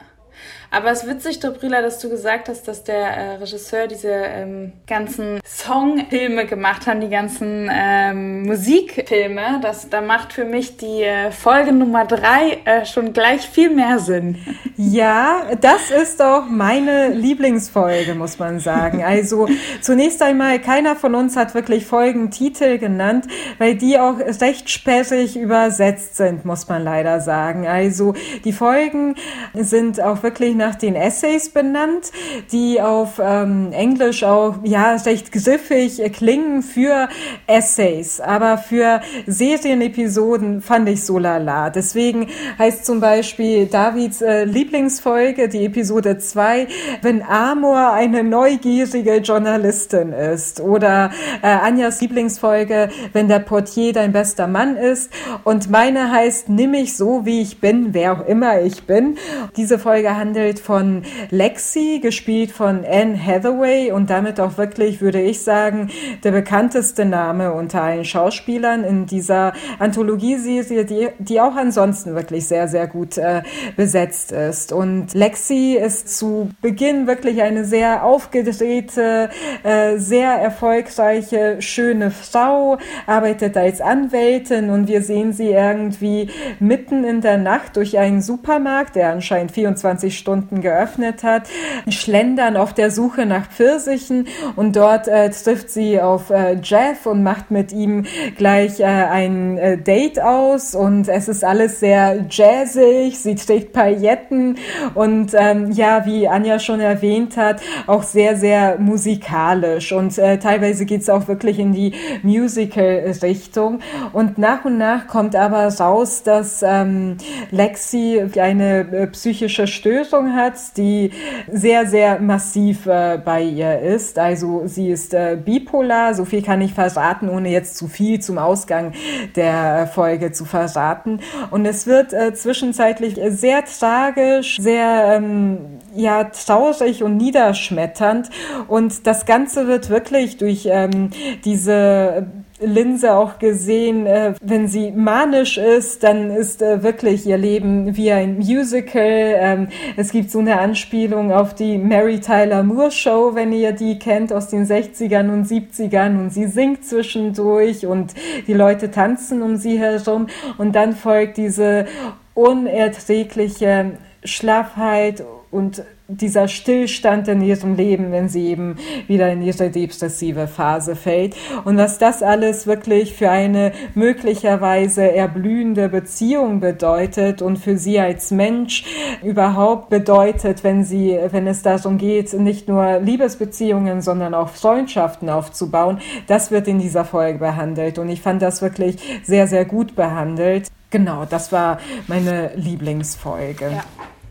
Aber 0.78 0.92
es 0.92 1.02
ist 1.02 1.10
witzig, 1.10 1.40
Dobrila, 1.40 1.82
dass 1.82 1.98
du 1.98 2.08
gesagt 2.08 2.50
hast, 2.50 2.68
dass 2.68 2.84
der 2.84 3.08
äh, 3.08 3.36
Regisseur 3.38 3.88
diese 3.88 4.12
ähm, 4.12 4.74
ganzen 4.86 5.40
Songfilme 5.44 6.46
gemacht 6.46 6.86
hat, 6.86 7.02
die 7.02 7.10
ganzen 7.10 7.68
ähm, 7.74 8.44
Musikfilme. 8.44 9.60
Das, 9.64 9.90
da 9.90 10.02
macht 10.02 10.34
für 10.34 10.46
mich 10.46 10.78
die 10.78 11.02
äh, 11.02 11.32
Folge 11.32 11.72
Nummer 11.72 12.06
drei 12.06 12.60
äh, 12.66 12.86
schon 12.86 13.12
gleich 13.12 13.50
viel 13.50 13.72
mehr 13.72 13.98
Sinn. 13.98 14.38
Ja, 14.80 15.42
das 15.60 15.90
ist 15.90 16.22
auch 16.22 16.46
meine 16.48 17.10
Lieblingsfolge, 17.10 18.14
muss 18.14 18.38
man 18.38 18.60
sagen. 18.60 19.04
Also 19.04 19.48
zunächst 19.82 20.22
einmal, 20.22 20.60
keiner 20.60 20.96
von 20.96 21.16
uns 21.16 21.36
hat 21.36 21.56
wirklich 21.56 21.88
Folgentitel 21.88 22.78
genannt, 22.78 23.26
weil 23.58 23.74
die 23.74 23.98
auch 23.98 24.20
recht 24.20 24.70
sperrig 24.70 25.36
übersetzt 25.36 26.16
sind, 26.18 26.46
muss 26.46 26.68
man 26.68 26.84
leider 26.84 27.22
sagen. 27.22 27.66
Also 27.66 28.14
die 28.46 28.54
Folgen 28.54 29.16
sind 29.56 30.00
auch 30.00 30.22
wirklich 30.22 30.54
nach 30.54 30.67
den 30.76 30.96
Essays 30.96 31.50
benannt, 31.50 32.12
die 32.52 32.82
auf 32.82 33.22
ähm, 33.24 33.72
Englisch 33.72 34.24
auch 34.24 34.56
ja 34.64 34.96
recht 34.96 35.32
griffig 35.32 36.02
klingen 36.14 36.64
für 36.64 37.10
Essays, 37.48 38.20
aber 38.20 38.58
für 38.58 39.02
Serienepisoden 39.26 40.62
fand 40.62 40.90
ich 40.90 41.04
so 41.04 41.18
lala. 41.20 41.70
Deswegen 41.70 42.28
heißt 42.58 42.86
zum 42.86 43.00
Beispiel 43.00 43.68
Davids 43.68 44.22
äh, 44.22 44.46
Lieblingsfolge, 44.46 45.50
die 45.50 45.66
Episode 45.66 46.18
2, 46.18 46.68
wenn 47.02 47.22
Amor 47.24 47.94
eine 47.94 48.24
neugierige 48.24 49.18
Journalistin 49.18 50.14
ist 50.14 50.62
oder 50.62 51.12
äh, 51.42 51.48
Anjas 51.48 52.02
Lieblingsfolge, 52.02 52.90
wenn 53.14 53.28
der 53.28 53.40
Portier 53.40 53.94
dein 53.94 54.12
bester 54.12 54.48
Mann 54.48 54.78
ist 54.78 55.12
und 55.44 55.70
meine 55.70 56.12
heißt 56.12 56.50
Nimm 56.50 56.72
mich 56.72 56.96
so, 56.96 57.26
wie 57.26 57.42
ich 57.42 57.60
bin, 57.60 57.94
wer 57.94 58.14
auch 58.14 58.26
immer 58.28 58.62
ich 58.62 58.84
bin. 58.84 59.18
Diese 59.56 59.80
Folge 59.80 60.16
handelt 60.16 60.47
handelt 60.48 60.60
von 60.60 61.04
Lexi, 61.30 62.00
gespielt 62.02 62.52
von 62.52 62.86
Anne 62.86 63.18
Hathaway 63.18 63.92
und 63.92 64.10
damit 64.10 64.40
auch 64.40 64.58
wirklich, 64.58 65.02
würde 65.02 65.22
ich 65.22 65.42
sagen, 65.42 65.90
der 66.24 66.32
bekannteste 66.32 67.04
Name 67.04 67.54
unter 67.54 67.82
allen 67.82 68.06
Schauspielern 68.06 68.86
in 68.86 69.06
dieser 69.06 69.54
Anthologieserie, 69.80 70.86
die, 70.86 71.10
die 71.20 71.42
auch 71.42 71.56
ansonsten 71.56 72.16
wirklich 72.16 72.48
sehr, 72.48 72.70
sehr 72.70 72.88
gut 72.88 73.18
äh, 73.18 73.44
besetzt 73.76 74.32
ist. 74.32 74.72
Und 74.72 75.14
Lexi 75.14 75.78
ist 75.78 76.18
zu 76.18 76.50
Beginn 76.62 77.08
wirklich 77.08 77.42
eine 77.42 77.66
sehr 77.66 78.06
aufgedrehte, 78.06 79.30
äh, 79.64 79.98
sehr 79.98 80.32
erfolgreiche, 80.32 81.58
schöne 81.62 82.12
Frau, 82.12 82.78
arbeitet 83.06 83.58
als 83.58 83.82
Anwältin 83.82 84.70
und 84.70 84.88
wir 84.88 85.02
sehen 85.02 85.34
sie 85.34 85.50
irgendwie 85.50 86.30
mitten 86.60 87.04
in 87.04 87.20
der 87.20 87.38
Nacht 87.38 87.76
durch 87.76 87.98
einen 87.98 88.22
Supermarkt, 88.22 88.96
der 88.96 89.12
anscheinend 89.12 89.52
24 89.52 90.18
Stunden 90.18 90.37
Stunden 90.38 90.62
geöffnet 90.62 91.24
hat, 91.24 91.50
schlendern 91.90 92.58
auf 92.58 92.74
der 92.74 92.92
Suche 92.92 93.26
nach 93.26 93.50
Pfirsichen 93.50 94.28
und 94.56 94.76
dort 94.76 95.08
äh, 95.08 95.32
trifft 95.32 95.72
sie 95.72 96.00
auf 96.00 96.30
äh, 96.30 96.58
Jeff 96.62 97.06
und 97.06 97.24
macht 97.24 97.50
mit 97.50 97.72
ihm 97.72 98.06
gleich 98.38 98.80
äh, 98.80 98.84
ein 98.84 99.58
äh, 99.58 99.78
Date 99.80 100.20
aus 100.22 100.76
und 100.76 101.10
es 101.10 101.28
ist 101.28 101.44
alles 101.44 101.80
sehr 101.80 102.28
jazzig, 102.30 103.18
sie 103.20 103.34
trägt 103.34 103.74
Pailletten 103.74 104.58
und 104.94 105.32
ähm, 105.34 105.72
ja, 105.72 106.06
wie 106.06 106.28
Anja 106.28 106.60
schon 106.60 106.82
erwähnt 106.82 107.36
hat, 107.36 107.60
auch 107.88 108.04
sehr, 108.04 108.36
sehr 108.36 108.78
musikalisch 108.78 109.92
und 109.92 110.18
äh, 110.20 110.38
teilweise 110.38 110.86
geht 110.86 111.02
es 111.02 111.10
auch 111.10 111.28
wirklich 111.28 111.58
in 111.58 111.74
die 111.74 111.94
Musical-Richtung 112.22 113.80
und 114.14 114.38
nach 114.38 114.66
und 114.66 114.78
nach 114.78 115.08
kommt 115.08 115.36
aber 115.36 115.68
raus, 115.68 116.22
dass 116.22 116.62
ähm, 116.62 117.18
Lexi 117.50 118.22
eine 118.38 118.80
äh, 118.92 119.08
psychische 119.08 119.66
Störung 119.66 120.27
Erkrankung 120.28 120.36
hat, 120.36 120.78
die 120.78 121.12
sehr, 121.52 121.86
sehr 121.86 122.20
massiv 122.20 122.86
äh, 122.86 123.20
bei 123.24 123.44
ihr 123.44 123.80
ist. 123.80 124.20
Also 124.20 124.64
sie 124.66 124.90
ist 124.90 125.14
äh, 125.14 125.38
bipolar, 125.44 126.14
so 126.14 126.26
viel 126.26 126.42
kann 126.42 126.62
ich 126.62 126.74
verraten, 126.74 127.30
ohne 127.30 127.50
jetzt 127.50 127.78
zu 127.78 127.88
viel 127.88 128.20
zum 128.20 128.38
Ausgang 128.38 128.94
der 129.36 129.88
Folge 129.88 130.32
zu 130.32 130.46
verraten. 130.46 131.20
Und 131.52 131.66
es 131.66 131.88
wird 131.88 132.14
äh, 132.14 132.34
zwischenzeitlich 132.34 133.20
sehr 133.30 133.64
tragisch, 133.66 134.58
sehr 134.60 135.16
ähm, 135.16 135.80
ja, 135.96 136.26
traurig 136.26 137.04
und 137.04 137.18
niederschmetternd. 137.18 138.30
Und 138.68 139.08
das 139.08 139.26
Ganze 139.26 139.68
wird 139.68 139.90
wirklich 139.90 140.38
durch 140.38 140.68
ähm, 140.70 141.12
diese 141.46 142.28
Linse 142.60 143.14
auch 143.14 143.38
gesehen, 143.38 144.08
äh, 144.08 144.34
wenn 144.42 144.68
sie 144.68 144.92
manisch 144.92 145.60
ist, 145.60 146.02
dann 146.04 146.32
ist 146.32 146.64
äh, 146.64 146.82
wirklich 146.82 147.26
ihr 147.28 147.38
Leben 147.38 147.96
wie 147.96 148.12
ein 148.12 148.38
Musical. 148.38 149.36
Ähm, 149.38 149.68
es 149.96 150.12
gibt 150.12 150.32
so 150.32 150.40
eine 150.40 150.60
Anspielung 150.60 151.32
auf 151.32 151.54
die 151.54 151.78
Mary 151.78 152.20
Tyler 152.20 152.64
Moore 152.64 152.90
Show, 152.90 153.36
wenn 153.36 153.54
ihr 153.54 153.74
die 153.74 154.00
kennt 154.00 154.34
aus 154.34 154.48
den 154.48 154.66
60ern 154.66 155.32
und 155.32 155.46
70ern 155.46 156.20
und 156.20 156.32
sie 156.32 156.48
singt 156.48 156.84
zwischendurch 156.84 157.86
und 157.86 158.16
die 158.48 158.54
Leute 158.54 158.90
tanzen 158.90 159.44
um 159.44 159.58
sie 159.58 159.78
herum 159.78 160.26
und 160.58 160.74
dann 160.76 160.96
folgt 160.96 161.38
diese 161.38 161.86
unerträgliche 162.34 163.98
Schlaffheit 164.24 165.24
und 165.52 165.84
dieser 166.10 166.48
Stillstand 166.48 167.28
in 167.28 167.42
ihrem 167.42 167.76
Leben, 167.76 168.12
wenn 168.12 168.30
sie 168.30 168.48
eben 168.48 168.78
wieder 169.08 169.32
in 169.32 169.42
ihre 169.42 169.70
depressive 169.70 170.48
Phase 170.48 170.96
fällt. 170.96 171.36
Und 171.66 171.78
was 171.78 171.98
das 171.98 172.24
alles 172.24 172.66
wirklich 172.66 173.14
für 173.14 173.30
eine 173.30 173.74
möglicherweise 173.94 175.12
erblühende 175.12 175.90
Beziehung 175.90 176.60
bedeutet 176.60 177.42
und 177.42 177.58
für 177.58 177.78
sie 177.78 178.00
als 178.00 178.32
Mensch 178.32 178.86
überhaupt 179.22 179.90
bedeutet, 179.90 180.64
wenn 180.64 180.84
sie, 180.84 181.18
wenn 181.32 181.48
es 181.48 181.62
darum 181.62 181.98
geht, 181.98 182.34
nicht 182.34 182.70
nur 182.70 183.00
Liebesbeziehungen, 183.00 184.02
sondern 184.02 184.34
auch 184.34 184.50
Freundschaften 184.50 185.30
aufzubauen, 185.30 186.00
das 186.28 186.52
wird 186.52 186.68
in 186.68 186.80
dieser 186.80 187.04
Folge 187.04 187.40
behandelt. 187.40 188.00
Und 188.00 188.08
ich 188.10 188.22
fand 188.22 188.42
das 188.42 188.62
wirklich 188.62 188.98
sehr, 189.24 189.48
sehr 189.48 189.66
gut 189.66 189.96
behandelt. 189.96 190.68
Genau, 190.90 191.26
das 191.26 191.52
war 191.52 191.80
meine 192.08 192.52
Lieblingsfolge. 192.56 193.72
Ja, 193.72 193.84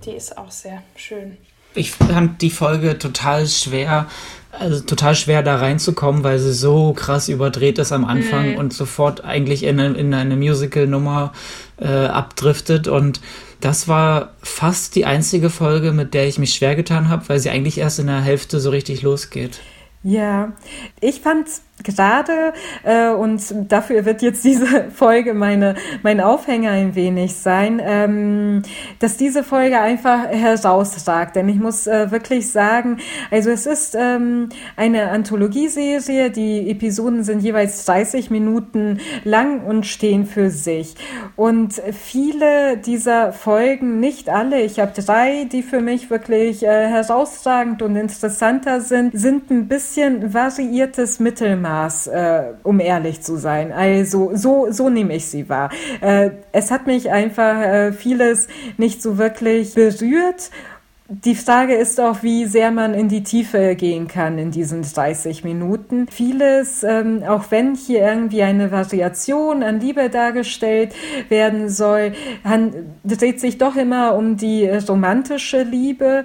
die 0.06 0.12
ist 0.12 0.38
auch 0.38 0.50
sehr 0.50 0.82
schön 0.94 1.36
ich 1.76 1.90
fand 1.90 2.42
die 2.42 2.50
Folge 2.50 2.98
total 2.98 3.46
schwer, 3.46 4.06
also 4.50 4.80
total 4.82 5.14
schwer 5.14 5.42
da 5.42 5.56
reinzukommen, 5.56 6.24
weil 6.24 6.38
sie 6.38 6.52
so 6.52 6.92
krass 6.92 7.28
überdreht 7.28 7.78
ist 7.78 7.92
am 7.92 8.04
Anfang 8.04 8.52
mhm. 8.52 8.56
und 8.56 8.72
sofort 8.72 9.24
eigentlich 9.24 9.62
in 9.62 9.78
eine, 9.78 9.96
in 9.96 10.14
eine 10.14 10.36
Musical-Nummer 10.36 11.32
äh, 11.78 11.86
abdriftet. 11.86 12.88
Und 12.88 13.20
das 13.60 13.88
war 13.88 14.34
fast 14.42 14.96
die 14.96 15.04
einzige 15.04 15.50
Folge, 15.50 15.92
mit 15.92 16.14
der 16.14 16.26
ich 16.26 16.38
mich 16.38 16.54
schwer 16.54 16.74
getan 16.74 17.08
habe, 17.08 17.28
weil 17.28 17.38
sie 17.38 17.50
eigentlich 17.50 17.78
erst 17.78 17.98
in 17.98 18.06
der 18.06 18.20
Hälfte 18.20 18.60
so 18.60 18.70
richtig 18.70 19.02
losgeht. 19.02 19.60
Ja, 20.02 20.52
ich 21.00 21.20
fand 21.20 21.48
gerade, 21.82 22.52
äh, 22.84 23.10
und 23.10 23.42
dafür 23.70 24.04
wird 24.04 24.22
jetzt 24.22 24.44
diese 24.44 24.90
Folge 24.90 25.34
meine, 25.34 25.74
mein 26.02 26.20
Aufhänger 26.20 26.70
ein 26.70 26.94
wenig 26.94 27.34
sein, 27.34 27.80
ähm, 27.84 28.62
dass 28.98 29.16
diese 29.16 29.44
Folge 29.44 29.78
einfach 29.80 30.28
herausragt. 30.28 31.36
Denn 31.36 31.48
ich 31.48 31.58
muss 31.58 31.86
äh, 31.86 32.10
wirklich 32.10 32.50
sagen, 32.50 32.98
also 33.30 33.50
es 33.50 33.66
ist 33.66 33.94
ähm, 33.98 34.48
eine 34.76 35.10
Anthologieserie, 35.10 36.30
die 36.30 36.70
Episoden 36.70 37.24
sind 37.24 37.40
jeweils 37.40 37.84
30 37.84 38.30
Minuten 38.30 39.00
lang 39.24 39.64
und 39.64 39.86
stehen 39.86 40.26
für 40.26 40.50
sich. 40.50 40.94
Und 41.36 41.74
viele 41.92 42.78
dieser 42.78 43.32
Folgen, 43.32 44.00
nicht 44.00 44.28
alle, 44.28 44.62
ich 44.62 44.80
habe 44.80 44.92
drei, 44.92 45.44
die 45.50 45.62
für 45.62 45.80
mich 45.80 46.10
wirklich 46.10 46.62
äh, 46.62 46.88
herausragend 46.88 47.82
und 47.82 47.96
interessanter 47.96 48.80
sind, 48.80 49.18
sind 49.18 49.50
ein 49.50 49.68
bisschen 49.68 50.32
variiertes 50.32 51.20
Mittelmaß. 51.20 51.65
Maß, 51.66 52.06
äh, 52.06 52.42
um 52.62 52.78
ehrlich 52.78 53.22
zu 53.22 53.36
sein. 53.36 53.72
Also 53.72 54.30
so, 54.34 54.68
so 54.70 54.88
nehme 54.88 55.16
ich 55.16 55.26
sie 55.26 55.48
wahr. 55.48 55.70
Äh, 56.00 56.30
es 56.52 56.70
hat 56.70 56.86
mich 56.86 57.10
einfach 57.10 57.60
äh, 57.60 57.92
vieles 57.92 58.46
nicht 58.76 59.02
so 59.02 59.18
wirklich 59.18 59.74
berührt 59.74 60.50
die 61.08 61.36
Frage 61.36 61.74
ist 61.74 62.00
auch, 62.00 62.24
wie 62.24 62.46
sehr 62.46 62.72
man 62.72 62.92
in 62.92 63.08
die 63.08 63.22
Tiefe 63.22 63.76
gehen 63.76 64.08
kann 64.08 64.38
in 64.38 64.50
diesen 64.50 64.82
30 64.82 65.44
Minuten. 65.44 66.08
Vieles, 66.08 66.82
ähm, 66.82 67.22
auch 67.22 67.44
wenn 67.50 67.76
hier 67.76 68.00
irgendwie 68.00 68.42
eine 68.42 68.72
Variation 68.72 69.62
an 69.62 69.78
Liebe 69.78 70.10
dargestellt 70.10 70.96
werden 71.28 71.68
soll, 71.68 72.12
dreht 73.04 73.40
sich 73.40 73.56
doch 73.58 73.76
immer 73.76 74.16
um 74.16 74.36
die 74.36 74.68
romantische 74.68 75.62
Liebe. 75.62 76.24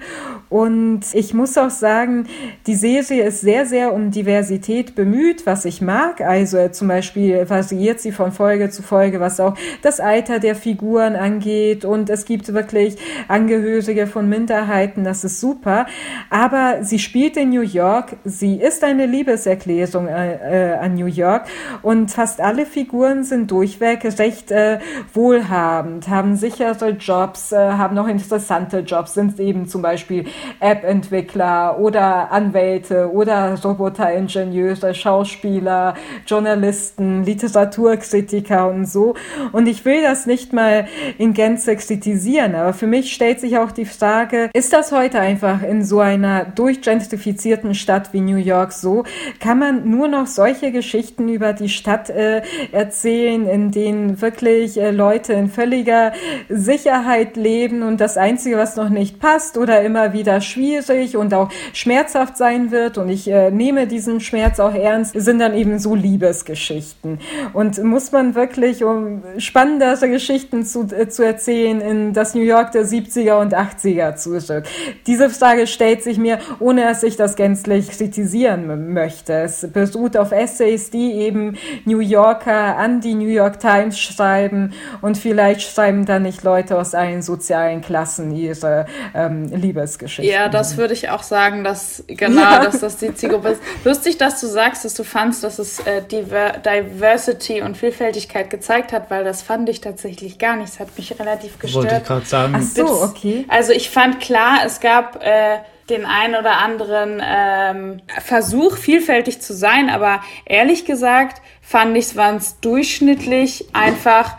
Und 0.50 1.02
ich 1.14 1.36
muss 1.36 1.60
auch 1.60 1.70
sagen, 1.70 2.26
die 2.66 2.76
Serie 2.76 3.26
ist 3.26 3.42
sehr, 3.42 3.68
sehr 3.68 3.94
um 3.94 4.10
Diversität 4.10 4.96
bemüht, 4.96 5.46
was 5.46 5.66
ich 5.66 5.82
mag. 5.82 6.22
Also 6.22 6.70
zum 6.70 6.88
Beispiel 6.88 7.48
variiert 7.48 8.00
sie 8.00 8.12
von 8.12 8.32
Folge 8.32 8.72
zu 8.72 8.82
Folge, 8.82 9.20
was 9.20 9.40
auch 9.40 9.56
das 9.84 10.00
Alter 10.00 10.40
der 10.40 10.56
Figuren 10.56 11.16
angeht. 11.16 11.86
Und 11.86 12.10
es 12.10 12.26
gibt 12.26 12.52
wirklich 12.52 12.96
Angehörige 13.28 14.08
von 14.08 14.28
Minderheiten 14.28 14.71
Freiheiten, 14.72 15.04
das 15.04 15.24
ist 15.24 15.40
super. 15.40 15.86
Aber 16.30 16.84
sie 16.84 17.00
spielt 17.00 17.38
in 17.38 17.50
New 17.50 17.62
York, 17.62 18.16
sie 18.24 18.56
ist 18.56 18.84
eine 18.84 19.06
Liebeserklärung 19.06 20.08
äh, 20.08 20.72
äh, 20.72 20.78
an 20.78 20.96
New 20.96 21.08
York 21.08 21.46
und 21.82 22.12
fast 22.12 22.40
alle 22.40 22.66
Figuren 22.66 23.24
sind 23.24 23.52
durchweg 23.52 24.04
recht 24.18 24.52
äh, 24.52 24.80
wohlhabend, 25.14 26.08
haben 26.08 26.36
sichere 26.36 26.90
Jobs, 26.92 27.52
äh, 27.52 27.58
haben 27.58 27.96
noch 27.96 28.08
interessante 28.08 28.80
Jobs, 28.80 29.14
sind 29.14 29.40
eben 29.40 29.68
zum 29.68 29.82
Beispiel 29.82 30.26
App-Entwickler 30.60 31.78
oder 31.80 32.32
Anwälte 32.32 33.12
oder 33.12 33.56
Roboteringenieure, 33.62 34.94
Schauspieler, 34.94 35.96
Journalisten, 36.26 37.24
Literaturkritiker 37.24 38.70
und 38.70 38.86
so. 38.86 39.16
Und 39.52 39.68
ich 39.68 39.84
will 39.86 40.02
das 40.02 40.26
nicht 40.26 40.54
mal 40.54 40.88
in 41.18 41.34
Gänze 41.34 41.76
kritisieren, 41.76 42.56
aber 42.56 42.74
für 42.74 42.88
mich 42.88 43.12
stellt 43.12 43.40
sich 43.40 43.58
auch 43.58 43.72
die 43.72 43.86
Frage, 43.86 44.50
ist 44.62 44.74
das 44.74 44.92
heute 44.92 45.20
einfach 45.20 45.64
in 45.64 45.84
so 45.84 46.02
einer 46.02 46.46
durchgentrifizierten 46.46 47.74
Stadt 47.74 48.14
wie 48.14 48.22
New 48.22 48.38
York 48.38 48.74
so? 48.74 49.06
Kann 49.40 49.58
man 49.58 49.90
nur 49.90 50.08
noch 50.08 50.28
solche 50.28 50.72
Geschichten 50.72 51.30
über 51.30 51.54
die 51.54 51.68
Stadt 51.68 52.12
äh, 52.12 52.44
erzählen, 52.72 53.48
in 53.48 53.72
denen 53.72 54.22
wirklich 54.22 54.80
äh, 54.80 54.92
Leute 54.92 55.34
in 55.34 55.50
völliger 55.50 56.14
Sicherheit 56.48 57.38
leben 57.38 57.82
und 57.82 58.00
das 58.00 58.18
Einzige, 58.18 58.56
was 58.56 58.76
noch 58.76 58.90
nicht 58.90 59.20
passt 59.20 59.58
oder 59.58 59.82
immer 59.82 60.14
wieder 60.14 60.42
schwierig 60.42 61.18
und 61.18 61.34
auch 61.34 61.50
schmerzhaft 61.74 62.38
sein 62.38 62.70
wird 62.70 63.00
und 63.00 63.10
ich 63.10 63.28
äh, 63.28 63.50
nehme 63.50 63.88
diesen 63.88 64.20
Schmerz 64.20 64.60
auch 64.60 64.76
ernst, 64.76 65.20
sind 65.20 65.40
dann 65.40 65.56
eben 65.56 65.80
so 65.80 65.96
Liebesgeschichten. 65.96 67.18
Und 67.54 67.84
muss 67.84 68.12
man 68.12 68.36
wirklich, 68.36 68.84
um 68.84 69.24
spannendere 69.40 70.08
Geschichten 70.08 70.66
zu, 70.66 70.88
äh, 70.92 71.08
zu 71.08 71.24
erzählen, 71.26 71.82
in 71.82 72.14
das 72.14 72.36
New 72.36 72.44
York 72.44 72.74
der 72.74 72.86
70er 72.86 73.42
und 73.42 73.56
80er 73.56 74.18
zu 74.18 74.36
Frühstück? 74.52 74.66
Diese 75.08 75.30
Frage 75.30 75.68
stellt 75.68 76.04
sich 76.04 76.18
mir, 76.18 76.40
ohne 76.60 76.84
dass 76.84 77.04
ich 77.04 77.16
das 77.16 77.36
gänzlich 77.36 77.90
kritisieren 77.90 78.94
möchte. 78.94 79.34
Es 79.34 79.68
beruht 79.72 80.18
auf 80.18 80.32
Essays, 80.32 80.90
die 80.90 81.14
eben 81.14 81.58
New 81.86 82.00
Yorker 82.00 82.78
an 82.78 83.02
die 83.02 83.14
New 83.14 83.28
York 83.28 83.60
Times 83.60 84.00
schreiben 84.00 84.74
und 85.02 85.18
vielleicht 85.18 85.62
schreiben 85.62 86.06
da 86.06 86.20
nicht 86.20 86.44
Leute 86.44 86.78
aus 86.78 86.94
allen 86.94 87.22
sozialen 87.22 87.82
Klassen 87.82 88.32
ihre 88.32 88.86
ähm, 89.14 89.48
Liebesgeschichten. 89.48 90.32
Ja, 90.32 90.50
das 90.50 90.78
würde 90.78 90.94
ich 90.94 91.10
auch 91.10 91.24
sagen, 91.24 91.64
dass 91.64 92.04
genau, 92.08 92.42
ja. 92.42 92.64
dass 92.64 92.80
das 92.80 92.98
die 92.98 93.14
Zielgruppe 93.14 93.50
ist. 93.50 93.62
Lustig, 93.84 94.18
dass 94.18 94.40
du 94.40 94.48
sagst, 94.48 94.86
dass 94.86 94.94
du 94.94 95.04
fandst, 95.04 95.44
dass 95.44 95.60
es 95.60 95.80
äh, 95.80 96.02
Diver 96.02 96.54
Diversity 96.64 97.62
und 97.62 97.78
Vielfältigkeit 97.78 98.50
gezeigt 98.50 98.92
hat, 98.92 99.10
weil 99.10 99.24
das 99.24 99.42
fand 99.42 99.70
ich 99.70 99.82
tatsächlich 99.82 100.38
gar 100.38 100.56
nicht. 100.56 100.70
Es 100.70 100.80
hat 100.80 100.98
mich 100.98 101.20
relativ 101.20 101.60
gestört. 101.60 101.86
Wollte 101.86 101.98
ich 101.98 102.04
gerade 102.04 102.26
sagen. 102.26 102.56
Ach 102.58 102.62
so, 102.62 103.04
okay. 103.04 103.46
Also 103.48 103.72
ich 103.74 103.90
fand 103.90 104.20
klar, 104.20 104.41
es 104.66 104.80
gab 104.80 105.24
äh, 105.24 105.60
den 105.90 106.06
einen 106.06 106.36
oder 106.36 106.58
anderen 106.58 107.22
ähm, 107.24 108.02
Versuch, 108.20 108.78
vielfältig 108.78 109.42
zu 109.42 109.54
sein, 109.54 109.90
aber 109.90 110.22
ehrlich 110.46 110.86
gesagt 110.86 111.42
fand 111.62 111.96
ich 111.98 112.06
es 112.06 112.16
waren 112.16 112.38
es 112.38 112.60
durchschnittlich 112.60 113.66
einfach 113.74 114.38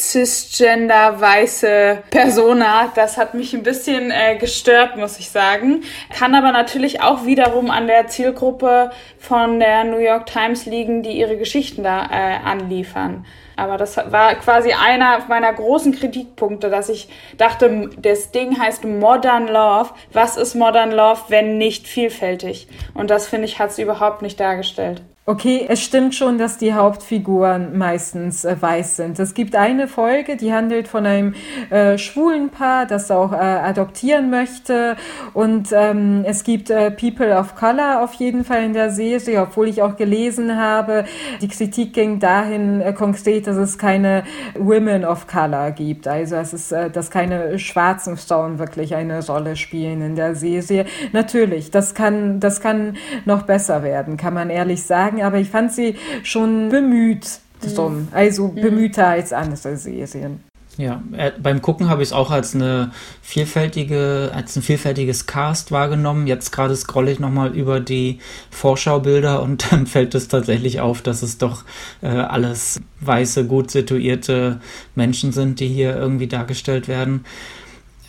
cisgender 0.00 1.20
weiße 1.20 2.02
Persona. 2.10 2.90
Das 2.94 3.18
hat 3.18 3.34
mich 3.34 3.52
ein 3.52 3.62
bisschen 3.62 4.10
äh, 4.10 4.36
gestört, 4.36 4.96
muss 4.96 5.18
ich 5.18 5.28
sagen. 5.28 5.82
Kann 6.16 6.34
aber 6.34 6.52
natürlich 6.52 7.02
auch 7.02 7.26
wiederum 7.26 7.70
an 7.70 7.86
der 7.86 8.08
Zielgruppe 8.08 8.90
von 9.18 9.60
der 9.60 9.84
New 9.84 9.98
York 9.98 10.26
Times 10.26 10.66
liegen, 10.66 11.02
die 11.02 11.12
ihre 11.12 11.36
Geschichten 11.36 11.82
da 11.82 12.08
äh, 12.10 12.38
anliefern. 12.44 13.26
Aber 13.60 13.76
das 13.76 13.98
war 13.98 14.34
quasi 14.36 14.72
einer 14.72 15.18
meiner 15.28 15.52
großen 15.52 15.92
Kritikpunkte, 15.92 16.70
dass 16.70 16.88
ich 16.88 17.10
dachte, 17.36 17.90
das 17.98 18.30
Ding 18.30 18.58
heißt 18.58 18.84
Modern 18.84 19.48
Love. 19.48 19.90
Was 20.14 20.38
ist 20.38 20.54
Modern 20.54 20.92
Love, 20.92 21.20
wenn 21.28 21.58
nicht 21.58 21.86
vielfältig? 21.86 22.68
Und 22.94 23.10
das 23.10 23.28
finde 23.28 23.44
ich, 23.44 23.58
hat 23.58 23.68
es 23.68 23.78
überhaupt 23.78 24.22
nicht 24.22 24.40
dargestellt. 24.40 25.02
Okay, 25.30 25.64
es 25.68 25.80
stimmt 25.80 26.16
schon, 26.16 26.38
dass 26.38 26.58
die 26.58 26.74
Hauptfiguren 26.74 27.78
meistens 27.78 28.44
äh, 28.44 28.56
weiß 28.58 28.96
sind. 28.96 29.16
Es 29.20 29.32
gibt 29.32 29.54
eine 29.54 29.86
Folge, 29.86 30.36
die 30.36 30.52
handelt 30.52 30.88
von 30.88 31.06
einem 31.06 31.36
äh, 31.70 31.98
schwulen 31.98 32.50
Paar, 32.50 32.84
das 32.84 33.12
auch 33.12 33.32
äh, 33.32 33.36
adoptieren 33.36 34.30
möchte. 34.30 34.96
Und 35.32 35.68
ähm, 35.70 36.24
es 36.26 36.42
gibt 36.42 36.68
äh, 36.70 36.90
People 36.90 37.38
of 37.38 37.54
Color 37.54 38.02
auf 38.02 38.14
jeden 38.14 38.44
Fall 38.44 38.64
in 38.64 38.72
der 38.72 38.90
Serie, 38.90 39.42
obwohl 39.42 39.68
ich 39.68 39.82
auch 39.82 39.94
gelesen 39.94 40.56
habe, 40.56 41.04
die 41.40 41.46
Kritik 41.46 41.92
ging 41.92 42.18
dahin 42.18 42.80
äh, 42.80 42.92
konkret, 42.92 43.46
dass 43.46 43.56
es 43.56 43.78
keine 43.78 44.24
Women 44.58 45.04
of 45.04 45.28
Color 45.28 45.70
gibt. 45.70 46.08
Also 46.08 46.34
es 46.34 46.52
ist, 46.52 46.72
äh, 46.72 46.90
dass 46.90 47.08
keine 47.08 47.56
schwarzen 47.60 48.16
Frauen 48.16 48.58
wirklich 48.58 48.96
eine 48.96 49.24
Rolle 49.24 49.54
spielen 49.54 50.02
in 50.02 50.16
der 50.16 50.34
Serie. 50.34 50.86
Natürlich, 51.12 51.70
das 51.70 51.94
kann, 51.94 52.40
das 52.40 52.60
kann 52.60 52.96
noch 53.26 53.42
besser 53.42 53.84
werden, 53.84 54.16
kann 54.16 54.34
man 54.34 54.50
ehrlich 54.50 54.82
sagen 54.82 55.19
aber 55.22 55.38
ich 55.38 55.50
fand 55.50 55.72
sie 55.72 55.96
schon 56.22 56.68
bemüht, 56.68 57.26
mhm. 57.62 58.08
also 58.12 58.48
mhm. 58.48 58.54
bemühter 58.54 59.06
als 59.06 59.32
andere 59.32 59.76
Serien. 59.76 60.40
Ja, 60.80 61.02
äh, 61.12 61.32
beim 61.38 61.60
Gucken 61.60 61.90
habe 61.90 62.02
ich 62.02 62.08
es 62.08 62.12
auch 62.14 62.30
als 62.30 62.54
eine 62.54 62.90
vielfältige, 63.20 64.30
als 64.34 64.56
ein 64.56 64.62
vielfältiges 64.62 65.26
Cast 65.26 65.72
wahrgenommen. 65.72 66.26
Jetzt 66.26 66.52
gerade 66.52 66.74
scrolle 66.74 67.10
ich 67.10 67.18
nochmal 67.18 67.54
über 67.54 67.80
die 67.80 68.18
Vorschaubilder 68.50 69.42
und 69.42 69.66
dann 69.72 69.86
fällt 69.86 70.14
es 70.14 70.28
tatsächlich 70.28 70.80
auf, 70.80 71.02
dass 71.02 71.22
es 71.22 71.36
doch 71.36 71.64
äh, 72.02 72.08
alles 72.08 72.80
weiße, 73.00 73.46
gut 73.46 73.70
situierte 73.70 74.60
Menschen 74.94 75.32
sind, 75.32 75.60
die 75.60 75.68
hier 75.68 75.96
irgendwie 75.96 76.28
dargestellt 76.28 76.88
werden. 76.88 77.26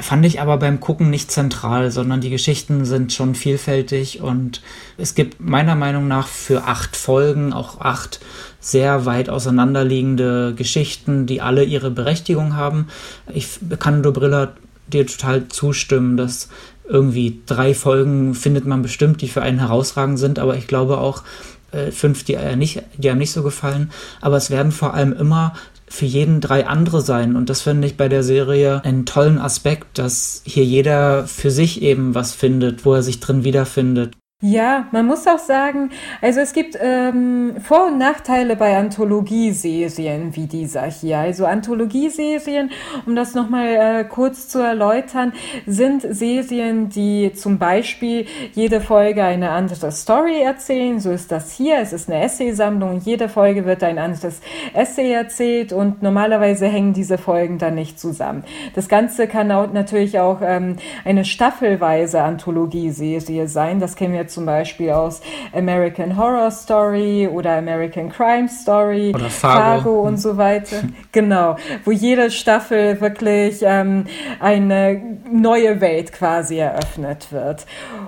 Fand 0.01 0.25
ich 0.25 0.41
aber 0.41 0.57
beim 0.57 0.79
Gucken 0.79 1.09
nicht 1.09 1.31
zentral, 1.31 1.91
sondern 1.91 2.21
die 2.21 2.29
Geschichten 2.29 2.85
sind 2.85 3.13
schon 3.13 3.35
vielfältig 3.35 4.21
und 4.21 4.61
es 4.97 5.15
gibt 5.15 5.39
meiner 5.39 5.75
Meinung 5.75 6.07
nach 6.07 6.27
für 6.27 6.63
acht 6.63 6.95
Folgen 6.95 7.53
auch 7.53 7.79
acht 7.79 8.19
sehr 8.59 9.05
weit 9.05 9.29
auseinanderliegende 9.29 10.53
Geschichten, 10.55 11.27
die 11.27 11.41
alle 11.41 11.63
ihre 11.63 11.91
Berechtigung 11.91 12.55
haben. 12.55 12.87
Ich 13.33 13.59
kann 13.79 14.03
Dobrilla 14.03 14.53
dir 14.87 15.05
total 15.05 15.47
zustimmen, 15.47 16.17
dass 16.17 16.49
irgendwie 16.87 17.41
drei 17.45 17.73
Folgen 17.73 18.33
findet 18.33 18.65
man 18.65 18.81
bestimmt, 18.81 19.21
die 19.21 19.29
für 19.29 19.41
einen 19.41 19.59
herausragend 19.59 20.19
sind, 20.19 20.39
aber 20.39 20.57
ich 20.57 20.67
glaube 20.67 20.97
auch, 20.97 21.23
äh, 21.71 21.91
fünf, 21.91 22.23
die, 22.23 22.33
äh, 22.33 22.55
nicht, 22.55 22.83
die 22.97 23.09
einem 23.09 23.19
nicht 23.19 23.31
so 23.31 23.43
gefallen. 23.43 23.91
Aber 24.19 24.35
es 24.35 24.49
werden 24.49 24.71
vor 24.71 24.93
allem 24.93 25.13
immer 25.13 25.53
für 25.91 26.05
jeden 26.05 26.39
drei 26.39 26.67
andere 26.67 27.01
sein. 27.01 27.35
Und 27.35 27.49
das 27.49 27.61
finde 27.61 27.85
ich 27.85 27.97
bei 27.97 28.07
der 28.07 28.23
Serie 28.23 28.83
einen 28.85 29.05
tollen 29.05 29.37
Aspekt, 29.37 29.97
dass 29.99 30.41
hier 30.45 30.63
jeder 30.63 31.27
für 31.27 31.51
sich 31.51 31.81
eben 31.81 32.15
was 32.15 32.33
findet, 32.33 32.85
wo 32.85 32.93
er 32.93 33.03
sich 33.03 33.19
drin 33.19 33.43
wiederfindet. 33.43 34.15
Ja, 34.43 34.87
man 34.91 35.05
muss 35.05 35.27
auch 35.27 35.37
sagen, 35.37 35.91
also 36.19 36.39
es 36.39 36.53
gibt 36.53 36.75
ähm, 36.81 37.57
Vor- 37.61 37.85
und 37.89 37.99
Nachteile 37.99 38.55
bei 38.55 38.75
Anthologieserien 38.75 40.35
wie 40.35 40.47
dieser 40.47 40.85
hier. 40.85 41.19
Also 41.19 41.45
Anthologieserien, 41.45 42.71
um 43.05 43.15
das 43.15 43.35
nochmal 43.35 43.67
äh, 43.67 44.03
kurz 44.03 44.47
zu 44.47 44.57
erläutern, 44.57 45.33
sind 45.67 46.01
Serien, 46.01 46.89
die 46.89 47.33
zum 47.33 47.59
Beispiel 47.59 48.25
jede 48.53 48.81
Folge 48.81 49.23
eine 49.23 49.51
andere 49.51 49.91
Story 49.91 50.41
erzählen. 50.41 50.99
So 50.99 51.11
ist 51.11 51.31
das 51.31 51.51
hier. 51.51 51.77
Es 51.77 51.93
ist 51.93 52.09
eine 52.09 52.23
Essaysammlung. 52.23 52.99
Jede 53.05 53.29
Folge 53.29 53.65
wird 53.65 53.83
ein 53.83 53.99
anderes 53.99 54.41
Essay 54.73 55.11
erzählt 55.11 55.71
und 55.71 56.01
normalerweise 56.01 56.65
hängen 56.65 56.93
diese 56.93 57.19
Folgen 57.19 57.59
dann 57.59 57.75
nicht 57.75 57.99
zusammen. 57.99 58.43
Das 58.73 58.89
Ganze 58.89 59.27
kann 59.27 59.51
auch 59.51 59.71
natürlich 59.71 60.19
auch 60.19 60.39
ähm, 60.43 60.77
eine 61.05 61.25
staffelweise 61.25 62.23
Anthologieserie 62.23 63.47
sein. 63.47 63.79
Das 63.79 63.95
kennen 63.95 64.13
wir 64.13 64.30
zum 64.31 64.45
Beispiel 64.45 64.91
aus 64.91 65.21
American 65.53 66.17
Horror 66.17 66.51
Story 66.51 67.27
oder 67.31 67.57
American 67.57 68.09
Crime 68.09 68.47
Story, 68.47 69.11
oder 69.13 69.29
Fargo, 69.29 69.59
Fargo 69.59 70.01
und 70.01 70.17
so 70.17 70.37
weiter. 70.37 70.83
genau, 71.11 71.55
wo 71.85 71.91
jede 71.91 72.31
Staffel 72.31 72.99
wirklich 73.01 73.61
ähm, 73.61 74.05
eine 74.39 75.19
neue 75.31 75.81
Welt 75.81 76.11
quasi 76.13 76.57
eröffnet 76.57 77.31
wird. 77.31 77.65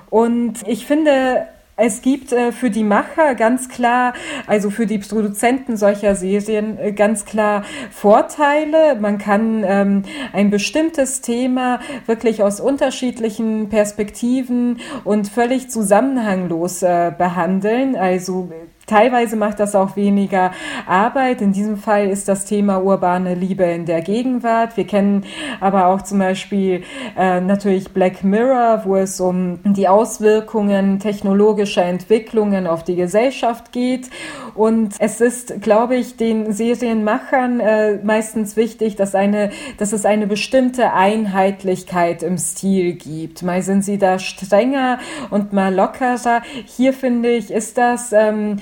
Und 0.10 0.68
ich 0.68 0.86
finde, 0.86 1.48
es 1.76 2.02
gibt 2.02 2.32
äh, 2.32 2.52
für 2.52 2.70
die 2.70 2.84
Macher 2.84 3.34
ganz 3.36 3.68
klar, 3.68 4.14
also 4.46 4.70
für 4.70 4.86
die 4.86 5.00
Produzenten 5.00 5.76
solcher 5.76 6.16
Serien 6.16 6.78
äh, 6.78 6.92
ganz 6.92 7.26
klar 7.26 7.64
Vorteile. 7.92 8.96
Man 9.00 9.18
kann 9.18 9.64
ähm, 9.66 10.04
ein 10.34 10.52
bestimmtes 10.52 11.22
Thema 11.22 11.80
wirklich 12.06 12.44
aus 12.44 12.60
unterschiedlichen 12.60 13.70
Perspektiven 13.70 14.82
und 15.04 15.28
völlig 15.28 15.70
zusammenhanglos 15.72 16.84
äh, 16.84 17.12
behandeln. 17.18 17.96
Also 17.96 18.52
Teilweise 18.94 19.38
macht 19.38 19.60
das 19.60 19.74
auch 19.74 19.96
weniger 19.96 20.52
Arbeit. 20.86 21.42
In 21.42 21.52
diesem 21.52 21.78
Fall 21.78 22.10
ist 22.10 22.28
das 22.28 22.46
Thema 22.46 22.78
urbane 22.78 23.34
Liebe 23.34 23.64
in 23.64 23.88
der 23.88 24.02
Gegenwart. 24.02 24.78
Wir 24.78 24.86
kennen 24.86 25.26
aber 25.60 25.88
auch 25.88 26.04
zum 26.04 26.20
Beispiel 26.20 26.84
äh, 27.18 27.42
natürlich 27.42 27.90
Black 27.90 28.24
Mirror, 28.24 28.84
wo 28.86 28.96
es 28.96 29.20
um 29.20 29.58
die 29.64 29.88
Auswirkungen 29.88 31.00
technologischer 31.00 31.84
Entwicklungen 31.84 32.68
auf 32.68 32.84
die 32.84 32.96
Gesellschaft 32.96 33.72
geht. 33.72 34.12
Und 34.54 34.94
es 35.00 35.22
ist, 35.22 35.64
glaube 35.64 35.96
ich, 35.96 36.16
den 36.16 36.54
Serienmachern 36.54 37.62
äh, 37.62 37.98
meistens 38.04 38.56
wichtig, 38.56 38.96
dass, 38.96 39.16
eine, 39.16 39.50
dass 39.80 39.92
es 39.92 40.06
eine 40.06 40.28
bestimmte 40.28 40.94
Einheitlichkeit 40.94 42.22
im 42.22 42.38
Stil 42.38 42.94
gibt. 42.94 43.42
Mal 43.42 43.64
sind 43.64 43.84
sie 43.84 43.98
da 43.98 44.20
strenger 44.20 45.00
und 45.32 45.52
mal 45.52 45.74
lockerer. 45.74 46.44
Hier 46.66 46.94
finde 46.94 47.32
ich, 47.32 47.50
ist 47.50 47.80
das 47.80 48.14
ähm, 48.14 48.58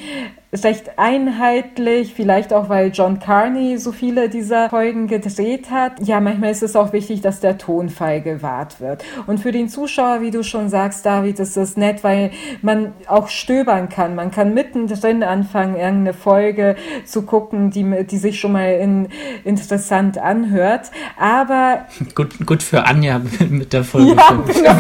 recht 0.54 0.98
einheitlich, 0.98 2.14
vielleicht 2.14 2.52
auch, 2.52 2.68
weil 2.68 2.90
John 2.90 3.20
Carney 3.20 3.78
so 3.78 3.94
viele 3.94 4.28
dieser 4.28 4.70
Folgen 4.70 5.08
gedreht 5.08 5.72
hat. 5.72 5.94
Ja, 6.02 6.20
manchmal 6.20 6.52
ist 6.52 6.62
es 6.62 6.76
auch 6.76 6.92
wichtig, 6.92 7.22
dass 7.22 7.40
der 7.40 7.58
Tonfall 7.58 8.22
gewahrt 8.22 8.82
wird. 8.82 9.04
Und 9.28 9.40
für 9.40 9.54
den 9.54 9.70
Zuschauer, 9.70 10.22
wie 10.22 10.32
du 10.32 10.44
schon 10.44 10.68
sagst, 10.68 11.06
David, 11.06 11.40
ist 11.40 11.56
es 11.56 11.78
nett, 11.78 12.04
weil 12.04 12.32
man 12.62 12.92
auch 13.08 13.30
stöbern 13.30 13.88
kann. 13.88 14.16
Man 14.16 14.32
kann 14.32 14.54
mittendrin 14.54 15.24
anfangen, 15.24 15.76
irgendeine 15.76 16.14
Folge 16.14 16.76
zu 17.06 17.22
gucken, 17.22 17.72
die, 17.72 18.06
die 18.06 18.18
sich 18.18 18.40
schon 18.40 18.52
mal 18.52 18.74
in, 18.74 19.08
interessant 19.46 20.18
anhört. 20.18 20.92
Aber. 21.18 21.86
Gut, 22.16 22.46
gut 22.46 22.62
für 22.62 22.86
Anja 22.86 23.22
mit 23.50 23.72
der 23.72 23.84
Folge. 23.84 24.16
Ja, 24.16 24.32
genau. 24.46 24.76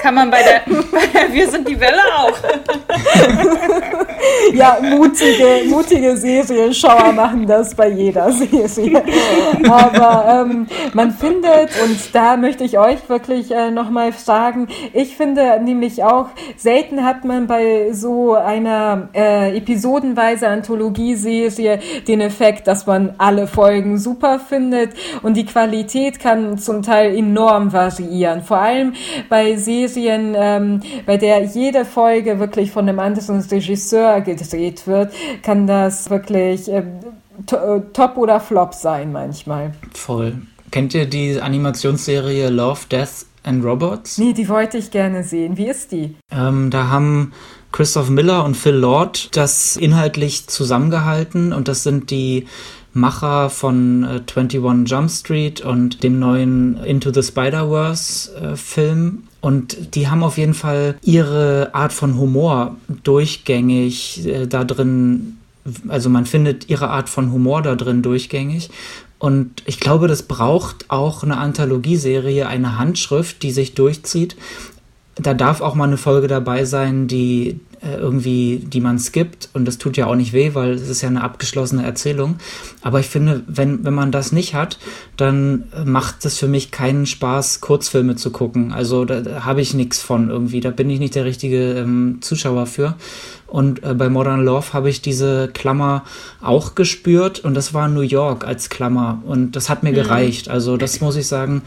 kann 0.00 0.14
man 0.14 0.30
bei 0.30 0.40
der, 0.42 0.62
bei 0.92 1.32
Wir 1.34 1.48
sind 1.48 1.68
die 1.68 1.78
Welle 1.78 2.00
auch. 2.16 2.32
Ja, 4.52 4.78
mutige, 4.80 5.68
mutige 5.68 6.16
Serienschauer 6.16 7.12
machen 7.12 7.46
das 7.46 7.74
bei 7.74 7.88
jeder 7.88 8.32
Serie. 8.32 9.02
Aber 9.68 10.46
ähm, 10.46 10.66
man 10.92 11.12
findet, 11.12 11.70
und 11.82 12.14
da 12.14 12.36
möchte 12.36 12.64
ich 12.64 12.78
euch 12.78 13.08
wirklich 13.08 13.50
äh, 13.50 13.70
nochmal 13.70 14.12
fragen, 14.12 14.68
ich 14.92 15.16
finde 15.16 15.60
nämlich 15.62 16.04
auch, 16.04 16.28
selten 16.56 17.04
hat 17.04 17.24
man 17.24 17.46
bei 17.46 17.92
so 17.92 18.34
einer 18.34 19.08
äh, 19.14 19.56
episodenweise 19.56 20.48
Anthologieserie 20.48 21.80
den 22.06 22.20
Effekt, 22.20 22.66
dass 22.66 22.86
man 22.86 23.14
alle 23.18 23.46
Folgen 23.46 23.98
super 23.98 24.38
findet 24.38 24.92
und 25.22 25.36
die 25.36 25.46
Qualität 25.46 26.20
kann 26.20 26.58
zum 26.58 26.82
Teil 26.82 27.14
enorm 27.16 27.72
variieren. 27.72 28.42
Vor 28.42 28.58
allem 28.58 28.94
bei 29.28 29.56
Serien, 29.56 30.34
ähm, 30.36 30.80
bei 31.06 31.16
der 31.16 31.42
jede 31.44 31.84
Folge 31.84 32.38
wirklich 32.38 32.70
von 32.70 32.88
einem 32.88 32.98
anderen 32.98 33.40
Regisseur 33.40 34.09
gedreht 34.18 34.86
wird, 34.86 35.12
kann 35.42 35.66
das 35.66 36.10
wirklich 36.10 36.68
äh, 36.68 36.82
top 37.46 38.16
oder 38.16 38.40
flop 38.40 38.74
sein 38.74 39.12
manchmal. 39.12 39.72
Voll. 39.94 40.42
Kennt 40.70 40.94
ihr 40.94 41.06
die 41.06 41.40
Animationsserie 41.40 42.48
Love, 42.48 42.80
Death 42.90 43.26
and 43.42 43.64
Robots? 43.64 44.18
Nee, 44.18 44.32
die 44.32 44.48
wollte 44.48 44.78
ich 44.78 44.90
gerne 44.90 45.24
sehen. 45.24 45.56
Wie 45.56 45.68
ist 45.68 45.92
die? 45.92 46.16
Ähm, 46.30 46.70
da 46.70 46.88
haben 46.88 47.32
Christoph 47.72 48.10
Miller 48.10 48.44
und 48.44 48.56
Phil 48.56 48.74
Lord 48.74 49.36
das 49.36 49.76
inhaltlich 49.76 50.48
zusammengehalten 50.48 51.52
und 51.52 51.68
das 51.68 51.82
sind 51.82 52.10
die 52.10 52.46
Macher 52.92 53.50
von 53.50 54.04
äh, 54.04 54.20
21 54.34 54.90
Jump 54.90 55.10
Street 55.10 55.60
und 55.60 56.02
dem 56.02 56.18
neuen 56.18 56.76
Into 56.82 57.12
the 57.12 57.22
Spider-Verse 57.22 58.34
äh, 58.36 58.56
Film. 58.56 59.24
Und 59.40 59.94
die 59.94 60.08
haben 60.08 60.22
auf 60.22 60.38
jeden 60.38 60.54
Fall 60.54 60.96
ihre 61.02 61.74
Art 61.74 61.92
von 61.92 62.18
Humor 62.18 62.76
durchgängig 63.04 64.26
äh, 64.26 64.46
da 64.46 64.64
drin, 64.64 65.38
also 65.88 66.10
man 66.10 66.26
findet 66.26 66.68
ihre 66.68 66.88
Art 66.90 67.08
von 67.08 67.32
Humor 67.32 67.62
da 67.62 67.74
drin 67.74 68.02
durchgängig. 68.02 68.70
Und 69.18 69.62
ich 69.66 69.80
glaube, 69.80 70.08
das 70.08 70.22
braucht 70.22 70.90
auch 70.90 71.22
eine 71.22 71.36
Anthologieserie, 71.36 72.46
eine 72.46 72.78
Handschrift, 72.78 73.42
die 73.42 73.50
sich 73.50 73.74
durchzieht. 73.74 74.36
Da 75.14 75.34
darf 75.34 75.60
auch 75.60 75.74
mal 75.74 75.84
eine 75.84 75.98
Folge 75.98 76.26
dabei 76.26 76.64
sein, 76.64 77.06
die 77.06 77.60
irgendwie, 77.82 78.58
die 78.58 78.80
man 78.80 78.98
skippt 78.98 79.48
und 79.54 79.64
das 79.66 79.78
tut 79.78 79.96
ja 79.96 80.06
auch 80.06 80.14
nicht 80.14 80.32
weh, 80.32 80.54
weil 80.54 80.72
es 80.72 80.88
ist 80.88 81.02
ja 81.02 81.08
eine 81.08 81.22
abgeschlossene 81.22 81.84
Erzählung. 81.84 82.36
Aber 82.82 83.00
ich 83.00 83.06
finde, 83.06 83.42
wenn, 83.46 83.84
wenn 83.84 83.94
man 83.94 84.12
das 84.12 84.32
nicht 84.32 84.54
hat, 84.54 84.78
dann 85.16 85.64
macht 85.84 86.24
es 86.24 86.38
für 86.38 86.48
mich 86.48 86.70
keinen 86.70 87.06
Spaß, 87.06 87.60
Kurzfilme 87.60 88.16
zu 88.16 88.30
gucken. 88.30 88.72
Also 88.72 89.04
da, 89.04 89.20
da 89.20 89.44
habe 89.44 89.60
ich 89.60 89.74
nichts 89.74 90.00
von 90.00 90.30
irgendwie. 90.30 90.60
Da 90.60 90.70
bin 90.70 90.90
ich 90.90 90.98
nicht 90.98 91.14
der 91.14 91.24
richtige 91.24 91.74
ähm, 91.74 92.18
Zuschauer 92.20 92.66
für. 92.66 92.96
Und 93.50 93.82
äh, 93.82 93.94
bei 93.94 94.08
Modern 94.08 94.44
Love 94.44 94.72
habe 94.72 94.88
ich 94.88 95.02
diese 95.02 95.48
Klammer 95.48 96.04
auch 96.40 96.76
gespürt 96.76 97.40
und 97.40 97.54
das 97.54 97.74
war 97.74 97.88
New 97.88 98.00
York 98.00 98.46
als 98.46 98.70
Klammer 98.70 99.22
und 99.26 99.56
das 99.56 99.68
hat 99.68 99.82
mir 99.82 99.90
mhm. 99.90 99.96
gereicht. 99.96 100.48
Also 100.48 100.76
das 100.76 101.00
muss 101.00 101.16
ich 101.16 101.26
sagen, 101.26 101.62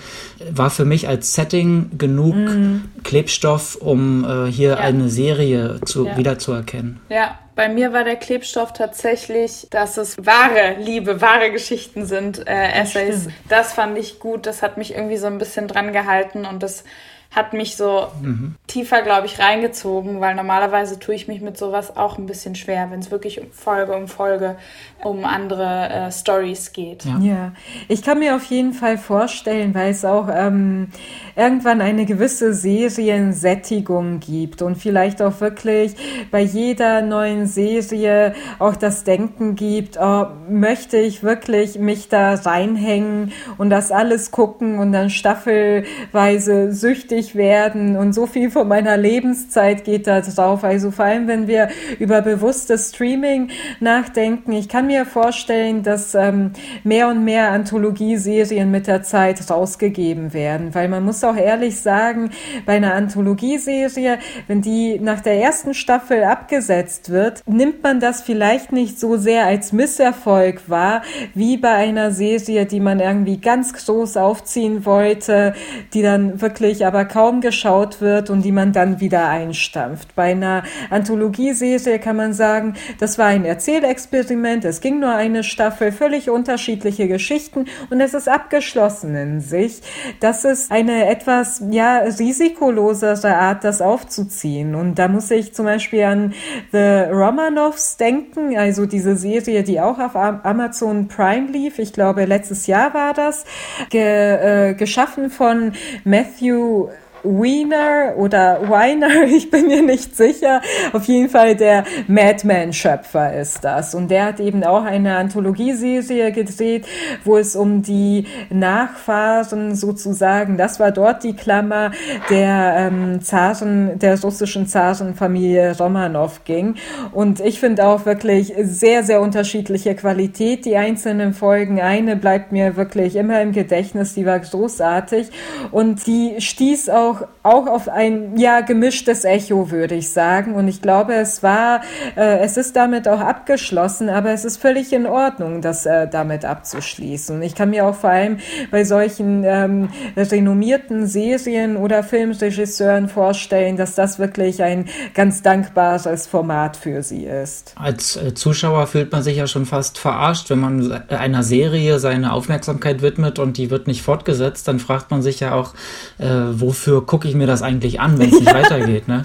war 0.50 0.70
für 0.70 0.86
mich 0.86 1.10
als 1.10 1.34
Setting 1.34 1.92
genug 1.98 2.36
mhm. 2.36 2.84
Klebstoff, 3.04 3.76
um 3.76 4.24
äh, 4.24 4.50
hier 4.50 4.70
ja. 4.70 4.76
eine 4.78 5.10
Serie 5.10 5.82
zu, 5.84 6.03
ja. 6.06 6.18
wiederzuerkennen. 6.18 7.02
Ja, 7.10 7.40
bei 7.56 7.70
mir 7.70 7.94
war 7.94 8.04
der 8.04 8.16
Klebstoff 8.16 8.74
tatsächlich, 8.74 9.68
dass 9.70 9.98
es 9.98 10.18
wahre 10.26 10.76
Liebe, 10.80 11.22
wahre 11.22 11.52
Geschichten 11.52 12.06
sind, 12.06 12.48
äh, 12.48 12.82
Essays. 12.82 13.26
Das, 13.26 13.34
das 13.50 13.74
fand 13.74 13.98
ich 13.98 14.20
gut, 14.20 14.46
das 14.46 14.62
hat 14.62 14.78
mich 14.78 14.94
irgendwie 14.94 15.18
so 15.18 15.28
ein 15.28 15.38
bisschen 15.38 15.68
dran 15.68 15.94
gehalten 15.94 16.46
und 16.46 16.64
das 16.64 16.84
hat 17.34 17.54
mich 17.54 17.76
so 17.76 18.08
mhm. 18.22 18.56
tiefer, 18.68 19.02
glaube 19.02 19.26
ich, 19.26 19.40
reingezogen, 19.40 20.22
weil 20.22 20.36
normalerweise 20.36 21.00
tue 21.00 21.16
ich 21.16 21.28
mich 21.28 21.42
mit 21.42 21.58
sowas 21.58 21.98
auch 21.98 22.18
ein 22.18 22.28
bisschen 22.28 22.56
schwer, 22.56 22.92
wenn 22.92 23.00
es 23.00 23.10
wirklich 23.10 23.42
um 23.42 23.52
Folge 23.52 23.96
um 23.96 24.08
Folge 24.08 24.56
um 25.04 25.26
andere 25.26 25.90
äh, 25.90 26.12
Stories 26.12 26.74
geht. 26.74 27.06
Ja. 27.06 27.18
ja. 27.20 27.52
ich 27.88 28.04
kann 28.04 28.20
mir 28.20 28.36
auf 28.36 28.44
jeden 28.46 28.74
Fall 28.74 28.98
vorstellen, 28.98 29.74
weil 29.74 29.92
es 29.92 30.06
auch 30.06 30.30
ähm, 30.32 30.90
irgendwann 31.36 31.82
eine 31.82 32.06
gewisse 32.06 32.54
Seriensättigung 32.54 34.20
gibt 34.20 34.62
und 34.62 34.76
vielleicht 34.76 35.22
auch 35.22 35.42
wirklich 35.42 35.96
bei 36.32 36.42
jeder 36.42 37.02
neuen 37.02 37.48
Serie 37.48 38.34
auch 38.60 38.76
das 38.76 39.04
Denken 39.04 39.56
gibt, 39.56 39.98
oh, 40.00 40.28
möchte 40.50 40.98
ich 40.98 41.24
wirklich 41.24 41.80
mich 41.80 42.10
da 42.10 42.36
reinhängen 42.36 43.32
und 43.58 43.70
das 43.70 43.92
alles 43.92 44.32
gucken 44.32 44.80
und 44.80 44.92
dann 44.92 45.10
staffelweise 45.10 46.72
süchtig 46.72 47.23
glücklich 47.24 47.36
werden 47.36 47.96
und 47.96 48.14
so 48.14 48.26
viel 48.26 48.50
von 48.50 48.68
meiner 48.68 48.98
Lebenszeit 48.98 49.84
geht 49.84 50.08
da 50.08 50.22
drauf. 50.22 50.64
Also 50.64 50.92
vor 50.92 51.06
allem, 51.06 51.28
wenn 51.28 51.48
wir 51.48 51.70
über 52.00 52.22
bewusstes 52.22 52.90
Streaming 52.90 53.50
nachdenken. 53.80 54.54
Ich 54.54 54.70
kann 54.70 54.88
mir 54.88 55.06
vorstellen, 55.06 55.84
dass 55.84 56.16
ähm, 56.16 56.52
mehr 56.84 57.08
und 57.08 57.24
mehr 57.24 57.52
Anthologieserien 57.52 58.72
mit 58.72 58.88
der 58.88 59.04
Zeit 59.04 59.50
rausgegeben 59.50 60.34
werden, 60.34 60.74
weil 60.74 60.90
man 60.90 61.04
muss 61.04 61.24
auch 61.24 61.36
ehrlich 61.36 61.80
sagen, 61.80 62.32
bei 62.66 62.74
einer 62.74 62.94
Anthologieserie, 62.94 64.20
wenn 64.48 64.62
die 64.62 65.00
nach 65.00 65.22
der 65.22 65.42
ersten 65.42 65.74
Staffel 65.74 66.24
abgesetzt 66.24 67.10
wird, 67.10 67.42
nimmt 67.46 67.84
man 67.84 68.00
das 68.00 68.22
vielleicht 68.22 68.72
nicht 68.72 69.00
so 69.00 69.18
sehr 69.18 69.46
als 69.46 69.74
Misserfolg 69.74 70.70
wahr, 70.70 71.02
wie 71.34 71.58
bei 71.58 71.74
einer 71.74 72.12
Serie, 72.12 72.66
die 72.66 72.80
man 72.80 73.00
irgendwie 73.00 73.38
ganz 73.38 73.74
groß 73.74 74.18
aufziehen 74.18 74.86
wollte, 74.86 75.54
die 75.94 76.02
dann 76.02 76.42
wirklich 76.42 76.86
aber 76.86 77.06
kaum 77.14 77.42
geschaut 77.42 78.02
wird 78.02 78.32
und 78.32 78.42
die 78.42 78.52
man 78.52 78.74
dann 78.74 79.00
wieder 79.00 79.30
einstampft. 79.30 80.16
Bei 80.16 80.32
einer 80.32 80.64
Anthologieserie 80.90 82.00
kann 82.00 82.16
man 82.16 82.34
sagen, 82.34 82.74
das 83.00 83.20
war 83.20 83.28
ein 83.28 83.46
Erzählexperiment, 83.46 84.66
es 84.66 84.82
ging 84.82 85.00
nur 85.00 85.14
eine 85.14 85.44
Staffel, 85.44 85.92
völlig 85.92 86.32
unterschiedliche 86.32 87.08
Geschichten 87.08 87.66
und 87.92 88.02
es 88.02 88.16
ist 88.16 88.28
abgeschlossen 88.28 89.16
in 89.16 89.42
sich. 89.42 89.84
Das 90.22 90.44
ist 90.44 90.72
eine 90.72 91.08
etwas, 91.08 91.62
ja, 91.70 92.00
risikolosere 92.00 93.36
Art, 93.36 93.64
das 93.64 93.82
aufzuziehen. 93.82 94.74
Und 94.74 94.96
da 94.96 95.08
muss 95.08 95.30
ich 95.30 95.54
zum 95.54 95.66
Beispiel 95.66 96.04
an 96.04 96.34
The 96.72 97.12
Romanovs 97.12 97.98
denken, 97.98 98.58
also 98.58 98.88
diese 98.88 99.16
Serie, 99.16 99.62
die 99.62 99.80
auch 99.80 100.00
auf 100.00 100.16
Amazon 100.16 101.08
Prime 101.08 101.52
lief. 101.52 101.78
Ich 101.78 101.94
glaube, 101.94 102.26
letztes 102.26 102.66
Jahr 102.66 102.96
war 102.96 103.14
das. 103.14 103.46
Ge, 103.90 104.02
äh, 104.02 104.74
geschaffen 104.74 105.30
von 105.30 105.74
Matthew 106.04 106.88
Wiener 107.24 108.14
oder 108.18 108.70
Weiner, 108.70 109.24
ich 109.28 109.50
bin 109.50 109.68
mir 109.68 109.82
nicht 109.82 110.16
sicher. 110.16 110.62
Auf 110.92 111.06
jeden 111.06 111.30
Fall 111.30 111.56
der 111.56 111.86
Madman-Schöpfer 112.08 113.34
ist 113.40 113.64
das. 113.64 113.96
Und 113.96 114.10
der 114.10 114.26
hat 114.26 114.40
eben 114.40 114.64
auch 114.64 114.84
eine 114.84 115.18
Anthologieserie 115.18 116.32
gedreht, 116.32 116.86
wo 117.24 117.38
es 117.38 117.56
um 117.56 117.82
die 117.82 118.26
Nachfahren 118.50 119.76
sozusagen, 119.76 120.58
das 120.58 120.80
war 120.80 120.92
dort 120.92 121.24
die 121.24 121.36
Klammer 121.36 121.92
der 122.30 122.76
ähm, 122.78 123.22
Zaren, 123.22 124.00
der 124.00 124.20
russischen 124.22 124.68
Zarenfamilie 124.68 125.78
Romanov 125.78 126.44
ging. 126.44 126.76
Und 127.12 127.40
ich 127.40 127.60
finde 127.60 127.86
auch 127.86 128.06
wirklich 128.06 128.54
sehr, 128.62 129.04
sehr 129.04 129.22
unterschiedliche 129.22 129.96
Qualität, 129.96 130.66
die 130.66 130.76
einzelnen 130.76 131.34
Folgen. 131.34 131.80
Eine 131.80 132.16
bleibt 132.16 132.52
mir 132.52 132.76
wirklich 132.76 133.16
immer 133.16 133.42
im 133.42 133.52
Gedächtnis, 133.52 134.14
die 134.14 134.26
war 134.26 134.40
großartig. 134.40 135.30
Und 135.72 136.06
die 136.08 136.36
stieß 136.40 136.90
auch 136.90 137.13
auch, 137.14 137.28
auch 137.44 137.68
auf 137.68 137.90
ein 137.90 138.38
ja 138.38 138.62
gemischtes 138.62 139.26
Echo, 139.26 139.72
würde 139.72 139.96
ich 139.96 140.10
sagen. 140.10 140.56
Und 140.56 140.68
ich 140.68 140.82
glaube, 140.82 141.14
es 141.14 141.44
war, 141.44 141.82
äh, 142.16 142.40
es 142.40 142.58
ist 142.58 142.76
damit 142.76 143.08
auch 143.08 143.20
abgeschlossen, 143.20 144.10
aber 144.10 144.32
es 144.32 144.46
ist 144.46 144.58
völlig 144.58 144.94
in 144.94 145.06
Ordnung, 145.06 145.62
das 145.62 145.86
äh, 145.86 146.08
damit 146.08 146.46
abzuschließen. 146.46 147.42
Ich 147.42 147.56
kann 147.56 147.70
mir 147.70 147.86
auch 147.86 147.96
vor 147.96 148.10
allem 148.10 148.38
bei 148.72 148.84
solchen 148.84 149.44
ähm, 149.44 149.90
renommierten 150.16 151.08
Serien 151.08 151.78
oder 151.78 152.04
Filmregisseuren 152.04 153.10
vorstellen, 153.10 153.78
dass 153.78 153.96
das 153.96 154.20
wirklich 154.20 154.64
ein 154.64 154.86
ganz 155.14 155.42
dankbares 155.42 156.28
Format 156.28 156.78
für 156.78 157.04
sie 157.04 157.26
ist. 157.26 157.74
Als 157.78 158.16
äh, 158.16 158.34
Zuschauer 158.34 158.88
fühlt 158.88 159.12
man 159.12 159.24
sich 159.24 159.38
ja 159.38 159.48
schon 159.48 159.66
fast 159.66 159.98
verarscht, 159.98 160.50
wenn 160.50 160.60
man 160.60 160.92
einer 161.10 161.44
Serie 161.44 162.00
seine 162.00 162.34
Aufmerksamkeit 162.34 163.02
widmet 163.02 163.40
und 163.40 163.58
die 163.58 163.70
wird 163.70 163.88
nicht 163.88 164.02
fortgesetzt, 164.02 164.68
dann 164.68 164.80
fragt 164.80 165.12
man 165.12 165.22
sich 165.22 165.40
ja 165.40 165.54
auch, 165.54 165.74
äh, 166.18 166.28
wofür 166.52 167.03
gucke 167.06 167.28
ich 167.28 167.36
mir 167.36 167.48
das 167.48 167.62
eigentlich 167.62 168.00
an, 168.00 168.20
wenn 168.20 168.30
es 168.30 168.40
nicht 168.40 168.54
weitergeht, 168.54 169.08
ne? 169.08 169.24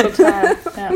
Total, 0.00 0.56
ja. 0.76 0.90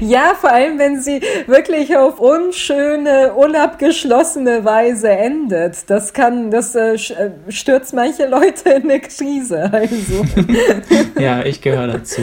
ja, 0.00 0.34
vor 0.34 0.52
allem, 0.52 0.78
wenn 0.78 1.00
sie 1.00 1.20
wirklich 1.46 1.96
auf 1.96 2.18
unschöne, 2.18 3.34
unabgeschlossene 3.34 4.64
Weise 4.64 5.10
endet. 5.10 5.88
Das 5.88 6.12
kann, 6.12 6.50
das 6.50 6.74
äh, 6.74 6.94
äh 6.94 7.30
stürzt 7.48 7.94
manche 7.94 8.26
Leute 8.26 8.70
in 8.70 8.82
eine 8.84 9.00
Krise. 9.00 9.70
Also. 9.72 10.24
ja, 11.18 11.44
ich 11.44 11.60
gehöre 11.60 11.86
dazu. 11.86 12.22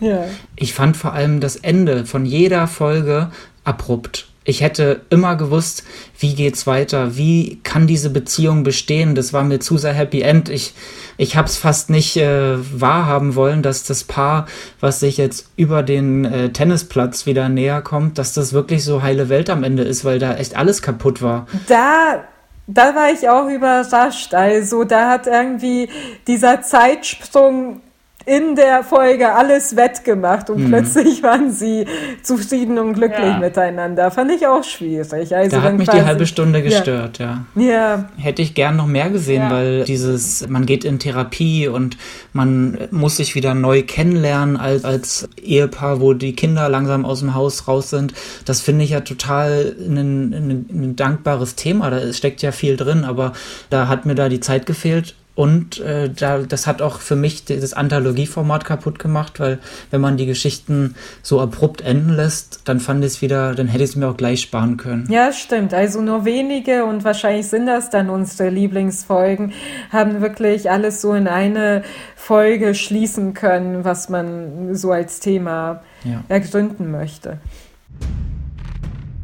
ja. 0.00 0.24
Ich 0.56 0.74
fand 0.74 0.96
vor 0.96 1.12
allem 1.12 1.40
das 1.40 1.56
Ende 1.56 2.06
von 2.06 2.24
jeder 2.24 2.66
Folge 2.66 3.30
abrupt. 3.64 4.29
Ich 4.44 4.62
hätte 4.62 5.02
immer 5.10 5.36
gewusst, 5.36 5.84
wie 6.18 6.34
geht's 6.34 6.66
weiter, 6.66 7.16
wie 7.16 7.60
kann 7.62 7.86
diese 7.86 8.08
Beziehung 8.08 8.62
bestehen. 8.62 9.14
Das 9.14 9.34
war 9.34 9.44
mir 9.44 9.60
zu 9.60 9.76
sehr 9.76 9.92
Happy 9.92 10.22
End. 10.22 10.48
Ich, 10.48 10.72
ich 11.18 11.36
habe 11.36 11.46
es 11.46 11.58
fast 11.58 11.90
nicht 11.90 12.16
äh, 12.16 12.56
wahrhaben 12.80 13.34
wollen, 13.34 13.62
dass 13.62 13.84
das 13.84 14.04
Paar, 14.04 14.46
was 14.80 15.00
sich 15.00 15.18
jetzt 15.18 15.50
über 15.56 15.82
den 15.82 16.24
äh, 16.24 16.48
Tennisplatz 16.50 17.26
wieder 17.26 17.50
näher 17.50 17.82
kommt, 17.82 18.16
dass 18.16 18.32
das 18.32 18.54
wirklich 18.54 18.82
so 18.82 19.02
heile 19.02 19.28
Welt 19.28 19.50
am 19.50 19.62
Ende 19.62 19.82
ist, 19.82 20.06
weil 20.06 20.18
da 20.18 20.34
echt 20.34 20.56
alles 20.56 20.80
kaputt 20.80 21.20
war. 21.20 21.46
Da 21.68 22.24
da 22.72 22.94
war 22.94 23.10
ich 23.10 23.28
auch 23.28 23.48
überrascht. 23.48 24.32
Also 24.32 24.84
da 24.84 25.10
hat 25.10 25.26
irgendwie 25.26 25.88
dieser 26.26 26.62
Zeitsprung 26.62 27.82
in 28.26 28.54
der 28.54 28.84
Folge 28.84 29.32
alles 29.32 29.76
wettgemacht 29.76 30.50
und 30.50 30.64
mhm. 30.64 30.68
plötzlich 30.68 31.22
waren 31.22 31.50
sie 31.50 31.86
zufrieden 32.22 32.78
und 32.78 32.92
glücklich 32.92 33.20
ja. 33.20 33.38
miteinander. 33.38 34.10
Fand 34.10 34.30
ich 34.30 34.46
auch 34.46 34.62
schwierig. 34.62 35.34
Also 35.34 35.56
da 35.56 35.62
hat 35.62 35.78
mich 35.78 35.88
die 35.88 36.02
halbe 36.02 36.26
Stunde 36.26 36.62
gestört, 36.62 37.18
ja. 37.18 37.44
ja. 37.54 37.62
ja. 37.62 38.08
Hätte 38.18 38.42
ich 38.42 38.54
gern 38.54 38.76
noch 38.76 38.86
mehr 38.86 39.10
gesehen, 39.10 39.42
ja. 39.42 39.50
weil 39.50 39.84
dieses, 39.84 40.46
man 40.48 40.66
geht 40.66 40.84
in 40.84 40.98
Therapie 40.98 41.68
und 41.68 41.96
man 42.32 42.78
muss 42.90 43.16
sich 43.16 43.34
wieder 43.34 43.54
neu 43.54 43.82
kennenlernen 43.82 44.58
als, 44.58 44.84
als 44.84 45.28
Ehepaar, 45.42 46.00
wo 46.00 46.12
die 46.12 46.34
Kinder 46.34 46.68
langsam 46.68 47.06
aus 47.06 47.20
dem 47.20 47.34
Haus 47.34 47.68
raus 47.68 47.90
sind. 47.90 48.12
Das 48.44 48.60
finde 48.60 48.84
ich 48.84 48.90
ja 48.90 49.00
total 49.00 49.74
ein, 49.80 49.96
ein, 49.96 50.66
ein 50.70 50.96
dankbares 50.96 51.54
Thema. 51.54 51.90
Da 51.90 52.12
steckt 52.12 52.42
ja 52.42 52.52
viel 52.52 52.76
drin, 52.76 53.04
aber 53.04 53.32
da 53.70 53.88
hat 53.88 54.04
mir 54.04 54.14
da 54.14 54.28
die 54.28 54.40
Zeit 54.40 54.66
gefehlt 54.66 55.14
und 55.34 55.80
äh, 55.80 56.10
da, 56.10 56.38
das 56.38 56.66
hat 56.66 56.82
auch 56.82 57.00
für 57.00 57.16
mich 57.16 57.44
das 57.44 57.72
Anthologieformat 57.72 58.64
kaputt 58.64 58.98
gemacht, 58.98 59.40
weil 59.40 59.58
wenn 59.90 60.00
man 60.00 60.16
die 60.16 60.26
Geschichten 60.26 60.96
so 61.22 61.40
abrupt 61.40 61.80
enden 61.80 62.10
lässt, 62.10 62.62
dann 62.64 62.80
fand 62.80 63.04
ich 63.04 63.12
es 63.12 63.22
wieder, 63.22 63.54
dann 63.54 63.68
hätte 63.68 63.84
ich 63.84 63.90
es 63.90 63.96
mir 63.96 64.08
auch 64.08 64.16
gleich 64.16 64.42
sparen 64.42 64.76
können. 64.76 65.06
Ja, 65.10 65.32
stimmt. 65.32 65.72
Also 65.72 66.02
nur 66.02 66.24
wenige 66.24 66.84
und 66.84 67.04
wahrscheinlich 67.04 67.46
sind 67.46 67.66
das 67.66 67.90
dann 67.90 68.10
unsere 68.10 68.50
Lieblingsfolgen, 68.50 69.52
haben 69.90 70.20
wirklich 70.20 70.70
alles 70.70 71.00
so 71.00 71.14
in 71.14 71.28
eine 71.28 71.84
Folge 72.16 72.74
schließen 72.74 73.32
können, 73.32 73.84
was 73.84 74.08
man 74.08 74.74
so 74.74 74.90
als 74.90 75.20
Thema 75.20 75.82
ja. 76.04 76.24
ergründen 76.28 76.90
möchte. 76.90 77.38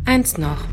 Eins 0.07 0.39
noch. 0.39 0.65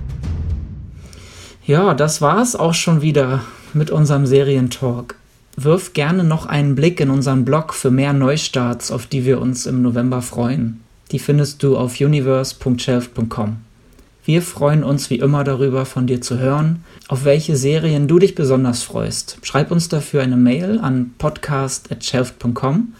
Ja, 1.66 1.94
das 1.94 2.22
war 2.22 2.42
es 2.42 2.56
auch 2.56 2.74
schon 2.74 3.02
wieder 3.02 3.42
mit 3.74 3.90
unserem 3.90 4.26
Serientalk. 4.26 5.16
Wirf 5.56 5.94
gerne 5.94 6.24
noch 6.24 6.46
einen 6.46 6.76
Blick 6.76 7.00
in 7.00 7.10
unseren 7.10 7.46
Blog 7.46 7.74
für 7.74 7.92
mehr 7.92 8.14
Neustarts, 8.14 8.92
auf 8.92 9.06
die 9.06 9.26
wir 9.26 9.40
uns 9.40 9.66
im 9.66 9.82
November 9.82 10.22
freuen. 10.22 10.82
Die 11.12 11.20
findest 11.20 11.62
du 11.62 11.78
auf 11.78 12.00
universe.shelf.com. 12.00 13.58
Wir 14.26 14.42
freuen 14.42 14.84
uns 14.84 15.10
wie 15.10 15.20
immer 15.20 15.44
darüber, 15.44 15.86
von 15.86 16.08
dir 16.08 16.22
zu 16.22 16.40
hören, 16.40 16.84
auf 17.10 17.26
welche 17.26 17.58
Serien 17.58 18.08
du 18.08 18.20
dich 18.20 18.36
besonders 18.36 18.82
freust. 18.82 19.38
Schreib 19.44 19.70
uns 19.70 19.90
dafür 19.90 20.24
eine 20.24 20.38
Mail 20.38 20.80
an 20.80 21.14
podcast.shelf.com 21.18 22.94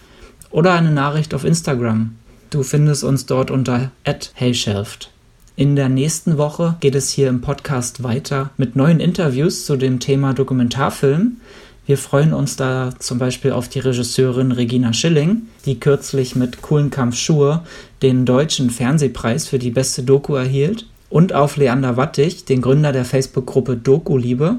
oder 0.52 0.74
eine 0.74 0.92
Nachricht 0.92 1.34
auf 1.34 1.46
Instagram. 1.46 2.16
Du 2.50 2.62
findest 2.62 3.04
uns 3.04 3.26
dort 3.26 3.52
unter 3.52 3.92
@heyshelft. 4.36 5.12
In 5.56 5.76
der 5.76 5.88
nächsten 5.88 6.38
Woche 6.38 6.76
geht 6.82 6.96
es 6.96 7.10
hier 7.10 7.30
im 7.30 7.42
Podcast 7.42 8.04
weiter 8.04 8.50
mit 8.58 8.76
neuen 8.76 9.00
Interviews 9.00 9.66
zu 9.66 9.78
dem 9.78 10.00
Thema 10.00 10.34
Dokumentarfilm. 10.34 11.38
Wir 11.86 11.98
freuen 11.98 12.34
uns 12.34 12.56
da 12.56 12.92
zum 12.98 13.20
Beispiel 13.20 13.52
auf 13.52 13.68
die 13.68 13.80
Regisseurin 13.80 14.54
Regina 14.54 14.94
Schilling, 14.94 15.44
die 15.66 15.80
kürzlich 15.80 16.36
mit 16.36 16.62
Coolen 16.62 16.90
Kampf 16.90 17.18
Schuhe 17.18 17.64
den 18.02 18.26
deutschen 18.26 18.70
Fernsehpreis 18.70 19.48
für 19.48 19.60
die 19.60 19.72
beste 19.72 20.04
Doku 20.04 20.36
erhielt, 20.36 20.86
und 21.14 21.32
auf 21.32 21.58
Leander 21.58 21.96
Wattig, 21.96 22.46
den 22.46 22.62
Gründer 22.62 22.92
der 22.92 23.06
Facebook-Gruppe 23.06 23.78
Doku-Liebe. 23.78 24.56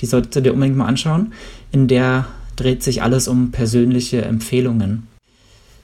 Die 0.00 0.06
solltest 0.06 0.34
du 0.34 0.40
dir 0.40 0.54
unbedingt 0.54 0.78
mal 0.78 0.86
anschauen. 0.86 1.34
In 1.70 1.86
der 1.86 2.24
dreht 2.56 2.82
sich 2.82 3.02
alles 3.02 3.28
um 3.28 3.50
persönliche 3.50 4.22
Empfehlungen. 4.22 5.06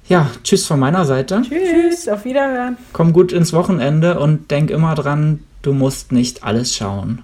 Ja, 0.09 0.31
tschüss 0.45 0.65
von 0.65 0.81
meiner 0.81 1.05
Seite. 1.05 1.43
Tschüss, 1.43 2.09
auf 2.09 2.25
Wiederhören. 2.25 2.79
Komm 2.95 3.13
gut 3.13 3.33
ins 3.33 3.53
Wochenende 3.53 4.19
und 4.19 4.51
denk 4.51 4.71
immer 4.71 4.95
dran, 4.95 5.41
du 5.61 5.75
musst 5.75 6.11
nicht 6.11 6.43
alles 6.43 6.75
schauen. 6.75 7.23